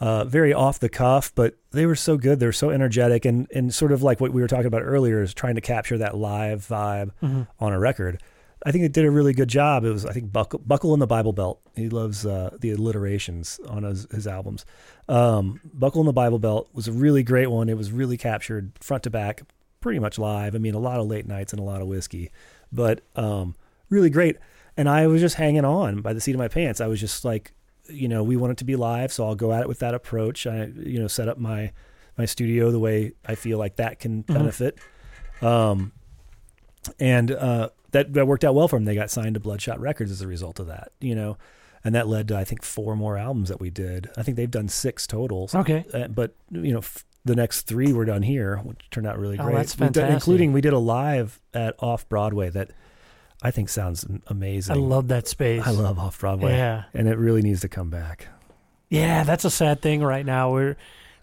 uh, 0.00 0.24
very 0.24 0.52
off 0.52 0.78
the 0.78 0.88
cuff, 0.88 1.32
but 1.34 1.54
they 1.70 1.86
were 1.86 1.94
so 1.96 2.16
good. 2.16 2.38
They 2.40 2.46
were 2.46 2.52
so 2.52 2.70
energetic 2.70 3.24
and, 3.24 3.46
and 3.54 3.72
sort 3.74 3.92
of 3.92 4.02
like 4.02 4.20
what 4.20 4.32
we 4.32 4.40
were 4.42 4.48
talking 4.48 4.66
about 4.66 4.82
earlier 4.82 5.22
is 5.22 5.32
trying 5.32 5.54
to 5.54 5.60
capture 5.60 5.96
that 5.98 6.16
live 6.16 6.66
vibe 6.68 7.10
Mhm. 7.22 7.46
on 7.60 7.72
a 7.72 7.78
record. 7.78 8.20
I 8.64 8.72
think 8.72 8.84
it 8.84 8.92
did 8.92 9.04
a 9.04 9.10
really 9.10 9.32
good 9.32 9.48
job. 9.48 9.84
It 9.84 9.90
was, 9.90 10.04
I 10.04 10.12
think, 10.12 10.32
Buckle, 10.32 10.60
Buckle 10.66 10.92
in 10.94 10.98
the 11.00 11.06
Bible 11.06 11.32
Belt. 11.32 11.60
He 11.76 11.88
loves 11.88 12.26
uh, 12.26 12.56
the 12.58 12.70
alliterations 12.72 13.60
on 13.68 13.84
his, 13.84 14.06
his 14.10 14.26
albums. 14.26 14.64
Um, 15.08 15.60
Buckle 15.72 16.00
in 16.00 16.06
the 16.06 16.12
Bible 16.12 16.38
Belt 16.38 16.68
was 16.72 16.88
a 16.88 16.92
really 16.92 17.22
great 17.22 17.46
one. 17.50 17.68
It 17.68 17.76
was 17.76 17.92
really 17.92 18.16
captured 18.16 18.72
front 18.80 19.02
to 19.04 19.10
back, 19.10 19.42
pretty 19.80 19.98
much 20.00 20.18
live. 20.18 20.54
I 20.54 20.58
mean, 20.58 20.74
a 20.74 20.78
lot 20.80 20.98
of 20.98 21.06
late 21.06 21.26
nights 21.26 21.52
and 21.52 21.60
a 21.60 21.64
lot 21.64 21.80
of 21.80 21.86
whiskey, 21.86 22.30
but 22.72 23.02
um, 23.14 23.54
really 23.88 24.10
great. 24.10 24.36
And 24.76 24.88
I 24.88 25.06
was 25.06 25.20
just 25.20 25.36
hanging 25.36 25.64
on 25.64 26.00
by 26.00 26.12
the 26.12 26.20
seat 26.20 26.32
of 26.34 26.38
my 26.38 26.48
pants. 26.48 26.80
I 26.80 26.86
was 26.86 26.98
just 27.00 27.24
like, 27.24 27.52
you 27.88 28.08
know, 28.08 28.22
we 28.22 28.36
want 28.36 28.52
it 28.52 28.56
to 28.58 28.64
be 28.64 28.76
live, 28.76 29.12
so 29.12 29.26
I'll 29.26 29.34
go 29.34 29.52
at 29.52 29.60
it 29.62 29.68
with 29.68 29.78
that 29.80 29.94
approach. 29.94 30.46
I, 30.46 30.66
you 30.76 30.98
know, 31.00 31.08
set 31.08 31.28
up 31.28 31.38
my 31.38 31.72
my 32.18 32.24
studio 32.24 32.70
the 32.70 32.78
way 32.78 33.12
I 33.26 33.34
feel 33.34 33.58
like 33.58 33.76
that 33.76 33.98
can 34.00 34.22
Mhm. 34.24 34.34
benefit. 34.34 34.78
Um, 35.42 35.92
and 37.00 37.30
uh, 37.32 37.70
that 37.90 38.12
that 38.14 38.26
worked 38.26 38.44
out 38.44 38.54
well 38.54 38.68
for 38.68 38.76
them. 38.76 38.84
They 38.84 38.94
got 38.94 39.10
signed 39.10 39.34
to 39.34 39.40
Bloodshot 39.40 39.80
Records 39.80 40.10
as 40.10 40.22
a 40.22 40.26
result 40.26 40.60
of 40.60 40.66
that, 40.68 40.92
you 41.00 41.14
know, 41.14 41.36
and 41.84 41.94
that 41.94 42.06
led 42.08 42.28
to 42.28 42.36
I 42.36 42.44
think 42.44 42.62
four 42.62 42.96
more 42.96 43.16
albums 43.16 43.48
that 43.48 43.60
we 43.60 43.70
did. 43.70 44.08
I 44.16 44.22
think 44.22 44.36
they've 44.36 44.50
done 44.50 44.68
six 44.68 45.06
totals, 45.06 45.54
Okay. 45.54 45.84
uh, 45.92 46.08
but 46.08 46.34
you 46.50 46.72
know. 46.72 46.78
F- 46.78 47.04
the 47.24 47.34
next 47.34 47.62
three 47.62 47.92
were 47.92 48.04
done 48.04 48.22
here, 48.22 48.58
which 48.58 48.88
turned 48.92 49.04
out 49.04 49.18
really 49.18 49.36
great. 49.36 49.46
Oh, 49.46 49.48
great. 49.48 49.56
that's 49.56 49.74
We've 49.74 49.90
done- 49.90 49.94
fantastic. 50.04 50.14
including 50.14 50.52
we 50.52 50.60
did 50.60 50.72
a 50.72 50.78
live 50.78 51.40
at 51.52 51.74
Off 51.80 52.08
Broadway 52.08 52.50
that 52.50 52.70
I 53.42 53.50
think 53.50 53.68
sounds 53.68 54.04
amazing. 54.28 54.74
I 54.76 54.78
love 54.78 55.08
that 55.08 55.28
space. 55.28 55.62
I 55.66 55.70
love 55.70 55.98
Off 55.98 56.18
Broadway, 56.20 56.52
Yeah. 56.52 56.84
and 56.94 57.06
it 57.08 57.18
really 57.18 57.42
needs 57.42 57.60
to 57.60 57.68
come 57.68 57.90
back. 57.90 58.28
Yeah, 58.88 59.24
that's 59.24 59.44
a 59.44 59.50
sad 59.50 59.82
thing 59.82 60.02
right 60.02 60.24
now. 60.24 60.52
We're 60.52 60.76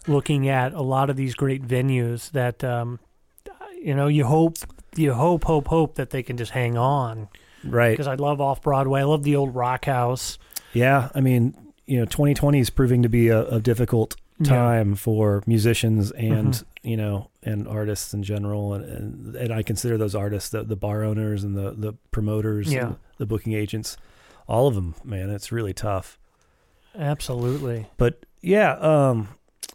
looking 0.06 0.48
at 0.48 0.72
a 0.74 0.82
lot 0.82 1.10
of 1.10 1.16
these 1.16 1.34
great 1.34 1.66
venues 1.66 2.30
that 2.32 2.62
um, 2.62 3.00
you 3.82 3.94
know, 3.94 4.06
you 4.06 4.24
hope 4.24 4.56
you 4.96 5.12
hope 5.14 5.44
hope 5.44 5.66
hope 5.68 5.96
that 5.96 6.10
they 6.10 6.22
can 6.22 6.36
just 6.36 6.52
hang 6.52 6.76
on 6.78 7.28
Right? 7.64 7.90
because 7.92 8.06
I 8.06 8.14
love 8.14 8.40
off 8.40 8.62
Broadway. 8.62 9.00
I 9.00 9.04
love 9.04 9.22
the 9.24 9.34
old 9.36 9.54
Rock 9.54 9.86
House. 9.86 10.38
Yeah, 10.72 11.08
I 11.14 11.20
mean, 11.20 11.56
you 11.86 11.98
know, 11.98 12.04
2020 12.04 12.60
is 12.60 12.70
proving 12.70 13.02
to 13.02 13.08
be 13.08 13.28
a, 13.28 13.44
a 13.48 13.60
difficult 13.60 14.14
Yeah. 14.38 14.48
time 14.50 14.94
for 14.94 15.42
musicians 15.46 16.10
and 16.12 16.48
Mhm. 16.54 16.64
you 16.82 16.96
know 16.96 17.30
and 17.44 17.68
artists 17.68 18.12
in 18.14 18.22
general, 18.22 18.74
and 18.74 18.84
and, 18.84 19.36
and 19.36 19.52
I 19.52 19.62
consider 19.62 19.96
those 19.98 20.14
artists 20.14 20.50
the, 20.50 20.62
the 20.64 20.76
bar 20.76 21.04
owners 21.04 21.44
and 21.44 21.56
the 21.56 21.72
the 21.72 21.92
promoters, 22.10 22.72
Yeah. 22.72 22.86
and 22.86 22.96
the 23.18 23.26
booking 23.26 23.52
agents, 23.52 23.96
all 24.48 24.66
of 24.66 24.74
them. 24.74 24.94
Man, 25.04 25.30
it's 25.30 25.50
really 25.52 25.74
tough. 25.74 26.18
Absolutely. 26.96 27.86
But 27.96 28.24
yeah, 28.40 28.72
um, 28.74 29.28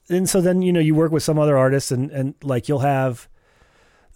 and 0.09 0.29
so 0.29 0.41
then 0.41 0.61
you 0.61 0.71
know 0.71 0.79
you 0.79 0.95
work 0.95 1.11
with 1.11 1.23
some 1.23 1.37
other 1.39 1.57
artists, 1.57 1.91
and 1.91 2.11
and 2.11 2.35
like 2.43 2.67
you'll 2.69 2.79
have 2.79 3.27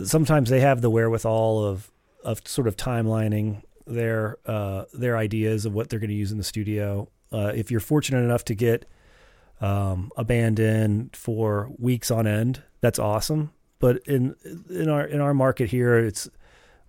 sometimes 0.04 0.50
they 0.50 0.60
have 0.62 0.82
the 0.82 0.90
wherewithal 0.90 1.64
of 1.66 1.92
of 2.24 2.42
sort 2.48 2.68
of 2.68 2.78
timelining 2.78 3.62
their 3.86 4.38
uh, 4.46 4.86
their 4.94 5.18
ideas 5.18 5.66
of 5.66 5.74
what 5.74 5.90
they're 5.90 6.00
going 6.00 6.10
to 6.10 6.16
use 6.16 6.32
in 6.32 6.38
the 6.38 6.44
studio. 6.44 7.10
Uh, 7.32 7.52
if 7.56 7.72
you're 7.72 7.80
fortunate 7.80 8.24
enough 8.24 8.46
to 8.46 8.56
get 8.56 8.86
um, 9.60 10.12
a 10.16 10.24
band 10.24 10.60
in 10.60 11.10
for 11.14 11.70
weeks 11.80 12.12
on 12.12 12.28
end, 12.28 12.62
that's 12.84 13.00
awesome. 13.00 13.52
But 13.80 13.98
in 14.06 14.36
in 14.70 14.88
our 14.90 15.04
in 15.06 15.20
our 15.22 15.34
market 15.34 15.70
here, 15.70 15.98
it's 15.98 16.30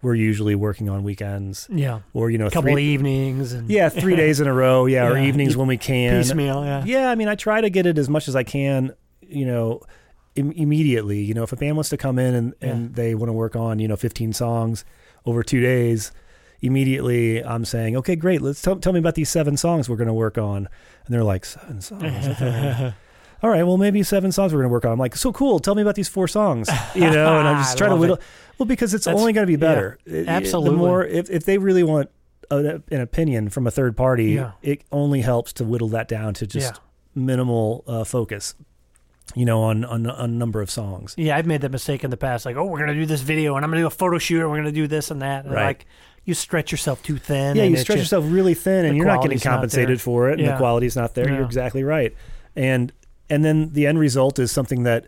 we're 0.02 0.14
usually 0.14 0.54
working 0.54 0.90
on 0.90 1.02
weekends 1.02 1.66
Yeah. 1.72 2.00
or 2.12 2.28
you 2.30 2.36
know 2.36 2.46
A 2.46 2.50
couple 2.50 2.72
three, 2.72 2.84
evenings 2.92 3.54
and 3.54 3.70
yeah 3.70 3.88
three 3.88 4.16
days 4.16 4.38
in 4.40 4.46
a 4.46 4.52
row, 4.52 4.84
yeah, 4.84 5.06
or 5.08 5.16
Yeah. 5.16 5.24
evenings 5.24 5.56
when 5.56 5.66
we 5.66 5.78
can. 5.78 6.18
piecemeal. 6.20 6.62
Yeah. 6.64 6.84
Yeah, 6.84 7.10
I 7.10 7.14
mean, 7.14 7.28
I 7.28 7.36
try 7.36 7.62
to 7.62 7.70
get 7.70 7.86
it 7.86 7.96
as 7.96 8.08
much 8.10 8.28
as 8.28 8.36
I 8.36 8.42
can, 8.42 8.92
you 9.22 9.46
know, 9.46 9.80
Im- 10.36 10.52
immediately. 10.52 11.20
You 11.22 11.32
know, 11.32 11.42
if 11.44 11.52
a 11.52 11.56
band 11.56 11.76
wants 11.76 11.88
to 11.90 11.96
come 11.96 12.18
in 12.18 12.34
and, 12.34 12.54
and 12.60 12.94
they 12.94 13.14
want 13.14 13.28
to 13.30 13.32
work 13.32 13.56
on, 13.56 13.78
you 13.78 13.88
know, 13.88 13.96
15 13.96 14.32
songs 14.34 14.84
over 15.24 15.42
two 15.42 15.60
days, 15.62 16.12
immediately 16.60 17.42
I'm 17.42 17.64
saying, 17.64 17.96
okay, 17.96 18.16
great, 18.16 18.42
let's 18.42 18.60
tell, 18.60 18.76
tell 18.76 18.92
me 18.92 18.98
about 18.98 19.14
these 19.14 19.30
seven 19.30 19.56
songs 19.56 19.88
we're 19.88 19.96
going 19.96 20.08
to 20.08 20.12
work 20.14 20.36
on. 20.38 20.58
And 21.06 21.14
they're 21.14 21.24
like, 21.24 21.44
seven 21.44 21.80
songs? 21.80 22.04
All 23.44 23.50
right, 23.50 23.62
well, 23.62 23.76
maybe 23.76 24.02
seven 24.02 24.32
songs 24.32 24.54
we're 24.54 24.60
going 24.60 24.70
to 24.70 24.72
work 24.72 24.86
on. 24.86 24.92
I'm 24.92 24.98
like, 24.98 25.14
so 25.16 25.30
cool. 25.30 25.58
Tell 25.58 25.74
me 25.74 25.82
about 25.82 25.96
these 25.96 26.08
four 26.08 26.26
songs, 26.26 26.66
you 26.94 27.02
know, 27.02 27.38
and 27.38 27.46
I'm 27.46 27.56
just 27.62 27.76
trying 27.76 27.90
to 27.90 27.96
whittle. 27.96 28.16
it. 28.16 28.22
Well, 28.56 28.64
because 28.64 28.94
it's 28.94 29.04
That's- 29.04 29.20
only 29.20 29.34
going 29.34 29.46
to 29.46 29.52
be 29.52 29.56
better. 29.56 29.98
It- 30.06 30.14
it- 30.14 30.28
absolutely. 30.28 30.70
The 30.70 30.76
more, 30.78 31.04
if, 31.04 31.28
if 31.28 31.44
they 31.44 31.58
really 31.58 31.82
want 31.82 32.08
a, 32.50 32.80
an 32.90 33.02
opinion 33.02 33.50
from 33.50 33.66
a 33.66 33.70
third 33.70 33.98
party, 33.98 34.32
Yeah. 34.32 34.52
it 34.62 34.82
only 34.90 35.20
helps 35.20 35.52
to 35.54 35.64
whittle 35.64 35.88
that 35.88 36.08
down 36.08 36.32
to 36.34 36.46
just 36.46 36.72
yeah. 36.74 36.80
minimal 37.14 37.84
uh, 37.86 38.04
focus, 38.04 38.54
you 39.34 39.44
know, 39.44 39.62
on, 39.64 39.84
on 39.84 40.06
on 40.06 40.30
a 40.30 40.32
number 40.32 40.62
of 40.62 40.70
songs. 40.70 41.14
Yeah, 41.18 41.36
I've 41.36 41.44
made 41.46 41.60
that 41.60 41.70
mistake 41.70 42.02
in 42.02 42.08
the 42.08 42.16
past. 42.16 42.46
Like, 42.46 42.56
oh, 42.56 42.64
we're 42.64 42.78
gonna 42.78 42.94
do 42.94 43.04
this 43.04 43.20
video, 43.20 43.56
and 43.56 43.64
I'm 43.64 43.70
gonna 43.70 43.82
do 43.82 43.86
a 43.86 43.90
photo 43.90 44.16
shoot, 44.16 44.40
and 44.40 44.50
we're 44.50 44.56
gonna 44.56 44.72
do 44.72 44.86
this 44.86 45.10
and 45.10 45.20
that. 45.20 45.44
And 45.44 45.52
Right. 45.52 45.66
Like, 45.66 45.86
you 46.24 46.32
stretch 46.32 46.72
yourself 46.72 47.02
too 47.02 47.18
thin. 47.18 47.56
yeah, 47.58 47.64
you 47.64 47.76
stretch 47.76 47.98
just- 47.98 48.10
yourself 48.12 48.24
really 48.28 48.54
thin, 48.54 48.86
and 48.86 48.96
you're 48.96 49.04
not 49.04 49.20
getting 49.20 49.38
quality's 49.38 49.44
not 49.44 49.50
compensated 49.52 50.00
for 50.00 50.30
it, 50.30 50.40
and 50.40 50.48
the 50.48 50.56
quality's 50.56 50.96
not 50.96 51.14
there. 51.14 51.28
Yeah. 51.28 51.34
You're 51.36 51.44
exactly 51.44 51.84
right, 51.84 52.14
and 52.56 52.90
and 53.30 53.44
then 53.44 53.72
the 53.72 53.86
end 53.86 53.98
result 53.98 54.38
is 54.38 54.50
something 54.52 54.82
that 54.84 55.06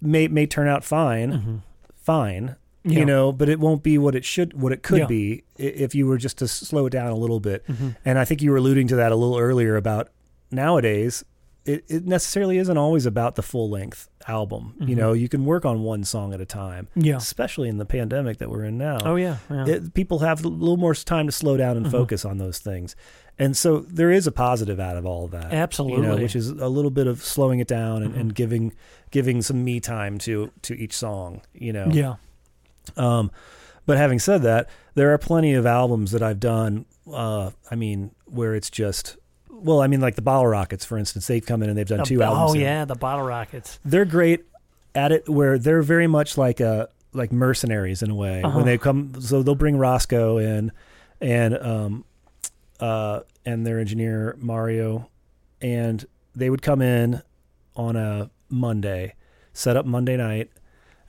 may 0.00 0.28
may 0.28 0.46
turn 0.46 0.68
out 0.68 0.84
fine, 0.84 1.32
Mhm. 1.32 1.60
fine, 1.96 2.56
Yeah. 2.84 2.98
you 3.00 3.04
know, 3.06 3.32
but 3.32 3.48
it 3.48 3.58
won't 3.60 3.82
be 3.82 3.96
what 3.98 4.14
it 4.14 4.24
should, 4.24 4.60
what 4.60 4.72
it 4.72 4.82
could 4.82 5.00
Yeah. 5.00 5.06
be 5.06 5.44
if 5.56 5.94
you 5.94 6.06
were 6.06 6.18
just 6.18 6.38
to 6.38 6.48
slow 6.48 6.86
it 6.86 6.90
down 6.90 7.10
a 7.10 7.16
little 7.16 7.40
bit. 7.40 7.66
Mhm. 7.66 7.96
And 8.04 8.18
I 8.18 8.24
think 8.24 8.42
you 8.42 8.50
were 8.50 8.58
alluding 8.58 8.88
to 8.88 8.96
that 8.96 9.12
a 9.12 9.16
little 9.16 9.38
earlier 9.38 9.76
about 9.76 10.08
nowadays. 10.50 11.24
it, 11.66 11.82
it 11.88 12.04
necessarily 12.06 12.58
isn't 12.58 12.76
always 12.76 13.06
about 13.06 13.36
the 13.36 13.42
full 13.42 13.70
length 13.70 14.06
album. 14.28 14.74
You 14.80 14.88
Mhm. 14.94 14.98
know, 14.98 15.12
you 15.14 15.30
can 15.30 15.46
work 15.46 15.64
on 15.64 15.82
one 15.82 16.04
song 16.04 16.34
at 16.34 16.40
a 16.42 16.44
time, 16.44 16.88
Yeah. 16.94 17.16
especially 17.16 17.70
in 17.70 17.78
the 17.78 17.86
pandemic 17.86 18.36
that 18.36 18.50
we're 18.50 18.64
in 18.64 18.76
now. 18.76 18.98
Oh 19.02 19.16
yeah. 19.16 19.38
yeah. 19.50 19.66
It, 19.66 19.94
people 19.94 20.18
have 20.18 20.44
a 20.44 20.48
little 20.48 20.76
more 20.76 20.94
time 20.94 21.24
to 21.24 21.32
slow 21.32 21.56
down 21.56 21.78
and 21.78 21.86
Mhm. 21.86 21.90
focus 21.90 22.26
on 22.26 22.36
those 22.36 22.58
things. 22.58 22.94
And 23.38 23.56
so 23.56 23.80
there 23.80 24.10
is 24.12 24.26
a 24.28 24.32
positive 24.32 24.78
out 24.78 24.96
of 24.96 25.04
all 25.04 25.24
of 25.24 25.32
that. 25.32 25.52
Absolutely. 25.52 26.02
You 26.02 26.02
know, 26.14 26.16
which 26.22 26.36
is 26.36 26.50
a 26.50 26.68
little 26.68 26.90
bit 26.92 27.06
of 27.08 27.22
slowing 27.22 27.58
it 27.58 27.66
down 27.66 28.02
and, 28.04 28.14
Mhm. 28.14 28.20
and 28.20 28.34
giving 28.34 28.72
giving 29.10 29.42
some 29.42 29.62
me 29.64 29.78
time 29.80 30.18
to 30.18 30.50
to 30.62 30.74
each 30.74 30.92
song, 30.92 31.40
you 31.52 31.72
know. 31.72 31.86
yeah. 31.90 32.14
Um, 32.96 33.30
but 33.86 33.96
having 33.96 34.18
said 34.18 34.42
that, 34.42 34.68
there 34.94 35.12
are 35.12 35.18
plenty 35.18 35.54
of 35.54 35.66
albums 35.66 36.10
that 36.12 36.22
I've 36.22 36.40
done. 36.40 36.84
Uh, 37.12 37.50
I 37.70 37.74
mean, 37.74 38.10
where 38.26 38.54
it's 38.54 38.70
just, 38.70 39.16
well, 39.50 39.80
I 39.82 39.86
mean, 39.86 40.00
like 40.00 40.14
the 40.16 40.22
Bottle 40.22 40.46
Rockets, 40.46 40.84
for 40.84 40.96
instance, 40.98 41.26
they've 41.26 41.44
come 41.44 41.62
in 41.62 41.68
and 41.68 41.76
they've 41.78 41.86
done 41.86 41.98
The- 41.98 42.04
two 42.04 42.22
albums. 42.22 42.52
Oh 42.52 42.58
yeah, 42.58 42.84
the 42.84 42.94
Bottle 42.94 43.24
Rockets. 43.26 43.78
they're 43.84 44.04
great 44.04 44.44
at 44.94 45.12
it. 45.12 45.28
Where 45.28 45.58
they're 45.58 45.82
very 45.82 46.06
much 46.06 46.36
like 46.38 46.60
a 46.60 46.88
like 47.12 47.30
mercenaries 47.32 48.02
in 48.02 48.10
a 48.10 48.14
way. 48.14 48.42
Uh-huh. 48.42 48.56
When 48.56 48.66
they 48.66 48.78
come, 48.78 49.12
so 49.20 49.42
they'll 49.42 49.54
bring 49.54 49.76
Roscoe 49.76 50.38
in, 50.38 50.72
and 51.20 51.56
um, 51.58 52.04
uh, 52.84 53.20
and 53.46 53.66
their 53.66 53.78
engineer 53.78 54.36
Mario, 54.38 55.08
and 55.62 56.04
they 56.34 56.50
would 56.50 56.60
come 56.62 56.82
in 56.82 57.22
on 57.76 57.96
a 57.96 58.30
Monday, 58.50 59.14
set 59.54 59.76
up 59.76 59.86
Monday 59.86 60.16
night, 60.18 60.50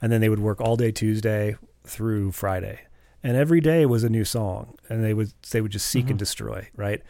and 0.00 0.10
then 0.10 0.20
they 0.22 0.28
would 0.30 0.38
work 0.38 0.60
all 0.60 0.76
day 0.76 0.90
Tuesday 0.90 1.56
through 1.84 2.32
Friday, 2.32 2.80
and 3.22 3.36
every 3.36 3.60
day 3.60 3.84
was 3.84 4.04
a 4.04 4.08
new 4.08 4.24
song, 4.24 4.74
and 4.88 5.04
they 5.04 5.12
would 5.12 5.32
they 5.50 5.60
would 5.60 5.72
just 5.72 5.86
seek 5.86 6.06
Mhm. 6.06 6.10
and 6.10 6.18
destroy, 6.18 6.68
right, 6.76 7.02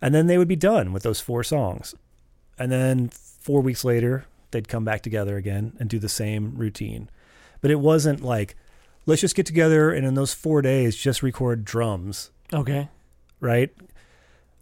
and 0.00 0.14
then 0.14 0.26
they 0.28 0.38
would 0.38 0.48
be 0.48 0.56
done 0.56 0.92
with 0.94 1.02
those 1.02 1.20
four 1.20 1.44
songs, 1.44 1.94
and 2.58 2.72
then 2.72 3.08
four 3.08 3.60
weeks 3.60 3.84
later 3.84 4.24
they'd 4.50 4.68
come 4.68 4.84
back 4.84 5.02
together 5.02 5.36
again 5.36 5.72
and 5.78 5.90
do 5.90 5.98
the 5.98 6.08
same 6.08 6.54
routine, 6.56 7.10
but 7.60 7.70
it 7.70 7.80
wasn't 7.80 8.22
like 8.22 8.56
let's 9.04 9.20
just 9.20 9.36
get 9.36 9.46
together 9.46 9.92
and 9.92 10.04
in 10.06 10.14
those 10.14 10.32
four 10.34 10.62
days 10.62 10.96
just 10.96 11.22
record 11.22 11.64
drums, 11.64 12.30
Okay. 12.52 12.88
right, 13.40 13.70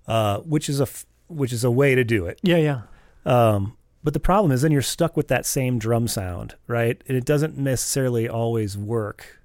uh, 0.07 0.39
which 0.41 0.69
is 0.69 0.81
a 0.81 0.85
f- 0.85 1.07
which 1.29 1.53
is 1.53 1.65
a 1.65 1.71
way 1.71 1.95
to 1.95 2.05
do 2.05 2.27
it. 2.27 2.39
Yeah, 2.43 2.57
yeah. 2.59 2.81
Um, 3.27 3.77
but 4.03 4.13
the 4.13 4.21
problem 4.21 4.53
is 4.53 4.61
then 4.63 4.71
you're 4.73 4.83
stuck 4.83 5.17
with 5.17 5.29
that 5.29 5.47
same 5.47 5.79
drum 5.79 6.07
sound, 6.09 6.55
right? 6.67 7.03
And 7.09 7.17
it 7.17 7.25
doesn't 7.25 7.57
necessarily 7.57 8.29
always 8.29 8.77
work. 8.77 9.41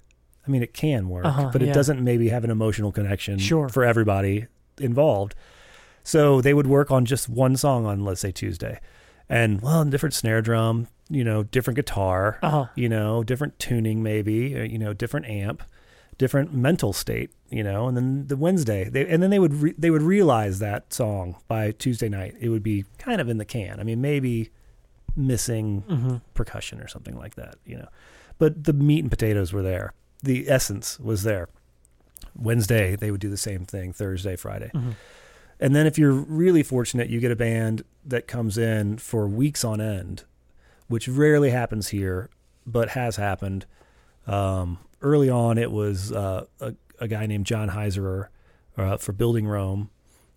I 0.46 0.50
mean, 0.50 0.62
it 0.62 0.74
can 0.74 1.08
work, 1.08 1.24
Uh-huh, 1.24 1.50
but 1.52 1.62
it 1.62 1.66
yeah. 1.68 1.72
doesn't 1.72 2.02
maybe 2.02 2.28
have 2.28 2.44
an 2.44 2.50
emotional 2.50 2.92
connection 2.92 3.38
Sure. 3.38 3.68
for 3.68 3.84
everybody 3.84 4.46
involved. 4.78 5.34
So 6.02 6.40
they 6.40 6.52
would 6.54 6.66
work 6.66 6.90
on 6.90 7.04
just 7.06 7.28
one 7.28 7.56
song 7.56 7.86
on, 7.86 8.04
let's 8.04 8.20
say, 8.20 8.32
Tuesday. 8.32 8.80
And, 9.28 9.60
well, 9.62 9.84
different 9.84 10.14
snare 10.14 10.42
drum, 10.42 10.88
you 11.08 11.24
know, 11.24 11.42
different 11.44 11.76
guitar, 11.76 12.38
Uh 12.42 12.50
huh. 12.50 12.66
you 12.74 12.88
know, 12.88 13.22
different 13.22 13.58
tuning 13.58 14.02
maybe, 14.02 14.68
you 14.70 14.78
know, 14.78 14.92
different 14.92 15.26
amp, 15.26 15.62
different 16.20 16.52
mental 16.52 16.92
state, 16.92 17.30
you 17.48 17.62
know, 17.64 17.88
and 17.88 17.96
then 17.96 18.26
the 18.26 18.36
Wednesday, 18.36 18.84
they, 18.84 19.06
and 19.08 19.22
then 19.22 19.30
they 19.30 19.38
would 19.38 19.54
re- 19.54 19.74
they 19.78 19.88
would 19.88 20.02
realize 20.02 20.58
that 20.58 20.92
song 20.92 21.34
by 21.48 21.70
Tuesday 21.72 22.10
night. 22.10 22.34
It 22.38 22.50
would 22.50 22.62
be 22.62 22.84
kind 22.98 23.22
of 23.22 23.30
in 23.30 23.38
the 23.38 23.46
can. 23.46 23.80
I 23.80 23.84
mean, 23.84 24.02
maybe 24.02 24.50
missing 25.16 25.80
hmm 25.88 26.16
percussion 26.34 26.78
or 26.78 26.88
something 26.88 27.16
like 27.16 27.36
that, 27.36 27.54
you 27.64 27.78
know, 27.78 27.88
but 28.36 28.64
the 28.64 28.74
meat 28.74 29.00
and 29.00 29.10
potatoes 29.10 29.50
were 29.54 29.62
there. 29.62 29.94
The 30.22 30.46
essence 30.50 31.00
was 31.00 31.22
there. 31.22 31.48
Wednesday 32.36 32.96
they 32.96 33.10
would 33.10 33.20
do 33.22 33.30
the 33.30 33.38
same 33.38 33.64
thing. 33.64 33.94
Thursday, 33.94 34.36
Friday. 34.36 34.70
hmm 34.74 34.90
And 35.58 35.74
then 35.74 35.86
if 35.86 35.96
you're 35.96 36.12
really 36.12 36.62
fortunate, 36.62 37.08
you 37.08 37.18
get 37.18 37.32
a 37.32 37.36
band 37.36 37.82
that 38.04 38.26
comes 38.26 38.58
in 38.58 38.98
for 38.98 39.26
weeks 39.26 39.64
on 39.64 39.80
end, 39.80 40.24
which 40.88 41.08
rarely 41.08 41.48
happens 41.50 41.88
here, 41.88 42.28
but 42.66 42.90
has 42.90 43.16
happened. 43.16 43.64
Um, 44.26 44.78
early 45.02 45.30
on, 45.30 45.58
it 45.58 45.70
was 45.72 46.12
uh, 46.12 46.44
a, 46.60 46.74
a 46.98 47.08
guy 47.08 47.26
named 47.26 47.46
John 47.46 47.70
Heiserer 47.70 48.28
uh, 48.76 48.96
for 48.96 49.12
Building 49.12 49.46
Rome. 49.46 49.90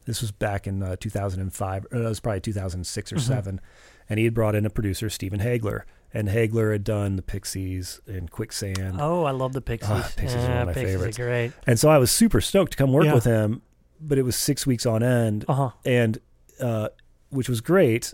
This 0.06 0.22
was 0.22 0.32
back 0.32 0.68
in 0.68 0.84
uh, 0.84 0.96
2005. 1.00 1.88
Or 1.92 1.98
it 1.98 2.04
was 2.04 2.20
probably 2.20 2.42
2006 2.42 3.12
or 3.14 3.16
Mhm. 3.16 3.20
seven, 3.22 3.62
and 4.10 4.18
he 4.20 4.26
had 4.26 4.34
brought 4.34 4.54
in 4.56 4.66
a 4.66 4.70
producer, 4.70 5.10
Stephen 5.10 5.40
Haigler, 5.40 5.86
and 6.14 6.28
Haigler 6.30 6.72
had 6.74 6.84
done 6.84 7.16
the 7.16 7.22
Pixies 7.22 8.02
and 8.06 8.30
Quicksand. 8.30 8.98
Oh, 9.00 9.24
I 9.24 9.32
love 9.32 9.54
the 9.54 9.62
Pixies. 9.62 9.90
Ah, 9.92 10.12
Pixies 10.16 10.44
are 10.44 10.50
one 10.50 10.58
of 10.58 10.68
my 10.68 10.74
Pixies 10.74 10.94
favorites. 10.96 11.20
Are 11.20 11.26
great. 11.26 11.52
And 11.66 11.80
so 11.80 11.90
I 11.90 11.98
was 11.98 12.12
super 12.12 12.42
stoked 12.42 12.74
to 12.74 12.78
come 12.78 12.92
work 12.92 13.06
Yeah. 13.06 13.14
with 13.14 13.24
him, 13.24 13.62
but 14.02 14.18
it 14.18 14.24
was 14.24 14.36
six 14.36 14.68
weeks 14.68 14.86
on 14.86 15.02
end, 15.04 15.46
Uh 15.48 15.54
huh. 15.54 15.70
and 15.86 16.20
uh, 16.60 16.90
which 17.30 17.48
was 17.50 17.62
great. 17.62 18.14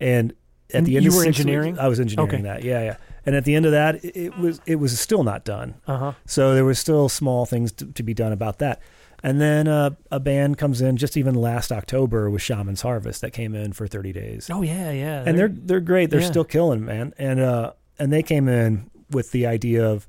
And 0.00 0.32
at 0.72 0.84
the 0.84 0.96
end, 0.96 1.04
you 1.04 1.10
of 1.10 1.16
were 1.16 1.24
engineering? 1.24 1.72
weeks- 1.72 1.82
I 1.84 1.88
was 1.88 2.00
engineering 2.00 2.30
Okay. 2.34 2.42
that. 2.42 2.62
Yeah, 2.64 2.82
yeah. 2.82 2.96
And 3.24 3.36
at 3.36 3.44
the 3.44 3.54
end 3.54 3.66
of 3.66 3.72
that, 3.72 4.04
it, 4.04 4.16
it 4.16 4.38
was 4.38 4.60
it 4.66 4.76
was 4.76 4.98
still 4.98 5.22
not 5.24 5.44
done. 5.44 5.74
Uh 5.86 5.96
huh. 5.98 6.12
So 6.26 6.54
there 6.54 6.64
was 6.64 6.78
still 6.78 7.08
small 7.08 7.46
things 7.46 7.72
to, 7.72 7.86
to 7.86 8.02
be 8.02 8.14
done 8.14 8.32
about 8.32 8.58
that. 8.58 8.80
And 9.24 9.40
then 9.40 9.68
uh, 9.68 9.90
a 10.10 10.18
band 10.18 10.58
comes 10.58 10.80
in 10.80 10.96
just 10.96 11.16
even 11.16 11.36
last 11.36 11.70
October 11.70 12.28
with 12.28 12.42
Shaman's 12.42 12.82
Harvest 12.82 13.20
that 13.20 13.30
came 13.32 13.54
in 13.54 13.72
for 13.72 13.86
30 13.86 14.12
days 14.12 14.50
Oh 14.50 14.62
yeah, 14.62 14.90
yeah. 14.90 15.22
and 15.24 15.38
they're 15.38 15.48
they're 15.52 15.78
great. 15.80 16.10
They're 16.10 16.20
yeah. 16.20 16.26
still 16.26 16.44
killing, 16.44 16.84
man. 16.84 17.14
And 17.18 17.38
uh, 17.40 17.72
and 18.00 18.12
they 18.12 18.22
came 18.24 18.48
in 18.48 18.90
with 19.10 19.30
the 19.30 19.46
idea 19.46 19.86
of 19.86 20.06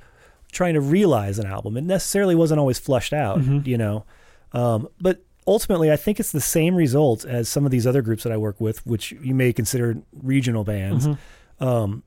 trying 0.51 0.73
to 0.73 0.81
realize 0.81 1.37
an 1.39 1.45
album. 1.45 1.77
It 1.77 1.83
necessarily 1.83 2.33
wasn't 2.35 2.59
always 2.59 2.79
flushed 2.79 3.13
out, 3.13 3.39
Mhm. 3.39 3.65
you 3.67 3.77
know. 3.77 4.05
Um, 4.51 4.87
but 5.01 5.23
ultimately, 5.45 5.91
I 5.91 5.95
think 5.95 6.19
it's 6.19 6.31
the 6.31 6.41
same 6.41 6.75
result 6.75 7.25
as 7.25 7.49
some 7.49 7.65
of 7.65 7.71
these 7.71 7.85
other 7.85 8.01
groups 8.01 8.23
that 8.23 8.31
I 8.31 8.37
work 8.37 8.59
with, 8.61 8.85
which 8.85 9.11
you 9.11 9.35
may 9.35 9.51
consider 9.53 9.97
regional 10.23 10.63
bands. 10.63 11.07
Mhm. 11.07 11.17
Um, 11.59 12.03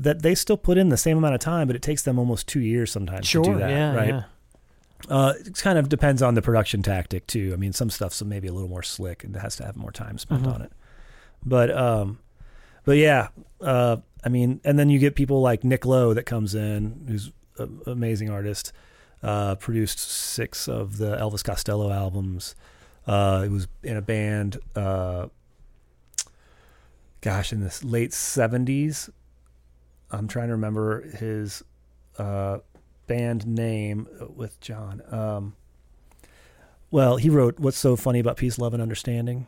that 0.00 0.22
they 0.22 0.34
still 0.34 0.56
put 0.56 0.78
in 0.78 0.88
the 0.88 0.96
same 0.96 1.18
amount 1.18 1.34
of 1.34 1.40
time, 1.40 1.66
but 1.66 1.76
it 1.76 1.82
takes 1.82 2.02
them 2.02 2.18
almost 2.18 2.48
two 2.48 2.60
years 2.60 2.90
sometimes 2.90 3.26
Sure. 3.28 3.44
to 3.44 3.52
do 3.52 3.58
that, 3.58 3.70
yeah. 3.70 3.94
right? 3.94 4.08
Yeah. 4.08 4.22
Uh, 5.08 5.32
it 5.46 5.56
kind 5.58 5.78
of 5.78 5.88
depends 5.88 6.20
on 6.22 6.34
the 6.34 6.42
production 6.42 6.82
tactic 6.82 7.26
too. 7.26 7.50
I 7.52 7.56
mean, 7.56 7.72
some 7.72 7.88
stuff's 7.90 8.22
maybe 8.22 8.48
a 8.48 8.52
little 8.52 8.68
more 8.68 8.82
slick 8.82 9.24
and 9.24 9.36
has 9.36 9.56
to 9.56 9.64
have 9.64 9.76
more 9.76 9.92
time 9.92 10.18
spent 10.18 10.42
Mhm. 10.44 10.54
on 10.54 10.62
it. 10.62 10.72
But 11.44 11.70
um, 11.76 12.18
but 12.84 12.96
yeah, 12.98 13.28
uh, 13.60 13.98
I 14.24 14.28
mean, 14.28 14.60
and 14.64 14.78
then 14.78 14.90
you 14.90 14.98
get 14.98 15.14
people 15.14 15.40
like 15.40 15.64
Nick 15.64 15.84
Lowe 15.86 16.12
that 16.14 16.24
comes 16.24 16.54
in, 16.54 17.04
who's 17.08 17.30
an 17.58 17.80
amazing 17.86 18.28
artist. 18.30 18.72
Uh, 19.22 19.54
produced 19.54 19.98
six 19.98 20.66
of 20.66 20.96
the 20.96 21.14
Elvis 21.16 21.44
Costello 21.44 21.90
albums. 21.90 22.54
Uh, 23.06 23.42
it 23.44 23.50
was 23.50 23.68
in 23.82 23.96
a 23.98 24.02
band. 24.02 24.58
Uh, 24.74 25.26
gosh, 27.20 27.52
in 27.52 27.60
the 27.60 27.80
late 27.82 28.12
seventies. 28.12 29.10
I'm 30.12 30.28
trying 30.28 30.48
to 30.48 30.54
remember 30.54 31.02
his 31.02 31.62
uh, 32.18 32.58
band 33.06 33.46
name 33.46 34.06
with 34.34 34.60
John. 34.60 35.02
Um, 35.10 35.56
well, 36.90 37.16
he 37.16 37.30
wrote 37.30 37.58
"What's 37.60 37.78
So 37.78 37.96
Funny 37.96 38.18
About 38.18 38.36
Peace, 38.36 38.58
Love, 38.58 38.74
and 38.74 38.82
Understanding." 38.82 39.46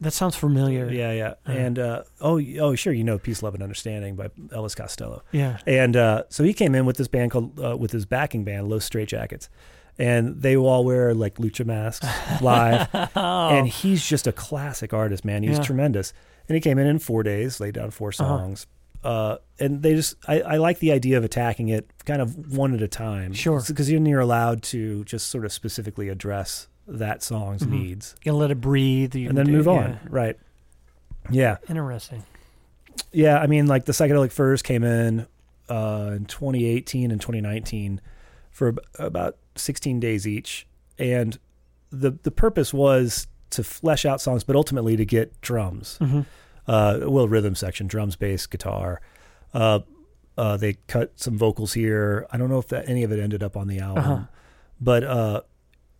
That 0.00 0.10
sounds 0.12 0.34
familiar. 0.34 0.90
Yeah, 0.90 1.12
yeah, 1.12 1.34
Uh. 1.46 1.52
and 1.52 1.78
uh, 1.78 2.02
oh, 2.20 2.40
oh, 2.60 2.74
sure, 2.74 2.92
you 2.92 3.04
know 3.04 3.18
"Peace, 3.18 3.42
Love, 3.42 3.54
and 3.54 3.62
Understanding" 3.62 4.16
by 4.16 4.28
Elvis 4.48 4.76
Costello. 4.76 5.22
Yeah. 5.32 5.58
And 5.66 5.96
uh, 5.96 6.24
so 6.28 6.42
he 6.42 6.52
came 6.52 6.74
in 6.74 6.84
with 6.84 6.96
this 6.96 7.08
band 7.08 7.30
called 7.30 7.58
uh, 7.60 7.76
with 7.76 7.92
his 7.92 8.04
backing 8.04 8.42
band, 8.44 8.68
Los 8.68 8.88
Straitjackets, 8.88 9.48
and 9.96 10.42
they 10.42 10.56
all 10.56 10.84
wear 10.84 11.14
like 11.14 11.36
lucha 11.36 11.64
masks 11.64 12.06
live. 12.42 12.88
oh. 13.16 13.48
And 13.50 13.68
he's 13.68 14.04
just 14.06 14.26
a 14.26 14.32
classic 14.32 14.92
artist, 14.92 15.24
man. 15.24 15.44
He's 15.44 15.58
Yeah. 15.58 15.64
tremendous. 15.64 16.12
And 16.48 16.56
he 16.56 16.60
came 16.60 16.78
in 16.78 16.86
in 16.88 16.98
four 16.98 17.22
days, 17.22 17.58
laid 17.60 17.74
down 17.74 17.90
four 17.92 18.08
Uh-huh. 18.18 18.36
Uh 19.04 19.36
and 19.60 19.82
they 19.84 19.94
just, 19.94 20.16
I, 20.26 20.40
I 20.40 20.56
like 20.56 20.80
the 20.80 20.90
idea 20.90 21.16
of 21.16 21.22
attacking 21.22 21.68
it 21.68 21.88
kind 22.04 22.20
of 22.20 22.56
one 22.56 22.74
at 22.74 22.82
a 22.82 22.88
time. 22.88 23.32
Sure. 23.34 23.62
Because 23.64 23.86
then 23.88 24.04
you're 24.04 24.18
allowed 24.20 24.64
to 24.64 25.04
just 25.04 25.28
sort 25.28 25.44
of 25.44 25.52
specifically 25.52 26.08
address 26.08 26.66
that 26.88 27.22
song's 27.22 27.62
Mhm. 27.62 27.70
needs 27.70 28.16
you 28.24 28.32
let 28.32 28.50
it 28.50 28.60
breathe. 28.60 29.14
And 29.14 29.38
then 29.38 29.46
do- 29.46 29.52
move 29.52 29.66
yeah. 29.66 29.72
on. 29.72 29.98
Right. 30.10 30.36
Yeah. 31.30 31.58
Interesting. 31.68 32.24
Yeah. 33.12 33.38
I 33.38 33.46
mean, 33.46 33.66
like 33.66 33.84
the 33.84 33.92
Psychedelic 33.92 34.32
Furs 34.32 34.60
came 34.62 34.82
in 34.82 35.26
uh, 35.68 36.12
in 36.16 36.24
2018 36.26 37.10
and 37.10 37.20
2019 37.20 38.00
for 38.50 38.68
ab- 38.68 38.80
about 38.98 39.36
16 39.56 40.00
days 40.00 40.26
each. 40.26 40.66
And 40.98 41.38
the, 41.90 42.10
the 42.10 42.30
purpose 42.32 42.74
was 42.74 43.26
to 43.50 43.62
flesh 43.64 44.04
out 44.04 44.20
songs, 44.20 44.42
but 44.44 44.56
ultimately 44.56 44.96
to 44.96 45.04
get 45.06 45.40
drums. 45.40 45.96
hmm 45.98 46.22
uh, 46.66 47.00
well, 47.02 47.28
rhythm 47.28 47.54
section, 47.54 47.86
drums, 47.86 48.16
bass, 48.16 48.46
guitar. 48.46 49.00
Uh, 49.52 49.80
uh, 50.36 50.56
they 50.56 50.74
cut 50.88 51.12
some 51.18 51.36
vocals 51.38 51.74
here. 51.74 52.26
I 52.32 52.36
don't 52.38 52.48
know 52.50 52.58
if 52.58 52.68
that 52.68 52.88
any 52.88 53.04
of 53.04 53.12
it 53.12 53.20
ended 53.20 53.42
up 53.42 53.56
on 53.56 53.68
the 53.68 53.78
album, 53.80 54.04
Uh-huh. 54.04 54.24
but 54.80 55.04
uh, 55.04 55.40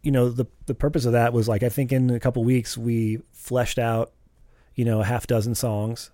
you 0.03 0.11
know 0.11 0.29
the 0.29 0.47
the 0.67 0.75
purpose 0.75 1.05
of 1.05 1.13
that 1.13 1.33
was 1.33 1.49
like 1.49 1.63
I 1.63 1.69
think 1.69 1.93
in 1.93 2.11
a 2.11 2.19
couple 2.21 2.43
weeks 2.45 2.77
we 2.77 3.21
fleshed 3.33 3.79
out, 3.79 4.13
you 4.75 4.85
know, 4.85 5.01
a 5.01 5.05
half 5.05 5.27
dozen 5.29 5.55
songs, 5.55 6.11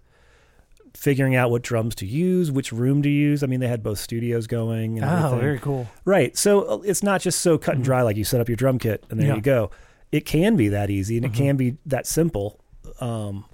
figuring 0.94 1.34
out 1.36 1.50
what 1.50 1.62
drums 1.62 1.94
to 1.96 2.06
use, 2.06 2.50
which 2.50 2.72
room 2.72 3.02
to 3.02 3.08
use. 3.08 3.42
I 3.42 3.46
mean, 3.46 3.60
they 3.60 3.68
had 3.68 3.82
both 3.82 3.98
studios 3.98 4.46
going. 4.46 4.98
And 4.98 5.04
Oh, 5.08 5.16
everything. 5.16 5.40
very 5.40 5.58
cool. 5.60 5.88
Right. 6.04 6.36
So 6.36 6.62
uh, 6.62 6.78
it's 6.84 7.02
not 7.02 7.20
just 7.20 7.40
so 7.40 7.56
cut 7.58 7.76
and 7.76 7.82
Mhm. 7.82 7.86
dry 7.86 8.02
like 8.02 8.16
you 8.16 8.24
set 8.24 8.40
up 8.40 8.48
your 8.48 8.56
drum 8.56 8.78
kit 8.78 9.04
and 9.08 9.18
there 9.18 9.28
Yeah. 9.28 9.36
you 9.36 9.40
go. 9.40 9.70
It 10.12 10.26
can 10.26 10.56
be 10.56 10.68
that 10.68 10.90
easy 10.90 11.16
and 11.16 11.24
it 11.24 11.32
can 11.32 11.56
be 11.56 11.76
that 11.86 12.06
simple. 12.06 12.58
Um, 13.00 13.44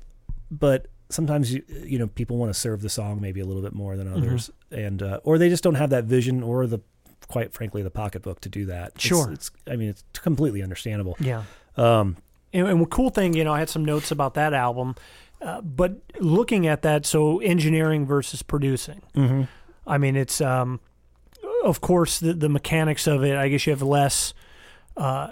but 0.51 0.86
sometimes 1.09 1.52
you, 1.52 1.62
you 1.85 1.98
know 1.98 2.06
people 2.09 2.36
want 2.36 2.52
to 2.52 2.59
serve 2.59 2.82
the 2.82 2.89
song 2.89 3.20
maybe 3.20 3.40
a 3.40 3.44
little 3.44 3.62
bit 3.62 3.73
more 3.74 3.97
than 3.97 4.06
Mm-hmm. 4.06 4.16
others, 4.16 4.51
and 4.70 5.02
uh, 5.02 5.20
or 5.24 5.39
they 5.39 5.48
just 5.48 5.62
don't 5.62 5.74
have 5.77 5.90
that 5.90 6.05
vision 6.05 6.43
or 6.43 6.66
the 6.66 6.81
quite 7.28 7.52
frankly 7.52 7.82
the 7.82 7.90
pocketbook 7.90 8.40
to 8.40 8.48
do 8.48 8.66
that. 8.66 8.89
It's- 8.89 9.02
Sure. 9.02 9.31
it's, 9.32 9.51
I 9.70 9.77
mean 9.77 9.89
it's 9.90 10.05
completely 10.14 10.62
understandable. 10.62 11.16
Yeah. 11.20 11.43
Um, 11.77 12.16
And, 12.52 12.68
and 12.68 12.90
cool 12.90 13.10
thing, 13.10 13.35
you 13.35 13.44
know, 13.44 13.52
I 13.52 13.59
had 13.59 13.68
some 13.68 13.85
notes 13.85 14.10
about 14.10 14.35
that 14.35 14.55
album, 14.55 14.94
uh, 15.43 15.60
but 15.60 15.97
looking 16.20 16.66
at 16.66 16.82
that, 16.82 17.05
so 17.05 17.39
engineering 17.40 18.06
versus 18.06 18.43
producing. 18.43 19.02
Mm-hmm. 19.14 19.43
I 19.86 19.98
mean, 19.98 20.16
it's 20.16 20.40
um, 20.40 20.81
of 21.64 21.81
course 21.81 22.18
the 22.20 22.32
the 22.32 22.48
mechanics 22.48 23.06
of 23.06 23.23
it. 23.24 23.36
I 23.36 23.48
guess 23.48 23.66
you 23.66 23.73
have 23.73 23.82
less, 23.82 24.32
uh, 24.97 25.28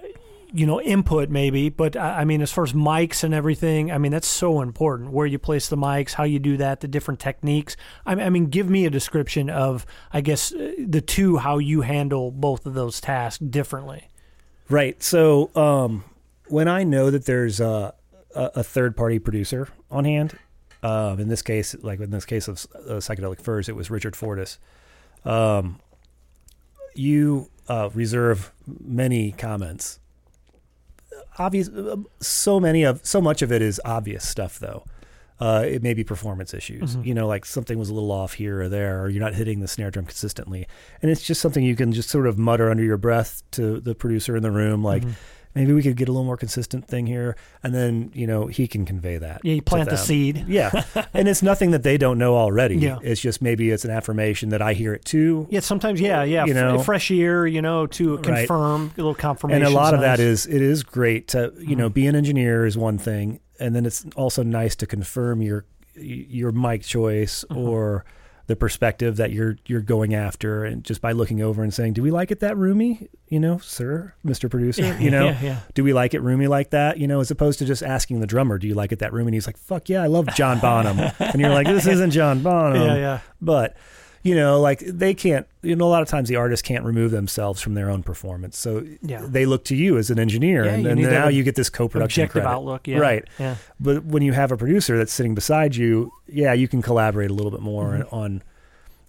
you 0.55 0.67
know, 0.67 0.81
input 0.81 1.31
maybe, 1.31 1.69
but 1.69 1.97
I, 1.97 2.25
mean, 2.25 2.41
as 2.41 2.53
far 2.53 2.63
as 2.63 2.73
mics 2.73 3.25
and 3.25 3.35
everything, 3.35 3.91
I 3.91 3.99
mean, 3.99 4.13
that's 4.13 4.29
so 4.29 4.61
important. 4.61 5.11
Where 5.11 5.27
you 5.27 5.37
place 5.37 5.69
the 5.69 5.77
mics, 5.77 6.13
how 6.13 6.23
you 6.23 6.39
do 6.39 6.57
that, 6.59 6.81
the 6.81 6.87
different 6.87 7.19
techniques. 7.19 7.77
I, 8.07 8.31
mean, 8.31 8.47
give 8.47 8.71
me 8.71 8.87
a 8.87 8.91
description 8.91 9.51
of, 9.51 9.85
I 10.13 10.21
guess, 10.21 10.53
uh, 10.53 10.73
the 10.79 11.01
two 11.01 11.39
how 11.39 11.59
you 11.59 11.81
handle 11.81 12.31
both 12.31 12.67
of 12.67 12.75
those 12.75 13.01
tasks 13.01 13.45
differently. 13.45 14.09
Right. 14.71 15.03
So 15.03 15.51
um, 15.57 16.05
when 16.47 16.69
I 16.69 16.85
know 16.85 17.11
that 17.11 17.25
there's 17.25 17.59
a, 17.59 17.93
a, 18.33 18.63
third 18.63 18.97
party 18.97 19.19
producer 19.19 19.69
on 19.91 20.05
hand, 20.05 20.39
um, 20.85 21.19
in 21.19 21.29
this 21.29 21.43
case, 21.43 21.75
like 21.83 21.99
in 21.99 22.11
this 22.11 22.25
case 22.25 22.47
of 22.47 22.65
uh, 22.75 22.95
psychedelic 22.95 23.41
furs, 23.41 23.69
it 23.69 23.75
was 23.75 23.91
Richard 23.91 24.15
Fortis. 24.15 24.59
Um, 25.25 25.81
you 26.95 27.51
uh, 27.69 27.91
reserve 27.93 28.53
many 28.67 29.33
comments. 29.33 29.99
Obvious, 31.39 31.69
uh, 31.69 31.97
so 32.21 32.61
many 32.61 32.85
of 32.85 33.05
so 33.05 33.21
much 33.21 33.43
of 33.43 33.51
it 33.51 33.63
is 33.63 33.81
obvious 33.85 34.27
stuff, 34.29 34.59
though. 34.59 34.85
Uh, 35.41 35.65
it 35.67 35.83
may 35.83 35.95
be 35.95 36.05
performance 36.05 36.55
issues. 36.55 36.95
You 37.03 37.13
know, 37.13 37.27
like 37.27 37.45
something 37.45 37.77
was 37.77 37.91
a 37.91 37.95
little 37.95 38.13
off 38.13 38.35
here 38.35 38.63
or 38.63 38.69
there, 38.69 39.03
or 39.03 39.09
you're 39.09 39.23
not 39.23 39.35
hitting 39.35 39.59
the 39.59 39.67
snare 39.67 39.91
drum 39.91 40.07
consistently, 40.07 40.67
and 41.03 41.11
it's 41.11 41.23
just 41.23 41.41
something 41.41 41.65
you 41.65 41.75
can 41.75 41.93
just 41.93 42.09
sort 42.09 42.29
of 42.29 42.39
mutter 42.39 42.71
under 42.71 42.85
your 42.85 42.97
breath 42.97 43.43
to 43.53 43.81
the 43.81 43.95
producer 43.97 44.37
in 44.37 44.43
the 44.45 44.53
room, 44.53 44.85
like 44.85 45.03
maybe 45.55 45.73
we 45.73 45.83
could 45.83 45.97
get 45.97 46.09
a 46.09 46.13
little 46.13 46.25
more 46.25 46.37
consistent 46.37 46.87
thing 46.87 47.07
here, 47.07 47.37
and 47.63 47.75
then 47.75 48.11
you 48.15 48.27
know 48.27 48.47
he 48.47 48.67
can 48.67 48.85
convey 48.85 49.19
that. 49.19 49.41
Yeah, 49.45 49.55
you 49.55 49.63
plant 49.63 49.91
the 49.91 49.97
seed. 49.97 50.45
Yeah, 50.55 50.85
and 51.13 51.27
it's 51.27 51.43
nothing 51.43 51.73
that 51.73 51.83
they 51.83 51.97
don't 51.97 52.19
know 52.19 52.37
already. 52.37 52.77
Yeah. 52.77 52.99
It's 53.03 53.21
just 53.21 53.43
maybe 53.43 53.71
it's 53.71 53.85
an 53.85 53.91
affirmation 53.91 54.51
that 54.51 54.63
I 54.63 54.75
hear 54.75 54.95
it 54.95 55.05
too. 55.05 55.49
Yeah, 55.51 55.61
sometimes, 55.61 56.01
yeah, 56.01 56.23
yeah. 56.23 56.45
You 56.45 56.55
know? 56.55 56.79
fresh 56.79 57.11
ear, 57.11 57.47
you 57.47 57.63
know, 57.63 57.87
to 57.89 58.17
Right. 58.17 58.25
confirm 58.47 58.93
a 58.95 58.97
little 58.97 59.15
confirmation. 59.15 59.63
and 59.63 59.73
a 59.73 59.75
lot 59.75 59.95
of 59.95 60.01
that 60.01 60.19
nice. 60.19 60.21
is 60.21 60.47
it 60.47 60.63
is 60.63 60.83
great 60.83 61.29
to 61.29 61.53
you 61.59 61.75
know 61.77 61.87
mm-hmm. 61.87 61.95
be 61.95 62.07
an 62.07 62.15
engineer 62.15 62.67
is 62.67 62.77
one 62.77 62.99
thing 62.99 63.41
and 63.59 63.75
then 63.75 63.87
it's 63.87 64.05
also 64.17 64.43
nice 64.43 64.77
to 64.77 64.87
confirm 64.87 65.43
your 65.43 65.65
your 65.97 66.53
mic 66.53 66.83
choice 66.83 67.45
mm-hmm. 67.51 67.61
or 67.61 68.05
the 68.47 68.57
perspective 68.57 69.17
that 69.17 69.33
you're 69.33 69.57
you're 69.67 69.81
going 69.81 70.15
after 70.15 70.65
and 70.65 70.85
just 70.85 71.01
by 71.01 71.13
looking 71.13 71.41
over 71.41 71.63
and 71.63 71.73
saying 71.73 71.95
do 71.95 72.03
we 72.03 72.11
like 72.11 72.31
it 72.31 72.41
that 72.41 72.57
roomy? 72.57 73.09
You 73.29 73.41
know 73.41 73.59
sir 73.59 74.15
mr 74.25 74.51
producer 74.51 74.97
you 75.01 75.11
know 75.11 75.27
yeah, 75.27 75.43
yeah. 75.43 75.61
do 75.75 75.83
we 75.83 75.93
like 75.93 76.15
it 76.15 76.21
roomy 76.21 76.47
like 76.47 76.71
that? 76.71 76.99
You 76.99 77.07
know 77.07 77.21
as 77.21 77.31
opposed 77.31 77.59
to 77.61 77.65
just 77.65 77.83
asking 77.83 78.21
the 78.21 78.27
drummer 78.27 78.59
do 78.59 78.67
you 78.67 78.75
like 78.75 78.93
it 78.93 78.99
that 79.01 79.13
roomy? 79.13 79.29
And 79.29 79.35
he's 79.35 79.47
like 79.47 79.57
fuck 79.57 79.89
yeah 79.89 80.03
i 80.03 80.07
love 80.07 80.29
john 80.35 80.61
bonham. 80.61 80.99
And 81.19 81.41
you're 81.41 81.51
like 81.51 81.67
this 81.67 81.87
isn't 81.87 82.11
john 82.11 82.43
bonham. 82.43 82.83
yeah, 82.83 82.97
yeah. 82.97 83.21
but 83.41 83.77
you 84.25 84.35
know 84.35 84.59
like 84.61 84.81
they 84.81 85.15
can't 85.15 85.47
you 85.63 85.77
know 85.77 85.85
a 85.85 85.93
lot 85.97 86.03
of 86.03 86.09
times 86.09 86.29
the 86.29 86.37
artists 86.37 86.67
can't 86.67 86.85
remove 86.85 87.11
themselves 87.13 87.61
from 87.61 87.75
their 87.75 87.89
own 87.91 88.03
performance 88.03 88.59
so 88.59 88.83
Yeah. 89.03 89.23
they 89.25 89.45
look 89.47 89.65
to 89.67 89.77
you 89.77 89.99
as 89.99 90.11
an 90.11 90.19
engineer 90.19 90.65
Yeah, 90.65 90.73
and, 90.73 90.87
and 90.87 91.01
now 91.03 91.29
you 91.29 91.43
get 91.45 91.55
this 91.55 91.71
co-production 91.71 92.23
Objective 92.25 92.43
credit. 92.43 92.49
outlook, 92.57 92.89
yeah. 92.89 92.99
right 92.99 93.25
Yeah. 93.39 93.57
but 93.79 94.05
when 94.05 94.23
you 94.23 94.33
have 94.33 94.51
a 94.51 94.57
producer 94.57 94.97
that's 94.99 95.13
sitting 95.13 95.35
beside 95.35 95.77
you 95.77 96.11
yeah 96.27 96.53
you 96.55 96.67
can 96.69 96.83
collaborate 96.83 97.31
a 97.31 97.35
little 97.35 97.53
bit 97.53 97.61
more 97.61 97.85
Mm-hmm. 97.99 98.15
on 98.15 98.43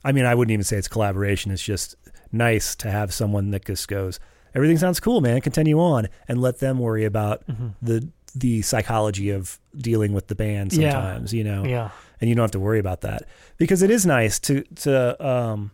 i 0.03 0.11
mean 0.11 0.25
i 0.25 0.35
wouldn't 0.35 0.51
even 0.51 0.63
say 0.65 0.77
it's 0.77 0.87
collaboration 0.89 1.51
it's 1.51 1.63
just 1.63 1.95
nice 2.31 2.75
to 2.75 2.91
have 2.91 3.13
someone 3.13 3.51
that 3.51 3.63
just 3.65 3.87
goes 3.87 4.19
everything 4.53 4.77
sounds 4.77 4.99
cool 4.99 5.21
man 5.21 5.39
continue 5.41 5.79
on 5.79 6.07
and 6.27 6.41
let 6.41 6.59
them 6.59 6.77
worry 6.79 7.05
about 7.05 7.45
Mm-hmm. 7.47 7.67
the 7.81 8.07
the 8.37 8.61
psychology 8.63 9.29
of 9.29 9.59
dealing 9.77 10.11
with 10.11 10.27
the 10.27 10.35
band 10.35 10.73
Yeah. 10.73 10.91
sometimes 10.91 11.33
you 11.33 11.45
know 11.45 11.63
Yeah. 11.63 11.89
And 12.25 12.29
you 12.29 12.35
don't 12.35 12.43
have 12.43 12.51
to 12.51 12.59
worry 12.59 12.79
about 12.79 13.01
that 13.01 13.23
because 13.57 13.83
it 13.83 13.91
is 13.91 14.03
nice 14.05 14.39
to 14.39 14.63
to 14.75 15.25
um 15.25 15.69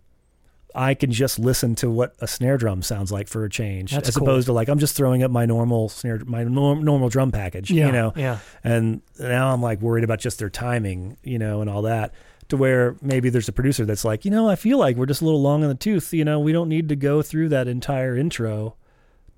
I 0.76 0.94
can 0.94 1.12
just 1.12 1.38
listen 1.40 1.76
to 1.76 1.90
what 1.90 2.16
a 2.20 2.28
snare 2.28 2.58
drum 2.58 2.82
sounds 2.82 3.12
like 3.12 3.28
for 3.28 3.44
a 3.44 3.50
change, 3.50 3.92
That's 3.92 4.08
as 4.10 4.16
cool. 4.16 4.26
opposed 4.28 4.46
to 4.48 4.54
like 4.54 4.68
I'm 4.70 4.80
just 4.80 4.96
throwing 4.96 5.22
up 5.24 5.30
my 5.32 5.46
normal 5.46 5.90
snare, 5.90 6.22
my 6.26 6.44
norm, 6.46 6.84
normal 6.84 7.10
drum 7.10 7.32
package, 7.32 7.70
Yeah. 7.72 7.88
you 7.88 7.92
know. 7.92 8.14
Yeah. 8.16 8.40
And 8.64 9.02
now 9.20 9.54
I'm 9.54 9.62
like 9.62 9.82
worried 9.82 10.04
about 10.06 10.20
just 10.20 10.40
their 10.40 10.50
timing, 10.50 11.18
you 11.24 11.40
know, 11.40 11.60
and 11.62 11.70
all 11.70 11.82
that. 11.84 12.14
To 12.50 12.58
where 12.58 12.96
maybe 13.02 13.30
there's 13.30 13.48
a 13.50 13.54
producer 13.54 13.86
that's 13.86 14.04
like, 14.06 14.24
you 14.26 14.32
know, 14.32 14.50
I 14.50 14.56
feel 14.56 14.78
like 14.78 14.96
we're 14.98 15.06
just 15.06 15.22
a 15.22 15.26
little 15.26 15.42
long 15.42 15.62
in 15.64 15.68
the 15.70 15.76
tooth. 15.76 16.14
You 16.14 16.24
know, 16.26 16.40
we 16.40 16.52
don't 16.54 16.68
need 16.70 16.88
to 16.90 16.96
go 16.98 17.22
through 17.22 17.50
that 17.50 17.68
entire 17.68 18.16
intro 18.18 18.76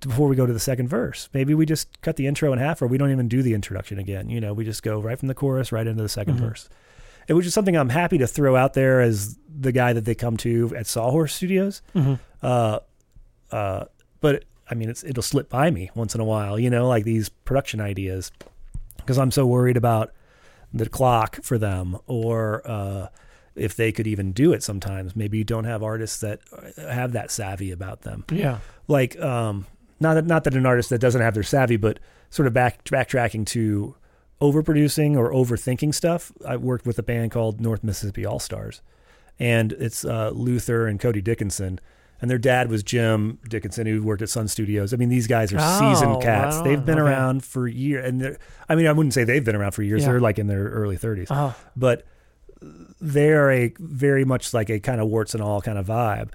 before 0.02 0.28
we 0.28 0.36
go 0.36 0.46
to 0.46 0.54
the 0.54 0.60
second 0.60 0.88
verse. 0.88 1.30
Maybe 1.34 1.54
we 1.56 1.66
just 1.66 2.00
cut 2.02 2.16
the 2.16 2.28
intro 2.28 2.52
in 2.54 2.60
half, 2.60 2.80
or 2.82 2.88
we 2.88 2.98
don't 3.00 3.12
even 3.12 3.28
do 3.28 3.42
the 3.42 3.54
introduction 3.56 3.98
again. 3.98 4.30
You 4.30 4.40
know, 4.42 4.54
we 4.54 4.66
just 4.66 4.84
go 4.84 5.00
right 5.00 5.18
from 5.18 5.30
the 5.30 5.34
chorus 5.36 5.72
right 5.72 5.88
into 5.88 6.02
the 6.04 6.10
2nd 6.10 6.34
verse. 6.36 6.70
It 7.28 7.34
was 7.34 7.46
just 7.46 7.56
something 7.56 7.76
I'm 7.76 7.90
happy 7.90 8.18
to 8.20 8.28
throw 8.28 8.56
out 8.56 8.74
there 8.74 9.02
as 9.02 9.38
the 9.48 9.72
guy 9.72 9.94
that 9.94 10.06
they 10.06 10.16
come 10.16 10.38
to 10.38 10.74
at 10.76 10.88
Sawhorse 10.88 11.34
Studios. 11.34 11.82
Uh, 12.42 12.80
uh, 13.52 13.86
but 14.22 14.46
I 14.70 14.76
mean, 14.76 14.90
it's, 14.90 15.04
it'll 15.04 15.24
slip 15.24 15.50
by 15.50 15.70
me 15.72 15.92
once 15.96 16.16
in 16.16 16.22
a 16.22 16.26
while, 16.26 16.60
you 16.60 16.70
know, 16.70 16.88
like 16.88 17.04
these 17.04 17.30
production 17.30 17.80
ideas, 17.82 18.32
because 18.98 19.18
I'm 19.18 19.32
so 19.32 19.46
worried 19.46 19.78
about 19.78 20.12
the 20.74 20.90
clock 20.90 21.42
for 21.44 21.58
them, 21.58 21.98
or 22.08 22.62
uh, 22.66 23.08
if 23.56 23.76
they 23.76 23.92
could 23.92 24.08
even 24.08 24.32
do 24.32 24.52
it. 24.54 24.64
Sometimes 24.64 25.16
maybe 25.16 25.38
you 25.38 25.44
don't 25.44 25.66
have 25.66 25.84
artists 25.84 26.20
that 26.22 26.40
have 26.78 27.12
that 27.12 27.30
savvy 27.30 27.72
about 27.72 28.02
them 28.02 28.26
Yeah. 28.32 28.58
like 28.88 29.20
um 29.20 29.68
not 30.00 30.16
that 30.16 30.26
not 30.26 30.44
that 30.46 30.56
an 30.56 30.66
artist 30.66 30.90
that 30.90 31.00
doesn't 31.00 31.22
have 31.22 31.36
their 31.36 31.44
savvy 31.44 31.78
but 31.78 32.00
sort 32.32 32.48
of 32.48 32.54
back 32.54 32.84
backtracking 32.86 33.46
to 33.48 33.96
overproducing 34.48 35.16
or 35.18 35.32
overthinking 35.32 35.94
stuff 35.94 36.32
i 36.46 36.56
worked 36.58 36.86
with 36.86 36.98
a 37.00 37.04
band 37.04 37.32
called 37.32 37.62
north 37.62 37.84
mississippi 37.84 38.26
all 38.26 38.40
stars 38.40 38.82
and 39.40 39.72
it's 39.74 40.04
uh, 40.06 40.30
luther 40.34 40.86
and 40.88 41.00
cody 41.00 41.22
dickinson 41.22 41.80
and 42.22 42.30
their 42.32 42.38
dad 42.38 42.70
was 42.70 42.84
jim 42.84 43.40
dickinson 43.50 43.86
who 43.88 44.04
worked 44.04 44.22
at 44.22 44.30
sun 44.30 44.48
studios 44.48 44.94
i 44.94 44.98
mean 44.98 45.10
these 45.10 45.28
guys 45.28 45.54
are 45.54 45.58
Oh, 45.60 45.80
seasoned 45.80 46.22
cats 46.22 46.56
right 46.58 46.64
they've 46.66 46.86
been 46.86 47.00
Okay. 47.00 47.10
around 47.12 47.44
for 47.44 47.68
years 47.68 48.06
and 48.08 48.38
i 48.70 48.76
mean 48.76 48.88
i 48.88 48.92
wouldn't 48.92 49.14
say 49.14 49.24
they've 49.24 49.44
been 49.46 49.56
around 49.56 49.72
for 49.72 49.84
years 49.84 50.02
Yeah. 50.04 50.10
they're 50.10 50.20
like 50.22 50.38
in 50.40 50.48
their 50.48 50.66
early 50.70 50.98
30s 50.98 51.32
Uh-huh. 51.32 51.52
but 51.76 52.06
they're 53.02 53.52
a 53.52 53.74
very 53.80 54.24
much 54.26 54.54
like 54.54 54.70
a 54.70 54.80
kind 54.80 55.02
of 55.02 55.08
warts 55.10 55.34
and 55.34 55.44
all 55.44 55.60
kind 55.62 55.78
of 55.78 55.86
vibe. 55.88 56.30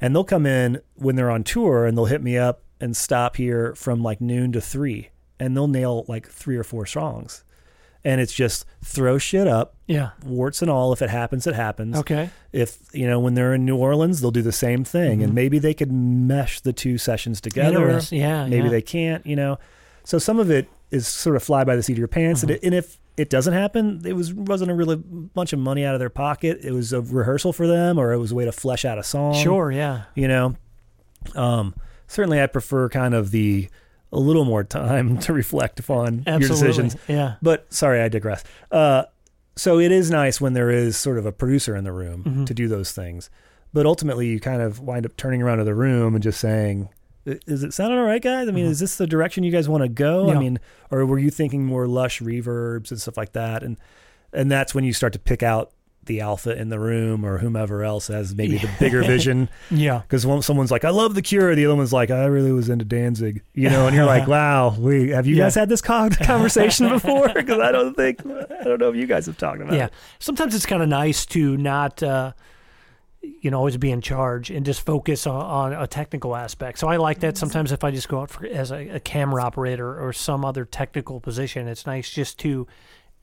And 0.00 0.14
they'll 0.14 0.24
come 0.24 0.46
in 0.46 0.80
when 0.94 1.14
they're 1.16 1.30
on 1.30 1.44
tour 1.44 1.84
and 1.84 1.96
they'll 1.96 2.06
hit 2.06 2.22
me 2.22 2.38
up 2.38 2.62
and 2.80 2.96
stop 2.96 3.36
here 3.36 3.74
from 3.74 4.02
like 4.02 4.18
noon 4.20 4.50
to 4.52 4.62
three 4.62 5.10
and 5.38 5.54
they'll 5.54 5.68
nail 5.68 6.06
like 6.08 6.26
three 6.26 6.56
or 6.56 6.64
four 6.64 6.86
songs. 6.86 7.43
And 8.04 8.20
it's 8.20 8.34
just 8.34 8.66
throw 8.82 9.16
shit 9.16 9.46
up, 9.46 9.76
Yeah. 9.86 10.10
warts 10.24 10.60
and 10.60 10.70
all. 10.70 10.92
If 10.92 11.00
it 11.00 11.08
happens, 11.08 11.46
it 11.46 11.54
happens. 11.54 11.96
Okay. 11.96 12.28
If, 12.52 12.78
you 12.92 13.06
know, 13.06 13.18
when 13.18 13.32
they're 13.32 13.54
in 13.54 13.64
New 13.64 13.76
Orleans, 13.76 14.20
they'll 14.20 14.30
do 14.30 14.42
the 14.42 14.52
same 14.52 14.84
thing. 14.84 15.22
And 15.22 15.34
maybe 15.34 15.58
they 15.58 15.72
could 15.72 15.90
mesh 15.90 16.60
the 16.60 16.74
two 16.74 16.98
sessions 16.98 17.40
together. 17.40 18.00
Yeah. 18.10 18.46
Maybe 18.46 18.64
yeah. 18.64 18.70
they 18.70 18.82
can't, 18.82 19.24
you 19.24 19.36
know. 19.36 19.58
So 20.04 20.18
some 20.18 20.38
of 20.38 20.50
it 20.50 20.68
is 20.90 21.08
sort 21.08 21.34
of 21.34 21.42
fly 21.42 21.64
by 21.64 21.76
the 21.76 21.82
seat 21.82 21.94
of 21.94 21.98
your 21.98 22.08
pants. 22.08 22.42
And, 22.42 22.50
it, 22.50 22.60
and 22.62 22.74
if 22.74 22.98
it 23.16 23.30
doesn't 23.30 23.54
happen, 23.54 24.02
it 24.04 24.12
was 24.12 24.34
wasn't 24.34 24.70
a 24.70 24.74
really 24.74 24.96
bunch 24.96 25.54
of 25.54 25.58
money 25.58 25.84
out 25.84 25.94
of 25.94 25.98
their 25.98 26.10
pocket. 26.10 26.60
It 26.62 26.72
was 26.72 26.92
a 26.92 27.00
rehearsal 27.00 27.54
for 27.54 27.66
them, 27.66 27.96
or 27.98 28.12
it 28.12 28.18
was 28.18 28.32
a 28.32 28.34
way 28.34 28.44
to 28.44 28.52
flesh 28.52 28.84
out 28.84 28.98
a 28.98 29.02
song. 29.02 29.34
Sure. 29.34 29.72
Yeah. 29.72 30.02
you 30.14 30.28
know. 30.28 30.56
Um, 31.34 31.74
certainly, 32.06 32.42
I 32.42 32.46
prefer 32.48 32.90
kind 32.90 33.14
of 33.14 33.30
the 33.30 33.70
a 34.14 34.18
little 34.18 34.44
more 34.44 34.64
time 34.64 35.18
to 35.26 35.32
reflect 35.32 35.78
upon 35.80 36.22
your 36.26 36.38
decisions. 36.38 36.96
Yeah. 37.08 37.34
But 37.42 37.72
sorry, 37.72 38.00
I 38.00 38.08
digress. 38.08 38.42
Uh, 38.70 39.04
so 39.56 39.78
it 39.78 39.92
is 39.92 40.10
nice 40.10 40.40
when 40.40 40.52
there 40.54 40.70
is 40.70 40.96
sort 40.96 41.18
of 41.18 41.26
a 41.26 41.32
producer 41.32 41.76
in 41.76 41.84
the 41.84 41.92
room 41.92 42.24
Mm-hmm. 42.24 42.44
to 42.46 42.54
do 42.54 42.68
those 42.68 42.92
things. 42.92 43.28
But 43.72 43.86
ultimately, 43.86 44.28
you 44.28 44.40
kind 44.40 44.62
of 44.62 44.80
wind 44.80 45.04
up 45.04 45.16
turning 45.16 45.42
around 45.42 45.58
to 45.58 45.64
the 45.64 45.74
room 45.74 46.14
and 46.14 46.22
just 46.22 46.38
saying, 46.40 46.88
"Is 47.26 47.64
it 47.64 47.74
sounding 47.74 47.98
all 47.98 48.04
right, 48.04 48.22
guys? 48.22 48.46
I 48.48 48.52
mean, 48.52 48.66
is 48.66 48.78
this 48.78 48.96
the 48.96 49.06
direction 49.06 49.42
you 49.44 49.50
guys 49.50 49.68
want 49.68 49.82
to 49.82 49.88
go? 49.88 50.22
Mm-hmm. 50.26 50.28
Yeah. 50.28 50.34
I 50.36 50.38
mean, 50.38 50.58
or 50.92 51.04
were 51.06 51.18
you 51.18 51.30
thinking 51.30 51.64
more 51.64 51.86
lush 51.88 52.20
reverbs 52.20 52.90
and 52.92 53.00
stuff 53.00 53.16
like 53.16 53.32
that?" 53.32 53.62
And 53.64 53.76
and 54.32 54.48
that's 54.50 54.74
when 54.76 54.84
you 54.84 54.92
start 54.92 55.12
to 55.14 55.18
pick 55.18 55.42
out 55.42 55.72
the 56.06 56.20
alpha 56.20 56.56
in 56.58 56.68
the 56.68 56.78
room 56.78 57.24
or 57.24 57.38
whomever 57.38 57.82
else 57.84 58.08
has 58.08 58.34
maybe 58.34 58.58
the 58.58 58.70
bigger 58.78 59.02
vision. 59.02 59.48
Yeah. 59.70 59.98
Because 60.00 60.22
someone's 60.44 60.70
like, 60.70 60.84
"I 60.84 60.90
love 60.90 61.14
the 61.14 61.22
Cure," 61.22 61.54
the 61.54 61.64
other 61.66 61.74
one's 61.74 61.92
like, 61.92 62.10
"I 62.10 62.24
really 62.26 62.52
was 62.52 62.68
into 62.68 62.84
Danzig," 62.84 63.42
you 63.54 63.68
know, 63.70 63.86
and 63.86 63.94
you're 63.96 64.04
like, 64.04 64.26
"Wow, 64.28 64.74
we 64.78 65.10
have 65.10 65.26
you 65.26 65.36
Yeah. 65.36 65.44
guys 65.44 65.54
had 65.54 65.68
this 65.68 65.80
conversation 65.82 66.88
before?" 66.88 67.28
Because 67.34 67.58
I 67.60 67.72
don't 67.72 67.94
think 67.94 68.20
I 68.24 68.64
don't 68.64 68.78
know 68.80 68.90
if 68.90 68.96
you 68.96 69.06
guys 69.06 69.26
have 69.26 69.36
talked 69.38 69.60
about 69.60 69.72
it. 69.74 69.76
Yeah. 69.78 69.86
it. 69.86 69.92
Sometimes 70.18 70.54
it's 70.54 70.66
kind 70.66 70.82
of 70.82 70.88
nice 70.88 71.26
to 71.26 71.56
not, 71.56 72.02
uh, 72.02 72.32
you 73.22 73.50
know, 73.50 73.56
always 73.58 73.76
be 73.78 73.90
in 73.90 74.00
charge 74.02 74.50
and 74.50 74.66
just 74.66 74.84
focus 74.84 75.26
on, 75.26 75.72
on 75.72 75.82
a 75.82 75.86
technical 75.86 76.36
aspect. 76.36 76.78
So 76.78 76.88
I 76.88 76.96
like 76.96 77.20
that. 77.20 77.38
Sometimes 77.38 77.72
if 77.72 77.82
I 77.82 77.90
just 77.90 78.08
go 78.08 78.20
out 78.20 78.30
for, 78.30 78.46
as 78.46 78.70
a, 78.70 78.88
a 78.96 79.00
camera 79.00 79.42
operator 79.42 79.98
or 80.02 80.12
some 80.12 80.44
other 80.44 80.64
technical 80.64 81.20
position, 81.20 81.66
it's 81.66 81.86
nice 81.86 82.10
just 82.10 82.38
to 82.40 82.66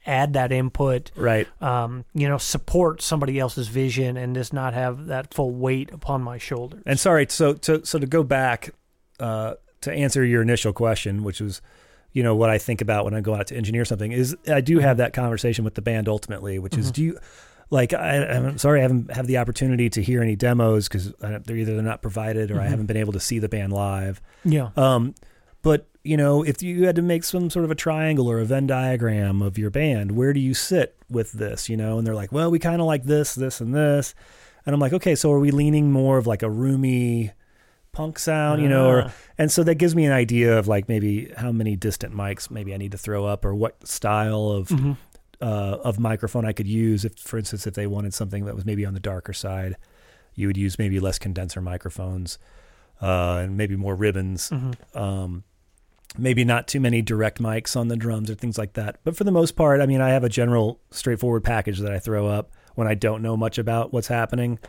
add 0.05 0.33
that 0.33 0.51
input, 0.51 1.11
right. 1.15 1.47
um, 1.61 2.05
you 2.13 2.27
know, 2.27 2.37
support 2.37 3.01
somebody 3.01 3.39
else's 3.39 3.67
vision 3.67 4.17
and 4.17 4.35
just 4.35 4.51
not 4.53 4.73
have 4.73 5.05
that 5.07 5.33
full 5.33 5.51
weight 5.51 5.91
upon 5.93 6.21
my 6.21 6.37
shoulders. 6.37 6.81
And 6.85 6.99
sorry, 6.99 7.27
so 7.29 7.53
to 7.53 7.85
so 7.85 7.99
to 7.99 8.07
go 8.07 8.23
back 8.23 8.71
uh, 9.19 9.53
to 9.81 9.91
answer 9.93 10.23
your 10.25 10.41
initial 10.41 10.73
question, 10.73 11.23
which 11.23 11.39
was, 11.41 11.61
you 12.13 12.23
know, 12.23 12.35
what 12.35 12.49
I 12.49 12.57
think 12.57 12.81
about 12.81 13.05
when 13.05 13.13
I 13.13 13.21
go 13.21 13.35
out 13.35 13.47
to 13.47 13.55
engineer 13.55 13.85
something 13.85 14.11
is 14.11 14.35
I 14.47 14.61
do 14.61 14.79
have 14.79 14.97
that 14.97 15.13
conversation 15.13 15.63
with 15.63 15.75
the 15.75 15.81
band 15.81 16.07
ultimately, 16.07 16.57
which 16.59 16.77
is 16.77 16.89
Mhm. 16.91 16.93
do 16.93 17.03
you 17.03 17.19
like 17.69 17.93
I, 17.93 18.25
I'm 18.25 18.57
sorry 18.57 18.79
I 18.79 18.81
haven't 18.83 19.11
have 19.11 19.27
the 19.27 19.37
opportunity 19.37 19.89
to 19.91 20.01
hear 20.01 20.21
any 20.21 20.35
demos 20.35 20.87
because 20.89 21.13
they're 21.19 21.55
either 21.57 21.75
they're 21.75 21.83
not 21.83 22.01
provided 22.01 22.51
or 22.51 22.59
I 22.59 22.65
Mhm. 22.65 22.69
haven't 22.69 22.85
been 22.87 22.97
able 22.97 23.13
to 23.13 23.19
see 23.19 23.39
the 23.39 23.47
band 23.49 23.71
live. 23.71 24.19
yeah. 24.43 24.69
Um, 24.75 25.13
but 25.61 25.87
you 26.03 26.17
know, 26.17 26.41
if 26.43 26.63
you 26.63 26.85
had 26.87 26.95
to 26.95 27.01
make 27.03 27.23
some 27.23 27.49
sort 27.51 27.63
of 27.63 27.69
a 27.71 27.75
triangle 27.75 28.27
or 28.27 28.39
a 28.39 28.45
Venn 28.45 28.65
diagram 28.65 29.41
of 29.41 29.57
your 29.57 29.69
band, 29.69 30.13
where 30.13 30.33
do 30.33 30.39
you 30.39 30.53
sit 30.55 30.95
with 31.09 31.31
this? 31.33 31.69
You 31.69 31.77
know, 31.77 31.97
and 31.99 32.07
they're 32.07 32.15
like, 32.15 32.31
well, 32.31 32.49
we 32.49 32.57
kind 32.57 32.81
of 32.81 32.87
like 32.87 33.03
this, 33.03 33.35
this, 33.35 33.61
and 33.61 33.73
this, 33.75 34.15
and 34.65 34.73
I'm 34.73 34.79
like, 34.79 34.93
okay, 34.93 35.13
so 35.13 35.31
are 35.31 35.39
we 35.39 35.51
leaning 35.51 35.91
more 35.91 36.17
of 36.17 36.25
like 36.25 36.41
a 36.41 36.49
roomy 36.49 37.31
punk 37.91 38.17
sound, 38.17 38.61
you 38.63 38.69
know, 38.69 38.87
or 38.89 39.01
Ah. 39.03 39.11
and 39.37 39.51
so 39.51 39.63
that 39.63 39.75
gives 39.75 39.93
me 39.95 40.05
an 40.05 40.11
idea 40.13 40.57
of 40.57 40.67
like 40.67 40.87
maybe 40.89 41.31
how 41.37 41.51
many 41.51 41.75
distant 41.75 42.15
mics 42.15 42.49
maybe 42.49 42.73
I 42.73 42.77
need 42.77 42.93
to 42.93 42.97
throw 42.97 43.25
up 43.25 43.43
or 43.45 43.53
what 43.53 43.85
style 43.87 44.49
of 44.49 44.69
Mhm. 44.69 44.97
uh, 45.41 45.77
of 45.83 45.99
microphone 45.99 46.45
I 46.45 46.53
could 46.53 46.67
use. 46.67 47.03
If, 47.05 47.17
for 47.19 47.37
instance, 47.37 47.67
if 47.67 47.73
they 47.73 47.85
wanted 47.87 48.13
something 48.13 48.45
that 48.45 48.55
was 48.55 48.65
maybe 48.65 48.85
on 48.85 48.93
the 48.93 48.99
darker 48.99 49.33
side, 49.33 49.75
you 50.35 50.47
would 50.47 50.57
use 50.57 50.79
maybe 50.79 50.99
less 50.99 51.19
condenser 51.19 51.61
microphones 51.61 52.39
uh, 53.01 53.41
and 53.43 53.57
maybe 53.57 53.75
more 53.75 53.93
ribbons. 53.95 54.49
Mhm. 54.51 54.95
Um, 54.95 55.43
maybe 56.17 56.43
not 56.43 56.67
too 56.67 56.79
many 56.79 57.01
direct 57.01 57.41
mics 57.41 57.75
on 57.75 57.87
the 57.87 57.95
drums 57.95 58.29
or 58.29 58.35
things 58.35 58.57
like 58.57 58.73
that. 58.73 58.97
But 59.03 59.15
for 59.15 59.23
the 59.23 59.31
most 59.31 59.55
part, 59.55 59.81
I 59.81 59.85
mean, 59.85 60.01
I 60.01 60.09
have 60.09 60.23
a 60.23 60.29
general 60.29 60.79
straightforward 60.91 61.43
package 61.43 61.79
that 61.79 61.91
I 61.91 61.99
throw 61.99 62.27
up 62.27 62.51
when 62.75 62.87
I 62.87 62.95
don't 62.95 63.21
know 63.21 63.37
much 63.37 63.57
about 63.57 63.93
what's 63.93 64.07
happening. 64.07 64.59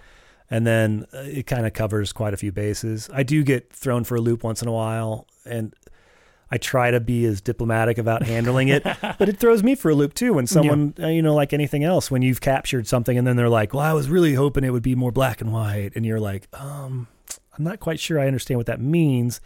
And 0.51 0.67
then 0.67 1.07
uh, 1.15 1.19
it 1.21 1.47
kind 1.47 1.67
of 1.67 1.73
covers 1.73 2.13
quite 2.13 2.35
a 2.35 2.37
few 2.37 2.53
bases. 2.53 3.09
I 3.13 3.23
do 3.23 3.43
get 3.43 3.73
thrown 3.73 4.05
for 4.05 4.17
a 4.17 4.21
loop 4.21 4.45
once 4.45 4.61
in 4.61 4.69
a 4.69 4.73
while, 4.73 5.27
and 5.47 5.75
I 6.51 6.59
try 6.59 6.91
to 6.91 7.01
be 7.01 7.25
as 7.25 7.41
diplomatic 7.41 7.97
about 7.97 8.23
handling 8.23 8.69
it, 8.69 8.83
but 9.19 9.29
it 9.31 9.39
throws 9.39 9.63
me 9.63 9.75
for 9.75 9.91
a 9.91 9.95
loop 9.95 10.13
too 10.13 10.35
when 10.35 10.47
someone, 10.47 10.93
uh, 11.01 11.07
you 11.07 11.23
know, 11.23 11.35
like 11.35 11.55
anything 11.55 11.83
else, 11.83 12.11
when 12.11 12.21
you've 12.21 12.43
captured 12.43 12.87
something 12.87 13.17
and 13.17 13.27
then 13.27 13.37
they're 13.37 13.49
like, 13.49 13.73
well, 13.73 13.83
I 13.83 13.95
was 13.95 14.11
really 14.11 14.35
hoping 14.35 14.63
it 14.63 14.71
would 14.71 14.83
be 14.83 14.95
more 14.95 15.11
black 15.11 15.41
and 15.41 15.51
white. 15.51 15.93
And 15.95 16.05
you're 16.05 16.21
like, 16.21 16.49
um, 16.53 17.09
I'm 17.57 17.65
not 17.65 17.81
quite 17.81 17.99
sure 17.99 18.21
I 18.21 18.27
understand 18.27 18.59
what 18.59 18.67
that 18.67 18.83
means. 18.83 19.41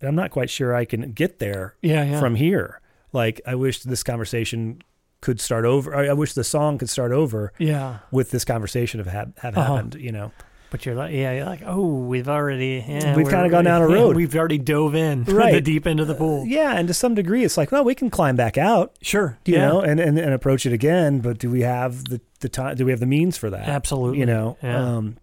And 0.00 0.08
I'm 0.08 0.14
not 0.14 0.30
quite 0.30 0.50
sure 0.50 0.74
I 0.74 0.84
can 0.84 1.12
get 1.12 1.38
there 1.38 1.76
Yeah, 1.82 2.04
yeah. 2.04 2.20
from 2.20 2.34
here. 2.36 2.80
Like, 3.12 3.40
I 3.46 3.54
wish 3.54 3.80
this 3.82 4.02
conversation 4.02 4.82
could 5.20 5.40
start 5.40 5.64
over. 5.64 5.94
I 5.94 6.08
I 6.08 6.12
wish 6.14 6.32
the 6.32 6.44
song 6.44 6.78
could 6.78 6.88
start 6.88 7.12
over 7.12 7.52
yeah. 7.58 7.98
with 8.10 8.30
this 8.30 8.44
conversation 8.44 9.00
have, 9.00 9.08
have, 9.12 9.32
have 9.38 9.58
Uh-huh. 9.58 9.74
happened, 9.74 9.94
you 9.96 10.12
know? 10.12 10.32
But 10.70 10.86
you're 10.86 10.94
like, 10.94 11.12
yeah, 11.12 11.32
you're 11.32 11.44
like, 11.46 11.62
oh, 11.66 11.84
we've 12.04 12.28
already, 12.28 12.84
yeah, 12.88 13.16
We've 13.16 13.28
kinda 13.28 13.48
gone 13.50 13.64
down 13.64 13.82
a 13.82 13.88
yeah, 13.90 13.94
road. 13.96 14.14
we've 14.16 14.34
already 14.36 14.56
dove 14.56 14.94
in 14.94 15.24
the 15.24 15.60
deep 15.60 15.84
end 15.84 15.98
of 15.98 16.06
the 16.06 16.14
pool. 16.14 16.46
Yeah. 16.46 16.76
And 16.78 16.86
to 16.86 16.94
some 16.94 17.14
degree, 17.16 17.42
it's 17.44 17.56
like, 17.56 17.72
well, 17.72 17.82
we 17.82 17.94
can 17.96 18.08
climb 18.08 18.36
back 18.36 18.56
out. 18.56 18.96
Sure. 19.02 19.36
you 19.44 19.54
yeah. 19.54 19.66
know, 19.68 19.80
and, 19.80 19.98
and, 19.98 20.16
and 20.16 20.32
approach 20.32 20.64
it 20.66 20.72
again. 20.72 21.18
But 21.18 21.38
do 21.38 21.50
we 21.50 21.62
have 21.62 22.04
the, 22.04 22.20
the 22.38 22.48
time? 22.48 22.76
Do 22.76 22.84
we 22.84 22.92
have 22.92 23.00
the 23.00 23.06
means 23.06 23.36
for 23.36 23.50
that? 23.50 23.68
Absolutely. 23.68 24.20
You 24.20 24.26
know, 24.26 24.56
Yeah. 24.62 24.78
um, 24.96 25.16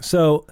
so 0.00 0.46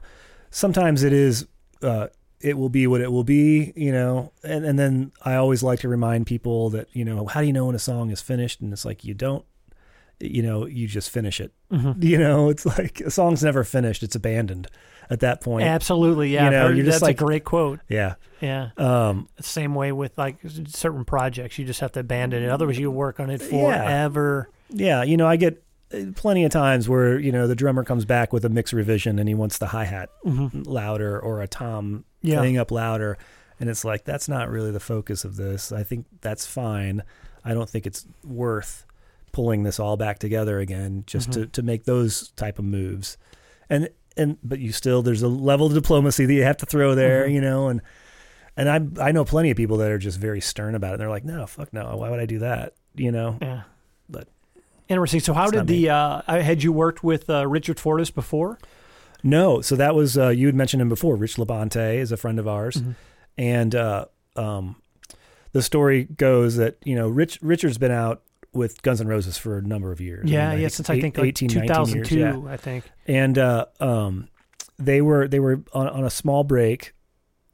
sometimes 0.50 1.02
it 1.02 1.12
is, 1.14 1.46
uh, 1.82 2.08
it 2.44 2.58
will 2.58 2.68
be 2.68 2.86
what 2.86 3.00
it 3.00 3.10
will 3.10 3.24
be, 3.24 3.72
you 3.74 3.90
know, 3.92 4.32
and, 4.42 4.64
and 4.64 4.78
then 4.78 5.12
I 5.24 5.34
always 5.36 5.62
like 5.62 5.80
to 5.80 5.88
remind 5.88 6.26
people 6.26 6.70
that, 6.70 6.88
you 6.92 7.04
know, 7.04 7.26
how 7.26 7.40
do 7.40 7.46
you 7.46 7.52
know 7.52 7.66
when 7.66 7.74
a 7.74 7.78
song 7.78 8.10
is 8.10 8.20
finished? 8.20 8.60
And 8.60 8.72
it's 8.72 8.84
like, 8.84 9.04
you 9.04 9.14
don't, 9.14 9.44
you 10.20 10.42
know, 10.42 10.66
you 10.66 10.86
just 10.86 11.10
finish 11.10 11.40
it. 11.40 11.52
Mhm. 11.72 12.02
You 12.04 12.18
know, 12.18 12.50
it's 12.50 12.66
like 12.66 13.00
a 13.00 13.10
song's 13.10 13.42
never 13.42 13.64
finished. 13.64 14.02
It's 14.02 14.14
abandoned 14.14 14.68
at 15.10 15.20
that 15.20 15.40
point. 15.40 15.66
Absolutely. 15.66 16.28
Yeah. 16.34 16.44
You 16.44 16.50
know, 16.50 16.68
you're 16.68 16.84
just 16.84 16.96
that's 17.00 17.02
like- 17.02 17.20
a 17.20 17.24
great 17.24 17.44
quote. 17.44 17.80
yeah. 17.88 18.14
Yeah. 18.40 18.70
Um, 18.76 19.28
Same 19.40 19.74
way 19.74 19.90
with 19.92 20.18
like 20.18 20.36
certain 20.66 21.04
projects, 21.06 21.58
you 21.58 21.64
just 21.64 21.80
have 21.80 21.92
to 21.92 22.00
abandon 22.00 22.42
it. 22.42 22.50
Otherwise, 22.50 22.78
you 22.78 22.90
work 22.90 23.18
on 23.20 23.30
it 23.30 23.40
forever. 23.40 24.50
Yeah, 24.68 25.02
you 25.02 25.16
know, 25.16 25.26
I 25.26 25.36
get 25.36 25.62
uh, 25.94 26.12
plenty 26.14 26.44
of 26.44 26.50
times 26.52 26.88
where 26.88 27.18
you 27.18 27.32
know 27.32 27.46
the 27.46 27.54
drummer 27.54 27.84
comes 27.84 28.04
back 28.04 28.32
with 28.32 28.44
a 28.44 28.48
mix 28.50 28.72
revision 28.72 29.18
and 29.18 29.28
he 29.28 29.34
wants 29.34 29.58
the 29.58 29.66
hi 29.68 29.84
hat 29.84 30.10
Mhm. 30.26 30.66
louder 30.66 31.18
or 31.18 31.40
a 31.42 31.46
tom 31.48 32.04
Yeah. 32.24 32.38
playing 32.38 32.58
up 32.58 32.70
louder, 32.70 33.16
and 33.60 33.68
it's 33.70 33.84
like 33.84 34.04
that's 34.04 34.28
not 34.28 34.48
really 34.50 34.70
the 34.70 34.80
focus 34.80 35.24
of 35.24 35.36
this. 35.36 35.70
I 35.72 35.82
think 35.84 36.06
that's 36.20 36.46
fine. 36.46 37.02
I 37.44 37.54
don't 37.54 37.68
think 37.68 37.86
it's 37.86 38.06
worth 38.24 38.86
pulling 39.32 39.62
this 39.64 39.78
all 39.80 39.96
back 39.96 40.18
together 40.18 40.58
again 40.60 41.04
just 41.06 41.32
to 41.32 41.40
Mhm. 41.40 41.52
to 41.52 41.62
make 41.62 41.84
those 41.84 42.30
type 42.36 42.58
of 42.58 42.64
moves, 42.64 43.16
and 43.68 43.88
and 44.16 44.38
but 44.44 44.58
you 44.60 44.72
still 44.72 45.02
there's 45.02 45.22
a 45.22 45.28
level 45.28 45.66
of 45.66 45.74
diplomacy 45.74 46.24
that 46.26 46.32
you 46.34 46.42
have 46.44 46.56
to 46.58 46.66
throw 46.66 46.94
there, 46.94 47.26
Mhm. 47.28 47.32
you 47.34 47.40
know, 47.40 47.68
and 47.68 47.80
and 48.56 48.68
I 49.00 49.08
I 49.08 49.12
know 49.12 49.24
plenty 49.24 49.50
of 49.50 49.56
people 49.56 49.76
that 49.78 49.90
are 49.90 49.98
just 49.98 50.18
very 50.18 50.40
stern 50.40 50.74
about 50.74 50.90
it. 50.90 50.92
And 50.94 51.00
They're 51.02 51.10
like, 51.10 51.24
no, 51.24 51.46
fuck 51.46 51.72
no, 51.72 51.96
why 51.96 52.10
would 52.10 52.20
I 52.20 52.26
do 52.26 52.38
that? 52.40 52.74
You 52.94 53.10
know, 53.12 53.38
Yeah. 53.42 53.62
But- 54.08 54.28
interesting. 54.88 55.18
So, 55.20 55.32
how 55.34 55.50
did 55.50 55.66
the 55.66 55.90
uh, 55.90 56.22
had 56.28 56.62
you 56.62 56.72
worked 56.72 57.02
with 57.02 57.28
uh, 57.28 57.46
Richard 57.48 57.80
Fortis 57.80 58.10
before? 58.12 58.58
No, 59.24 59.60
so 59.62 59.74
that 59.76 59.94
was 59.94 60.16
uh, 60.16 60.28
you 60.28 60.46
had 60.46 60.54
mentioned 60.54 60.80
him 60.82 60.88
before. 60.88 61.16
Rich 61.16 61.36
Labonte 61.36 61.96
is 61.96 62.12
a 62.12 62.16
friend 62.16 62.38
of 62.38 62.46
ours, 62.46 62.76
Mhm. 62.76 62.94
and 63.38 63.74
uh, 63.74 64.04
um, 64.36 64.76
the 65.52 65.62
story 65.62 66.04
goes 66.04 66.56
that 66.56 66.76
you 66.84 66.94
know 66.94 67.08
Rich 67.08 67.38
Richard's 67.42 67.78
been 67.78 67.90
out 67.90 68.22
with 68.52 68.82
Guns 68.82 69.00
N' 69.00 69.08
Roses 69.08 69.36
for 69.38 69.58
a 69.58 69.62
number 69.62 69.90
of 69.90 70.00
years. 70.00 70.30
Yeah, 70.30 70.48
I 70.48 70.50
mean, 70.50 70.58
yeah. 70.60 70.64
like 70.66 70.72
Since 70.74 70.90
I 70.90 71.00
think 71.00 71.16
like 71.18 71.26
18, 71.28 71.48
19 71.48 71.58
years, 71.96 72.08
2002, 72.08 72.18
yeah. 72.46 72.52
I 72.52 72.56
think. 72.56 72.84
and 73.06 73.36
uh, 73.38 73.66
um, 73.80 74.28
they 74.78 75.00
were 75.00 75.26
they 75.26 75.40
were 75.40 75.62
on, 75.72 75.88
on 75.88 76.04
a 76.04 76.10
small 76.10 76.44
break, 76.44 76.92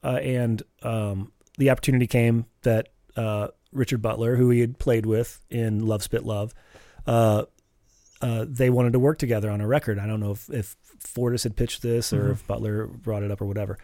uh, 0.03 0.17
and 0.23 0.63
um, 0.83 1.31
the 1.57 1.71
opportunity 1.71 2.07
came 2.07 2.47
that 2.63 2.89
uh, 3.17 3.49
Richard 3.73 4.03
Butler, 4.03 4.35
who 4.37 4.51
he 4.51 4.61
had 4.61 4.79
played 4.79 5.07
with 5.07 5.41
in 5.49 5.87
Love 5.87 6.03
Spit 6.03 6.25
Love, 6.25 6.53
uh, 7.07 7.45
uh, 8.21 8.45
they 8.49 8.69
wanted 8.71 8.93
to 8.95 8.99
work 8.99 9.19
together 9.19 9.51
on 9.51 9.61
a 9.61 9.67
record. 9.67 9.99
I 9.99 10.07
don't 10.07 10.21
know 10.21 10.33
if, 10.33 10.51
if 10.51 10.77
Fortis 11.01 11.43
had 11.45 11.57
pitched 11.57 11.83
this 11.83 12.13
or 12.13 12.25
Mhm. 12.29 12.33
if 12.33 12.47
Butler 12.47 12.87
brought 12.87 13.23
it 13.23 13.31
up 13.31 13.41
or 13.41 13.47
whatever, 13.47 13.79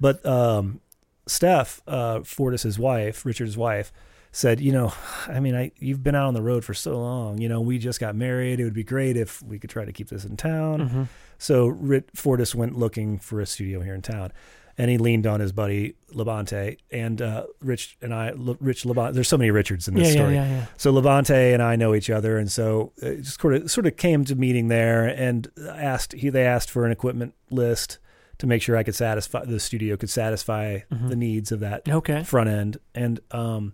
but 0.00 0.24
um, 0.26 0.80
Steph, 1.26 1.80
uh, 1.86 2.20
Fortis's 2.22 2.78
wife, 2.78 3.24
Richard's 3.26 3.56
wife, 3.56 3.92
said, 4.32 4.60
you 4.60 4.70
know, 4.72 4.92
I 5.28 5.40
mean, 5.40 5.54
I 5.56 5.72
you've 5.78 6.02
been 6.02 6.14
out 6.14 6.26
on 6.28 6.34
the 6.34 6.42
road 6.42 6.64
for 6.64 6.74
so 6.74 6.98
long. 6.98 7.38
You 7.40 7.48
know, 7.48 7.60
we 7.60 7.78
just 7.78 8.00
got 8.00 8.14
married. 8.14 8.60
It 8.60 8.64
would 8.64 8.74
be 8.74 8.84
great 8.84 9.16
if 9.16 9.42
we 9.42 9.58
could 9.58 9.70
try 9.70 9.84
to 9.84 9.92
keep 9.92 10.08
this 10.08 10.24
in 10.24 10.36
town. 10.36 10.88
Mhm. 10.88 11.08
So 11.38 11.66
Rit- 11.66 12.10
Fortis 12.14 12.54
went 12.54 12.76
looking 12.78 13.18
for 13.18 13.40
a 13.40 13.46
studio 13.46 13.80
here 13.80 13.94
in 13.94 14.02
town, 14.02 14.32
and 14.78 14.90
he 14.90 14.98
leaned 14.98 15.26
on 15.26 15.40
his 15.40 15.52
buddy 15.52 15.94
Labonte 16.12 16.76
and 16.90 17.22
uh, 17.22 17.46
Rich 17.60 17.96
and 18.02 18.12
I. 18.14 18.28
L- 18.28 18.56
Rich 18.60 18.84
Labonte. 18.84 19.14
There's 19.14 19.28
so 19.28 19.38
many 19.38 19.50
Richards 19.50 19.88
in 19.88 19.94
this 19.94 20.08
yeah, 20.08 20.12
story. 20.22 20.34
yeah, 20.34 20.46
yeah. 20.48 20.66
So 20.76 20.92
Labonte 20.92 21.52
and 21.54 21.62
I 21.62 21.76
know 21.76 21.94
each 21.94 22.10
other, 22.10 22.38
and 22.38 22.50
so 22.50 22.92
it 22.98 23.22
just 23.22 23.40
sort 23.40 23.54
of 23.54 23.70
sort 23.70 23.86
of 23.86 23.96
came 23.96 24.24
to 24.26 24.34
meeting 24.34 24.68
there, 24.68 25.06
and 25.06 25.48
asked 25.70 26.12
he 26.12 26.28
they 26.30 26.44
asked 26.46 26.70
for 26.70 26.84
an 26.84 26.92
equipment 26.92 27.34
list 27.50 27.98
to 28.38 28.46
make 28.46 28.60
sure 28.60 28.76
I 28.76 28.82
could 28.82 28.94
satisfy 28.94 29.44
the 29.46 29.58
studio 29.58 29.96
could 29.96 30.10
satisfy 30.10 30.80
Mhm. 30.92 31.08
the 31.08 31.16
needs 31.16 31.52
of 31.52 31.60
that 31.60 31.88
Okay. 31.88 32.22
front 32.22 32.50
end 32.50 32.76
and 32.94 33.18
um 33.30 33.72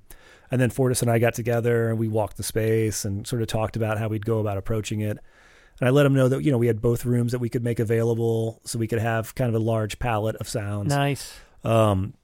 and 0.53 0.61
then 0.61 0.70
Fortis 0.70 1.03
and 1.03 1.11
I 1.11 1.19
got 1.19 1.35
together 1.35 1.89
and 1.91 1.99
we 1.99 2.07
walked 2.07 2.37
the 2.37 2.45
space 2.45 3.05
and 3.05 3.27
sort 3.27 3.43
of 3.43 3.49
talked 3.49 3.74
about 3.74 3.99
how 3.99 4.07
we'd 4.07 4.24
go 4.24 4.39
about 4.39 4.59
approaching 4.59 5.01
it. 5.01 5.19
And 5.83 5.89
I 5.89 5.91
let 5.91 6.07
him 6.07 6.15
know 6.15 6.29
that 6.29 6.45
you 6.45 6.53
know 6.53 6.59
we 6.59 6.69
had 6.69 6.81
both 6.81 7.05
rooms 7.05 7.33
that 7.33 7.41
we 7.41 7.49
could 7.49 7.65
make 7.65 7.81
available 7.81 8.61
so 8.65 8.79
we 8.79 8.87
could 8.87 9.01
have 9.01 9.35
kind 9.35 9.49
of 9.49 9.61
a 9.61 9.65
large 9.65 9.99
palette 9.99 10.37
of 10.37 10.49
sounds. 10.49 10.91
Nice. 10.91 11.41
Um 11.65 12.15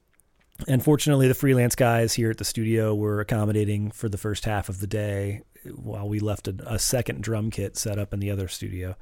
and 0.69 0.81
fortunately 0.81 1.27
the 1.27 1.35
freelance 1.35 1.75
guys 1.75 2.15
here 2.15 2.31
at 2.31 2.39
the 2.39 2.45
studio 2.45 2.95
were 2.95 3.19
accommodating 3.19 3.91
for 3.91 4.09
the 4.09 4.17
first 4.17 4.45
half 4.45 4.69
of 4.69 4.79
the 4.79 4.87
day 4.87 5.43
while 5.75 6.09
we 6.09 6.21
left 6.21 6.47
a, 6.47 6.55
a 6.73 6.79
second 6.79 7.21
drum 7.21 7.51
kit 7.51 7.77
set 7.77 7.99
up 7.99 8.15
in 8.15 8.21
the 8.21 8.31
other 8.31 8.47
studio. 8.47 8.95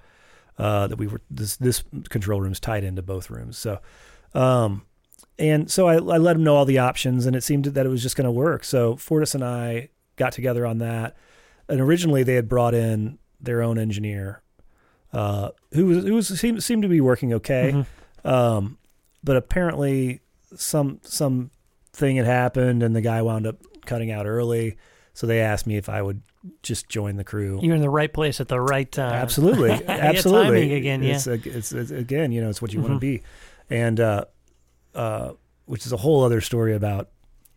Uh, 0.56 0.86
that 0.86 0.96
we 0.96 1.06
were 1.06 1.20
this 1.30 1.58
this 1.58 1.84
control 2.08 2.40
room's 2.40 2.58
tied 2.58 2.82
into 2.82 3.02
both 3.02 3.28
rooms. 3.28 3.58
So 3.58 3.78
um 4.32 4.86
and 5.38 5.70
so 5.70 5.86
I, 5.86 5.96
I 5.96 6.16
let 6.16 6.34
him 6.34 6.44
know 6.44 6.56
all 6.56 6.64
the 6.64 6.78
options, 6.78 7.26
and 7.26 7.36
it 7.36 7.42
seemed 7.42 7.66
that 7.66 7.84
it 7.84 7.90
was 7.90 8.02
just 8.02 8.16
going 8.16 8.24
to 8.24 8.30
work. 8.30 8.64
So 8.64 8.96
Fortis 8.96 9.34
and 9.34 9.44
I 9.44 9.90
got 10.16 10.32
together 10.32 10.64
on 10.64 10.78
that, 10.78 11.14
and 11.68 11.78
originally 11.78 12.22
they 12.22 12.36
had 12.36 12.48
brought 12.48 12.72
in 12.72 13.18
their 13.38 13.60
own 13.60 13.78
engineer, 13.78 14.40
uh, 15.12 15.50
who 15.72 15.86
was 15.86 16.04
who 16.04 16.14
was 16.14 16.28
seemed, 16.40 16.62
seemed 16.62 16.82
to 16.82 16.88
be 16.88 17.00
working 17.00 17.32
okay, 17.34 17.72
Mhm. 18.24 18.28
um, 18.30 18.78
but 19.24 19.36
apparently 19.36 20.20
some 20.54 21.00
some 21.02 21.50
thing 21.92 22.16
had 22.16 22.26
happened, 22.26 22.82
and 22.82 22.94
the 22.94 23.00
guy 23.00 23.22
wound 23.22 23.46
up 23.46 23.56
cutting 23.86 24.10
out 24.10 24.26
early. 24.26 24.76
So 25.14 25.26
they 25.26 25.40
asked 25.40 25.66
me 25.66 25.76
if 25.76 25.88
I 25.88 26.02
would 26.02 26.20
just 26.62 26.88
join 26.88 27.16
the 27.16 27.24
crew. 27.24 27.58
You're 27.62 27.74
in 27.74 27.80
the 27.80 27.88
right 27.90 28.12
place 28.12 28.40
at 28.40 28.48
the 28.48 28.60
right 28.60 28.90
time. 28.90 29.14
Absolutely, 29.14 29.70
absolutely. 29.88 30.60
timing 30.68 30.72
again, 30.72 31.02
yeah. 31.02 31.14
It's, 31.14 31.26
a, 31.26 31.32
it's, 31.44 31.72
it's 31.72 31.90
again, 31.90 32.32
you 32.32 32.40
know, 32.42 32.50
it's 32.50 32.60
what 32.60 32.72
you 32.74 32.80
want 32.80 32.92
Mhm. 32.92 32.96
to 32.96 33.00
be, 33.00 33.22
and 33.70 33.98
uh, 33.98 34.24
uh, 34.94 35.32
which 35.64 35.86
is 35.86 35.92
a 35.92 35.96
whole 35.96 36.22
other 36.22 36.40
story 36.40 36.74
about 36.74 37.08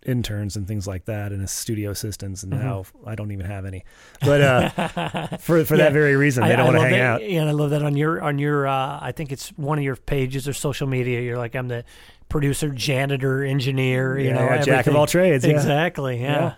interns 0.06 0.56
and 0.56 0.68
things 0.68 0.88
like 0.88 1.06
that, 1.06 1.32
and 1.32 1.42
a 1.44 1.48
studio 1.48 1.92
assistants, 1.92 2.44
and 2.44 2.54
Mm-hmm. 2.54 2.64
now 2.66 2.84
I 3.06 3.16
don't 3.16 3.32
even 3.32 3.46
have 3.46 3.66
any. 3.66 3.84
But 4.22 4.42
uh, 4.42 5.28
for 5.38 5.64
for 5.66 5.76
Yeah. 5.76 5.84
that 5.86 5.94
very 5.94 6.16
reason, 6.16 6.44
they 6.44 6.54
I- 6.54 6.56
don't 6.56 6.68
want 6.68 6.78
to 6.78 6.84
hang 6.84 6.92
that, 6.94 7.02
out. 7.02 7.30
Yeah 7.30 7.42
and 7.42 7.50
I 7.50 7.54
love 7.54 7.70
that 7.72 7.84
on 7.84 7.96
your 7.98 8.22
on 8.22 8.40
your 8.40 8.68
uh, 8.68 9.00
I 9.02 9.12
think 9.12 9.32
it's 9.32 9.50
one 9.58 9.78
of 9.78 9.84
your 9.84 9.96
pages 9.96 10.48
or 10.48 10.54
social 10.54 10.88
media. 10.88 11.22
You're 11.22 11.38
like 11.38 11.56
I'm 11.56 11.68
the 11.68 11.84
producer, 12.30 12.70
janitor, 12.70 13.44
engineer. 13.44 14.18
You 14.20 14.28
Yeah, 14.30 14.34
know, 14.36 14.42
yeah, 14.46 14.62
jack 14.62 14.88
of 14.88 14.96
all 14.96 15.08
trades. 15.08 15.46
Yeah. 15.46 15.52
Exactly. 15.54 16.22
Yeah. 16.22 16.54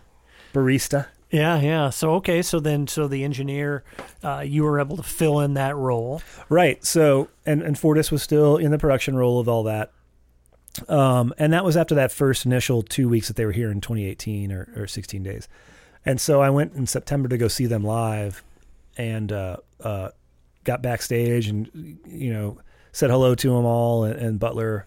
Barista. 0.54 1.08
yeah. 1.32 1.60
Yeah. 1.62 1.90
So 1.92 2.16
okay. 2.16 2.42
So 2.42 2.60
then, 2.60 2.88
so 2.88 3.08
the 3.08 3.24
engineer, 3.24 3.84
uh, 4.24 4.44
you 4.46 4.64
were 4.64 4.80
able 4.80 4.98
to 4.98 5.04
fill 5.04 5.40
in 5.40 5.54
that 5.56 5.76
role. 5.78 6.22
Right. 6.50 6.84
So, 6.86 7.30
and, 7.46 7.62
and 7.62 7.78
Fortis 7.80 8.12
was 8.12 8.22
still 8.22 8.58
in 8.58 8.72
the 8.72 8.78
production 8.78 9.16
role 9.16 9.40
of 9.40 9.48
all 9.48 9.64
that. 9.64 9.92
Um, 10.88 11.34
and 11.38 11.54
that 11.54 11.66
was 11.66 11.76
after 11.76 11.96
that 11.96 12.12
first 12.12 12.46
initial 12.46 12.82
two 12.82 13.10
weeks 13.10 13.28
that 13.28 13.36
they 13.36 13.46
were 13.46 13.52
here 13.52 13.72
in 13.72 13.82
2018 13.82 14.52
or, 14.52 14.72
or 14.76 14.88
16 14.88 15.24
days. 15.24 15.48
And 16.06 16.20
so 16.20 16.42
I 16.42 16.50
went 16.50 16.74
in 16.74 16.88
September 16.88 17.30
to 17.30 17.38
go 17.38 17.48
see 17.48 17.66
them 17.66 17.84
live 17.84 18.44
and 18.98 19.32
uh, 19.32 19.58
uh, 19.82 20.10
got 20.64 20.82
backstage 20.82 21.48
and, 21.48 22.00
you 22.06 22.34
know, 22.34 22.58
said 22.92 23.10
hello 23.10 23.36
to 23.36 23.50
them 23.50 23.66
all. 23.66 24.04
And, 24.04 24.16
and 24.16 24.40
Butler 24.40 24.86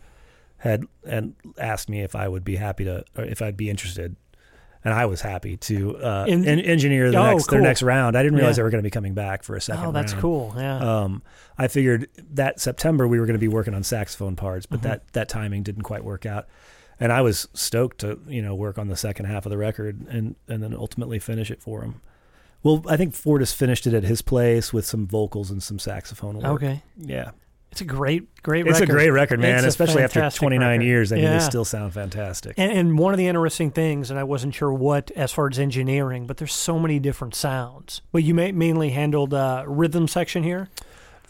had 0.59 0.85
and 1.07 1.35
asked 1.59 1.89
me 1.89 2.01
if 2.01 2.17
I 2.17 2.27
would 2.27 2.45
be 2.45 2.57
happy 2.57 2.85
to, 2.85 3.05
or 3.17 3.25
if 3.25 3.43
I'd 3.43 3.57
be 3.57 3.71
interested. 3.71 4.17
And 4.85 4.93
I 4.93 5.07
was 5.07 5.23
happy 5.23 5.57
to 5.57 5.97
uh, 5.97 6.27
In- 6.29 6.45
en- 6.47 6.61
engineer 6.61 7.11
the 7.11 7.17
Oh, 7.19 7.31
next, 7.33 7.51
their 7.51 7.61
next 7.63 7.83
round. 7.83 8.17
I 8.19 8.23
didn't 8.23 8.37
realize 8.37 8.53
Yeah. 8.57 8.63
they 8.63 8.63
were 8.65 8.71
going 8.71 8.83
to 8.83 8.87
be 8.87 8.91
coming 8.91 9.15
back 9.15 9.43
for 9.43 9.57
a 9.57 9.61
second 9.61 9.85
Oh, 9.87 9.93
that's 9.93 10.13
round. 10.13 10.21
cool. 10.23 10.55
Yeah. 10.57 10.77
Um, 10.79 11.23
I 11.57 11.69
figured 11.69 12.09
that 12.35 12.61
September 12.61 13.09
we 13.09 13.19
were 13.19 13.25
going 13.27 13.35
to 13.35 13.41
be 13.41 13.49
working 13.49 13.73
on 13.75 13.83
saxophone 13.83 14.37
parts, 14.37 14.67
but 14.67 14.81
Mm-hmm. 14.81 14.89
that 14.89 15.13
that 15.15 15.29
timing 15.31 15.63
didn't 15.63 15.83
quite 15.85 16.05
work 16.05 16.27
out. 16.27 16.47
And 17.01 17.13
I 17.13 17.23
was 17.23 17.49
stoked 17.55 17.99
to 18.01 18.21
you 18.29 18.43
know 18.43 18.55
work 18.55 18.79
on 18.79 18.89
the 18.89 18.97
second 18.97 19.25
half 19.27 19.47
of 19.47 19.51
the 19.51 19.59
record 19.59 20.07
and 20.09 20.37
and 20.49 20.63
then 20.63 20.75
ultimately 20.75 21.19
finish 21.19 21.51
it 21.51 21.63
for 21.63 21.83
him. 21.83 22.03
Well, 22.63 22.83
I 22.89 22.97
think 22.97 23.15
Fortis 23.15 23.53
finished 23.53 23.87
it 23.87 23.95
at 23.95 24.05
his 24.05 24.23
place 24.23 24.73
with 24.73 24.85
some 24.87 25.07
vocals 25.07 25.51
and 25.51 25.63
some 25.63 25.79
saxophone 25.79 26.37
work. 26.37 26.45
okay. 26.47 26.83
Yeah, 26.97 27.31
It's 27.75 27.81
a 27.81 27.85
great, 27.85 28.41
great. 28.45 28.67
it's 28.69 28.79
record. 28.79 28.89
a 28.89 28.93
great 28.93 29.11
record, 29.11 29.41
man. 29.41 29.59
It's 29.59 29.67
especially 29.67 30.05
after 30.05 30.31
29 30.31 30.61
record. 30.79 30.85
years. 30.85 31.13
I 31.13 31.17
mean, 31.17 31.25
Yeah. 31.25 31.39
they 31.39 31.45
still 31.45 31.65
sound 31.65 31.93
fantastic. 31.93 32.55
And, 32.57 32.71
and 32.71 32.97
one 32.99 33.13
of 33.13 33.19
the 33.19 33.27
interesting 33.27 33.73
things, 33.73 34.11
and 34.11 34.19
I 34.19 34.23
wasn't 34.23 34.55
sure 34.55 34.73
what 34.73 35.11
as 35.17 35.33
far 35.33 35.49
as 35.49 35.59
engineering, 35.59 36.29
but 36.29 36.37
there's 36.37 36.53
so 36.53 36.79
many 36.79 37.01
different 37.01 37.35
sounds. 37.35 38.01
But 38.13 38.23
you 38.23 38.33
ma- 38.33 38.53
mainly 38.53 38.91
handled 38.91 39.35
uh, 39.35 39.65
rhythm 39.67 40.07
section 40.07 40.45
here. 40.45 40.69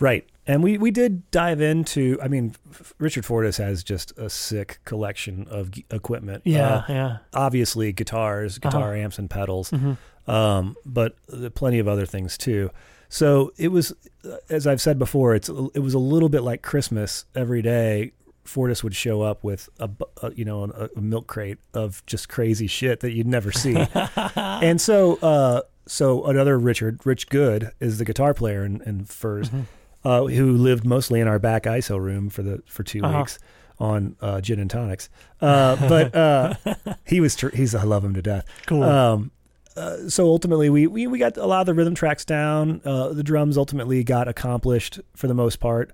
Right. 0.01 0.27
And 0.47 0.62
we, 0.62 0.77
we 0.77 0.91
did 0.91 1.31
dive 1.31 1.62
into, 1.62 2.19
I 2.23 2.29
mean, 2.29 2.55
Richard 2.99 3.25
Fortis 3.25 3.57
has 3.57 3.83
just 3.83 4.12
a 4.19 4.29
sick 4.29 4.81
collection 4.85 5.47
of 5.49 5.71
g- 5.71 5.87
equipment. 5.91 6.43
Yeah, 6.45 6.75
Uh, 6.75 6.85
yeah. 6.91 7.16
obviously 7.33 7.91
guitars, 7.95 8.59
guitar 8.59 8.91
Uh-huh. 8.93 9.01
amps, 9.03 9.19
and 9.19 9.31
pedals, 9.31 9.71
Mhm. 9.71 9.97
um, 10.29 10.77
but 10.85 11.16
plenty 11.55 11.79
of 11.79 11.89
other 11.89 12.05
things 12.05 12.37
too. 12.37 12.71
So 13.09 13.52
it 13.56 13.68
was, 13.68 13.93
uh, 14.24 14.36
as 14.51 14.66
I've 14.66 14.81
said 14.81 14.98
before, 14.98 15.35
it's 15.35 15.48
it 15.48 15.81
was 15.81 15.94
a 15.94 15.98
little 15.98 16.28
bit 16.28 16.43
like 16.43 16.62
Christmas 16.62 17.24
every 17.35 17.62
day. 17.62 18.12
Fortis 18.44 18.85
would 18.85 18.94
show 18.94 19.22
up 19.22 19.43
with 19.43 19.68
a, 19.81 19.89
a 20.22 20.32
you 20.35 20.44
know 20.44 20.64
a, 20.64 20.89
a 20.97 21.01
milk 21.01 21.26
crate 21.26 21.59
of 21.72 22.05
just 22.06 22.28
crazy 22.28 22.66
shit 22.66 23.01
that 23.01 23.12
you'd 23.12 23.26
never 23.26 23.51
see, 23.52 23.74
and 24.36 24.81
so 24.81 25.16
uh, 25.22 25.62
so 25.86 26.24
another 26.26 26.59
Richard 26.59 27.01
Rich 27.06 27.31
Good 27.31 27.70
is 27.81 27.97
the 27.98 28.05
guitar 28.05 28.35
player 28.35 28.64
in, 28.64 28.82
in 28.82 29.05
Furs, 29.06 29.48
Mm-hmm. 29.48 29.62
uh, 30.09 30.24
who 30.26 30.52
lived 30.52 30.85
mostly 30.85 31.20
in 31.20 31.28
our 31.28 31.39
back 31.39 31.62
ISO 31.64 31.98
room 31.98 32.28
for 32.28 32.43
the 32.43 32.62
for 32.66 32.82
2 32.82 33.02
Uh-huh. 33.02 33.18
weeks 33.20 33.39
on 33.78 34.14
uh, 34.20 34.40
gin 34.43 34.60
and 34.60 34.70
tonics. 34.70 35.09
Uh, 35.40 35.76
but 35.89 36.14
uh, 36.14 36.55
he 37.06 37.20
was 37.20 37.35
tr- 37.36 37.48
he's 37.56 37.74
I 37.74 37.85
love 37.85 38.05
him 38.05 38.12
to 38.14 38.22
death. 38.22 38.44
Cool. 38.66 38.82
Um, 38.82 39.31
uh, 39.77 40.09
so 40.09 40.27
ultimately, 40.27 40.71
we, 40.71 40.87
we 40.87 41.07
we 41.07 41.19
got 41.19 41.37
a 41.37 41.47
lot 41.47 41.61
of 41.61 41.67
the 41.67 41.75
rhythm 41.75 41.95
tracks 41.95 42.25
down. 42.25 42.81
Uh, 42.85 43.09
the 43.09 43.23
drums 43.23 43.57
ultimately 43.59 44.05
got 44.05 44.29
accomplished 44.29 45.01
for 45.17 45.27
the 45.27 45.35
most 45.35 45.61
part, 45.61 45.93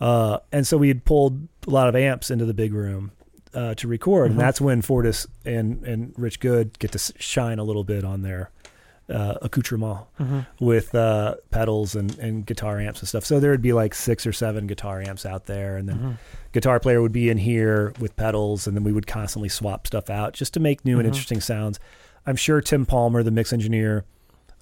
uh, 0.00 0.38
and 0.52 0.66
so 0.66 0.76
we 0.78 0.88
had 0.88 1.04
pulled 1.04 1.48
a 1.66 1.70
lot 1.70 1.88
of 1.88 1.94
amps 1.96 2.30
into 2.30 2.44
the 2.44 2.54
big 2.54 2.72
room 2.72 3.12
uh, 3.54 3.74
to 3.74 3.86
record, 3.88 4.28
Mhm. 4.28 4.32
and 4.32 4.40
that's 4.40 4.60
when 4.60 4.80
Fortis 4.82 5.26
and 5.44 5.82
and 5.84 6.14
Rich 6.16 6.40
Good 6.40 6.78
get 6.78 6.92
to 6.92 6.98
shine 7.18 7.58
a 7.58 7.64
little 7.64 7.84
bit 7.84 8.04
on 8.04 8.22
their 8.22 8.50
uh, 9.08 9.34
accoutrement 9.42 9.98
Mhm. 10.20 10.46
with 10.60 10.94
uh, 10.94 11.34
pedals 11.50 11.96
and, 11.96 12.16
and 12.20 12.46
guitar 12.46 12.78
amps 12.78 13.00
and 13.00 13.08
stuff. 13.08 13.24
So 13.24 13.40
there 13.40 13.50
would 13.50 13.60
be 13.60 13.72
like 13.72 13.92
six 13.92 14.24
or 14.24 14.32
seven 14.32 14.68
guitar 14.68 15.02
amps 15.02 15.26
out 15.26 15.46
there, 15.46 15.76
and 15.76 15.88
then 15.88 15.98
Mhm. 15.98 16.18
guitar 16.52 16.78
player 16.78 17.02
would 17.02 17.10
be 17.10 17.28
in 17.28 17.36
here 17.38 17.92
with 17.98 18.14
pedals, 18.14 18.68
and 18.68 18.76
then 18.76 18.84
we 18.84 18.92
would 18.92 19.08
constantly 19.08 19.48
swap 19.48 19.88
stuff 19.88 20.10
out 20.10 20.32
just 20.34 20.54
to 20.54 20.60
make 20.60 20.84
new 20.84 20.98
and 21.00 21.06
Mhm. 21.06 21.08
interesting 21.08 21.40
sounds. 21.40 21.80
I'm 22.26 22.36
sure 22.36 22.60
Tim 22.60 22.86
Palmer, 22.86 23.22
the 23.22 23.30
mix 23.30 23.52
engineer, 23.52 24.04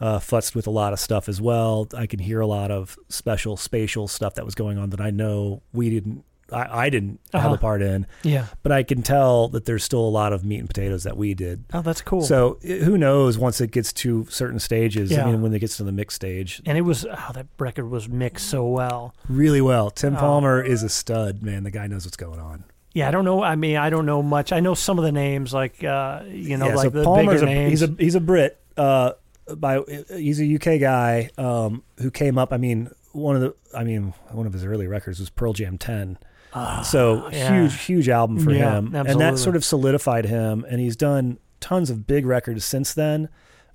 uh, 0.00 0.18
futzed 0.18 0.54
with 0.54 0.66
a 0.66 0.70
lot 0.70 0.92
of 0.92 1.00
stuff 1.00 1.28
as 1.28 1.40
well. 1.40 1.88
I 1.96 2.06
can 2.06 2.20
hear 2.20 2.40
a 2.40 2.46
lot 2.46 2.70
of 2.70 2.96
special 3.08 3.56
spatial 3.56 4.06
stuff 4.08 4.34
that 4.34 4.44
was 4.44 4.54
going 4.54 4.78
on 4.78 4.90
that 4.90 5.00
I 5.00 5.10
know 5.10 5.62
we 5.72 5.90
didn't. 5.90 6.24
I, 6.50 6.84
I 6.86 6.88
didn't 6.88 7.20
have 7.34 7.44
Uh-huh. 7.44 7.54
a 7.56 7.58
part 7.58 7.82
in, 7.82 8.06
Yeah. 8.22 8.46
but 8.62 8.72
I 8.72 8.82
can 8.82 9.02
tell 9.02 9.48
that 9.48 9.66
there's 9.66 9.84
still 9.84 10.00
a 10.00 10.08
lot 10.08 10.32
of 10.32 10.46
meat 10.46 10.60
and 10.60 10.66
potatoes 10.66 11.02
that 11.02 11.14
we 11.18 11.34
did. 11.34 11.64
Oh, 11.74 11.82
that's 11.82 12.00
cool. 12.00 12.22
So 12.22 12.56
i- 12.64 12.68
who 12.84 12.96
knows 12.96 13.36
once 13.36 13.60
it 13.60 13.70
gets 13.70 13.92
to 13.94 14.24
certain 14.30 14.58
stages? 14.58 15.10
Yeah. 15.10 15.26
I 15.26 15.30
mean, 15.30 15.42
when 15.42 15.52
it 15.52 15.58
gets 15.58 15.76
to 15.76 15.84
the 15.84 15.92
mix 15.92 16.14
stage, 16.14 16.62
and 16.64 16.78
it 16.78 16.82
was 16.82 17.04
oh, 17.04 17.30
that 17.34 17.48
record 17.58 17.90
was 17.90 18.08
mixed 18.08 18.48
so 18.48 18.66
well. 18.66 19.14
really 19.28 19.60
well. 19.60 19.90
Tim 19.90 20.16
Oh. 20.16 20.20
Palmer 20.20 20.62
is 20.62 20.82
a 20.82 20.88
stud, 20.88 21.42
man. 21.42 21.64
The 21.64 21.70
guy 21.70 21.86
knows 21.86 22.06
what's 22.06 22.16
going 22.16 22.40
on. 22.40 22.64
Yeah, 22.94 23.08
I 23.08 23.10
don't 23.10 23.24
know. 23.24 23.42
I 23.42 23.54
mean, 23.54 23.76
I 23.76 23.90
don't 23.90 24.06
know 24.06 24.22
much. 24.22 24.52
I 24.52 24.60
know 24.60 24.74
some 24.74 24.98
of 24.98 25.04
the 25.04 25.12
names, 25.12 25.52
like 25.52 25.84
uh, 25.84 26.22
you 26.28 26.56
know, 26.56 26.68
yeah, 26.68 26.74
like 26.74 26.84
so 26.84 26.90
the 26.90 27.04
Palmer's 27.04 27.40
bigger 27.40 27.52
a, 27.52 27.54
names. 27.54 27.70
he's 27.70 27.82
a 27.82 27.94
he's 27.98 28.14
a 28.14 28.20
Brit. 28.20 28.58
Uh, 28.76 29.12
by 29.56 29.80
he's 30.14 30.40
a 30.40 30.54
UK 30.54 30.80
guy 30.80 31.30
um, 31.38 31.82
who 31.98 32.10
came 32.10 32.38
up. 32.38 32.52
I 32.52 32.56
mean, 32.56 32.90
one 33.12 33.36
of 33.36 33.42
the 33.42 33.54
I 33.76 33.84
mean 33.84 34.14
one 34.30 34.46
of 34.46 34.52
his 34.52 34.64
early 34.64 34.86
records 34.86 35.20
was 35.20 35.30
Pearl 35.30 35.52
Jam 35.52 35.78
Ten. 35.78 36.18
Ah, 36.54 36.82
so 36.82 37.28
yeah. 37.30 37.52
huge 37.52 37.82
huge 37.82 38.08
album 38.08 38.38
for 38.38 38.52
Yeah, 38.52 38.78
him, 38.78 38.94
and 38.94 39.20
that 39.20 39.38
sort 39.38 39.56
of 39.56 39.64
solidified 39.64 40.24
him. 40.24 40.64
And 40.68 40.80
he's 40.80 40.96
done 40.96 41.38
tons 41.60 41.90
of 41.90 42.06
big 42.06 42.24
records 42.24 42.64
since 42.64 42.94
then, 42.94 43.28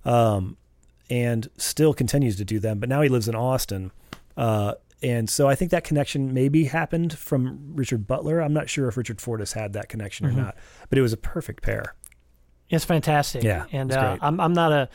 um, 0.05 0.57
and 1.09 1.49
still 1.57 1.93
continues 1.93 2.35
to 2.37 2.45
do 2.45 2.59
them. 2.59 2.79
But 2.79 2.89
now 2.89 3.01
he 3.01 3.09
lives 3.09 3.27
in 3.27 3.35
Austin. 3.35 3.91
Uh, 4.35 4.73
and 5.03 5.29
so 5.29 5.47
I 5.47 5.55
think 5.55 5.71
that 5.71 5.83
connection 5.83 6.33
maybe 6.33 6.63
happened 6.65 7.17
from 7.17 7.73
Richard 7.75 8.07
Butler. 8.07 8.39
I'm 8.39 8.53
not 8.53 8.69
sure 8.69 8.87
if 8.87 8.97
Richard 8.97 9.19
Fortis 9.21 9.53
had 9.53 9.73
that 9.73 9.89
connection 9.89 10.25
Mhm. 10.25 10.29
or 10.29 10.33
not, 10.33 10.57
but 10.89 10.97
it 10.97 11.01
was 11.01 11.13
a 11.13 11.17
perfect 11.17 11.61
pair. 11.61 11.93
It's 12.69 12.85
fantastic. 12.85 13.43
Yeah, 13.43 13.65
and 13.71 13.91
uh, 13.91 14.11
great. 14.15 14.19
I'm 14.23 14.39
I'm 14.39 14.53
not 14.53 14.71
a. 14.71 14.89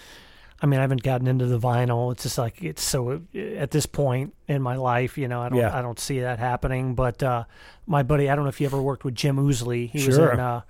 I 0.60 0.66
mean, 0.66 0.78
I 0.80 0.82
haven't 0.82 1.04
gotten 1.04 1.26
into 1.28 1.46
the 1.46 1.58
vinyl. 1.58 2.10
It's 2.12 2.24
just 2.24 2.36
like 2.38 2.62
it's 2.64 2.82
so 2.82 3.20
at 3.34 3.70
this 3.70 3.86
point 3.86 4.34
in 4.48 4.60
my 4.60 4.74
life, 4.76 5.16
you 5.16 5.28
know, 5.28 5.40
I 5.40 5.48
don't 5.50 5.58
Yeah. 5.58 5.76
I 5.76 5.82
don't 5.82 6.00
see 6.00 6.20
that 6.20 6.38
happening. 6.40 6.94
But 6.94 7.22
uh, 7.22 7.44
my 7.86 8.02
buddy, 8.02 8.28
I 8.28 8.34
don't 8.34 8.44
know 8.44 8.48
if 8.48 8.60
you 8.60 8.66
ever 8.66 8.82
worked 8.82 9.04
with 9.04 9.14
Jim 9.14 9.36
Oosley. 9.36 9.88
He 9.90 10.04
was 10.04 10.16
Sure. 10.16 10.32
in 10.32 10.40
uh, 10.40 10.62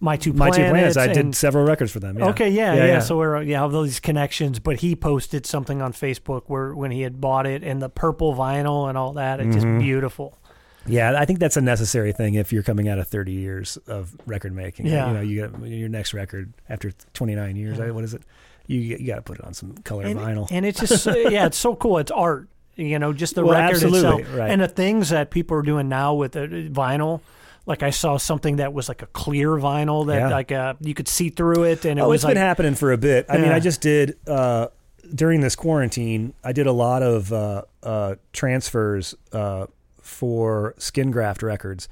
My 0.00 0.16
Two 0.16 0.32
My 0.32 0.48
Planets. 0.50 0.56
two 0.56 0.70
planets. 0.70 0.96
I 0.96 1.04
and- 1.04 1.14
did 1.14 1.36
several 1.36 1.64
records 1.66 1.92
for 1.92 2.00
them. 2.00 2.18
Yeah. 2.18 2.28
Okay, 2.28 2.48
yeah, 2.48 2.72
Yeah, 2.74 2.86
yeah. 2.86 2.98
So 3.00 3.18
we're 3.18 3.42
yeah, 3.42 3.60
have 3.60 3.74
all 3.74 3.82
these 3.82 4.00
connections. 4.00 4.60
But 4.60 4.80
he 4.80 4.96
posted 4.96 5.44
something 5.44 5.82
on 5.82 5.92
Facebook 5.92 6.44
where 6.46 6.74
when 6.74 6.90
he 6.90 7.02
had 7.02 7.20
bought 7.20 7.46
it 7.46 7.62
and 7.62 7.82
the 7.82 7.90
purple 7.90 8.34
vinyl 8.34 8.88
and 8.88 8.96
all 8.96 9.12
that, 9.12 9.40
it's 9.40 9.48
Mhm. 9.48 9.52
just 9.52 9.66
beautiful. 9.84 10.38
Yeah, 10.86 11.18
I 11.18 11.24
think 11.26 11.38
that's 11.38 11.56
a 11.56 11.62
necessary 11.62 12.12
thing 12.12 12.34
if 12.34 12.50
you're 12.52 12.62
coming 12.62 12.88
out 12.88 12.98
of 12.98 13.08
30 13.08 13.32
years 13.32 13.76
of 13.86 14.14
record 14.26 14.54
making. 14.54 14.86
Yeah. 14.86 15.08
You 15.08 15.14
know, 15.14 15.20
you 15.20 15.48
get 15.48 15.68
your 15.70 15.88
next 15.88 16.12
record 16.14 16.52
after 16.68 16.92
29 17.14 17.56
years. 17.56 17.78
Yeah. 17.78 17.90
What 17.90 18.04
is 18.04 18.12
it? 18.14 18.22
You 18.66 18.80
you 18.80 19.06
got 19.06 19.16
to 19.16 19.22
put 19.22 19.38
it 19.38 19.44
on 19.44 19.54
some 19.54 19.74
color 19.78 20.04
and, 20.04 20.18
vinyl. 20.18 20.48
and 20.50 20.64
it's 20.64 20.80
just 20.80 21.06
yeah, 21.30 21.46
it's 21.46 21.58
so 21.58 21.74
cool. 21.76 21.98
It's 21.98 22.10
art, 22.10 22.48
you 22.76 22.98
know, 22.98 23.12
just 23.12 23.34
the 23.34 23.44
Well, 23.44 23.58
record 23.60 23.82
itself, 23.82 24.22
right. 24.34 24.50
and 24.50 24.60
the 24.62 24.68
things 24.68 25.10
that 25.10 25.30
people 25.30 25.56
are 25.58 25.62
doing 25.62 25.88
now 25.88 26.14
with 26.14 26.32
vinyl. 26.34 27.20
Like 27.66 27.82
I 27.82 27.90
saw 27.90 28.18
something 28.18 28.56
that 28.56 28.72
was 28.74 28.88
like 28.88 29.00
a 29.02 29.06
clear 29.06 29.50
vinyl 29.50 30.06
that 30.08 30.16
Yeah. 30.18 30.28
like 30.30 30.52
uh, 30.52 30.74
you 30.80 30.92
could 30.94 31.08
see 31.08 31.30
through 31.30 31.64
it, 31.64 31.84
and 31.84 31.98
it 31.98 32.02
oh, 32.02 32.08
was 32.08 32.18
it's 32.20 32.24
like 32.24 32.34
been 32.34 32.42
happening 32.42 32.74
for 32.74 32.92
a 32.92 32.98
bit. 32.98 33.26
I 33.28 33.38
mean, 33.38 33.50
I 33.52 33.58
just 33.60 33.80
did 33.80 34.18
uh, 34.26 34.68
during 35.14 35.40
this 35.40 35.56
quarantine. 35.56 36.34
I 36.44 36.52
did 36.52 36.66
a 36.66 36.72
lot 36.72 37.02
of 37.02 37.32
uh, 37.32 37.62
uh, 37.82 38.14
transfers 38.34 39.14
uh, 39.32 39.66
for 40.02 40.74
Skin 40.78 41.10
Graft 41.10 41.42
Records, 41.42 41.88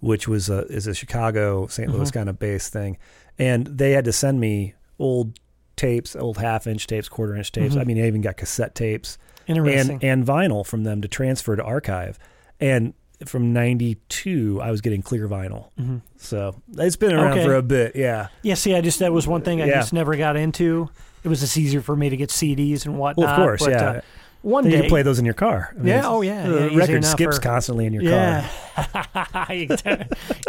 which 0.00 0.26
was 0.28 0.48
a, 0.48 0.60
is 0.68 0.86
a 0.86 0.94
Chicago 0.94 1.66
St. 1.66 1.90
Louis 1.90 2.10
Mhm. 2.10 2.14
kind 2.14 2.28
of 2.30 2.38
based 2.38 2.72
thing, 2.72 2.96
and 3.38 3.66
they 3.66 3.92
had 3.92 4.04
to 4.06 4.12
send 4.12 4.40
me 4.40 4.74
old 4.98 5.38
tapes, 5.76 6.14
old 6.16 6.38
half 6.38 6.66
inch 6.66 6.86
tapes, 6.86 7.08
quarter 7.08 7.34
inch 7.36 7.52
tapes. 7.52 7.74
Mhm. 7.74 7.80
I 7.80 7.84
mean, 7.84 7.98
I 8.02 8.06
even 8.06 8.20
got 8.20 8.36
cassette 8.36 8.74
tapes. 8.74 9.18
and 9.48 9.58
and 10.04 10.24
vinyl 10.24 10.64
from 10.64 10.84
them 10.84 11.02
to 11.02 11.08
transfer 11.08 11.56
to 11.56 11.62
archive. 11.64 12.18
And 12.60 12.94
from 13.26 13.52
'92, 13.52 14.60
I 14.62 14.70
was 14.70 14.80
getting 14.80 15.02
clear 15.02 15.28
vinyl. 15.28 15.66
Mhm. 15.80 16.00
So 16.16 16.54
it's 16.78 16.96
been 16.96 17.12
around 17.12 17.32
Okay. 17.38 17.44
for 17.44 17.54
a 17.56 17.62
bit. 17.62 17.96
Yeah. 17.96 18.28
Yeah, 18.42 18.54
see, 18.54 18.74
I 18.74 18.80
just 18.80 18.98
that 19.00 19.12
was 19.12 19.26
one 19.26 19.42
thing 19.42 19.60
I 19.60 19.66
Yeah. 19.66 19.74
just 19.80 19.92
never 19.92 20.16
got 20.16 20.36
into. 20.36 20.88
It 21.24 21.28
was 21.28 21.40
just 21.40 21.56
easier 21.56 21.80
for 21.80 21.94
me 21.96 22.08
to 22.08 22.16
get 22.16 22.30
CDs 22.30 22.84
and 22.86 22.98
whatnot. 22.98 23.24
Well, 23.26 23.34
of 23.34 23.36
course. 23.36 23.62
but, 23.62 23.70
yeah. 23.70 23.84
uh, 23.84 24.00
one 24.42 24.64
Then 24.64 24.72
you 24.72 24.76
day 24.78 24.82
can 24.84 24.90
play 24.90 25.02
those 25.02 25.20
in 25.20 25.24
your 25.24 25.34
car. 25.34 25.70
I 25.72 25.78
mean, 25.78 25.86
Yeah, 25.86 26.02
oh, 26.04 26.20
yeah, 26.22 26.48
The 26.48 26.70
yeah, 26.72 26.76
record 26.78 27.04
skips 27.04 27.36
for- 27.36 27.42
constantly 27.42 27.86
in 27.86 27.92
your 27.92 28.02
yeah, 28.02 28.48
car. 28.76 29.46
you 29.54 29.68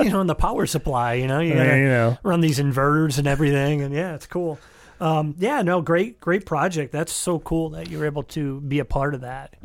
know, 0.09 0.21
and 0.21 0.29
the 0.29 0.35
power 0.35 0.65
supply. 0.65 1.13
You 1.13 1.27
know, 1.27 1.39
you 1.41 1.53
I 1.53 1.57
mean, 1.57 1.77
you 1.79 1.87
know, 1.89 2.17
run 2.23 2.41
these 2.41 2.57
inverters 2.59 3.17
and 3.19 3.27
everything, 3.27 3.81
and 3.81 3.93
yeah, 3.93 4.15
it's 4.15 4.25
cool. 4.25 4.57
Um, 5.03 5.35
yeah, 5.37 5.61
no, 5.61 5.81
great, 5.81 6.19
great 6.21 6.45
project. 6.45 6.91
That's 6.91 7.11
so 7.11 7.39
cool 7.39 7.69
that 7.71 7.89
you 7.89 7.99
were 7.99 8.05
able 8.05 8.23
to 8.23 8.61
be 8.61 8.79
a 8.79 8.85
part 8.85 9.13
of 9.13 9.21
that. 9.21 9.55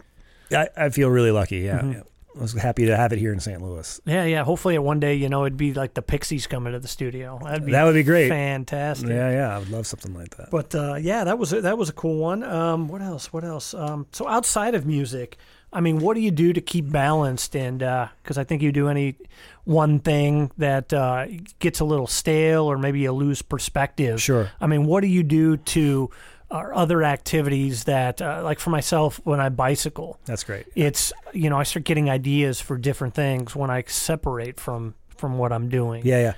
I, 0.51 0.69
I 0.77 0.89
feel 0.91 1.09
really 1.11 1.31
lucky. 1.31 1.59
Yeah, 1.59 1.81
Mhm. 1.81 1.95
yeah. 1.95 2.03
I 2.37 2.41
was 2.41 2.53
happy 2.53 2.87
to 2.87 2.97
have 2.97 3.13
it 3.13 3.19
here 3.19 3.33
in 3.33 3.41
St. 3.41 3.61
Louis. 3.61 4.01
Yeah, 4.05 4.25
yeah. 4.25 4.45
Hopefully, 4.45 4.79
one 4.79 5.01
day, 5.01 5.15
you 5.15 5.29
know, 5.29 5.45
it'd 5.45 5.57
be 5.57 5.75
like 5.75 5.95
the 5.95 6.03
Pixies 6.03 6.47
coming 6.47 6.73
to 6.73 6.79
the 6.79 6.87
studio. 6.87 7.39
That'd 7.43 7.67
be 7.67 7.73
That 7.73 7.83
would 7.85 7.95
be 7.95 8.05
great. 8.05 8.29
fantastic. 8.29 9.09
Yeah, 9.09 9.31
yeah. 9.31 9.57
I 9.57 9.59
would 9.59 9.71
love 9.71 9.87
something 9.89 10.15
like 10.15 10.37
that. 10.37 10.51
But 10.51 10.73
uh, 10.75 10.95
yeah, 11.01 11.25
that 11.25 11.37
was 11.39 11.53
a, 11.53 11.61
that 11.63 11.77
was 11.79 11.89
a 11.89 11.93
cool 11.93 12.19
one. 12.19 12.45
Um, 12.45 12.87
what 12.87 13.03
else? 13.03 13.33
What 13.33 13.45
else? 13.45 13.75
Um, 13.75 14.07
so 14.13 14.29
outside 14.29 14.75
of 14.77 14.87
music, 14.87 15.37
I 15.73 15.81
mean, 15.81 15.99
what 15.99 16.15
do 16.15 16.21
you 16.21 16.31
do 16.31 16.53
to 16.53 16.61
keep 16.61 16.91
balanced? 16.91 17.55
And 17.55 17.79
because 17.81 18.39
I 18.39 18.45
think 18.45 18.63
you 18.63 18.73
do 18.73 18.89
any 18.89 19.17
one 19.65 19.99
thing 19.99 20.51
that 20.57 20.93
uh, 20.93 21.27
gets 21.59 21.81
a 21.81 21.85
little 21.85 22.07
stale, 22.07 22.65
or 22.65 22.79
maybe 22.79 23.01
you 23.01 23.13
lose 23.13 23.43
perspective. 23.43 24.23
Sure. 24.23 24.51
I 24.61 24.67
mean, 24.67 24.87
what 24.87 25.03
do 25.03 25.09
you 25.09 25.23
do 25.23 25.57
to 25.59 26.11
or 26.51 26.73
other 26.73 27.03
activities 27.03 27.85
that, 27.85 28.23
uh, 28.23 28.41
like 28.43 28.59
for 28.59 28.71
myself, 28.71 29.21
when 29.25 29.39
I 29.39 29.51
bicycle, 29.51 30.19
That's 30.25 30.45
great. 30.45 30.67
it's 30.75 31.13
you 31.35 31.51
know 31.51 31.59
I 31.59 31.63
start 31.65 31.85
getting 31.85 32.09
ideas 32.09 32.61
for 32.61 32.79
different 32.79 33.15
things 33.15 33.55
when 33.55 33.71
I 33.71 33.83
separate 33.87 34.59
from 34.59 34.95
from 35.17 35.37
what 35.37 35.53
I'm 35.53 35.69
doing. 35.69 36.07
Yeah, 36.07 36.21
yeah. 36.21 36.33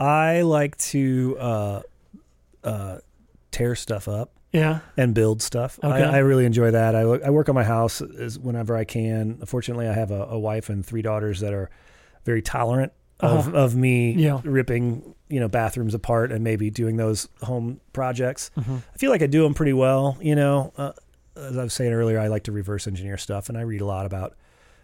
I 0.00 0.40
like 0.42 0.78
to 0.78 1.36
uh, 1.38 1.82
uh, 2.64 2.98
tear 3.50 3.74
stuff 3.74 4.08
up 4.08 4.30
Yeah. 4.52 4.80
and 4.96 5.14
build 5.14 5.40
stuff. 5.42 5.78
Okay. 5.82 6.02
I, 6.04 6.16
I 6.16 6.18
really 6.18 6.44
enjoy 6.44 6.70
that. 6.72 6.94
I, 6.94 7.00
I 7.00 7.30
work 7.30 7.48
on 7.48 7.54
my 7.54 7.64
house 7.64 8.00
as 8.02 8.38
whenever 8.38 8.76
I 8.76 8.84
can. 8.84 9.38
Fortunately, 9.46 9.88
I 9.88 9.92
have 9.94 10.10
a, 10.10 10.24
a 10.24 10.38
wife 10.38 10.68
and 10.68 10.84
three 10.84 11.02
daughters 11.02 11.40
that 11.40 11.52
are 11.54 11.70
very 12.24 12.42
tolerant 12.42 12.92
of, 13.20 13.48
Uh-huh. 13.48 13.56
of 13.56 13.74
me 13.76 14.12
Yeah. 14.12 14.40
ripping 14.44 15.14
you 15.28 15.40
know 15.40 15.48
bathrooms 15.48 15.94
apart 15.94 16.30
and 16.30 16.44
maybe 16.44 16.68
doing 16.70 16.96
those 16.98 17.26
home 17.42 17.80
projects. 17.94 18.50
hmm 18.54 18.76
I 18.94 18.98
feel 18.98 19.10
like 19.10 19.22
I 19.22 19.26
do 19.26 19.42
them 19.44 19.54
pretty 19.54 19.72
well. 19.72 20.18
You 20.20 20.34
know, 20.34 20.72
uh, 20.76 20.92
as 21.36 21.56
I 21.56 21.62
was 21.62 21.72
saying 21.72 21.92
earlier, 21.94 22.18
I 22.20 22.26
like 22.28 22.42
to 22.44 22.52
reverse 22.52 22.86
engineer 22.86 23.16
stuff, 23.16 23.48
and 23.48 23.56
I 23.56 23.62
read 23.62 23.80
a 23.80 23.86
lot 23.86 24.04
about 24.04 24.36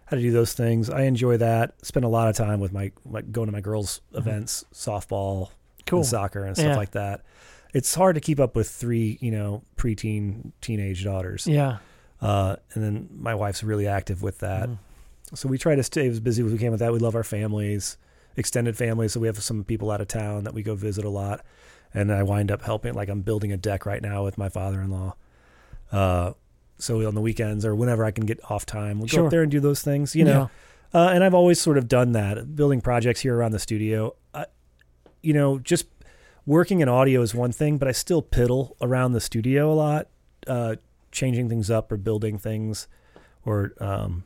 how 0.05 0.15
to 0.15 0.21
do 0.23 0.31
those 0.31 0.53
things. 0.53 0.89
I 0.89 1.03
enjoy 1.03 1.37
that. 1.37 1.75
Spend 1.85 2.03
a 2.03 2.09
lot 2.09 2.27
of 2.27 2.35
time 2.35 2.59
with 2.59 2.73
my, 2.73 2.91
my 3.07 3.21
going 3.21 3.45
to 3.45 3.51
my 3.51 3.61
girls' 3.61 4.01
events, 4.15 4.65
softball, 4.73 5.49
Cool. 5.85 5.99
and 5.99 6.07
soccer, 6.07 6.43
and 6.45 6.57
stuff 6.57 6.69
Yeah. 6.69 6.75
like 6.77 6.91
that. 6.91 7.21
It's 7.73 7.93
hard 7.95 8.15
to 8.15 8.21
keep 8.21 8.39
up 8.39 8.55
with 8.55 8.69
three, 8.69 9.17
you 9.21 9.31
know, 9.31 9.63
preteen, 9.77 10.51
teenage 10.61 11.03
daughters. 11.03 11.45
Yeah. 11.47 11.77
Uh, 12.21 12.55
and 12.73 12.83
then 12.83 13.09
my 13.15 13.35
wife's 13.35 13.63
really 13.63 13.87
active 13.87 14.21
with 14.23 14.39
that. 14.39 14.67
Mhm. 14.69 14.77
So 15.35 15.47
we 15.47 15.57
try 15.57 15.75
to 15.75 15.83
stay 15.83 16.07
as 16.07 16.19
busy 16.19 16.43
as 16.43 16.51
we 16.51 16.57
can 16.57 16.71
with 16.71 16.79
that. 16.79 16.91
We 16.91 16.99
love 16.99 17.15
our 17.15 17.23
families, 17.23 17.97
extended 18.35 18.75
families. 18.75 19.13
So 19.13 19.19
we 19.19 19.27
have 19.27 19.41
some 19.43 19.63
people 19.63 19.91
out 19.91 20.01
of 20.01 20.07
town 20.07 20.43
that 20.45 20.53
we 20.53 20.63
go 20.63 20.73
visit 20.75 21.05
a 21.05 21.09
lot. 21.09 21.45
And 21.93 22.11
I 22.11 22.23
wind 22.23 22.51
up 22.51 22.63
helping, 22.63 22.93
like 22.93 23.09
I'm 23.09 23.21
building 23.21 23.51
a 23.51 23.57
deck 23.57 23.85
right 23.85 24.01
now 24.01 24.23
with 24.23 24.37
my 24.37 24.49
father-in-law. 24.49 25.15
Uh, 25.91 26.33
so 26.77 27.05
on 27.07 27.13
the 27.15 27.21
weekends 27.21 27.65
or 27.65 27.75
whenever 27.75 28.03
I 28.05 28.11
can 28.11 28.25
get 28.25 28.39
off 28.49 28.65
time, 28.65 28.99
we'll 28.99 29.07
go 29.07 29.15
Sure. 29.17 29.25
up 29.25 29.31
there 29.31 29.41
and 29.43 29.51
do 29.51 29.59
those 29.59 29.81
things, 29.81 30.15
you 30.15 30.23
know. 30.25 30.49
Uh, 30.93 31.09
and 31.13 31.23
I've 31.23 31.33
always 31.35 31.61
sort 31.61 31.77
of 31.77 31.87
done 31.87 32.13
that, 32.13 32.55
building 32.55 32.81
projects 32.81 33.19
here 33.21 33.35
around 33.35 33.51
the 33.51 33.59
studio. 33.59 34.15
I, 34.33 34.45
you 35.21 35.33
know, 35.33 35.59
just 35.59 35.85
working 36.45 36.81
in 36.81 36.89
audio 36.89 37.21
is 37.21 37.33
one 37.33 37.51
thing, 37.51 37.77
but 37.77 37.87
I 37.87 37.91
still 37.91 38.21
piddle 38.21 38.75
around 38.81 39.13
the 39.13 39.21
studio 39.21 39.71
a 39.71 39.75
lot, 39.75 40.07
uh, 40.47 40.75
changing 41.11 41.49
things 41.49 41.69
up 41.69 41.91
or 41.91 41.97
building 41.97 42.37
things, 42.37 42.87
or 43.45 43.73
um, 43.79 44.23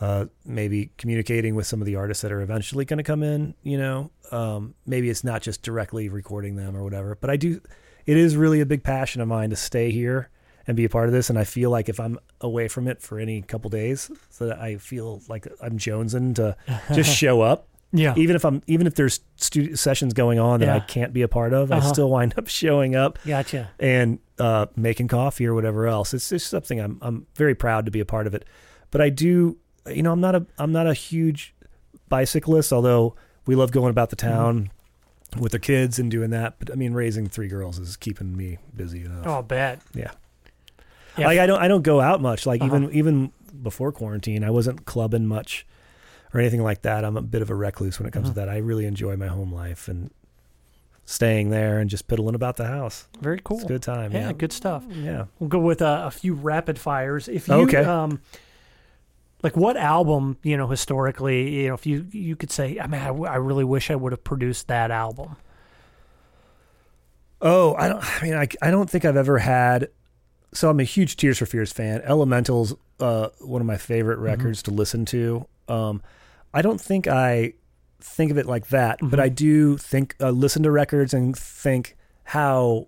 uh, 0.00 0.26
maybe 0.44 0.90
communicating 0.96 1.54
with 1.54 1.66
some 1.66 1.80
of 1.80 1.86
the 1.86 1.96
artists 1.96 2.22
that 2.22 2.32
are 2.32 2.40
eventually 2.40 2.84
going 2.84 2.98
to 2.98 3.04
come 3.04 3.22
in. 3.22 3.54
You 3.62 3.78
know, 3.78 4.10
um, 4.30 4.74
maybe 4.86 5.10
it's 5.10 5.24
not 5.24 5.42
just 5.42 5.62
directly 5.62 6.08
recording 6.08 6.56
them 6.56 6.76
or 6.76 6.82
whatever, 6.82 7.14
but 7.14 7.30
I 7.30 7.36
do. 7.36 7.60
It 8.06 8.16
is 8.16 8.36
really 8.36 8.60
a 8.60 8.66
big 8.66 8.82
passion 8.82 9.20
of 9.20 9.28
mine 9.28 9.50
to 9.50 9.56
stay 9.56 9.90
here 9.90 10.30
and 10.66 10.76
be 10.76 10.84
a 10.84 10.88
part 10.88 11.06
of 11.06 11.12
this. 11.12 11.30
And 11.30 11.38
I 11.38 11.44
feel 11.44 11.70
like 11.70 11.88
if 11.88 12.00
I'm 12.00 12.18
away 12.40 12.68
from 12.68 12.88
it 12.88 13.02
for 13.02 13.18
any 13.18 13.42
couple 13.42 13.70
days, 13.70 14.10
so 14.30 14.46
that 14.46 14.58
I 14.58 14.76
feel 14.76 15.20
like 15.28 15.46
I'm 15.60 15.78
jonesing 15.78 16.34
to 16.36 16.56
just 16.94 17.14
show 17.16 17.40
up, 17.42 17.68
Yeah. 17.92 18.14
even 18.16 18.36
if 18.36 18.44
I'm 18.44 18.62
even 18.68 18.86
if 18.86 18.94
there's 18.94 19.20
studio 19.36 19.74
sessions 19.74 20.12
going 20.14 20.38
on 20.38 20.60
that 20.60 20.68
I 20.68 20.80
can't 20.80 21.12
be 21.12 21.22
a 21.22 21.28
part 21.28 21.52
of, 21.52 21.72
Uh-huh. 21.72 21.86
I 21.88 21.92
still 21.92 22.08
wind 22.08 22.34
up 22.38 22.46
showing 22.62 22.94
up 22.94 23.18
Gotcha. 23.26 23.70
and 23.80 24.18
uh, 24.38 24.66
making 24.76 25.08
coffee 25.08 25.46
or 25.46 25.54
whatever 25.54 25.86
else. 25.88 26.14
It's 26.14 26.28
just 26.28 26.48
something 26.48 26.78
I'm 26.80 26.98
I'm 27.02 27.26
very 27.34 27.54
proud 27.54 27.84
to 27.86 27.90
be 27.90 28.00
a 28.00 28.04
part 28.04 28.26
of 28.26 28.34
it. 28.34 28.44
But 28.92 29.00
I 29.00 29.08
do, 29.08 29.56
you 29.86 30.02
know, 30.02 30.12
I'm 30.12 30.20
not 30.20 30.34
a 30.36 30.46
I'm 30.58 30.72
not 30.72 30.86
a 30.86 30.94
huge 30.94 31.54
bicyclist, 32.08 32.72
although 32.72 33.14
we 33.46 33.54
love 33.54 33.70
going 33.72 33.90
about 33.90 34.10
the 34.10 34.16
Mm-hmm. 34.16 34.34
town 34.36 34.70
with 35.38 35.52
the 35.52 35.58
kids 35.60 35.98
and 35.98 36.10
doing 36.10 36.30
that. 36.30 36.56
But 36.58 36.70
I 36.72 36.74
mean, 36.74 36.92
raising 36.92 37.28
three 37.28 37.48
girls 37.48 37.78
is 37.78 37.96
keeping 37.96 38.36
me 38.36 38.58
busy 38.74 39.04
enough. 39.04 39.26
Oh, 39.26 39.42
bet. 39.42 39.80
Yeah. 39.94 40.10
Yeah. 41.18 41.26
Like 41.26 41.38
I 41.40 41.46
don't 41.46 41.60
I 41.60 41.68
don't 41.68 41.82
go 41.82 42.00
out 42.00 42.20
much. 42.20 42.46
Like 42.46 42.60
Uh-huh. 42.62 42.76
even 42.76 42.92
even 42.92 43.32
before 43.62 43.90
quarantine, 43.92 44.44
I 44.44 44.50
wasn't 44.50 44.84
clubbing 44.86 45.26
much 45.26 45.66
or 46.32 46.40
anything 46.40 46.62
like 46.62 46.82
that. 46.82 47.04
I'm 47.04 47.16
a 47.16 47.22
bit 47.22 47.42
of 47.42 47.50
a 47.50 47.54
recluse 47.54 47.98
when 47.98 48.06
it 48.06 48.12
comes 48.12 48.28
to 48.28 48.34
that. 48.36 48.48
I 48.48 48.58
really 48.58 48.86
enjoy 48.86 49.16
my 49.16 49.26
home 49.28 49.52
life 49.52 49.88
and 49.88 50.10
staying 51.04 51.50
there 51.50 51.78
and 51.80 51.90
just 51.90 52.06
piddling 52.06 52.34
about 52.36 52.56
the 52.56 52.66
house. 52.66 53.08
Very 53.20 53.40
cool. 53.42 53.56
It's 53.56 53.64
a 53.64 53.68
good 53.68 53.82
time. 53.82 54.12
Yeah, 54.12 54.26
Yeah. 54.28 54.32
good 54.32 54.52
stuff. 54.52 54.84
Yeah. 54.88 55.24
We'll 55.38 55.48
go 55.48 55.58
with 55.58 55.82
uh, 55.82 56.02
a 56.04 56.10
few 56.10 56.34
rapid 56.34 56.78
fires. 56.78 57.26
If 57.28 57.48
you, 57.48 57.54
Okay. 57.54 57.84
um, 57.84 58.20
like 59.42 59.56
what 59.56 59.76
album, 59.76 60.36
you 60.44 60.56
know, 60.56 60.68
historically, 60.68 61.62
you 61.62 61.68
know, 61.68 61.74
if 61.74 61.84
you 61.86 62.06
you 62.12 62.36
could 62.36 62.52
say, 62.52 62.78
I 62.78 62.86
mean, 62.86 63.00
I, 63.00 63.06
w- 63.08 63.24
I 63.26 63.36
really 63.36 63.64
wish 63.64 63.90
I 63.90 63.96
would 63.96 64.12
have 64.12 64.22
produced 64.22 64.68
that 64.68 64.90
album. 64.90 65.36
Oh, 67.42 67.74
I 67.74 67.88
don't. 67.88 68.04
I 68.04 68.22
mean, 68.22 68.34
I, 68.34 68.46
I 68.62 68.70
don't 68.70 68.88
think 68.90 69.04
I've 69.04 69.16
ever 69.16 69.38
had. 69.38 69.88
So 70.52 70.68
I'm 70.68 70.80
a 70.80 70.84
huge 70.84 71.16
Tears 71.16 71.38
for 71.38 71.46
Fears 71.46 71.72
fan. 71.72 72.02
Elementals, 72.04 72.74
uh, 72.98 73.28
one 73.40 73.60
of 73.60 73.66
my 73.66 73.76
favorite 73.78 74.16
Mm-hmm. 74.16 74.24
records 74.24 74.62
to 74.64 74.70
listen 74.70 75.04
to. 75.06 75.46
Um, 75.68 76.02
I 76.52 76.62
don't 76.62 76.80
think 76.80 77.06
I 77.06 77.54
think 78.00 78.30
of 78.30 78.38
it 78.38 78.46
like 78.46 78.68
that, 78.68 78.98
but 79.02 79.18
Mhm. 79.18 79.22
I 79.22 79.28
do 79.28 79.76
think 79.76 80.16
uh, 80.20 80.30
listen 80.30 80.62
to 80.62 80.70
records 80.70 81.12
and 81.14 81.36
think 81.36 81.96
how 82.24 82.86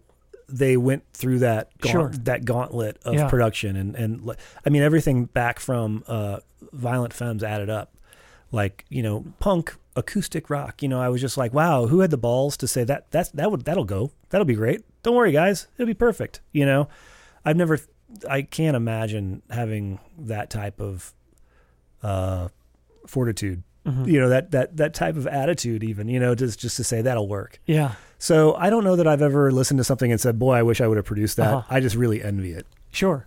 they 0.48 0.76
went 0.76 1.04
through 1.14 1.38
that 1.40 1.70
gaunt, 1.80 1.92
Sure. 1.92 2.08
that 2.24 2.44
gauntlet 2.44 2.98
of 3.04 3.14
Yeah. 3.14 3.28
production 3.28 3.76
and 3.76 3.94
and 3.96 4.30
I 4.66 4.70
mean 4.70 4.82
everything 4.82 5.26
back 5.26 5.60
from 5.60 6.02
uh, 6.06 6.38
Violent 6.72 7.12
Femmes 7.12 7.42
added 7.42 7.68
up, 7.70 7.94
like 8.50 8.84
you 8.88 9.02
know 9.02 9.24
punk 9.38 9.76
acoustic 9.94 10.48
rock. 10.48 10.82
You 10.82 10.88
know, 10.88 11.00
I 11.00 11.08
was 11.10 11.20
just 11.20 11.36
like, 11.36 11.52
wow, 11.52 11.86
who 11.86 12.00
had 12.00 12.10
the 12.10 12.16
balls 12.18 12.56
to 12.58 12.66
say 12.66 12.82
that? 12.84 13.10
That's 13.10 13.28
that 13.30 13.50
would 13.50 13.64
that'll 13.66 13.84
go. 13.84 14.10
That'll 14.30 14.46
be 14.46 14.54
great. 14.54 14.82
Don't 15.02 15.14
worry, 15.14 15.32
guys, 15.32 15.66
it'll 15.76 15.86
be 15.86 15.94
perfect. 15.94 16.40
You 16.52 16.64
know, 16.64 16.88
I've 17.44 17.56
never, 17.56 17.78
I 18.30 18.42
can't 18.42 18.76
imagine 18.76 19.42
having 19.50 19.98
that 20.18 20.48
type 20.48 20.80
of 20.80 21.12
uh, 22.02 22.48
fortitude. 23.06 23.62
Mhm. 23.86 24.06
You 24.06 24.20
know, 24.20 24.28
that 24.28 24.52
that 24.52 24.76
that 24.76 24.94
type 24.94 25.16
of 25.16 25.26
attitude, 25.26 25.82
even 25.82 26.08
you 26.08 26.20
know, 26.20 26.34
just 26.34 26.58
just 26.60 26.76
to 26.76 26.84
say 26.84 27.02
that'll 27.02 27.26
work. 27.28 27.58
Yeah, 27.66 27.92
So 28.18 28.54
I 28.54 28.70
don't 28.70 28.84
know 28.84 28.94
that 28.94 29.08
I've 29.08 29.22
ever 29.22 29.50
listened 29.50 29.78
to 29.78 29.84
something 29.84 30.12
and 30.12 30.20
said, 30.20 30.38
"Boy, 30.38 30.54
I 30.54 30.62
wish 30.62 30.80
I 30.80 30.86
would 30.86 30.96
have 30.98 31.06
produced 31.06 31.36
that." 31.38 31.52
Uh-huh. 31.52 31.66
I 31.68 31.80
just 31.80 31.96
really 31.96 32.22
envy 32.22 32.52
it. 32.52 32.66
sure. 32.92 33.26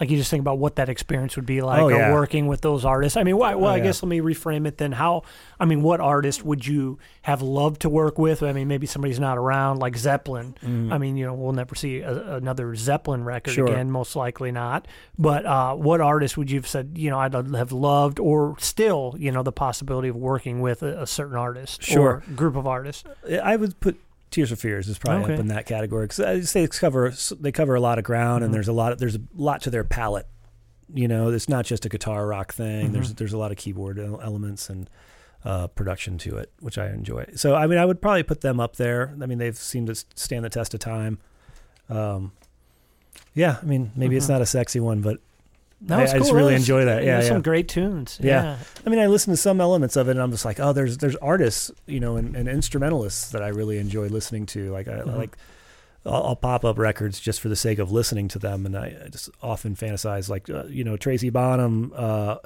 Like 0.00 0.10
you 0.10 0.16
just 0.16 0.30
think 0.30 0.40
about 0.40 0.58
what 0.58 0.76
that 0.76 0.88
experience 0.88 1.36
would 1.36 1.46
be 1.46 1.60
like, 1.62 1.80
Oh, 1.80 1.88
yeah. 1.88 2.12
working 2.12 2.48
with 2.48 2.60
those 2.60 2.84
artists. 2.84 3.16
I 3.16 3.22
mean, 3.22 3.36
why, 3.36 3.54
well, 3.54 3.70
Oh, 3.70 3.74
I 3.74 3.76
yeah. 3.76 3.84
guess 3.84 4.02
let 4.02 4.08
me 4.08 4.20
reframe 4.20 4.66
it 4.66 4.78
then. 4.78 4.92
How? 4.92 5.22
I 5.60 5.64
mean, 5.64 5.82
what 5.82 6.00
artist 6.00 6.44
would 6.44 6.66
you 6.66 6.98
have 7.22 7.40
loved 7.40 7.82
to 7.82 7.88
work 7.88 8.18
with? 8.18 8.42
I 8.42 8.52
mean, 8.52 8.66
maybe 8.66 8.86
somebody's 8.86 9.20
not 9.20 9.38
around, 9.38 9.78
like 9.78 9.96
Zeppelin. 9.96 10.56
I 10.92 10.98
mean, 10.98 11.16
you 11.16 11.26
know, 11.26 11.34
we'll 11.34 11.52
never 11.52 11.74
see 11.76 12.00
a, 12.00 12.34
another 12.36 12.74
Zeppelin 12.74 13.22
record 13.22 13.52
Sure. 13.54 13.66
again, 13.66 13.90
most 13.92 14.16
likely 14.16 14.50
not. 14.50 14.88
But 15.18 15.46
uh, 15.46 15.74
what 15.74 16.00
artist 16.00 16.36
would 16.36 16.50
you 16.50 16.58
have 16.58 16.66
said, 16.66 16.92
you 16.96 17.08
know, 17.10 17.18
I'd 17.20 17.34
have 17.34 17.70
loved, 17.70 18.18
or 18.18 18.56
still, 18.58 19.14
you 19.18 19.30
know, 19.30 19.42
the 19.44 19.52
possibility 19.52 20.08
of 20.08 20.16
working 20.16 20.60
with 20.60 20.82
a, 20.82 21.02
a 21.02 21.06
certain 21.06 21.36
artist 21.36 21.82
Sure. 21.82 22.22
or 22.26 22.34
group 22.34 22.56
of 22.56 22.66
artists? 22.66 23.04
I 23.42 23.54
would 23.54 23.78
put 23.78 24.00
Tears 24.32 24.50
for 24.50 24.56
Fears 24.56 24.88
is 24.88 24.98
probably 24.98 25.24
Okay. 25.24 25.34
up 25.34 25.40
in 25.40 25.46
that 25.48 25.66
category 25.66 26.06
because 26.06 26.50
say 26.50 26.62
they 26.62 26.68
cover 26.68 27.12
they 27.38 27.52
cover 27.52 27.74
a 27.76 27.80
lot 27.80 27.98
of 27.98 28.04
ground 28.04 28.42
Mhm. 28.42 28.46
and 28.46 28.54
there's 28.54 28.66
a 28.68 28.72
lot 28.72 28.90
of, 28.92 28.98
there's 28.98 29.14
a 29.16 29.20
lot 29.36 29.62
to 29.62 29.70
their 29.70 29.84
palette. 29.84 30.26
You 30.92 31.06
know, 31.06 31.28
it's 31.28 31.48
not 31.48 31.64
just 31.64 31.84
a 31.86 31.88
guitar 31.88 32.26
rock 32.26 32.52
thing. 32.52 32.92
There's 32.92 33.12
Mhm. 33.12 33.16
there's 33.18 33.32
a 33.32 33.38
lot 33.38 33.50
of 33.52 33.56
keyboard 33.58 33.98
elements 33.98 34.68
and 34.68 34.90
uh, 35.44 35.66
production 35.66 36.18
to 36.18 36.36
it, 36.36 36.52
which 36.60 36.78
I 36.78 36.88
enjoy. 36.90 37.26
So 37.34 37.54
I 37.54 37.66
mean, 37.66 37.78
I 37.78 37.84
would 37.84 38.00
probably 38.00 38.22
put 38.22 38.40
them 38.42 38.58
up 38.60 38.76
there. 38.76 39.14
I 39.20 39.26
mean, 39.26 39.38
they've 39.38 39.56
seemed 39.56 39.88
to 39.88 39.94
stand 40.14 40.44
the 40.44 40.50
test 40.50 40.72
of 40.74 40.80
time. 40.80 41.18
Um, 41.88 42.32
yeah, 43.34 43.56
I 43.60 43.64
mean, 43.66 43.90
maybe 43.96 44.16
it's 44.16 44.26
Mhm. 44.26 44.30
not 44.30 44.40
a 44.42 44.46
sexy 44.46 44.80
one, 44.80 45.00
but 45.00 45.18
No, 45.84 45.98
I- 45.98 46.02
it's 46.02 46.12
I 46.14 46.18
just 46.18 46.32
really 46.32 46.50
There's- 46.50 46.62
enjoy 46.62 46.84
that. 46.84 47.02
there's 47.02 47.24
Yeah, 47.24 47.28
some 47.28 47.42
great 47.42 47.66
tunes. 47.68 48.18
Yeah. 48.22 48.42
yeah. 48.42 48.56
I 48.86 48.90
mean, 48.90 49.00
I 49.00 49.06
listen 49.08 49.32
to 49.32 49.36
some 49.36 49.60
elements 49.60 49.96
of 49.96 50.08
it, 50.08 50.12
and 50.12 50.20
I'm 50.20 50.30
just 50.30 50.44
like, 50.44 50.60
oh, 50.60 50.72
there's 50.72 50.98
there's 50.98 51.16
artists, 51.16 51.70
you 51.86 51.98
know, 52.00 52.16
and, 52.16 52.36
and 52.36 52.48
instrumentalists 52.48 53.30
that 53.32 53.42
I 53.42 53.48
really 53.48 53.78
enjoy 53.78 54.06
listening 54.06 54.46
to. 54.46 54.70
Like 54.70 54.86
I, 54.88 54.92
I 54.98 55.02
Mhm. 55.02 55.16
like 55.16 55.36
I'll, 56.06 56.22
I'll 56.28 56.36
pop 56.36 56.64
up 56.64 56.78
records 56.78 57.18
just 57.20 57.40
for 57.40 57.48
the 57.48 57.56
sake 57.56 57.78
of 57.80 57.90
listening 57.90 58.28
to 58.28 58.38
them, 58.38 58.64
and 58.66 58.76
I, 58.76 58.96
I 59.04 59.08
just 59.08 59.28
often 59.42 59.74
fantasize 59.74 60.28
like 60.28 60.48
uh, 60.48 60.64
you 60.68 60.84
know 60.84 60.96
Tracy 60.96 61.30
Bonham 61.30 61.92
uh, 61.96 62.36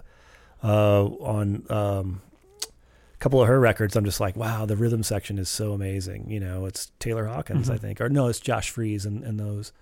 uh, 0.64 1.04
on 1.04 1.64
um, 1.70 2.22
a 2.62 3.18
couple 3.18 3.40
of 3.42 3.48
her 3.48 3.60
records. 3.60 3.96
I'm 3.96 4.04
just 4.04 4.20
like, 4.20 4.36
wow, 4.36 4.64
the 4.66 4.76
rhythm 4.76 5.02
section 5.02 5.38
is 5.38 5.48
so 5.48 5.72
amazing. 5.72 6.30
You 6.30 6.40
know, 6.40 6.64
it's 6.66 6.90
Taylor 6.98 7.26
Hawkins, 7.26 7.68
I 7.68 7.76
Mhm. 7.76 7.80
think, 7.80 8.00
or 8.00 8.08
no, 8.08 8.28
it's 8.28 8.40
Josh 8.40 8.70
Freese 8.70 9.04
and, 9.04 9.22
and 9.24 9.38
those. 9.38 9.72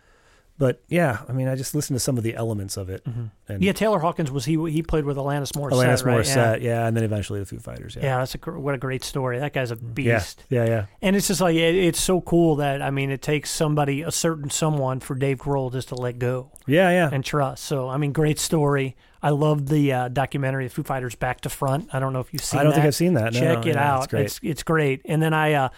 But 0.56 0.82
yeah, 0.88 1.18
I 1.28 1.32
mean, 1.32 1.48
I 1.48 1.56
just 1.56 1.74
listened 1.74 1.96
to 1.96 2.00
some 2.00 2.16
of 2.16 2.22
the 2.22 2.36
elements 2.36 2.76
of 2.76 2.88
it. 2.88 3.04
Mhm. 3.04 3.30
And 3.48 3.60
Yeah, 3.62 3.72
Taylor 3.72 3.98
Hawkins 3.98 4.30
was 4.30 4.44
he 4.44 4.52
he 4.70 4.82
played 4.82 5.04
with 5.04 5.16
Alanis 5.16 5.50
Morissette, 5.52 5.72
Alanis 5.72 6.04
right? 6.04 6.20
Morissette, 6.20 6.60
yeah. 6.62 6.86
and 6.86 6.96
then 6.96 7.02
eventually 7.02 7.40
the 7.40 7.46
Foo 7.46 7.58
Fighters, 7.58 7.96
Yeah. 7.96 8.02
yeah. 8.02 8.08
yeah, 8.10 8.18
that's 8.18 8.34
a 8.36 8.38
what 8.38 8.72
a 8.74 8.78
great 8.78 9.02
story. 9.02 9.40
That 9.40 9.52
guy's 9.52 9.72
a 9.72 9.76
beast. 9.76 10.44
yeah, 10.48 10.64
yeah. 10.64 10.86
And 11.02 11.16
it's 11.16 11.26
just 11.26 11.40
like 11.40 11.56
it, 11.56 11.74
it's 11.74 12.00
so 12.00 12.20
cool 12.20 12.54
that 12.56 12.82
I 12.82 12.90
mean 12.90 13.10
it 13.10 13.20
takes 13.20 13.50
somebody 13.50 14.02
a 14.02 14.12
certain 14.12 14.48
someone 14.48 15.00
for 15.00 15.16
Dave 15.16 15.38
Grohl 15.38 15.72
just 15.72 15.88
to 15.88 15.96
let 15.96 16.20
go 16.20 16.52
Yeah, 16.66 16.88
yeah. 16.90 17.10
and 17.12 17.24
trust. 17.24 17.64
So 17.64 17.88
I 17.88 17.96
mean, 17.96 18.12
great 18.12 18.38
story. 18.38 18.94
I 19.24 19.30
love 19.30 19.68
the 19.70 19.92
uh, 19.92 20.08
documentary 20.08 20.68
Foo 20.68 20.82
Fighters 20.84 21.14
Back 21.16 21.40
to 21.40 21.48
Front. 21.48 21.88
I 21.94 21.98
don't 21.98 22.12
know 22.12 22.20
if 22.20 22.32
you've 22.32 22.44
seen. 22.44 22.58
That. 22.58 22.60
I 22.60 22.62
don't 22.64 22.70
that. 22.72 22.76
think 22.76 22.86
I've 22.86 22.94
seen 22.94 23.14
that. 23.14 23.32
Check 23.32 23.64
no, 23.64 23.70
it 23.70 23.74
yeah, 23.74 23.92
out. 23.94 23.98
It's 24.04 24.10
great. 24.10 24.24
It's 24.26 24.40
it's 24.42 24.62
great. 24.62 25.00
And 25.06 25.20
then 25.20 25.32
I 25.34 25.54
uh, 25.54 25.68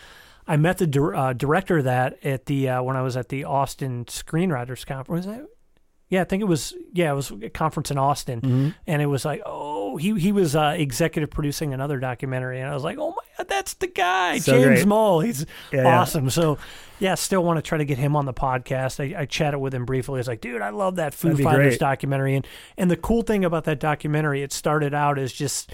I 0.48 0.56
met 0.56 0.78
the 0.78 0.86
dir- 0.86 1.14
uh, 1.14 1.32
director 1.32 1.78
of 1.78 1.84
that 1.84 2.24
at 2.24 2.46
the 2.46 2.68
uh, 2.68 2.82
when 2.82 2.96
I 2.96 3.02
was 3.02 3.16
at 3.16 3.28
the 3.28 3.44
Austin 3.44 4.04
Screenwriters 4.06 4.86
Conference. 4.86 5.26
Was 5.26 5.36
that? 5.36 5.46
Yeah, 6.08 6.20
I 6.20 6.24
think 6.24 6.40
it 6.40 6.46
was. 6.46 6.72
Yeah, 6.92 7.10
it 7.10 7.14
was 7.16 7.32
a 7.32 7.48
conference 7.50 7.90
in 7.90 7.98
Austin, 7.98 8.40
Mhm. 8.40 8.74
and 8.86 9.02
it 9.02 9.06
was 9.06 9.24
like, 9.24 9.42
oh, 9.44 9.96
he 9.96 10.16
he 10.20 10.30
was 10.30 10.54
uh, 10.54 10.74
executive 10.78 11.30
producing 11.30 11.74
another 11.74 11.98
documentary, 11.98 12.60
and 12.60 12.70
I 12.70 12.74
was 12.74 12.84
like, 12.84 12.96
oh 12.96 13.10
my 13.10 13.22
god, 13.36 13.48
that's 13.48 13.74
the 13.74 13.88
guy, 13.88 14.38
So 14.38 14.52
James 14.52 14.66
great. 14.66 14.86
Moll. 14.86 15.18
He's 15.20 15.44
Yeah, 15.72 15.82
yeah. 15.82 15.98
awesome. 15.98 16.30
So, 16.30 16.58
yeah, 17.00 17.16
still 17.16 17.42
want 17.42 17.56
to 17.56 17.62
try 17.62 17.78
to 17.78 17.84
get 17.84 17.98
him 17.98 18.14
on 18.14 18.24
the 18.24 18.32
podcast. 18.32 19.00
I, 19.16 19.22
I 19.22 19.24
chatted 19.24 19.58
with 19.58 19.74
him 19.74 19.84
briefly. 19.84 20.20
He's 20.20 20.28
like, 20.28 20.40
dude, 20.40 20.62
I 20.62 20.68
love 20.70 20.94
that 20.94 21.12
Foo 21.12 21.36
Fighters 21.36 21.70
great. 21.70 21.80
documentary, 21.80 22.36
and 22.36 22.46
and 22.76 22.88
the 22.88 22.96
cool 22.96 23.22
thing 23.22 23.44
about 23.44 23.64
that 23.64 23.80
documentary, 23.80 24.42
it 24.42 24.52
started 24.52 24.94
out 24.94 25.18
as 25.18 25.32
just 25.32 25.72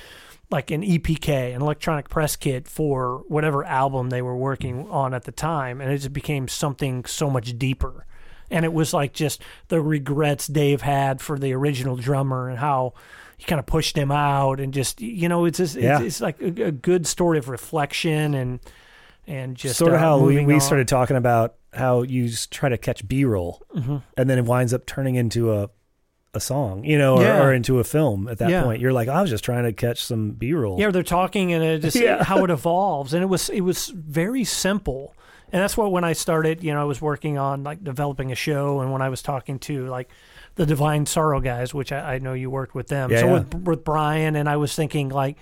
like 0.53 0.71
an 0.71 0.83
EPK, 0.83 1.55
an 1.55 1.63
electronic 1.63 2.09
press 2.09 2.37
kit 2.37 2.69
for 2.69 3.25
whatever 3.29 3.65
album 3.65 4.11
they 4.11 4.23
were 4.23 4.37
working 4.37 4.89
on 4.91 5.15
at 5.15 5.25
the 5.25 5.33
time, 5.33 5.81
and 5.81 5.91
it 5.91 5.97
just 5.99 6.13
became 6.13 6.47
something 6.49 7.05
so 7.07 7.29
much 7.31 7.59
deeper. 7.59 8.07
And 8.51 8.65
it 8.67 8.73
was 8.73 8.93
like 8.93 9.15
just 9.15 9.43
the 9.69 9.81
regrets 9.81 10.47
Dave 10.47 10.83
had 10.83 11.21
for 11.23 11.39
the 11.39 11.55
original 11.55 11.97
drummer 11.97 12.51
and 12.51 12.59
how 12.59 12.93
he 13.39 13.45
kind 13.45 13.59
of 13.59 13.65
pushed 13.67 13.97
him 13.97 14.13
out, 14.13 14.61
and 14.61 14.73
just 14.75 15.01
you 15.01 15.29
know, 15.29 15.47
it's 15.47 15.57
just, 15.59 15.75
Yeah. 15.75 15.97
it's, 15.97 16.05
it's 16.07 16.21
like 16.21 16.41
a, 16.41 16.67
a 16.67 16.71
good 16.73 17.07
story 17.07 17.39
of 17.39 17.49
reflection 17.49 18.35
and 18.35 18.61
and 19.27 19.57
just 19.57 19.79
sort 19.79 19.93
of 19.93 19.97
uh, 19.97 20.01
how 20.01 20.19
we, 20.19 20.45
we 20.45 20.55
on. 20.55 20.61
started 20.61 20.87
talking 20.89 21.17
about 21.17 21.55
how 21.73 22.03
you 22.03 22.29
try 22.51 22.69
to 22.69 22.77
catch 22.77 23.07
b-roll 23.09 23.63
hmm 23.73 23.99
and 24.19 24.29
then 24.29 24.37
it 24.39 24.45
winds 24.45 24.75
up 24.75 24.85
turning 24.85 25.15
into 25.15 25.53
a 25.53 25.71
a 26.35 26.41
song 26.41 26.83
you 26.83 26.97
know 26.97 27.17
or, 27.19 27.23
Yeah. 27.23 27.43
or 27.43 27.53
into 27.53 27.79
a 27.79 27.85
film 27.85 28.27
at 28.27 28.39
that 28.39 28.49
Yeah. 28.49 28.63
point 28.63 28.81
you're 28.81 28.93
like 28.93 29.07
i 29.09 29.21
was 29.21 29.29
just 29.29 29.45
trying 29.45 29.65
to 29.65 29.73
catch 29.75 30.03
some 30.03 30.31
b-roll 30.31 30.81
Yeah, 30.81 30.91
they're 30.91 31.03
talking 31.03 31.53
and 31.53 31.63
it 31.63 31.81
just 31.83 31.95
Yeah. 32.01 32.25
how 32.25 32.43
it 32.45 32.51
evolves, 32.51 33.13
and 33.13 33.23
it 33.23 33.27
was 33.27 33.51
it 33.51 33.61
was 33.61 33.89
very 33.89 34.43
simple, 34.45 35.15
and 35.53 35.61
that's 35.63 35.77
what 35.77 35.93
when 35.93 36.05
I 36.05 36.15
started, 36.15 36.65
you 36.65 36.73
know, 36.73 36.81
I 36.81 36.85
was 36.85 37.03
working 37.03 37.37
on 37.37 37.63
like 37.65 37.85
developing 37.85 38.33
a 38.33 38.35
show, 38.35 38.81
and 38.81 38.91
when 38.91 39.03
I 39.03 39.11
was 39.11 39.21
talking 39.21 39.59
to 39.61 39.87
like 39.89 40.09
the 40.55 40.65
Divine 40.65 41.05
Sorrow 41.05 41.41
guys, 41.41 41.75
which 41.75 41.93
I, 41.93 42.15
I 42.15 42.19
know 42.19 42.33
you 42.33 42.49
worked 42.49 42.75
with 42.75 42.89
them, 42.89 43.11
so 43.11 43.31
with 43.35 43.55
with 43.55 43.85
Brian, 43.85 44.35
and 44.35 44.49
I 44.49 44.57
was 44.57 44.75
thinking 44.75 45.11
like. 45.11 45.37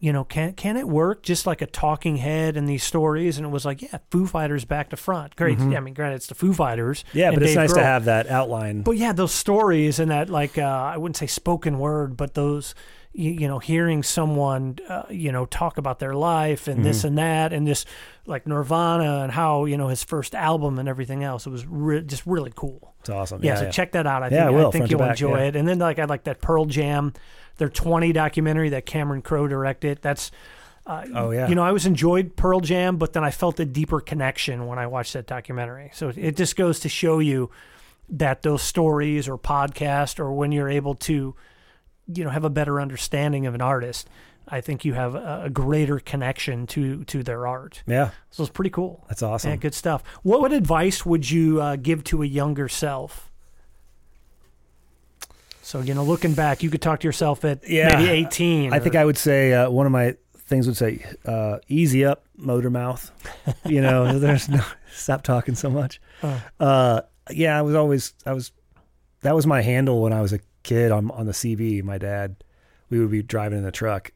You 0.00 0.12
know, 0.12 0.22
can 0.24 0.52
can 0.52 0.76
it 0.76 0.86
work 0.88 1.22
just 1.24 1.46
like 1.46 1.60
a 1.60 1.66
talking 1.66 2.16
head 2.16 2.56
in 2.56 2.66
these 2.66 2.84
stories? 2.84 3.36
And 3.36 3.44
it 3.46 3.50
was 3.50 3.64
like, 3.64 3.82
yeah, 3.82 3.98
Foo 4.10 4.26
Fighters 4.26 4.64
back 4.64 4.90
to 4.90 4.96
front. 4.96 5.34
Great. 5.34 5.58
Mhm. 5.58 5.76
I 5.76 5.80
mean, 5.80 5.94
granted, 5.94 6.16
it's 6.16 6.28
the 6.28 6.34
Foo 6.36 6.52
Fighters. 6.54 7.04
yeah 7.12 7.26
and 7.28 7.34
but 7.34 7.42
it's 7.42 7.50
Dave 7.52 7.56
nice 7.58 7.72
to 7.72 7.82
have 7.82 8.04
that 8.04 8.28
outline 8.28 8.82
But 8.82 8.96
yeah, 8.96 9.12
those 9.12 9.32
stories 9.32 9.98
and 9.98 10.10
that 10.10 10.30
like 10.30 10.56
uh, 10.56 10.62
I 10.62 10.96
wouldn't 10.96 11.16
say 11.16 11.26
spoken 11.26 11.78
word, 11.78 12.16
but 12.16 12.34
those 12.34 12.74
you, 13.12 13.30
you 13.32 13.48
know 13.48 13.58
hearing 13.58 14.02
someone 14.02 14.78
uh, 14.88 15.02
you 15.10 15.32
know 15.32 15.46
talk 15.46 15.78
about 15.78 15.98
their 15.98 16.14
life 16.14 16.68
and 16.68 16.84
this 16.84 17.02
Mhm. 17.02 17.04
and 17.04 17.18
that 17.18 17.52
and 17.52 17.66
this 17.66 17.84
like 18.26 18.46
Nirvana 18.46 19.20
and 19.22 19.32
how 19.32 19.64
you 19.64 19.76
know 19.76 19.88
his 19.88 20.02
first 20.04 20.34
album 20.34 20.78
and 20.78 20.88
everything 20.88 21.24
else. 21.24 21.46
It 21.46 21.50
was 21.50 21.66
re- 21.66 22.02
just 22.02 22.24
really 22.26 22.52
cool. 22.54 22.94
it's 23.00 23.08
awesome 23.10 23.42
Yeah, 23.42 23.52
yeah, 23.52 23.58
so 23.58 23.64
yeah. 23.64 23.70
check 23.70 23.92
that 23.92 24.06
out. 24.06 24.22
I 24.22 24.26
Yeah, 24.26 24.30
think 24.30 24.42
I 24.46 24.50
will, 24.50 24.68
I 24.68 24.70
think 24.70 24.90
you'll 24.90 24.98
back, 25.00 25.10
enjoy 25.10 25.38
yeah. 25.38 25.44
it. 25.44 25.56
And 25.56 25.66
then 25.66 25.78
like 25.78 25.98
I 25.98 26.04
like 26.04 26.24
that 26.24 26.40
Pearl 26.40 26.64
Jam, 26.66 27.12
their 27.56 27.68
20 27.70 28.12
documentary 28.12 28.68
that 28.70 28.86
Cameron 28.86 29.22
Crowe 29.22 29.48
directed. 29.48 30.00
That's 30.02 30.30
uh, 30.86 31.04
Oh, 31.14 31.30
yeah. 31.30 31.48
You 31.48 31.54
know, 31.54 31.62
I 31.62 31.68
always 31.68 31.84
enjoyed 31.86 32.34
Pearl 32.36 32.60
Jam, 32.60 32.96
but 32.96 33.12
then 33.12 33.22
I 33.24 33.30
felt 33.30 33.60
a 33.60 33.64
deeper 33.66 34.00
connection 34.00 34.66
when 34.66 34.78
I 34.78 34.86
watched 34.86 35.12
that 35.14 35.26
documentary. 35.26 35.90
So 35.92 36.12
it 36.14 36.36
just 36.36 36.56
goes 36.56 36.80
to 36.80 36.88
show 36.88 37.18
you 37.18 37.50
that 38.10 38.40
those 38.42 38.62
stories 38.62 39.28
or 39.28 39.36
podcast 39.36 40.18
or 40.18 40.32
when 40.32 40.50
you're 40.52 40.70
able 40.70 40.94
to, 40.94 41.34
you 42.12 42.24
know, 42.24 42.30
have 42.30 42.44
a 42.44 42.50
better 42.50 42.80
understanding 42.80 43.46
of 43.46 43.54
an 43.54 43.60
artist, 43.60 44.08
I 44.48 44.60
think 44.62 44.84
you 44.84 44.94
have 44.94 45.14
a, 45.14 45.42
a 45.44 45.50
greater 45.50 45.98
connection 46.00 46.66
to 46.68 47.04
to 47.04 47.22
their 47.22 47.46
art. 47.46 47.82
yeah 47.86 48.10
So 48.30 48.42
it's 48.42 48.50
pretty 48.52 48.70
cool. 48.70 49.04
that's 49.08 49.22
awesome 49.22 49.50
Yeah, 49.50 49.56
good 49.56 49.74
stuff. 49.74 50.02
What, 50.22 50.40
what 50.40 50.52
advice 50.52 51.04
would 51.04 51.30
you 51.30 51.60
uh, 51.60 51.76
give 51.76 52.02
to 52.04 52.22
a 52.22 52.26
younger 52.26 52.68
self? 52.68 53.30
So 55.62 55.80
you 55.80 55.92
know, 55.94 56.02
looking 56.04 56.32
back, 56.34 56.62
you 56.62 56.70
could 56.70 56.80
talk 56.80 57.00
to 57.00 57.06
yourself 57.06 57.44
at 57.44 57.68
Yeah. 57.68 57.96
maybe 57.98 58.10
eighteen. 58.10 58.72
i 58.72 58.78
think 58.78 58.96
i 58.96 59.04
would 59.04 59.18
say 59.18 59.52
uh, 59.52 59.68
one 59.70 59.84
of 59.86 59.92
my 59.92 60.16
things 60.48 60.66
would 60.66 60.78
say 60.78 61.04
uh, 61.26 61.58
easy 61.68 62.06
up 62.06 62.24
motor 62.38 62.70
mouth 62.70 63.10
you 63.66 63.82
know 63.82 64.18
there's 64.18 64.48
no 64.48 64.64
stop 64.90 65.22
talking 65.22 65.54
so 65.54 65.68
much 65.68 66.00
uh, 66.58 67.02
yeah 67.30 67.58
i 67.58 67.60
was 67.60 67.74
always 67.74 68.14
i 68.24 68.32
was 68.32 68.50
that 69.20 69.34
was 69.34 69.46
my 69.46 69.60
handle 69.60 70.00
when 70.00 70.12
i 70.14 70.22
was 70.22 70.32
a 70.32 70.38
kid 70.62 70.90
on 70.92 71.10
on 71.12 71.26
the 71.26 71.32
cb 71.32 71.82
my 71.82 71.98
dad 71.98 72.36
we 72.90 72.98
would 72.98 73.10
be 73.10 73.22
driving 73.22 73.58
in 73.58 73.64
the 73.64 73.70
truck 73.72 74.12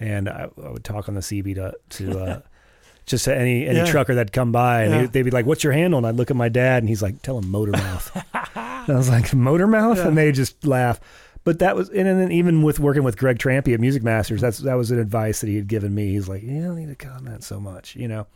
and 0.00 0.28
i, 0.28 0.48
I 0.64 0.70
would 0.70 0.84
talk 0.84 1.08
on 1.08 1.14
the 1.14 1.20
cb 1.20 1.54
to 1.56 1.74
to 1.90 2.18
uh 2.18 2.40
just 3.06 3.24
to 3.24 3.34
any 3.34 3.66
any 3.66 3.78
Yeah. 3.78 3.84
trucker 3.86 4.14
that'd 4.14 4.32
come 4.32 4.52
by 4.52 4.82
and 4.82 4.92
Yeah. 4.92 5.00
they, 5.02 5.06
they'd 5.06 5.22
be 5.22 5.30
like 5.30 5.46
what's 5.46 5.64
your 5.64 5.72
handle? 5.72 5.98
And 5.98 6.06
i'd 6.06 6.14
look 6.16 6.30
at 6.30 6.36
my 6.36 6.48
dad 6.50 6.82
and 6.82 6.88
he's 6.90 7.02
like 7.02 7.22
tell 7.22 7.38
him 7.38 7.50
motor 7.50 7.72
mouth. 7.72 8.24
And 8.54 8.94
i 8.94 8.98
was 8.98 9.10
like 9.10 9.34
motor 9.34 9.66
mouth? 9.66 9.98
Yeah. 9.98 10.08
and 10.08 10.16
they 10.16 10.32
just 10.32 10.64
laugh. 10.66 10.98
But 11.44 11.58
that 11.60 11.76
was 11.76 11.88
and 11.90 12.06
then 12.06 12.30
even 12.32 12.62
with 12.62 12.78
working 12.80 13.02
with 13.02 13.16
greg 13.16 13.38
trampy 13.38 13.72
at 13.74 13.80
music 13.80 14.02
masters 14.02 14.40
that's 14.42 14.58
that 14.58 14.74
was 14.74 14.90
an 14.90 14.98
advice 14.98 15.40
that 15.40 15.46
he 15.48 15.56
had 15.56 15.68
given 15.68 15.94
me. 15.94 16.08
He's 16.12 16.28
like 16.28 16.42
you 16.42 16.62
don't 16.62 16.76
need 16.76 16.88
to 16.88 16.94
comment 16.94 17.42
so 17.44 17.58
much 17.60 17.96
you 17.96 18.08
know? 18.08 18.26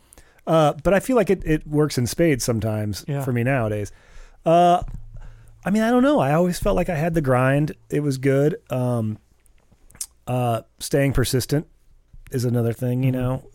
Uh, 0.47 0.73
but 0.83 0.93
i 0.93 0.99
feel 0.99 1.15
like 1.15 1.29
it, 1.29 1.41
it 1.45 1.65
works 1.67 1.97
in 1.97 2.05
spades 2.07 2.43
sometimes 2.43 3.05
for 3.23 3.31
me 3.31 3.43
nowadays. 3.43 3.91
Uh, 4.45 4.81
I 5.65 5.69
mean, 5.69 5.81
I 5.83 5.89
don't 5.89 6.03
know. 6.03 6.19
I 6.19 6.33
always 6.33 6.59
felt 6.59 6.75
like 6.75 6.89
I 6.89 6.95
had 6.95 7.13
the 7.13 7.21
grind. 7.21 7.73
It 7.89 8.01
was 8.01 8.17
good. 8.17 8.57
Um, 8.69 9.17
uh, 10.27 10.61
staying 10.79 11.13
persistent 11.13 11.67
is 12.31 12.45
another 12.45 12.73
thing, 12.73 13.03
you 13.03 13.11
Mhm. 13.11 13.15
know. 13.15 13.47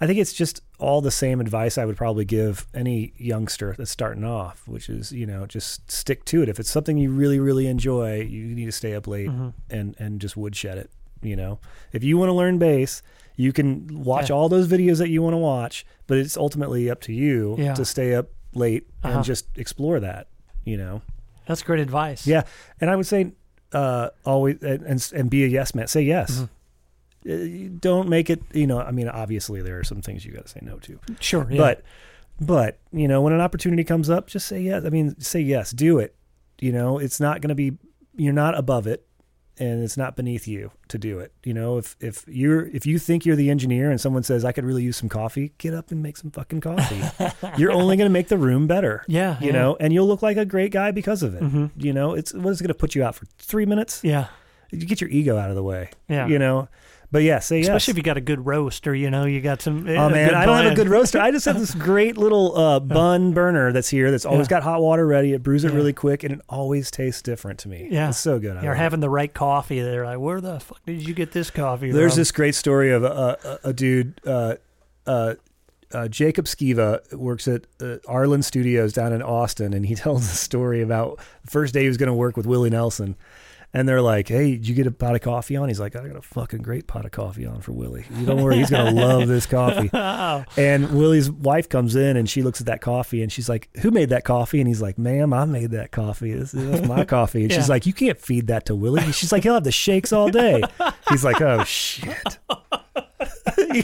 I 0.00 0.06
think 0.06 0.18
it's 0.20 0.32
just 0.32 0.60
all 0.78 1.00
the 1.00 1.10
same 1.10 1.40
advice 1.40 1.76
I 1.76 1.84
would 1.84 1.96
probably 1.96 2.24
give 2.24 2.66
any 2.72 3.12
youngster 3.16 3.74
that's 3.76 3.90
starting 3.90 4.22
off, 4.24 4.62
which 4.68 4.88
is, 4.88 5.10
you 5.10 5.26
know, 5.26 5.44
just 5.46 5.90
stick 5.90 6.24
to 6.26 6.42
it. 6.42 6.48
If 6.48 6.60
it's 6.60 6.70
something 6.70 6.96
you 6.98 7.10
really, 7.10 7.40
really 7.40 7.66
enjoy, 7.66 8.20
you 8.20 8.44
need 8.54 8.66
to 8.66 8.72
stay 8.72 8.94
up 8.94 9.08
late 9.08 9.28
Mhm. 9.28 9.54
and 9.70 9.96
and 9.98 10.20
just 10.20 10.36
woodshed 10.36 10.78
it. 10.78 10.90
You 11.20 11.34
know, 11.34 11.58
if 11.92 12.04
you 12.04 12.16
want 12.16 12.28
to 12.28 12.32
learn 12.34 12.58
bass, 12.58 13.02
you 13.34 13.52
can 13.52 14.04
watch 14.04 14.30
Yeah. 14.30 14.36
all 14.36 14.48
those 14.48 14.68
videos 14.68 14.98
that 14.98 15.08
you 15.08 15.20
want 15.20 15.34
to 15.34 15.38
watch, 15.38 15.84
but 16.06 16.16
it's 16.16 16.36
ultimately 16.36 16.88
up 16.88 17.00
to 17.02 17.12
you 17.12 17.56
Yeah. 17.58 17.74
to 17.74 17.84
stay 17.84 18.14
up 18.14 18.28
late 18.54 18.86
Uh-huh. 19.02 19.16
and 19.16 19.24
just 19.24 19.46
explore 19.56 19.98
that. 19.98 20.28
You 20.64 20.76
know. 20.76 21.02
That's 21.48 21.62
great 21.62 21.80
advice. 21.80 22.26
Yeah, 22.26 22.42
and 22.80 22.88
I 22.90 22.94
would 22.94 23.06
say 23.06 23.32
uh, 23.72 24.10
always 24.24 24.62
and, 24.62 24.82
and 24.82 25.12
and 25.14 25.28
be 25.30 25.42
a 25.44 25.48
yes 25.48 25.74
man. 25.74 25.88
Say 25.88 26.02
yes. 26.02 26.46
Mhm. 27.26 27.70
Uh, 27.70 27.76
don't 27.80 28.08
make 28.08 28.30
it. 28.30 28.40
You 28.52 28.66
know, 28.66 28.78
I 28.80 28.92
mean, 28.92 29.08
obviously 29.08 29.60
there 29.62 29.78
are 29.80 29.84
some 29.84 30.00
things 30.02 30.24
you 30.24 30.32
got 30.32 30.44
to 30.44 30.48
say 30.48 30.60
no 30.62 30.78
to, 30.78 31.00
sure. 31.20 31.48
Yeah. 31.50 31.56
but 31.58 31.82
but 32.40 32.78
you 32.92 33.08
know, 33.08 33.22
when 33.22 33.32
an 33.32 33.40
opportunity 33.40 33.82
comes 33.82 34.08
up, 34.08 34.28
just 34.28 34.46
say 34.46 34.60
yes. 34.60 34.84
I 34.84 34.90
mean, 34.90 35.18
say 35.20 35.40
yes. 35.40 35.72
Do 35.72 35.98
it. 35.98 36.14
You 36.60 36.70
know, 36.70 36.98
it's 36.98 37.18
not 37.18 37.40
going 37.40 37.48
to 37.48 37.54
be. 37.56 37.72
You're 38.14 38.32
not 38.34 38.56
above 38.56 38.86
it, 38.86 39.06
and 39.60 39.82
it's 39.82 39.96
not 39.96 40.16
beneath 40.16 40.46
you 40.48 40.70
to 40.88 40.98
do 40.98 41.18
it. 41.18 41.32
You 41.44 41.54
know, 41.54 41.78
if 41.78 41.96
if 42.00 42.24
you're 42.28 42.66
if 42.68 42.86
you 42.86 42.98
think 42.98 43.24
you're 43.26 43.36
the 43.36 43.50
engineer 43.50 43.90
and 43.90 44.00
someone 44.00 44.22
says 44.22 44.44
I 44.44 44.52
could 44.52 44.64
really 44.64 44.82
use 44.82 44.96
some 44.96 45.08
coffee, 45.08 45.52
get 45.58 45.74
up 45.74 45.90
and 45.90 46.02
make 46.02 46.16
some 46.16 46.30
fucking 46.30 46.60
coffee. 46.60 47.00
you're 47.56 47.72
only 47.72 47.96
going 47.96 48.08
to 48.08 48.12
make 48.12 48.28
the 48.28 48.38
room 48.38 48.66
better. 48.66 49.04
yeah, 49.08 49.38
You 49.40 49.52
know, 49.52 49.76
and 49.80 49.92
you'll 49.92 50.06
look 50.06 50.22
like 50.22 50.36
a 50.36 50.44
great 50.44 50.72
guy 50.72 50.90
because 50.90 51.22
of 51.22 51.34
it. 51.34 51.42
hmm 51.42 51.66
You 51.76 51.92
know, 51.92 52.14
it's 52.14 52.32
what 52.34 52.50
is 52.50 52.60
it 52.60 52.64
going 52.64 52.68
to 52.68 52.74
put 52.74 52.94
you 52.94 53.02
out 53.04 53.14
for 53.14 53.26
three 53.38 53.66
minutes? 53.66 54.00
Yeah. 54.04 54.26
You 54.70 54.84
get 54.84 55.00
your 55.00 55.08
ego 55.10 55.36
out 55.38 55.48
of 55.50 55.56
the 55.56 55.62
way. 55.62 55.90
Yeah. 56.08 56.26
You 56.26 56.38
know, 56.38 56.68
but 57.10 57.22
yeah, 57.22 57.38
say 57.38 57.58
yes. 57.58 57.66
Especially 57.68 57.92
if 57.92 57.96
you 57.96 58.02
got 58.02 58.16
a 58.16 58.20
good 58.20 58.44
roaster, 58.44 58.94
you 58.94 59.10
know 59.10 59.24
you 59.24 59.40
got 59.40 59.62
some. 59.62 59.88
Oh 59.88 60.08
man, 60.10 60.34
I 60.34 60.44
don't 60.44 60.62
have 60.62 60.72
a 60.72 60.76
good 60.76 60.88
roaster. 60.88 61.18
I 61.18 61.30
just 61.30 61.46
have 61.46 61.58
this 61.58 61.74
great 61.74 62.16
little 62.18 62.56
uh, 62.56 62.80
bun 62.96 63.32
burner 63.32 63.72
that's 63.72 63.88
here. 63.88 64.10
That's 64.10 64.26
always 64.26 64.46
Yeah. 64.46 64.50
got 64.58 64.62
hot 64.62 64.80
water 64.82 65.06
ready. 65.06 65.32
It 65.32 65.42
brews 65.42 65.64
it 65.64 65.70
Yeah. 65.70 65.76
really 65.76 65.92
quick, 65.92 66.22
and 66.24 66.32
it 66.34 66.40
always 66.48 66.90
tastes 66.90 67.22
different 67.22 67.58
to 67.60 67.68
me. 67.68 67.88
Yeah. 67.90 68.10
it's 68.10 68.18
so 68.18 68.38
good. 68.38 68.54
You're 68.62 68.72
love 68.72 68.74
it. 68.74 68.76
having 68.78 69.00
the 69.00 69.10
right 69.10 69.32
coffee. 69.32 69.80
They're 69.80 70.04
like, 70.04 70.18
where 70.18 70.40
the 70.40 70.60
fuck 70.60 70.84
did 70.84 71.06
you 71.06 71.14
get 71.14 71.32
this 71.32 71.50
coffee? 71.50 71.90
There's 71.92 72.12
from? 72.12 72.20
this 72.20 72.32
great 72.32 72.54
story 72.54 72.92
of 72.92 73.02
a, 73.04 73.58
a, 73.64 73.68
a 73.70 73.72
dude. 73.72 74.20
Uh, 74.26 74.56
uh, 75.06 75.34
uh, 75.94 76.06
Jacob 76.08 76.44
Sciba 76.44 77.14
works 77.14 77.48
at 77.48 77.62
uh, 77.80 77.96
Arlyn 78.06 78.44
Studios 78.44 78.92
down 78.92 79.14
in 79.14 79.22
Austin, 79.22 79.72
and 79.72 79.86
he 79.86 79.94
tells 79.94 80.24
a 80.24 80.34
story 80.36 80.82
about 80.82 81.18
the 81.44 81.50
first 81.50 81.72
day 81.72 81.82
he 81.82 81.88
was 81.88 81.96
going 81.96 82.08
to 82.08 82.12
work 82.14 82.36
with 82.36 82.44
Willie 82.44 82.68
Nelson. 82.68 83.16
And 83.74 83.86
they're 83.86 84.00
like, 84.00 84.28
"Hey, 84.28 84.52
did 84.52 84.66
you 84.66 84.74
get 84.74 84.86
a 84.86 84.90
pot 84.90 85.14
of 85.14 85.20
coffee 85.20 85.54
on?" 85.54 85.68
He's 85.68 85.78
like, 85.78 85.94
"I 85.94 86.06
got 86.06 86.16
a 86.16 86.22
fucking 86.22 86.62
great 86.62 86.86
pot 86.86 87.04
of 87.04 87.10
coffee 87.10 87.44
on 87.44 87.60
for 87.60 87.72
Willie. 87.72 88.06
You 88.16 88.24
don't 88.24 88.42
worry, 88.42 88.56
he's 88.56 88.70
gonna 88.70 88.90
love 88.98 89.28
this 89.28 89.46
coffee." 89.46 89.90
And 90.56 90.90
Willie's 90.96 91.30
wife 91.30 91.68
comes 91.68 91.94
in 91.94 92.16
and 92.16 92.28
she 92.28 92.42
looks 92.42 92.60
at 92.60 92.66
that 92.66 92.80
coffee 92.80 93.22
and 93.22 93.30
she's 93.30 93.48
like, 93.48 93.68
"Who 93.82 93.90
made 93.90 94.08
that 94.08 94.24
coffee?" 94.24 94.60
And 94.60 94.66
he's 94.68 94.80
like, 94.80 94.98
"Ma'am, 94.98 95.32
I 95.32 95.44
made 95.44 95.72
that 95.72 95.90
coffee. 95.90 96.32
This 96.32 96.54
is 96.54 96.88
my 96.88 97.04
coffee." 97.04 97.42
And 97.44 97.52
she's 97.54 97.68
like, 97.68 97.84
"You 97.86 97.92
can't 97.92 98.18
feed 98.18 98.46
that 98.46 98.66
to 98.66 98.74
Willie." 98.74 99.02
And 99.02 99.14
she's 99.14 99.32
like, 99.32 99.42
"He'll 99.42 99.54
have 99.54 99.64
the 99.64 99.72
shakes 99.72 100.12
all 100.12 100.30
day." 100.30 100.62
He's 101.10 101.24
like, 101.24 101.40
"Oh 101.40 101.62
shit." 101.64 102.38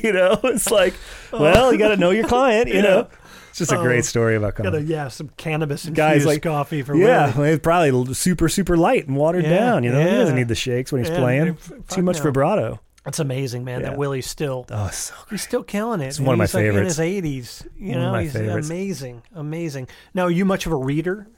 you 0.03 0.13
know, 0.13 0.39
it's 0.45 0.71
like, 0.71 0.95
well, 1.33 1.73
you 1.73 1.79
got 1.79 1.89
to 1.89 1.97
know 1.97 2.11
your 2.11 2.27
client. 2.27 2.69
You 2.69 2.83
know, 2.83 3.09
it's 3.55 3.59
just 3.61 3.71
a 3.73 3.79
Oh. 3.79 3.83
great 3.85 4.05
story 4.05 4.35
about 4.35 4.57
coffee. 4.57 4.83
yeah, 4.83 5.07
some 5.07 5.31
cannabis 5.37 5.85
infused 5.85 5.97
Guys 5.97 6.27
like 6.27 6.43
coffee 6.43 6.83
for 6.83 6.97
yeah, 6.97 7.33
well, 7.37 7.45
it's 7.45 7.63
probably 7.63 8.13
super 8.15 8.49
super 8.49 8.77
light 8.77 9.07
and 9.07 9.17
watered 9.17 9.45
Yeah, 9.45 9.57
down. 9.59 9.85
You 9.85 9.93
know, 9.93 10.01
he 10.01 10.11
doesn't 10.11 10.35
need 10.35 10.49
the 10.49 10.57
shakes 10.57 10.91
when 10.91 11.05
he's 11.05 11.11
Yeah, 11.11 11.19
playing. 11.21 11.59
Too 11.89 12.03
much 12.03 12.17
no. 12.17 12.25
vibrato. 12.25 12.81
It's 13.07 13.21
amazing, 13.21 13.63
man. 13.65 13.81
Yeah. 13.83 13.91
That 13.91 13.99
Willie's 13.99 14.27
still 14.27 14.67
Oh, 14.73 14.89
so 14.89 15.15
he's 15.31 15.43
still 15.43 15.63
killing 15.63 16.01
it. 16.01 16.07
It's 16.09 16.19
one 16.19 16.33
of 16.35 16.39
my 16.39 16.45
he's 16.45 16.55
like 16.55 16.65
favorites. 16.65 16.81
in 16.81 16.87
his 16.87 17.01
eighties. 17.01 17.63
You 17.79 17.91
One 17.91 17.97
of 17.99 18.03
know, 18.03 18.13
my 18.13 18.23
he's 18.23 18.33
favorites. 18.33 18.69
amazing, 18.71 19.23
amazing. 19.37 19.89
Now, 20.15 20.23
are 20.25 20.31
you 20.33 20.45
much 20.45 20.67
of 20.67 20.73
a 20.73 20.77
reader? 20.77 21.29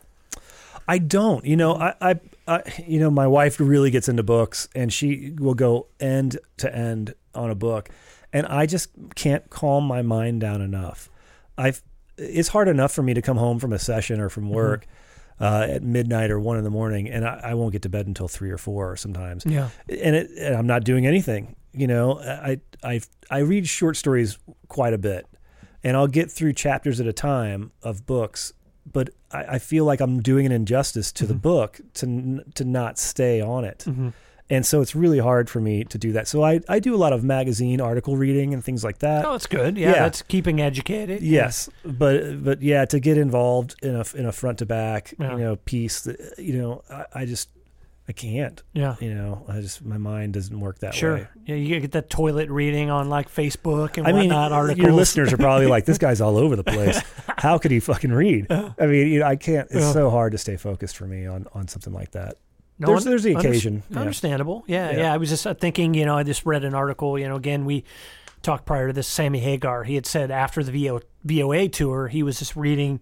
I 0.88 0.98
don't. 0.98 1.44
You 1.44 1.56
know, 1.56 1.74
I, 1.74 1.94
I, 2.00 2.20
I, 2.48 2.62
you 2.86 2.98
know, 3.00 3.10
my 3.10 3.26
wife 3.26 3.58
really 3.60 3.90
gets 3.90 4.08
into 4.08 4.22
books, 4.22 4.68
and 4.74 4.92
she 4.92 5.34
will 5.38 5.54
go 5.54 5.88
end 6.00 6.38
to 6.58 6.74
end 6.74 7.14
on 7.34 7.50
a 7.50 7.54
book, 7.56 7.88
and 8.32 8.46
I 8.46 8.64
just 8.66 8.90
can't 9.16 9.50
calm 9.50 9.84
my 9.84 10.00
mind 10.00 10.40
down 10.40 10.62
enough. 10.62 11.10
I've. 11.58 11.82
It's 12.18 12.48
hard 12.48 12.68
enough 12.68 12.92
for 12.92 13.02
me 13.02 13.14
to 13.14 13.22
come 13.22 13.36
home 13.36 13.58
from 13.58 13.72
a 13.72 13.78
session 13.78 14.20
or 14.20 14.28
from 14.28 14.48
work 14.50 14.86
uh, 15.40 15.66
at 15.68 15.82
midnight 15.82 16.30
or 16.30 16.40
one 16.40 16.56
in 16.56 16.64
the 16.64 16.70
morning, 16.70 17.10
and 17.10 17.26
I, 17.26 17.40
I 17.50 17.54
won't 17.54 17.72
get 17.72 17.82
to 17.82 17.88
bed 17.90 18.06
until 18.06 18.26
three 18.28 18.50
or 18.50 18.58
four 18.58 18.96
sometimes. 18.96 19.44
Yeah. 19.44 19.68
and, 19.88 20.16
it, 20.16 20.30
and 20.38 20.54
I'm 20.56 20.66
not 20.66 20.84
doing 20.84 21.06
anything. 21.06 21.56
You 21.72 21.86
know, 21.86 22.18
I 22.20 22.60
I 22.82 23.00
I 23.30 23.38
read 23.40 23.68
short 23.68 23.96
stories 23.96 24.38
quite 24.68 24.94
a 24.94 24.98
bit, 24.98 25.26
and 25.84 25.94
I'll 25.94 26.06
get 26.06 26.30
through 26.30 26.54
chapters 26.54 27.00
at 27.00 27.06
a 27.06 27.12
time 27.12 27.70
of 27.82 28.06
books. 28.06 28.52
But 28.90 29.10
I, 29.30 29.44
I 29.44 29.58
feel 29.58 29.84
like 29.84 30.00
I'm 30.00 30.22
doing 30.22 30.46
an 30.46 30.52
injustice 30.52 31.12
to 31.12 31.26
the 31.26 31.34
book 31.34 31.80
to 31.94 32.06
n- 32.06 32.44
to 32.54 32.64
not 32.64 32.98
stay 32.98 33.40
on 33.42 33.64
it, 33.64 33.84
Mm-hmm. 33.86 34.08
And 34.48 34.64
so 34.64 34.80
it's 34.80 34.94
really 34.94 35.18
hard 35.18 35.50
for 35.50 35.60
me 35.60 35.84
to 35.84 35.98
do 35.98 36.12
that. 36.12 36.28
So 36.28 36.42
I 36.44 36.60
I 36.68 36.78
do 36.78 36.94
a 36.94 36.96
lot 36.98 37.12
of 37.12 37.24
magazine 37.24 37.80
article 37.80 38.16
reading 38.16 38.54
and 38.54 38.64
things 38.64 38.84
like 38.84 38.98
that. 38.98 39.24
Oh, 39.24 39.32
that's 39.32 39.46
good. 39.46 39.76
Yeah, 39.76 39.88
yeah. 39.90 39.92
that's 40.04 40.22
keeping 40.22 40.60
educated. 40.60 41.22
Yes, 41.22 41.68
but 41.84 42.44
but 42.44 42.62
yeah, 42.62 42.84
to 42.86 43.00
get 43.00 43.18
involved 43.18 43.74
in 43.82 43.94
a 43.96 44.04
in 44.14 44.26
a 44.26 44.32
front 44.32 44.58
to 44.58 44.66
back 44.66 45.14
Yeah. 45.18 45.32
you 45.32 45.38
know 45.44 45.56
piece, 45.56 46.02
that, 46.02 46.34
you 46.38 46.58
know, 46.58 46.82
I, 46.90 47.04
I 47.14 47.24
just 47.26 47.48
I 48.08 48.12
can't. 48.12 48.62
Yeah. 48.72 48.94
You 49.00 49.12
know, 49.14 49.44
I 49.48 49.60
just 49.60 49.84
my 49.84 49.98
mind 49.98 50.34
doesn't 50.34 50.60
work 50.60 50.78
that 50.78 50.94
Sure. 50.94 51.14
way. 51.16 51.26
Yeah, 51.44 51.56
you 51.56 51.80
get 51.80 51.90
that 51.92 52.08
toilet 52.08 52.48
reading 52.50 52.88
on 52.88 53.08
like 53.08 53.28
Facebook 53.28 53.98
and 53.98 54.06
I 54.06 54.12
mean, 54.12 54.28
whatnot 54.28 54.52
articles. 54.52 54.84
your 54.84 54.92
listeners 54.92 55.32
are 55.32 55.36
probably 55.36 55.66
like, 55.66 55.86
"This 55.86 55.98
guy's 55.98 56.20
all 56.20 56.38
over 56.38 56.54
the 56.54 56.62
place. 56.76 57.00
How 57.38 57.58
could 57.58 57.72
he 57.72 57.80
fucking 57.80 58.12
read?" 58.12 58.46
I 58.48 58.86
mean, 58.86 59.08
you 59.08 59.18
know, 59.18 59.26
I 59.26 59.34
can't. 59.34 59.66
It's 59.72 59.80
Yeah. 59.80 59.92
so 59.92 60.10
hard 60.10 60.30
to 60.32 60.38
stay 60.38 60.56
focused 60.56 60.96
for 60.96 61.06
me 61.06 61.26
on 61.26 61.46
on 61.52 61.66
something 61.66 61.92
like 61.92 62.12
that. 62.12 62.36
No, 62.78 62.88
there's 62.88 63.04
there's 63.04 63.22
the 63.22 63.34
occasion. 63.34 63.82
yeah. 63.90 63.98
Understandable. 64.00 64.64
Yeah, 64.66 64.90
Yeah. 64.90 64.96
yeah, 64.98 65.12
I 65.14 65.16
was 65.16 65.28
just 65.30 65.46
uh, 65.46 65.54
thinking, 65.54 65.94
you 65.94 66.04
know, 66.04 66.16
I 66.16 66.22
just 66.24 66.44
read 66.44 66.64
an 66.64 66.74
article, 66.74 67.18
you 67.18 67.26
know, 67.28 67.36
again, 67.36 67.64
we 67.64 67.84
talked 68.42 68.66
prior 68.66 68.88
to 68.88 68.92
this, 68.92 69.06
Sammy 69.08 69.38
Hagar. 69.40 69.84
He 69.84 69.94
had 69.94 70.04
said 70.06 70.30
after 70.30 70.62
the 70.62 70.72
VO, 70.72 71.00
VOA 71.24 71.68
tour, 71.68 72.08
he 72.08 72.22
was 72.22 72.38
just 72.38 72.54
reading 72.54 73.00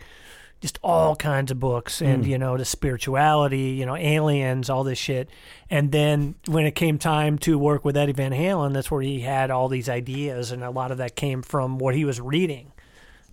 just 0.60 0.78
all 0.82 1.14
kinds 1.16 1.50
of 1.50 1.60
books 1.60 2.00
and, 2.00 2.24
Mm. 2.24 2.28
you 2.28 2.38
know, 2.38 2.56
the 2.56 2.64
spirituality, 2.64 3.70
you 3.78 3.84
know, 3.84 3.96
aliens, 3.96 4.70
all 4.70 4.82
this 4.84 4.98
shit. 4.98 5.28
And 5.68 5.92
then 5.92 6.36
when 6.46 6.64
it 6.64 6.74
came 6.74 6.96
time 6.96 7.36
to 7.40 7.58
work 7.58 7.84
with 7.84 7.96
Eddie 7.98 8.12
Van 8.12 8.32
Halen, 8.32 8.72
that's 8.72 8.90
where 8.90 9.02
he 9.02 9.20
had 9.20 9.50
all 9.50 9.68
these 9.68 9.88
ideas. 9.90 10.52
And 10.52 10.64
a 10.64 10.70
lot 10.70 10.90
of 10.90 10.98
that 10.98 11.16
came 11.16 11.42
from 11.42 11.78
what 11.78 11.94
he 11.94 12.04
was 12.06 12.20
reading. 12.20 12.72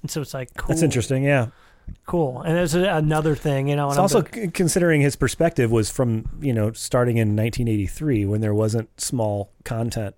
And 0.02 0.12
so 0.12 0.20
it's 0.22 0.34
like, 0.34 0.54
cool. 0.58 0.68
That's 0.70 0.82
interesting. 0.82 1.24
Yeah. 1.24 1.48
Cool. 2.06 2.42
And 2.42 2.56
there's 2.58 2.74
another 2.74 3.36
thing, 3.36 3.68
you 3.68 3.76
know, 3.76 3.88
It's 3.90 3.98
I'm 3.98 4.02
also 4.02 4.24
c- 4.24 4.48
considering 4.50 5.02
his 5.02 5.16
perspective 5.16 5.72
was 5.72 5.90
from 5.90 6.26
you 6.42 6.54
know 6.54 6.72
starting 6.74 7.18
in 7.18 7.36
1983 7.36 8.26
when 8.26 8.42
there 8.42 8.54
wasn't 8.54 8.90
small 9.00 9.52
content 9.64 10.16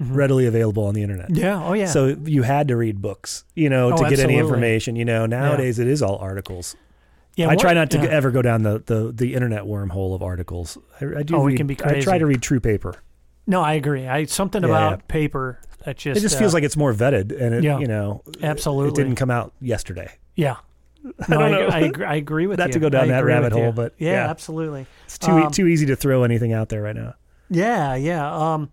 readily 0.00 0.46
available 0.46 0.84
on 0.84 0.94
the 0.94 1.02
internet. 1.02 1.28
Mm-hmm. 1.30 1.40
yeah. 1.44 1.64
Oh, 1.64 1.72
yeah. 1.74 1.86
So 1.86 2.16
you 2.24 2.42
had 2.42 2.68
to 2.68 2.76
read 2.76 3.00
books, 3.00 3.44
you 3.54 3.68
know, 3.70 3.92
Oh, 3.92 3.96
to 4.02 4.08
get 4.10 4.18
any 4.18 4.36
information. 4.36 4.96
You 4.96 5.04
know, 5.04 5.26
nowadays 5.26 5.78
it 5.78 5.86
is 5.86 6.02
all 6.02 6.16
articles. 6.16 6.74
yeah, 7.36 7.46
I 7.46 7.50
what- 7.54 7.60
try 7.60 7.72
not 7.72 7.90
to 7.92 7.98
yeah. 7.98 8.04
ever 8.04 8.30
go 8.32 8.42
down 8.42 8.62
the, 8.62 8.82
the, 8.84 9.12
the 9.12 9.34
internet 9.34 9.62
wormhole 9.64 10.14
of 10.14 10.22
articles. 10.22 10.76
I, 11.00 11.18
I 11.18 11.22
do. 11.22 11.36
Oh, 11.36 11.44
read, 11.44 11.56
can 11.56 11.66
be 11.68 11.76
I 11.84 12.00
try 12.00 12.18
to 12.18 12.26
read 12.26 12.42
true 12.42 12.58
paper. 12.60 12.96
No, 13.46 13.60
I 13.62 13.74
agree. 13.74 14.08
I 14.08 14.24
something 14.24 14.62
Yeah, 14.62 14.68
about 14.68 14.90
yeah. 14.98 15.04
paper 15.08 15.60
that 15.84 15.96
just 15.98 16.18
It 16.18 16.20
just 16.22 16.36
uh, 16.36 16.38
feels 16.40 16.54
like 16.54 16.64
it's 16.64 16.76
more 16.76 16.92
vetted, 16.94 17.30
and 17.40 17.54
it 17.54 17.62
yeah. 17.64 17.78
you 17.78 17.86
know, 17.86 18.22
Absolutely. 18.42 18.88
it 18.90 18.94
didn't 19.04 19.16
come 19.16 19.30
out 19.30 19.52
yesterday. 19.60 20.10
yeah. 20.34 20.56
No, 21.28 21.38
I, 21.40 21.50
know. 21.50 21.66
I, 21.68 21.78
agree, 21.80 22.04
I 22.06 22.14
agree 22.16 22.46
with 22.46 22.58
Not 22.58 22.68
you. 22.68 22.72
to 22.74 22.78
go 22.80 22.88
down 22.88 23.04
I 23.04 23.06
that 23.08 23.24
rabbit 23.24 23.52
you. 23.54 23.60
hole, 23.62 23.72
but 23.72 23.94
yeah, 23.98 24.12
yeah. 24.12 24.30
absolutely. 24.30 24.86
It's 25.06 25.18
too 25.18 25.32
Um, 25.32 25.50
too 25.50 25.66
easy 25.66 25.86
to 25.86 25.96
throw 25.96 26.22
anything 26.24 26.52
out 26.52 26.68
there 26.68 26.82
right 26.82 26.94
now. 26.96 27.14
Yeah, 27.50 27.94
yeah. 27.96 28.32
Um, 28.54 28.70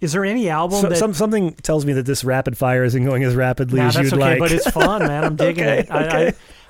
is 0.00 0.12
there 0.12 0.24
any 0.24 0.48
album 0.50 0.80
So, 0.80 0.88
that? 0.90 0.96
some 0.96 1.14
something 1.14 1.54
tells 1.54 1.86
me 1.86 1.94
that 1.94 2.04
this 2.04 2.22
rapid 2.22 2.56
fire 2.58 2.84
isn't 2.84 3.04
going 3.04 3.24
as 3.24 3.34
rapidly 3.34 3.80
Nah, 3.80 3.88
as 3.88 3.96
you'd 3.96 4.12
okay, 4.12 4.16
like. 4.16 4.38
but 4.38 4.52
it's 4.52 4.70
fun, 4.70 5.02
man. 5.06 5.24
I'm 5.24 5.36
digging 5.36 5.64
Okay, 5.64 5.78
it. 5.80 5.90
I, 5.90 6.06
okay. 6.06 6.26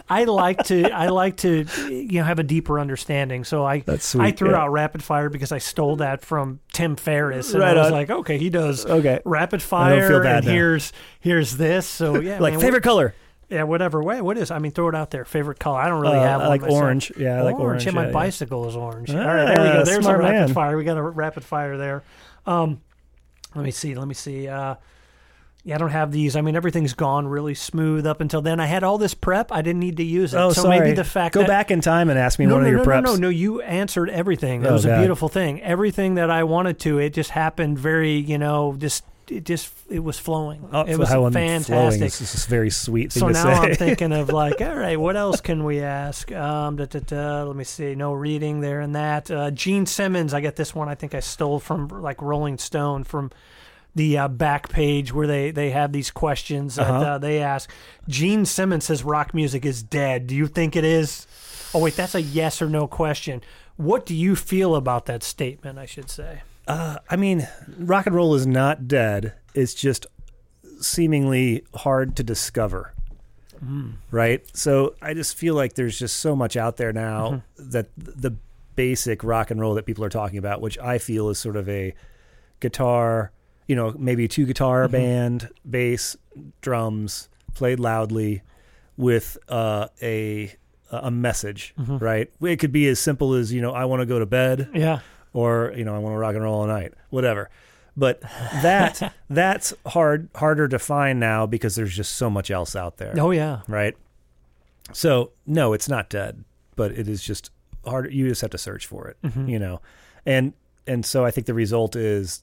I, 0.08 0.20
I 0.20 0.24
like 0.24 0.62
to. 0.66 0.88
I 0.92 1.08
like 1.08 1.38
to, 1.38 1.66
you 1.90 2.20
know, 2.20 2.24
have 2.24 2.38
a 2.38 2.44
deeper 2.44 2.78
understanding. 2.78 3.42
So 3.42 3.64
I. 3.66 3.82
Sweet. 3.98 4.22
I 4.22 4.30
threw 4.30 4.52
yeah. 4.52 4.58
out 4.62 4.70
rapid 4.70 5.02
fire 5.02 5.28
because 5.28 5.50
I 5.50 5.58
stole 5.58 5.96
that 5.96 6.24
from 6.24 6.60
Tim 6.72 6.94
Ferriss, 6.94 7.52
and 7.52 7.60
Right 7.60 7.76
I 7.76 7.80
was 7.80 7.86
on. 7.88 7.92
like, 7.92 8.10
okay, 8.10 8.38
he 8.38 8.48
does 8.48 8.86
Okay. 8.86 9.18
rapid 9.24 9.58
I 9.60 9.64
fire, 9.64 9.98
don't 9.98 10.08
feel 10.08 10.22
bad 10.22 10.36
and 10.38 10.46
now. 10.46 10.52
here's 10.52 10.92
here's 11.18 11.56
this. 11.56 11.86
So 11.88 12.20
yeah, 12.20 12.38
like 12.38 12.52
man, 12.54 12.60
favorite 12.60 12.84
color. 12.84 13.16
Yeah, 13.48 13.62
whatever. 13.62 14.02
way. 14.02 14.20
what 14.20 14.36
is? 14.38 14.50
I 14.50 14.58
mean, 14.58 14.72
throw 14.72 14.88
it 14.88 14.94
out 14.94 15.10
there. 15.12 15.24
Favorite 15.24 15.60
color? 15.60 15.78
I 15.78 15.88
don't 15.88 16.00
really 16.00 16.18
Uh, 16.18 16.22
have 16.22 16.40
I 16.40 16.44
one. 16.44 16.48
like 16.48 16.60
myself. 16.62 16.82
orange. 16.82 17.12
Yeah, 17.16 17.38
I 17.38 17.42
like 17.42 17.58
orange. 17.60 17.86
Yeah, 17.86 17.92
my 17.92 18.06
yeah, 18.06 18.12
bicycle 18.12 18.68
is 18.68 18.74
orange. 18.74 19.10
Ah, 19.10 19.18
All 19.18 19.24
right, 19.34 19.44
there 19.54 19.64
we 19.64 19.72
go. 19.78 19.84
There's 19.84 20.06
a 20.06 20.16
rapid 20.16 20.32
man. 20.32 20.48
fire. 20.54 20.76
We 20.76 20.82
got 20.84 20.96
a 20.98 21.02
rapid 21.02 21.44
fire 21.44 21.76
there. 21.76 22.02
Um, 22.44 22.80
let 23.54 23.64
me 23.64 23.70
see. 23.70 23.94
Let 23.94 24.08
me 24.08 24.14
see. 24.14 24.48
Uh, 24.48 24.74
yeah, 25.62 25.74
I 25.76 25.78
don't 25.78 25.90
have 25.90 26.12
these. 26.12 26.36
I 26.36 26.40
mean, 26.42 26.54
everything's 26.56 26.92
gone 26.94 27.26
really 27.28 27.54
smooth 27.54 28.06
up 28.06 28.20
until 28.20 28.40
then. 28.42 28.58
I 28.60 28.66
had 28.66 28.82
all 28.84 28.98
this 28.98 29.14
prep. 29.14 29.50
I 29.52 29.62
didn't 29.62 29.80
need 29.80 29.96
to 29.98 30.04
use 30.04 30.32
it. 30.34 30.36
Oh, 30.38 30.50
so 30.52 30.62
sorry. 30.62 30.78
maybe 30.80 30.92
the 30.92 31.02
fact 31.04 31.34
Go 31.34 31.44
back 31.46 31.70
in 31.72 31.80
time 31.80 32.08
and 32.10 32.18
ask 32.18 32.38
me 32.38 32.46
no, 32.46 32.54
one 32.54 32.62
no, 32.62 32.68
of 32.68 32.72
your 32.72 32.84
no, 32.84 32.90
preps. 32.90 33.02
no, 33.04 33.12
no, 33.14 33.18
no. 33.22 33.28
You 33.28 33.62
answered 33.62 34.10
everything. 34.10 34.64
It 34.64 34.68
Oh, 34.68 34.72
was 34.74 34.84
a 34.84 34.88
God. 34.88 34.98
beautiful 34.98 35.28
thing. 35.28 35.60
Everything 35.62 36.14
that 36.16 36.30
I 36.30 36.44
wanted 36.44 36.78
to, 36.80 36.98
it 36.98 37.10
just 37.14 37.30
happened. 37.30 37.78
Very, 37.78 38.14
you 38.16 38.38
know, 38.38 38.74
just 38.78 39.04
it 39.28 39.44
just 39.44 39.72
it 39.88 40.00
was 40.00 40.18
flowing. 40.18 40.68
Oh, 40.72 40.82
it 40.82 40.98
was 40.98 41.08
fantastic. 41.10 42.00
This 42.00 42.20
is 42.34 42.46
very 42.46 42.70
sweet 42.70 43.12
So 43.12 43.28
now. 43.28 43.48
I'm 43.62 43.74
thinking 43.76 44.12
of 44.12 44.28
like, 44.28 44.60
all 44.60 44.74
right, 44.76 44.98
what 44.98 45.16
else 45.16 45.40
can 45.40 45.64
we 45.64 45.80
ask? 45.80 46.30
Um, 46.32 46.76
da, 46.76 46.84
da, 46.86 47.00
da, 47.00 47.42
let 47.44 47.56
me 47.56 47.64
see. 47.64 47.94
No 47.94 48.12
reading 48.12 48.60
there 48.60 48.80
and 48.80 48.94
that. 48.94 49.30
Uh, 49.30 49.50
Gene 49.50 49.86
Simmons, 49.86 50.32
I 50.34 50.40
got 50.40 50.56
this 50.56 50.74
one. 50.74 50.88
I 50.88 50.94
think 50.94 51.14
I 51.14 51.20
stole 51.20 51.58
from 51.60 51.88
like 51.88 52.22
Rolling 52.22 52.58
Stone 52.58 53.04
from 53.04 53.30
the 53.94 54.18
uh, 54.18 54.28
back 54.28 54.68
page 54.68 55.12
where 55.12 55.26
they 55.26 55.50
they 55.50 55.70
have 55.70 55.90
these 55.92 56.10
questions 56.10 56.76
that 56.76 56.86
Uh-huh. 56.86 57.04
uh, 57.12 57.18
they 57.18 57.40
ask. 57.42 57.70
Gene 58.08 58.44
Simmons 58.44 58.84
says 58.84 59.02
rock 59.02 59.32
music 59.34 59.64
is 59.64 59.82
dead. 59.82 60.26
Do 60.26 60.36
you 60.36 60.46
think 60.46 60.76
it 60.76 60.84
is? 60.84 61.26
Oh 61.74 61.80
wait, 61.80 61.96
that's 61.96 62.14
a 62.14 62.20
yes 62.22 62.60
or 62.62 62.68
no 62.68 62.86
question. 62.86 63.42
What 63.76 64.06
do 64.06 64.14
you 64.14 64.36
feel 64.36 64.74
about 64.76 65.06
that 65.06 65.22
statement? 65.22 65.78
I 65.78 65.86
should 65.86 66.10
say. 66.10 66.42
Uh, 66.66 66.98
I 67.08 67.16
mean, 67.16 67.46
rock 67.78 68.06
and 68.06 68.14
roll 68.14 68.34
is 68.34 68.46
not 68.46 68.88
dead. 68.88 69.34
It's 69.54 69.74
just 69.74 70.06
seemingly 70.80 71.64
hard 71.74 72.16
to 72.16 72.22
discover. 72.22 72.92
Right? 74.10 74.44
So 74.56 74.94
I 75.00 75.14
just 75.14 75.36
feel 75.36 75.54
like 75.54 75.74
there's 75.74 75.98
just 75.98 76.16
so 76.16 76.36
much 76.36 76.56
out 76.56 76.76
there 76.76 76.92
now 76.92 77.42
that 77.58 77.88
the 77.96 78.36
basic 78.74 79.24
rock 79.24 79.50
and 79.50 79.60
roll 79.60 79.74
that 79.74 79.86
people 79.86 80.04
are 80.04 80.10
talking 80.10 80.38
about, 80.38 80.60
which 80.60 80.78
I 80.78 80.98
feel 80.98 81.30
is 81.30 81.38
sort 81.38 81.56
of 81.56 81.68
a 81.68 81.94
guitar, 82.60 83.32
you 83.66 83.74
know, 83.74 83.94
maybe 83.98 84.28
two 84.28 84.44
guitar 84.44 84.86
band, 84.88 85.48
bass, 85.68 86.16
drums, 86.60 87.28
played 87.54 87.80
loudly 87.80 88.42
with 88.96 89.38
uh, 89.48 89.88
a 90.02 90.54
a 90.90 91.10
message, 91.10 91.74
right? 91.78 92.30
It 92.40 92.56
could 92.60 92.70
be 92.72 92.86
as 92.88 93.00
simple 93.00 93.34
as, 93.34 93.52
you 93.52 93.60
know, 93.60 93.72
I 93.72 93.86
want 93.86 94.00
to 94.00 94.06
go 94.06 94.18
to 94.20 94.26
bed 94.26 94.68
Yeah. 94.74 95.00
Or 95.36 95.72
you 95.76 95.84
know 95.84 95.94
I 95.94 95.98
want 95.98 96.14
to 96.14 96.18
rock 96.18 96.34
and 96.34 96.42
roll 96.42 96.60
all 96.60 96.66
night, 96.66 96.94
whatever. 97.10 97.50
But 97.96 98.20
that 98.20 99.14
that's 99.30 99.72
hard 99.86 100.28
harder 100.34 100.66
to 100.68 100.78
find 100.78 101.20
now 101.20 101.46
because 101.46 101.76
there's 101.76 101.94
just 101.94 102.16
so 102.16 102.28
much 102.30 102.50
else 102.50 102.74
out 102.74 102.96
there, 102.96 103.14
Oh 103.18 103.30
yeah. 103.30 103.60
right? 103.68 103.94
So 104.92 105.32
no, 105.46 105.72
it's 105.72 105.88
not 105.88 106.08
dead, 106.08 106.44
but 106.76 106.92
it 106.92 107.08
is 107.08 107.22
just 107.22 107.50
hard. 107.84 108.12
You 108.12 108.28
just 108.28 108.40
have 108.40 108.50
to 108.50 108.58
search 108.58 108.86
for 108.86 109.08
it, 109.08 109.16
Mm-hmm. 109.22 109.48
you 109.48 109.58
know, 109.58 109.80
and 110.24 110.52
and 110.86 111.04
so 111.04 111.24
I 111.24 111.30
think 111.30 111.46
the 111.46 111.54
result 111.54 111.96
is 111.96 112.42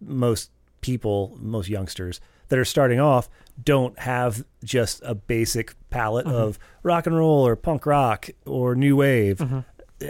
most 0.00 0.50
people, 0.80 1.36
most 1.40 1.68
youngsters, 1.68 2.20
that 2.48 2.58
are 2.58 2.64
starting 2.64 3.00
off 3.00 3.28
don't 3.64 3.98
have 3.98 4.44
just 4.62 5.00
a 5.04 5.14
basic 5.14 5.74
palette 5.90 6.26
Mm-hmm. 6.26 6.36
of 6.36 6.58
rock 6.82 7.06
and 7.06 7.16
roll 7.16 7.46
or 7.46 7.56
punk 7.56 7.86
rock 7.86 8.28
or 8.44 8.74
new 8.74 8.96
wave. 8.96 9.38
Mm-hmm. 9.38 9.60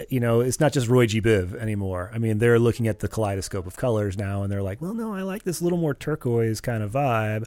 You 0.09 0.19
know, 0.19 0.41
it's 0.41 0.59
not 0.59 0.73
just 0.73 0.87
Roy 0.89 1.05
G. 1.05 1.21
Biv 1.21 1.55
anymore. 1.55 2.11
I 2.13 2.17
mean, 2.17 2.39
they're 2.39 2.59
looking 2.59 2.87
at 2.89 2.99
the 2.99 3.07
kaleidoscope 3.07 3.65
of 3.65 3.77
colors 3.77 4.17
now, 4.17 4.43
and 4.43 4.51
they're 4.51 4.61
like, 4.63 4.81
"Well, 4.81 4.93
no, 4.93 5.13
I 5.13 5.21
like 5.21 5.43
this 5.43 5.61
little 5.61 5.77
more 5.77 5.93
turquoise 5.93 6.59
kind 6.59 6.83
of 6.83 6.91
vibe," 6.91 7.45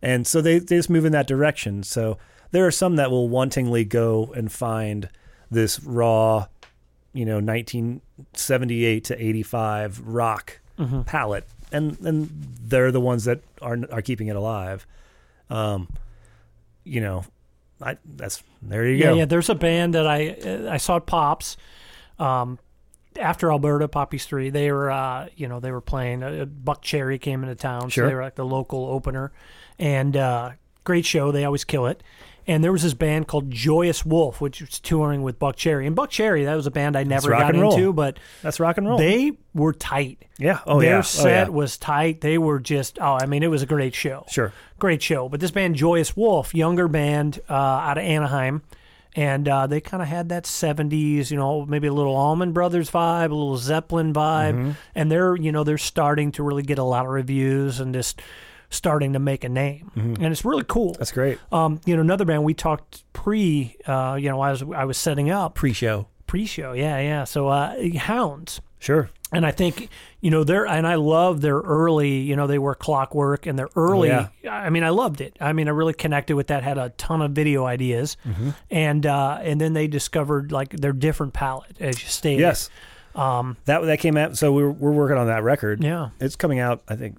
and 0.00 0.26
so 0.26 0.40
they 0.40 0.58
they 0.58 0.76
just 0.76 0.88
move 0.88 1.04
in 1.04 1.12
that 1.12 1.26
direction. 1.26 1.82
So 1.82 2.16
there 2.50 2.66
are 2.66 2.70
some 2.70 2.96
that 2.96 3.10
will 3.10 3.28
wantingly 3.28 3.86
go 3.86 4.32
and 4.34 4.50
find 4.50 5.10
this 5.50 5.78
raw, 5.82 6.46
you 7.12 7.26
know, 7.26 7.40
1978 7.40 9.04
to 9.04 9.22
85 9.22 10.00
rock 10.00 10.60
Mm-hmm. 10.78 11.02
palette, 11.02 11.46
and 11.72 11.98
and 12.00 12.28
they're 12.60 12.92
the 12.92 13.00
ones 13.00 13.24
that 13.24 13.40
are 13.62 13.78
are 13.90 14.02
keeping 14.02 14.28
it 14.28 14.36
alive. 14.36 14.86
Um, 15.48 15.88
you 16.84 17.00
know, 17.00 17.24
I 17.82 17.96
that's 18.04 18.42
there 18.62 18.86
you 18.86 18.96
Yeah, 18.96 19.04
go. 19.10 19.14
yeah. 19.16 19.24
There's 19.26 19.48
a 19.50 19.54
band 19.54 19.94
that 19.94 20.06
I 20.06 20.36
I 20.70 20.76
saw 20.78 20.96
at 20.96 21.06
Pops, 21.06 21.56
um, 22.18 22.58
after 23.20 23.50
Alberta 23.50 23.88
Poppies 23.88 24.24
three. 24.26 24.50
They 24.50 24.70
were 24.72 24.90
uh, 24.90 25.28
you 25.36 25.48
know 25.48 25.60
they 25.60 25.72
were 25.72 25.80
playing. 25.80 26.22
Uh, 26.22 26.46
Buckcherry 26.46 27.20
came 27.20 27.42
into 27.42 27.54
town, 27.54 27.88
Sure. 27.90 28.04
so 28.04 28.08
they 28.08 28.14
were 28.14 28.22
like 28.22 28.34
the 28.36 28.44
local 28.46 28.86
opener, 28.86 29.32
and 29.78 30.16
uh, 30.16 30.50
great 30.84 31.04
show. 31.04 31.32
They 31.32 31.44
always 31.44 31.64
kill 31.64 31.86
it. 31.86 32.02
And 32.48 32.62
there 32.62 32.70
was 32.70 32.82
this 32.84 32.94
band 32.94 33.26
called 33.26 33.50
Joyous 33.50 34.06
Wolf, 34.06 34.40
which 34.40 34.60
was 34.60 34.78
touring 34.78 35.22
with 35.24 35.38
Buckcherry. 35.40 35.84
And 35.86 35.96
Buckcherry, 35.96 36.44
that 36.44 36.54
was 36.54 36.66
a 36.66 36.70
band 36.70 36.94
I 36.96 37.02
never 37.02 37.30
got 37.30 37.54
into, 37.56 37.92
but 37.92 38.18
That's 38.42 38.60
rock 38.60 38.78
and 38.78 38.88
roll. 38.88 38.98
they 38.98 39.32
were 39.52 39.72
tight. 39.72 40.24
yeah. 40.38 40.60
Oh 40.66 40.78
Their 40.80 40.88
yeah. 40.88 40.94
Their 40.96 41.02
set 41.02 41.26
oh, 41.48 41.50
yeah. 41.50 41.56
was 41.56 41.76
tight. 41.76 42.20
They 42.20 42.38
were 42.38 42.60
just 42.60 42.98
oh, 43.00 43.18
I 43.20 43.26
mean, 43.26 43.42
it 43.42 43.48
was 43.50 43.62
a 43.62 43.66
great 43.66 43.94
show 43.96 44.24
Sure. 44.30 44.52
great 44.78 45.02
show. 45.02 45.28
But 45.28 45.40
this 45.40 45.50
band, 45.50 45.74
Joyous 45.74 46.16
Wolf, 46.16 46.54
younger 46.54 46.86
band 46.86 47.40
uh, 47.50 47.52
out 47.54 47.98
of 47.98 48.04
Anaheim, 48.04 48.62
and 49.16 49.48
uh, 49.48 49.66
they 49.66 49.80
kind 49.80 50.02
of 50.02 50.08
had 50.08 50.28
that 50.28 50.44
'70s, 50.44 51.30
you 51.32 51.36
know, 51.36 51.66
maybe 51.66 51.88
a 51.88 51.92
little 51.92 52.14
Allman 52.14 52.52
Brothers 52.52 52.90
vibe, 52.90 53.30
a 53.30 53.34
little 53.34 53.56
Zeppelin 53.56 54.12
vibe, 54.12 54.54
Mm-hmm. 54.54 54.70
and 54.94 55.10
they're, 55.10 55.34
you 55.34 55.50
know, 55.50 55.64
they're 55.64 55.78
starting 55.78 56.30
to 56.32 56.42
really 56.44 56.62
get 56.62 56.78
a 56.78 56.84
lot 56.84 57.06
of 57.06 57.10
reviews 57.10 57.80
and 57.80 57.92
just 57.94 58.20
starting 58.70 59.12
to 59.12 59.18
make 59.18 59.44
a 59.44 59.48
name, 59.48 59.90
and 59.94 60.24
it's 60.26 60.44
really 60.44 60.64
cool. 60.66 60.92
Mm-hmm. 60.92 60.98
That's 60.98 61.12
great. 61.12 61.38
Um, 61.52 61.80
you 61.84 61.94
know, 61.94 62.02
another 62.02 62.24
band 62.24 62.44
we 62.44 62.54
talked 62.54 63.04
pre, 63.12 63.76
uh, 63.86 64.16
you 64.20 64.28
know, 64.28 64.40
I 64.40 64.50
was 64.50 64.62
I 64.62 64.84
was 64.84 64.98
setting 64.98 65.30
up 65.30 65.54
Pre-show. 65.54 66.08
pre-show, 66.26 66.72
yeah, 66.72 66.98
yeah. 67.00 67.24
So 67.24 67.48
uh, 67.48 67.74
Hounds. 67.98 68.60
Sure. 68.78 69.10
And 69.32 69.44
I 69.44 69.50
think, 69.50 69.88
you 70.20 70.30
know, 70.30 70.44
they're, 70.44 70.66
and 70.66 70.86
I 70.86 70.94
love 70.94 71.40
their 71.40 71.58
early, 71.58 72.18
you 72.18 72.36
know, 72.36 72.46
they 72.46 72.58
were 72.58 72.76
clockwork 72.76 73.46
and 73.46 73.58
their 73.58 73.68
early, 73.74 74.08
yeah. 74.08 74.28
I 74.48 74.70
mean, 74.70 74.84
I 74.84 74.90
loved 74.90 75.20
it. 75.20 75.36
I 75.40 75.52
mean, 75.52 75.66
I 75.66 75.72
really 75.72 75.94
connected 75.94 76.36
with 76.36 76.46
that, 76.48 76.62
had 76.62 76.78
a 76.78 76.90
ton 76.90 77.22
of 77.22 77.32
video 77.32 77.64
ideas. 77.64 78.16
And, 78.70 79.04
uh, 79.04 79.38
and 79.42 79.60
then 79.60 79.72
they 79.72 79.88
discovered 79.88 80.52
like 80.52 80.70
their 80.70 80.92
different 80.92 81.32
palette, 81.32 81.76
as 81.80 82.00
you 82.00 82.08
stated. 82.08 82.40
Yes. 82.42 82.70
Um, 83.16 83.56
that 83.64 83.80
that 83.80 83.98
came 83.98 84.16
out. 84.16 84.36
So 84.36 84.52
we're 84.52 84.70
we're 84.70 84.92
working 84.92 85.16
on 85.16 85.26
that 85.26 85.42
record. 85.42 85.82
Yeah. 85.82 86.10
It's 86.20 86.36
coming 86.36 86.60
out. 86.60 86.82
I 86.86 86.96
think 86.96 87.16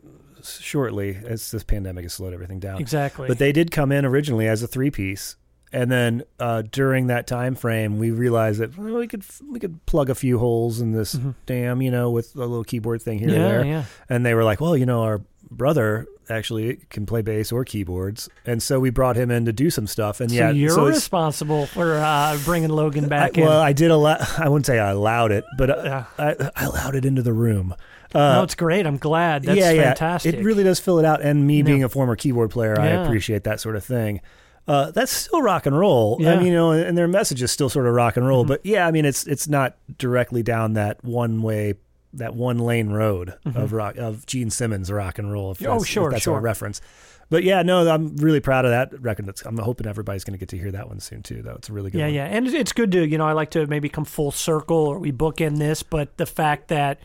shortly. 0.62 1.18
As 1.26 1.52
this 1.52 1.64
pandemic 1.64 2.04
has 2.06 2.14
slowed 2.14 2.34
everything 2.34 2.60
down. 2.60 2.80
Exactly. 2.80 3.28
But 3.28 3.38
they 3.40 3.52
did 3.52 3.72
come 3.72 3.92
in 3.92 4.06
originally 4.06 4.48
as 4.48 4.64
a 4.64 4.68
three 4.68 4.92
piece, 4.92 5.36
and 5.74 5.92
then 5.92 6.24
uh, 6.40 6.64
during 6.72 7.08
that 7.08 7.28
time 7.28 7.56
frame, 7.56 7.98
we 8.00 8.12
realized 8.12 8.60
that 8.60 8.78
well, 8.78 8.96
we 8.96 9.08
could 9.08 9.24
we 9.50 9.60
could 9.60 9.86
plug 9.86 10.10
a 10.10 10.16
few 10.16 10.40
holes 10.40 10.80
in 10.80 10.92
this 10.92 11.18
dam, 11.46 11.82
you 11.82 11.92
know, 11.92 12.10
with 12.12 12.36
a 12.36 12.40
little 12.40 12.64
keyboard 12.64 13.02
thing 13.02 13.20
here 13.20 13.30
Mm-hmm. 13.30 13.38
yeah, 13.40 13.46
and 13.50 13.64
there. 13.64 13.66
yeah. 13.66 13.84
And 14.10 14.26
they 14.26 14.34
were 14.34 14.44
like, 14.44 14.62
well, 14.62 14.78
you 14.78 14.86
know, 14.86 15.04
our 15.04 15.22
brother 15.50 16.06
actually 16.30 16.76
can 16.90 17.06
play 17.06 17.22
bass 17.22 17.54
or 17.54 17.64
keyboards, 17.64 18.28
and 18.46 18.62
so 18.62 18.80
we 18.82 18.90
brought 18.90 19.16
him 19.16 19.32
in 19.32 19.46
to 19.46 19.54
do 19.54 19.70
some 19.70 19.88
stuff. 19.88 20.20
And 20.20 20.30
So 20.30 20.36
yeah, 20.36 20.50
you're 20.52 20.72
so 20.72 20.86
responsible 20.88 21.66
for 21.68 21.94
uh, 21.96 22.38
bringing 22.44 22.70
Logan 22.70 23.08
back 23.08 23.38
I- 23.38 23.42
in. 23.42 23.48
well, 23.48 23.62
I 23.62 23.72
did 23.74 23.90
allow. 23.92 24.18
I 24.38 24.50
wouldn't 24.50 24.66
say 24.66 24.78
I 24.80 24.90
allowed 24.92 25.32
it, 25.32 25.46
but 25.58 25.70
uh, 25.70 26.04
I, 26.18 26.36
I 26.56 26.64
allowed 26.66 26.96
it 26.96 27.06
into 27.06 27.22
the 27.22 27.34
room. 27.34 27.76
Uh, 28.16 28.36
no, 28.36 28.44
it's 28.44 28.56
great. 28.56 28.86
I'm 28.88 28.98
glad. 28.98 29.44
That's 29.44 29.60
yeah, 29.60 29.72
yeah, 29.72 29.84
fantastic. 29.84 30.36
It 30.36 30.44
really 30.44 30.64
does 30.64 30.80
fill 30.80 31.00
it 31.00 31.06
out. 31.06 31.22
And 31.22 31.46
me 31.46 31.58
Yeah. 31.58 31.64
being 31.64 31.84
a 31.84 31.90
former 31.90 32.16
keyboard 32.16 32.52
player, 32.52 32.80
I 32.80 32.88
appreciate 32.88 33.44
that 33.44 33.60
sort 33.60 33.76
of 33.76 33.84
thing. 33.84 34.22
Uh, 34.68 34.92
that's 34.92 35.12
still 35.12 35.42
rock 35.42 35.66
and 35.66 35.78
roll. 35.78 36.18
Yeah. 36.20 36.34
I 36.34 36.38
mean, 36.38 36.48
you 36.48 36.54
know, 36.54 36.72
and 36.72 36.98
their 36.98 37.08
message 37.08 37.42
is 37.42 37.52
still 37.52 37.70
sort 37.70 37.86
of 37.88 37.94
rock 37.94 38.18
and 38.18 38.28
roll. 38.28 38.44
Mm-hmm. 38.44 38.50
But 38.50 38.66
yeah, 38.66 38.86
I 38.86 38.92
mean, 38.92 39.06
it's 39.06 39.26
it's 39.26 39.48
not 39.48 39.78
directly 39.98 40.44
down 40.44 40.74
that 40.74 41.02
one 41.06 41.42
way, 41.42 41.76
that 42.14 42.36
one 42.36 42.60
lane 42.60 42.90
road 42.90 43.34
of 43.46 43.72
rock 43.72 43.96
of 43.98 44.26
Gene 44.26 44.50
Simmons 44.50 44.92
rock 44.92 45.20
and 45.20 45.32
roll. 45.32 45.52
If 45.52 45.60
Mm-hmm. 45.60 45.68
Oh, 45.68 45.74
that's, 45.76 45.84
if 45.84 45.90
sure, 45.90 46.12
that's 46.12 46.24
sure. 46.24 46.38
a 46.38 46.42
reference. 46.42 46.82
But 47.30 47.44
yeah, 47.44 47.62
no, 47.62 47.90
I'm 47.90 48.16
really 48.18 48.40
proud 48.40 48.64
of 48.64 48.72
that 48.72 49.02
record. 49.02 49.26
That's, 49.26 49.42
I'm 49.46 49.58
hoping 49.58 49.86
everybody's 49.86 50.24
going 50.24 50.34
to 50.34 50.38
get 50.40 50.48
to 50.50 50.58
hear 50.58 50.72
that 50.72 50.88
one 50.88 51.00
soon 51.02 51.24
too. 51.24 51.42
Though 51.42 51.56
it's 51.56 51.68
a 51.70 51.74
really 51.74 51.90
good. 51.92 52.00
Yeah, 52.00 52.06
one. 52.06 52.14
yeah, 52.14 52.26
and 52.26 52.48
it's 52.48 52.72
good 52.74 52.92
to 52.94 53.06
you 53.08 53.18
know 53.18 53.26
I 53.28 53.34
like 53.34 53.52
to 53.52 53.68
maybe 53.68 53.88
come 53.90 54.06
full 54.06 54.32
circle 54.32 54.78
or 54.78 55.00
we 55.00 55.12
bookend 55.14 55.60
this, 55.60 55.82
but 55.84 56.18
the 56.18 56.26
fact 56.26 56.68
that 56.70 57.00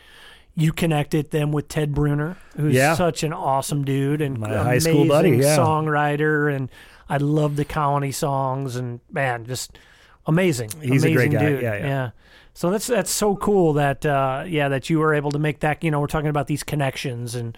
you 0.55 0.73
connected 0.73 1.31
them 1.31 1.51
with 1.53 1.69
Ted 1.69 1.95
Bruner, 1.95 2.37
who's 2.57 2.74
Yeah. 2.74 2.95
such 2.95 3.23
an 3.23 3.33
awesome 3.33 3.85
dude 3.85 4.20
and 4.20 4.39
My 4.39 4.49
amazing 4.49 4.65
high 4.66 4.79
school 4.79 5.09
buddy, 5.09 5.31
yeah. 5.31 5.57
songwriter, 5.57 6.55
and 6.55 6.70
I 7.09 7.16
love 7.16 7.57
the 7.57 7.65
Colony 7.65 8.12
songs, 8.12 8.77
and 8.77 9.01
man, 9.11 9.47
just 9.47 9.79
amazing. 10.27 10.70
He's 10.81 11.05
a 11.05 11.09
amazing 11.09 11.15
great 11.15 11.31
guy. 11.33 11.49
Dude. 11.49 11.62
Yeah, 11.62 11.77
yeah. 11.77 12.11
So 12.55 12.70
that's 12.70 12.87
that's 12.87 13.11
so 13.11 13.35
cool 13.37 13.73
that 13.74 14.05
uh, 14.05 14.45
yeah 14.47 14.69
that 14.69 14.91
you 14.91 14.99
were 14.99 15.15
able 15.15 15.31
to 15.31 15.39
make 15.39 15.61
that. 15.61 15.83
You 15.83 15.91
know, 15.91 16.01
we're 16.01 16.07
talking 16.07 16.29
about 16.31 16.47
these 16.47 16.62
connections 16.62 17.35
and. 17.35 17.57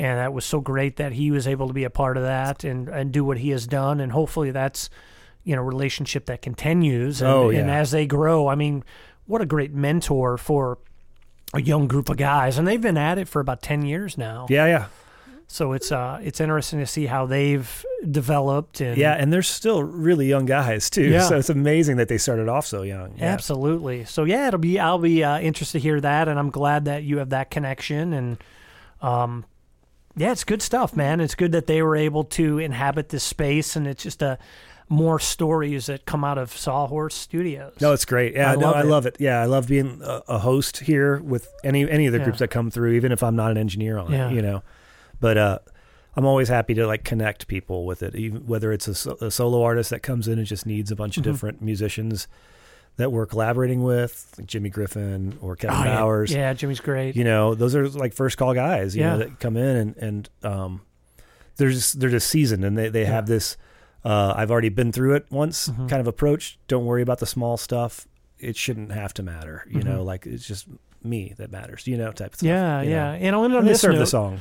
And 0.00 0.20
that 0.20 0.32
was 0.32 0.44
so 0.44 0.60
great 0.60 0.94
that 0.98 1.10
he 1.10 1.32
was 1.32 1.48
able 1.48 1.66
to 1.66 1.72
be 1.74 1.82
a 1.82 1.90
part 1.90 2.16
of 2.16 2.22
that 2.22 2.62
and, 2.62 2.88
and 2.88 3.10
do 3.10 3.24
what 3.24 3.36
he 3.38 3.50
has 3.50 3.66
done. 3.66 3.98
And 3.98 4.12
hopefully 4.12 4.52
that's, 4.52 4.90
you 5.42 5.56
know, 5.56 5.62
relationship 5.62 6.26
that 6.26 6.40
continues. 6.40 7.20
And, 7.20 7.28
Oh, 7.28 7.50
and 7.50 7.68
as 7.68 7.90
they 7.90 8.06
grow, 8.06 8.46
I 8.46 8.54
mean, 8.54 8.84
what 9.26 9.40
a 9.42 9.44
great 9.44 9.74
mentor 9.74 10.38
for 10.38 10.78
a 11.54 11.60
young 11.60 11.88
group 11.88 12.08
of 12.08 12.16
guys. 12.16 12.58
And 12.58 12.66
they've 12.68 12.80
been 12.80 12.96
at 12.98 13.18
it 13.18 13.28
for 13.28 13.40
about 13.40 13.62
10 13.62 13.82
years 13.82 14.18
now. 14.18 14.46
yeah, 14.50 14.66
yeah. 14.66 14.86
So 15.50 15.72
it's 15.72 15.90
uh 15.90 16.20
it's 16.22 16.42
interesting 16.42 16.78
to 16.80 16.86
see 16.86 17.06
how 17.06 17.24
they've 17.24 17.84
developed 18.10 18.82
and 18.82 18.98
Yeah, 18.98 19.14
and 19.14 19.32
they're 19.32 19.40
still 19.42 19.82
really 19.82 20.28
young 20.28 20.44
guys 20.44 20.90
too. 20.90 21.04
Yeah. 21.08 21.22
So 21.22 21.38
it's 21.38 21.48
amazing 21.48 21.96
that 21.96 22.08
they 22.08 22.18
started 22.18 22.48
off 22.50 22.66
so 22.66 22.82
young. 22.82 23.14
Yeah. 23.16 23.32
Absolutely. 23.32 24.04
So 24.04 24.24
yeah, 24.24 24.48
it'll 24.48 24.60
be 24.60 24.78
I'll 24.78 24.98
be 24.98 25.24
uh, 25.24 25.40
interested 25.40 25.78
to 25.78 25.82
hear 25.82 26.02
that, 26.02 26.28
and 26.28 26.38
I'm 26.38 26.50
glad 26.50 26.84
that 26.84 27.02
you 27.02 27.16
have 27.16 27.30
that 27.30 27.50
connection. 27.50 28.12
And 28.12 28.36
um, 29.00 29.46
yeah, 30.16 30.32
it's 30.32 30.44
good 30.44 30.60
stuff, 30.60 30.94
man. 30.94 31.18
It's 31.18 31.34
good 31.34 31.52
that 31.52 31.66
they 31.66 31.80
were 31.80 31.96
able 31.96 32.24
to 32.24 32.58
inhabit 32.58 33.08
this 33.08 33.24
space, 33.24 33.74
and 33.74 33.86
it's 33.86 34.02
just 34.02 34.20
a 34.20 34.38
more 34.90 35.18
stories 35.18 35.86
that 35.86 36.06
come 36.06 36.24
out 36.24 36.38
of 36.38 36.50
Sawhorse 36.56 37.14
Studios. 37.14 37.74
No, 37.80 37.92
it's 37.92 38.04
great. 38.04 38.34
Yeah, 38.34 38.52
I 38.52 38.54
no, 38.56 38.66
love 38.68 38.76
I 38.76 38.80
it. 38.80 38.86
love 38.86 39.06
it. 39.06 39.16
Yeah, 39.18 39.40
I 39.42 39.44
love 39.46 39.68
being 39.68 40.00
a, 40.02 40.22
a 40.28 40.38
host 40.38 40.78
here 40.78 41.18
with 41.20 41.48
any 41.62 41.88
any 41.88 42.06
of 42.06 42.12
the 42.12 42.18
Yeah. 42.18 42.24
groups 42.24 42.38
that 42.38 42.48
come 42.48 42.70
through, 42.70 42.92
even 42.92 43.12
if 43.12 43.22
I'm 43.22 43.36
not 43.36 43.50
an 43.50 43.58
engineer 43.58 43.98
on 43.98 44.10
Yeah. 44.12 44.28
it. 44.30 44.34
You 44.34 44.42
know, 44.42 44.62
but 45.20 45.36
uh, 45.36 45.58
I'm 46.16 46.24
always 46.24 46.48
happy 46.48 46.74
to 46.74 46.86
like 46.86 47.04
connect 47.04 47.48
people 47.48 47.84
with 47.86 48.02
it, 48.02 48.14
even 48.14 48.46
whether 48.46 48.72
it's 48.72 49.06
a, 49.06 49.14
a 49.24 49.30
solo 49.30 49.62
artist 49.62 49.90
that 49.90 50.00
comes 50.02 50.26
in 50.26 50.38
and 50.38 50.46
just 50.46 50.64
needs 50.66 50.90
a 50.90 50.96
bunch 50.96 51.14
Mm-hmm. 51.16 51.28
of 51.28 51.34
different 51.34 51.62
musicians 51.62 52.26
that 52.96 53.12
we're 53.12 53.26
collaborating 53.26 53.82
with, 53.84 54.34
like 54.38 54.46
Jimmy 54.48 54.70
Griffin 54.70 55.38
or 55.40 55.54
Kevin 55.54 55.76
Oh, 55.76 55.84
yeah. 55.84 55.96
Bowers. 56.00 56.32
Yeah, 56.32 56.52
Jimmy's 56.54 56.80
great. 56.80 57.14
You 57.14 57.22
know, 57.22 57.54
those 57.54 57.76
are 57.76 57.88
like 57.88 58.12
first 58.12 58.36
call 58.38 58.54
guys. 58.54 58.96
You 58.96 59.02
Yeah. 59.02 59.10
know, 59.12 59.18
that 59.18 59.38
come 59.38 59.56
in 59.56 59.76
and 59.76 59.96
and 59.98 60.28
um, 60.42 60.80
they're 61.56 61.70
just 61.70 62.00
they're 62.00 62.10
just 62.10 62.28
seasoned 62.28 62.64
and 62.64 62.76
they 62.78 62.88
they 62.88 63.04
have 63.04 63.26
this. 63.26 63.56
Uh, 64.08 64.32
I've 64.36 64.50
already 64.50 64.70
been 64.70 64.90
through 64.92 65.14
it 65.16 65.26
once, 65.30 65.68
Mm-hmm. 65.68 65.86
kind 65.88 66.00
of 66.00 66.06
approach. 66.06 66.58
Don't 66.66 66.86
worry 66.86 67.02
about 67.02 67.18
the 67.18 67.26
small 67.26 67.56
stuff. 67.56 68.08
It 68.38 68.56
shouldn't 68.56 68.92
have 68.92 69.12
to 69.14 69.22
matter. 69.22 69.66
You 69.70 69.82
know, 69.82 70.02
like 70.02 70.24
it's 70.26 70.46
just 70.46 70.66
me 71.02 71.34
that 71.38 71.50
matters. 71.52 71.86
You 71.86 71.96
know, 71.98 72.12
type 72.12 72.32
of 72.32 72.38
stuff. 72.38 72.48
Mm-hmm. 72.48 72.88
yeah, 72.90 73.12
yeah. 73.12 73.18
know. 73.18 73.26
And 73.26 73.36
on, 73.36 73.52
on 73.52 73.58
And 73.58 73.68
this 73.68 73.80
serve 73.80 73.94
note, 73.94 73.98
the 74.00 74.06
song. 74.06 74.40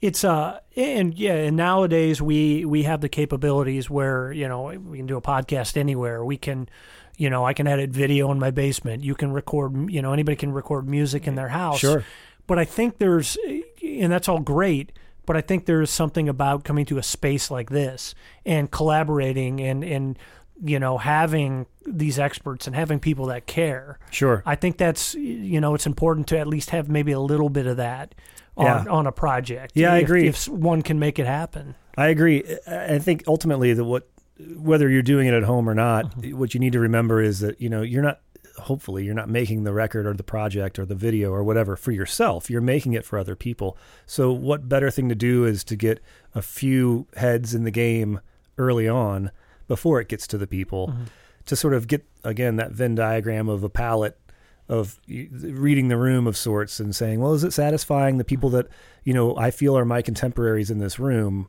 it's 0.00 0.24
uh 0.24 0.60
and 0.76 1.14
yeah 1.18 1.34
and 1.34 1.56
nowadays 1.56 2.22
we 2.22 2.64
we 2.64 2.84
have 2.84 3.00
the 3.02 3.08
capabilities 3.08 3.90
where 3.90 4.32
you 4.32 4.48
know 4.48 4.62
we 4.90 4.96
can 4.98 5.06
do 5.06 5.16
a 5.16 5.22
podcast 5.22 5.76
anywhere 5.76 6.24
we 6.24 6.36
can 6.36 6.68
you 7.18 7.28
know 7.30 7.44
i 7.46 7.52
can 7.52 7.66
edit 7.68 7.90
video 7.90 8.32
in 8.32 8.38
my 8.38 8.50
basement 8.50 9.04
you 9.04 9.14
can 9.14 9.30
record 9.32 9.90
you 9.90 10.00
know 10.02 10.12
anybody 10.12 10.34
can 10.34 10.50
record 10.52 10.88
music 10.88 11.28
in 11.28 11.34
their 11.36 11.48
house 11.50 11.78
Sure. 11.78 12.04
but 12.48 12.58
i 12.58 12.64
think 12.64 12.98
there's 12.98 13.36
and 13.84 14.10
that's 14.10 14.28
all 14.28 14.40
great 14.40 14.90
but 15.26 15.36
i 15.36 15.40
think 15.40 15.66
there's 15.66 15.90
something 15.90 16.28
about 16.28 16.64
coming 16.64 16.84
to 16.84 16.98
a 16.98 17.02
space 17.02 17.50
like 17.50 17.70
this 17.70 18.14
and 18.44 18.70
collaborating 18.70 19.60
and 19.60 19.84
and 19.84 20.18
you 20.64 20.78
know 20.78 20.98
having 20.98 21.66
these 21.86 22.18
experts 22.18 22.66
and 22.66 22.76
having 22.76 23.00
people 23.00 23.26
that 23.26 23.46
care 23.46 23.98
Sure. 24.10 24.42
I 24.46 24.54
think 24.54 24.76
that's 24.76 25.14
you 25.14 25.60
know 25.60 25.74
it's 25.74 25.86
important 25.86 26.28
to 26.28 26.38
at 26.38 26.46
least 26.46 26.70
have 26.70 26.88
maybe 26.88 27.12
a 27.12 27.18
little 27.18 27.48
bit 27.48 27.66
of 27.66 27.78
that 27.78 28.14
on, 28.56 28.66
Yeah. 28.66 28.92
on 28.92 29.06
a 29.06 29.12
project. 29.12 29.72
Yeah, 29.74 29.92
I 29.92 29.98
agree. 29.98 30.28
If 30.28 30.46
one 30.48 30.82
can 30.82 30.98
make 30.98 31.18
it 31.18 31.26
happen. 31.26 31.74
I 31.96 32.08
agree. 32.08 32.44
I 32.66 32.94
I 32.94 32.98
think 32.98 33.24
ultimately 33.26 33.72
that 33.72 33.84
what 33.84 34.08
whether 34.56 34.88
you're 34.88 35.02
doing 35.02 35.26
it 35.28 35.34
at 35.34 35.44
home 35.44 35.68
or 35.68 35.74
not, 35.74 36.04
mm-hmm. 36.16 36.38
what 36.38 36.52
you 36.54 36.60
need 36.60 36.72
to 36.74 36.80
remember 36.80 37.22
is 37.22 37.40
that 37.40 37.60
you 37.60 37.68
know 37.68 37.82
you're 37.82 38.02
not. 38.02 38.20
Hopefully, 38.58 39.04
you're 39.04 39.14
not 39.14 39.28
making 39.28 39.64
the 39.64 39.72
record 39.72 40.06
or 40.06 40.14
the 40.14 40.22
project 40.22 40.78
or 40.78 40.84
the 40.84 40.94
video 40.94 41.32
or 41.32 41.42
whatever 41.42 41.76
for 41.76 41.92
yourself. 41.92 42.50
You're 42.50 42.60
making 42.60 42.92
it 42.92 43.04
for 43.04 43.18
other 43.18 43.34
people. 43.34 43.76
So, 44.06 44.32
what 44.32 44.68
better 44.68 44.90
thing 44.90 45.08
to 45.08 45.14
do 45.14 45.44
is 45.44 45.64
to 45.64 45.76
get 45.76 46.00
a 46.34 46.42
few 46.42 47.06
heads 47.16 47.54
in 47.54 47.64
the 47.64 47.70
game 47.70 48.20
early 48.58 48.88
on 48.88 49.30
before 49.68 50.00
it 50.00 50.08
gets 50.08 50.26
to 50.28 50.38
the 50.38 50.46
people 50.46 50.94
to 51.46 51.56
sort 51.56 51.74
of 51.74 51.86
get 51.86 52.04
again 52.24 52.56
that 52.56 52.72
Venn 52.72 52.94
diagram 52.94 53.48
of 53.48 53.64
a 53.64 53.68
palette 53.68 54.18
of 54.68 54.98
reading 55.08 55.88
the 55.88 55.96
room 55.96 56.26
of 56.26 56.36
sorts 56.36 56.80
and 56.80 56.94
saying, 56.94 57.20
well, 57.20 57.34
is 57.34 57.44
it 57.44 57.52
satisfying 57.52 58.18
the 58.18 58.24
people 58.24 58.50
that 58.50 58.68
you 59.04 59.12
know 59.12 59.36
I 59.36 59.50
feel 59.50 59.76
are 59.76 59.84
my 59.84 60.02
contemporaries 60.02 60.70
in 60.70 60.78
this 60.78 60.98
room? 60.98 61.48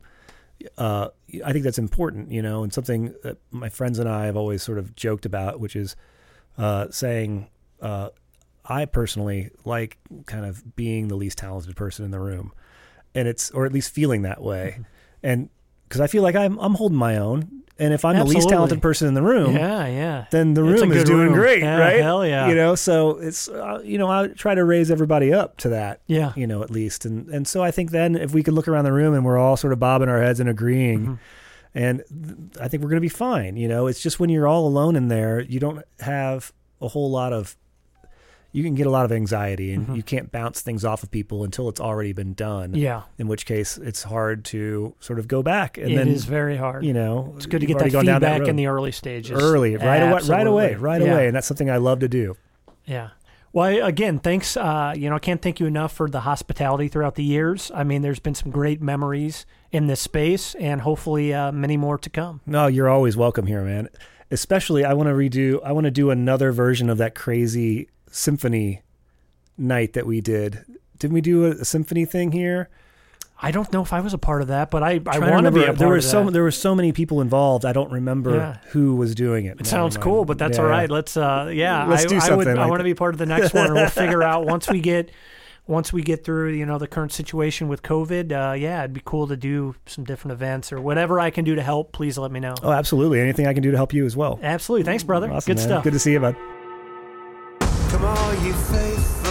Uh, 0.78 1.08
I 1.44 1.52
think 1.52 1.64
that's 1.64 1.78
important, 1.78 2.30
you 2.30 2.42
know, 2.42 2.62
and 2.62 2.72
something 2.72 3.14
that 3.22 3.38
my 3.50 3.68
friends 3.68 3.98
and 3.98 4.08
I 4.08 4.26
have 4.26 4.36
always 4.36 4.62
sort 4.62 4.78
of 4.78 4.94
joked 4.94 5.26
about, 5.26 5.60
which 5.60 5.76
is 5.76 5.96
uh, 6.58 6.86
saying, 6.90 7.48
uh, 7.80 8.10
I 8.64 8.84
personally 8.86 9.50
like 9.64 9.98
kind 10.26 10.46
of 10.46 10.74
being 10.76 11.08
the 11.08 11.16
least 11.16 11.38
talented 11.38 11.76
person 11.76 12.04
in 12.04 12.10
the 12.10 12.20
room, 12.20 12.52
and 13.14 13.28
it's 13.28 13.50
or 13.50 13.66
at 13.66 13.72
least 13.72 13.92
feeling 13.92 14.22
that 14.22 14.42
way, 14.42 14.78
and 15.22 15.48
because 15.88 16.00
I 16.00 16.06
feel 16.06 16.22
like 16.22 16.34
I'm 16.34 16.58
I'm 16.58 16.74
holding 16.74 16.96
my 16.96 17.18
own, 17.18 17.62
and 17.78 17.92
if 17.92 18.04
I'm 18.06 18.16
the 18.16 18.24
least 18.24 18.48
talented 18.48 18.80
person 18.80 19.06
in 19.06 19.12
the 19.14 19.20
room, 19.22 19.54
Yeah, 19.54 19.86
yeah. 19.86 20.24
then 20.30 20.54
the 20.54 20.62
room 20.62 20.90
is 20.92 21.04
doing 21.04 21.26
room. 21.26 21.34
great, 21.34 21.60
Yeah, 21.62 21.76
right? 21.76 22.00
hell 22.00 22.24
yeah. 22.26 22.48
You 22.48 22.54
know, 22.54 22.74
so 22.74 23.18
it's 23.18 23.48
uh, 23.50 23.80
you 23.84 23.98
know 23.98 24.08
I 24.08 24.28
try 24.28 24.54
to 24.54 24.64
raise 24.64 24.90
everybody 24.90 25.30
up 25.32 25.58
to 25.58 25.68
that, 25.70 26.00
Yeah. 26.06 26.32
you 26.34 26.46
know, 26.46 26.62
at 26.62 26.70
least, 26.70 27.04
and 27.04 27.28
and 27.28 27.46
so 27.46 27.62
I 27.62 27.70
think 27.70 27.90
then 27.90 28.16
if 28.16 28.32
we 28.32 28.42
could 28.42 28.54
look 28.54 28.66
around 28.68 28.84
the 28.86 28.92
room 28.92 29.12
and 29.12 29.24
we're 29.26 29.38
all 29.38 29.56
sort 29.58 29.72
of 29.74 29.78
bobbing 29.78 30.08
our 30.08 30.22
heads 30.22 30.40
and 30.40 30.48
agreeing, 30.48 31.00
Mm-hmm. 31.00 31.14
And 31.74 32.02
th- 32.08 32.36
I 32.60 32.68
think 32.68 32.82
we're 32.82 32.88
going 32.90 32.96
to 32.98 33.00
be 33.00 33.08
fine. 33.08 33.56
You 33.56 33.68
know, 33.68 33.86
it's 33.86 34.00
just 34.02 34.20
when 34.20 34.30
you're 34.30 34.46
all 34.46 34.66
alone 34.66 34.96
in 34.96 35.08
there, 35.08 35.40
you 35.40 35.58
don't 35.60 35.82
have 36.00 36.52
a 36.80 36.88
whole 36.88 37.10
lot 37.10 37.32
of. 37.32 37.56
You 38.52 38.62
can 38.62 38.76
get 38.76 38.86
a 38.86 38.90
lot 38.90 39.04
of 39.04 39.10
anxiety, 39.10 39.72
and 39.72 39.96
you 39.96 40.04
can't 40.04 40.30
bounce 40.30 40.60
things 40.60 40.84
off 40.84 41.02
of 41.02 41.10
people 41.10 41.42
until 41.42 41.68
it's 41.68 41.80
already 41.80 42.12
been 42.12 42.34
done. 42.34 42.68
Mm-hmm. 42.68 42.76
Yeah. 42.82 43.02
In 43.18 43.26
which 43.26 43.46
case, 43.46 43.78
it's 43.78 44.04
hard 44.04 44.44
to 44.46 44.94
sort 45.00 45.18
of 45.18 45.26
go 45.26 45.42
back, 45.42 45.76
and 45.76 45.90
It 45.90 45.96
then 45.96 46.06
is 46.06 46.24
very 46.24 46.56
hard. 46.56 46.84
you 46.84 46.92
know 46.92 47.32
it's 47.36 47.46
good 47.46 47.62
to 47.62 47.66
get 47.66 47.78
that 47.78 47.90
feedback 47.90 48.38
road 48.40 48.48
in 48.48 48.54
the 48.54 48.68
early 48.68 48.92
stages. 48.92 49.32
early, 49.42 49.76
right 49.76 50.02
away, 50.04 50.20
right 50.28 50.46
away, 50.46 50.74
right 50.76 51.02
Yeah. 51.02 51.12
away, 51.14 51.26
and 51.26 51.34
that's 51.34 51.48
something 51.48 51.68
I 51.68 51.78
love 51.78 51.98
to 51.98 52.08
do. 52.08 52.36
Yeah. 52.84 53.08
Well, 53.54 53.86
again, 53.86 54.18
thanks. 54.18 54.56
Uh, 54.56 54.94
you 54.96 55.08
know, 55.08 55.14
I 55.14 55.20
can't 55.20 55.40
thank 55.40 55.60
you 55.60 55.66
enough 55.66 55.92
for 55.92 56.10
the 56.10 56.22
hospitality 56.22 56.88
throughout 56.88 57.14
the 57.14 57.22
years. 57.22 57.70
I 57.72 57.84
mean, 57.84 58.02
there's 58.02 58.18
been 58.18 58.34
some 58.34 58.50
great 58.50 58.82
memories 58.82 59.46
in 59.70 59.86
this 59.86 60.00
space, 60.00 60.56
and 60.56 60.80
hopefully, 60.80 61.32
uh, 61.32 61.52
many 61.52 61.76
more 61.76 61.96
to 61.98 62.10
come. 62.10 62.40
No, 62.46 62.66
you're 62.66 62.88
always 62.88 63.16
welcome 63.16 63.46
here, 63.46 63.62
man. 63.62 63.90
Especially, 64.28 64.84
I 64.84 64.92
want 64.94 65.08
to 65.08 65.12
redo. 65.12 65.60
I 65.64 65.70
want 65.70 65.84
to 65.84 65.92
do 65.92 66.10
another 66.10 66.50
version 66.50 66.90
of 66.90 66.98
that 66.98 67.14
crazy 67.14 67.88
symphony 68.10 68.82
night 69.56 69.92
that 69.92 70.04
we 70.04 70.20
did. 70.20 70.64
Didn't 70.98 71.14
we 71.14 71.20
do 71.20 71.44
a, 71.44 71.50
a 71.50 71.64
symphony 71.64 72.04
thing 72.04 72.32
here? 72.32 72.68
I 73.46 73.50
don't 73.50 73.70
know 73.72 73.82
if 73.82 73.92
I 73.92 74.00
was 74.00 74.14
a 74.14 74.18
part 74.18 74.40
of 74.42 74.48
that, 74.48 74.70
but 74.70 74.82
I, 74.82 74.92
I 74.92 74.98
Trying 74.98 75.30
want 75.30 75.44
to 75.44 75.50
be 75.52 75.62
a 75.62 75.66
part 75.66 75.78
There 75.78 75.88
were 75.88 75.96
of 75.98 76.04
so 76.04 76.24
that. 76.24 76.32
there 76.32 76.42
were 76.42 76.50
so 76.50 76.74
many 76.74 76.92
people 76.92 77.20
involved. 77.20 77.64
I 77.66 77.72
don't 77.72 77.92
remember 77.92 78.36
Yeah. 78.36 78.56
who 78.68 78.96
was 78.96 79.14
doing 79.14 79.44
it. 79.46 79.60
It 79.60 79.66
sounds 79.66 79.96
cool, 79.98 80.24
but 80.24 80.38
that's 80.38 80.56
Yeah. 80.56 80.64
all 80.64 80.70
right. 80.70 80.90
Let's, 80.90 81.16
uh, 81.16 81.50
yeah, 81.52 81.84
Let's 81.88 82.04
I, 82.04 82.08
do 82.08 82.14
I 82.14 82.18
would. 82.18 82.24
something 82.26 82.48
I 82.58 82.62
like 82.62 82.70
want 82.70 82.80
to 82.80 82.84
be 82.84 82.94
part 82.94 83.14
of 83.14 83.18
the 83.18 83.26
next 83.26 83.52
one, 83.52 83.66
and 83.66 83.74
we'll 83.74 83.88
figure 83.88 84.22
out 84.22 84.46
once 84.54 84.68
we 84.68 84.80
get. 84.80 85.10
Once 85.66 85.94
we 85.94 86.02
get 86.02 86.22
through, 86.24 86.50
you 86.52 86.66
know, 86.66 86.76
the 86.76 86.86
current 86.86 87.10
situation 87.10 87.68
with 87.68 87.82
COVID, 87.82 88.32
uh, 88.32 88.52
yeah, 88.52 88.80
it'd 88.80 88.92
be 88.92 89.00
cool 89.02 89.26
to 89.28 89.34
do 89.34 89.74
some 89.86 90.04
different 90.04 90.32
events 90.32 90.70
or 90.74 90.78
whatever 90.78 91.18
I 91.18 91.30
can 91.30 91.42
do 91.42 91.54
to 91.54 91.62
help. 91.62 91.90
Please 91.92 92.18
let 92.18 92.30
me 92.30 92.38
know. 92.38 92.54
Oh, 92.62 92.70
absolutely. 92.70 93.18
Anything 93.18 93.46
I 93.46 93.54
can 93.54 93.62
do 93.62 93.70
to 93.70 93.76
help 93.78 93.94
you 93.94 94.04
as 94.04 94.14
well. 94.14 94.38
Absolutely, 94.42 94.84
thanks, 94.84 95.04
brother. 95.04 95.32
Awesome, 95.32 95.52
Good 95.52 95.56
man. 95.60 95.66
stuff. 95.66 95.84
Good 95.84 95.94
to 95.94 95.98
see 95.98 96.12
you, 96.12 96.20
bud. 96.20 96.36
Come 97.88 98.04
on, 98.04 98.44
you 98.44 98.52
faithful, 98.52 99.23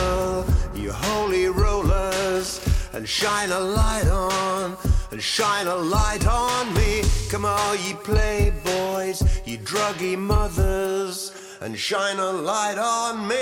and 2.94 3.10
shine 3.10 3.52
a 3.52 3.60
light 3.60 4.08
on, 4.08 4.78
and 5.12 5.22
shine 5.22 5.68
a 5.68 5.76
light 5.76 6.28
on 6.28 6.74
me. 6.76 7.02
Come 7.30 7.44
all 7.46 7.76
ye 7.76 7.94
playboys, 7.94 9.24
ye 9.48 9.58
druggy 9.58 10.16
mothers, 10.16 11.32
and 11.62 11.78
shine 11.78 12.20
a 12.20 12.32
light 12.32 12.78
on 12.78 13.28
me. 13.28 13.36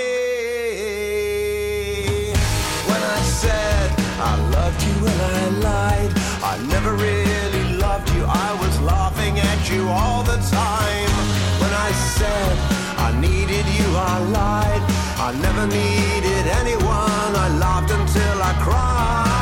When 2.88 3.02
I 3.02 3.20
said 3.40 3.90
I 4.20 4.36
loved 4.56 4.82
you 4.82 5.06
and 5.12 5.20
I 5.22 5.48
lied, 5.68 6.12
I 6.42 6.56
never 6.68 6.94
really 6.94 7.76
loved 7.76 8.08
you. 8.14 8.24
I 8.24 8.56
was 8.58 8.80
laughing 8.80 9.38
at 9.38 9.70
you 9.70 9.86
all 9.86 10.22
the 10.22 10.38
time. 10.50 11.12
When 11.60 11.72
I 11.88 11.92
said 12.16 12.56
I 12.96 13.12
needed 13.20 13.66
you, 13.78 13.96
I 13.96 14.18
lied. 14.40 14.82
I 15.28 15.32
never 15.46 15.66
needed 15.66 16.46
anyone. 16.60 17.36
I 17.44 17.48
laughed 17.58 17.90
until 17.90 18.42
I 18.42 18.54
cried. 18.64 19.41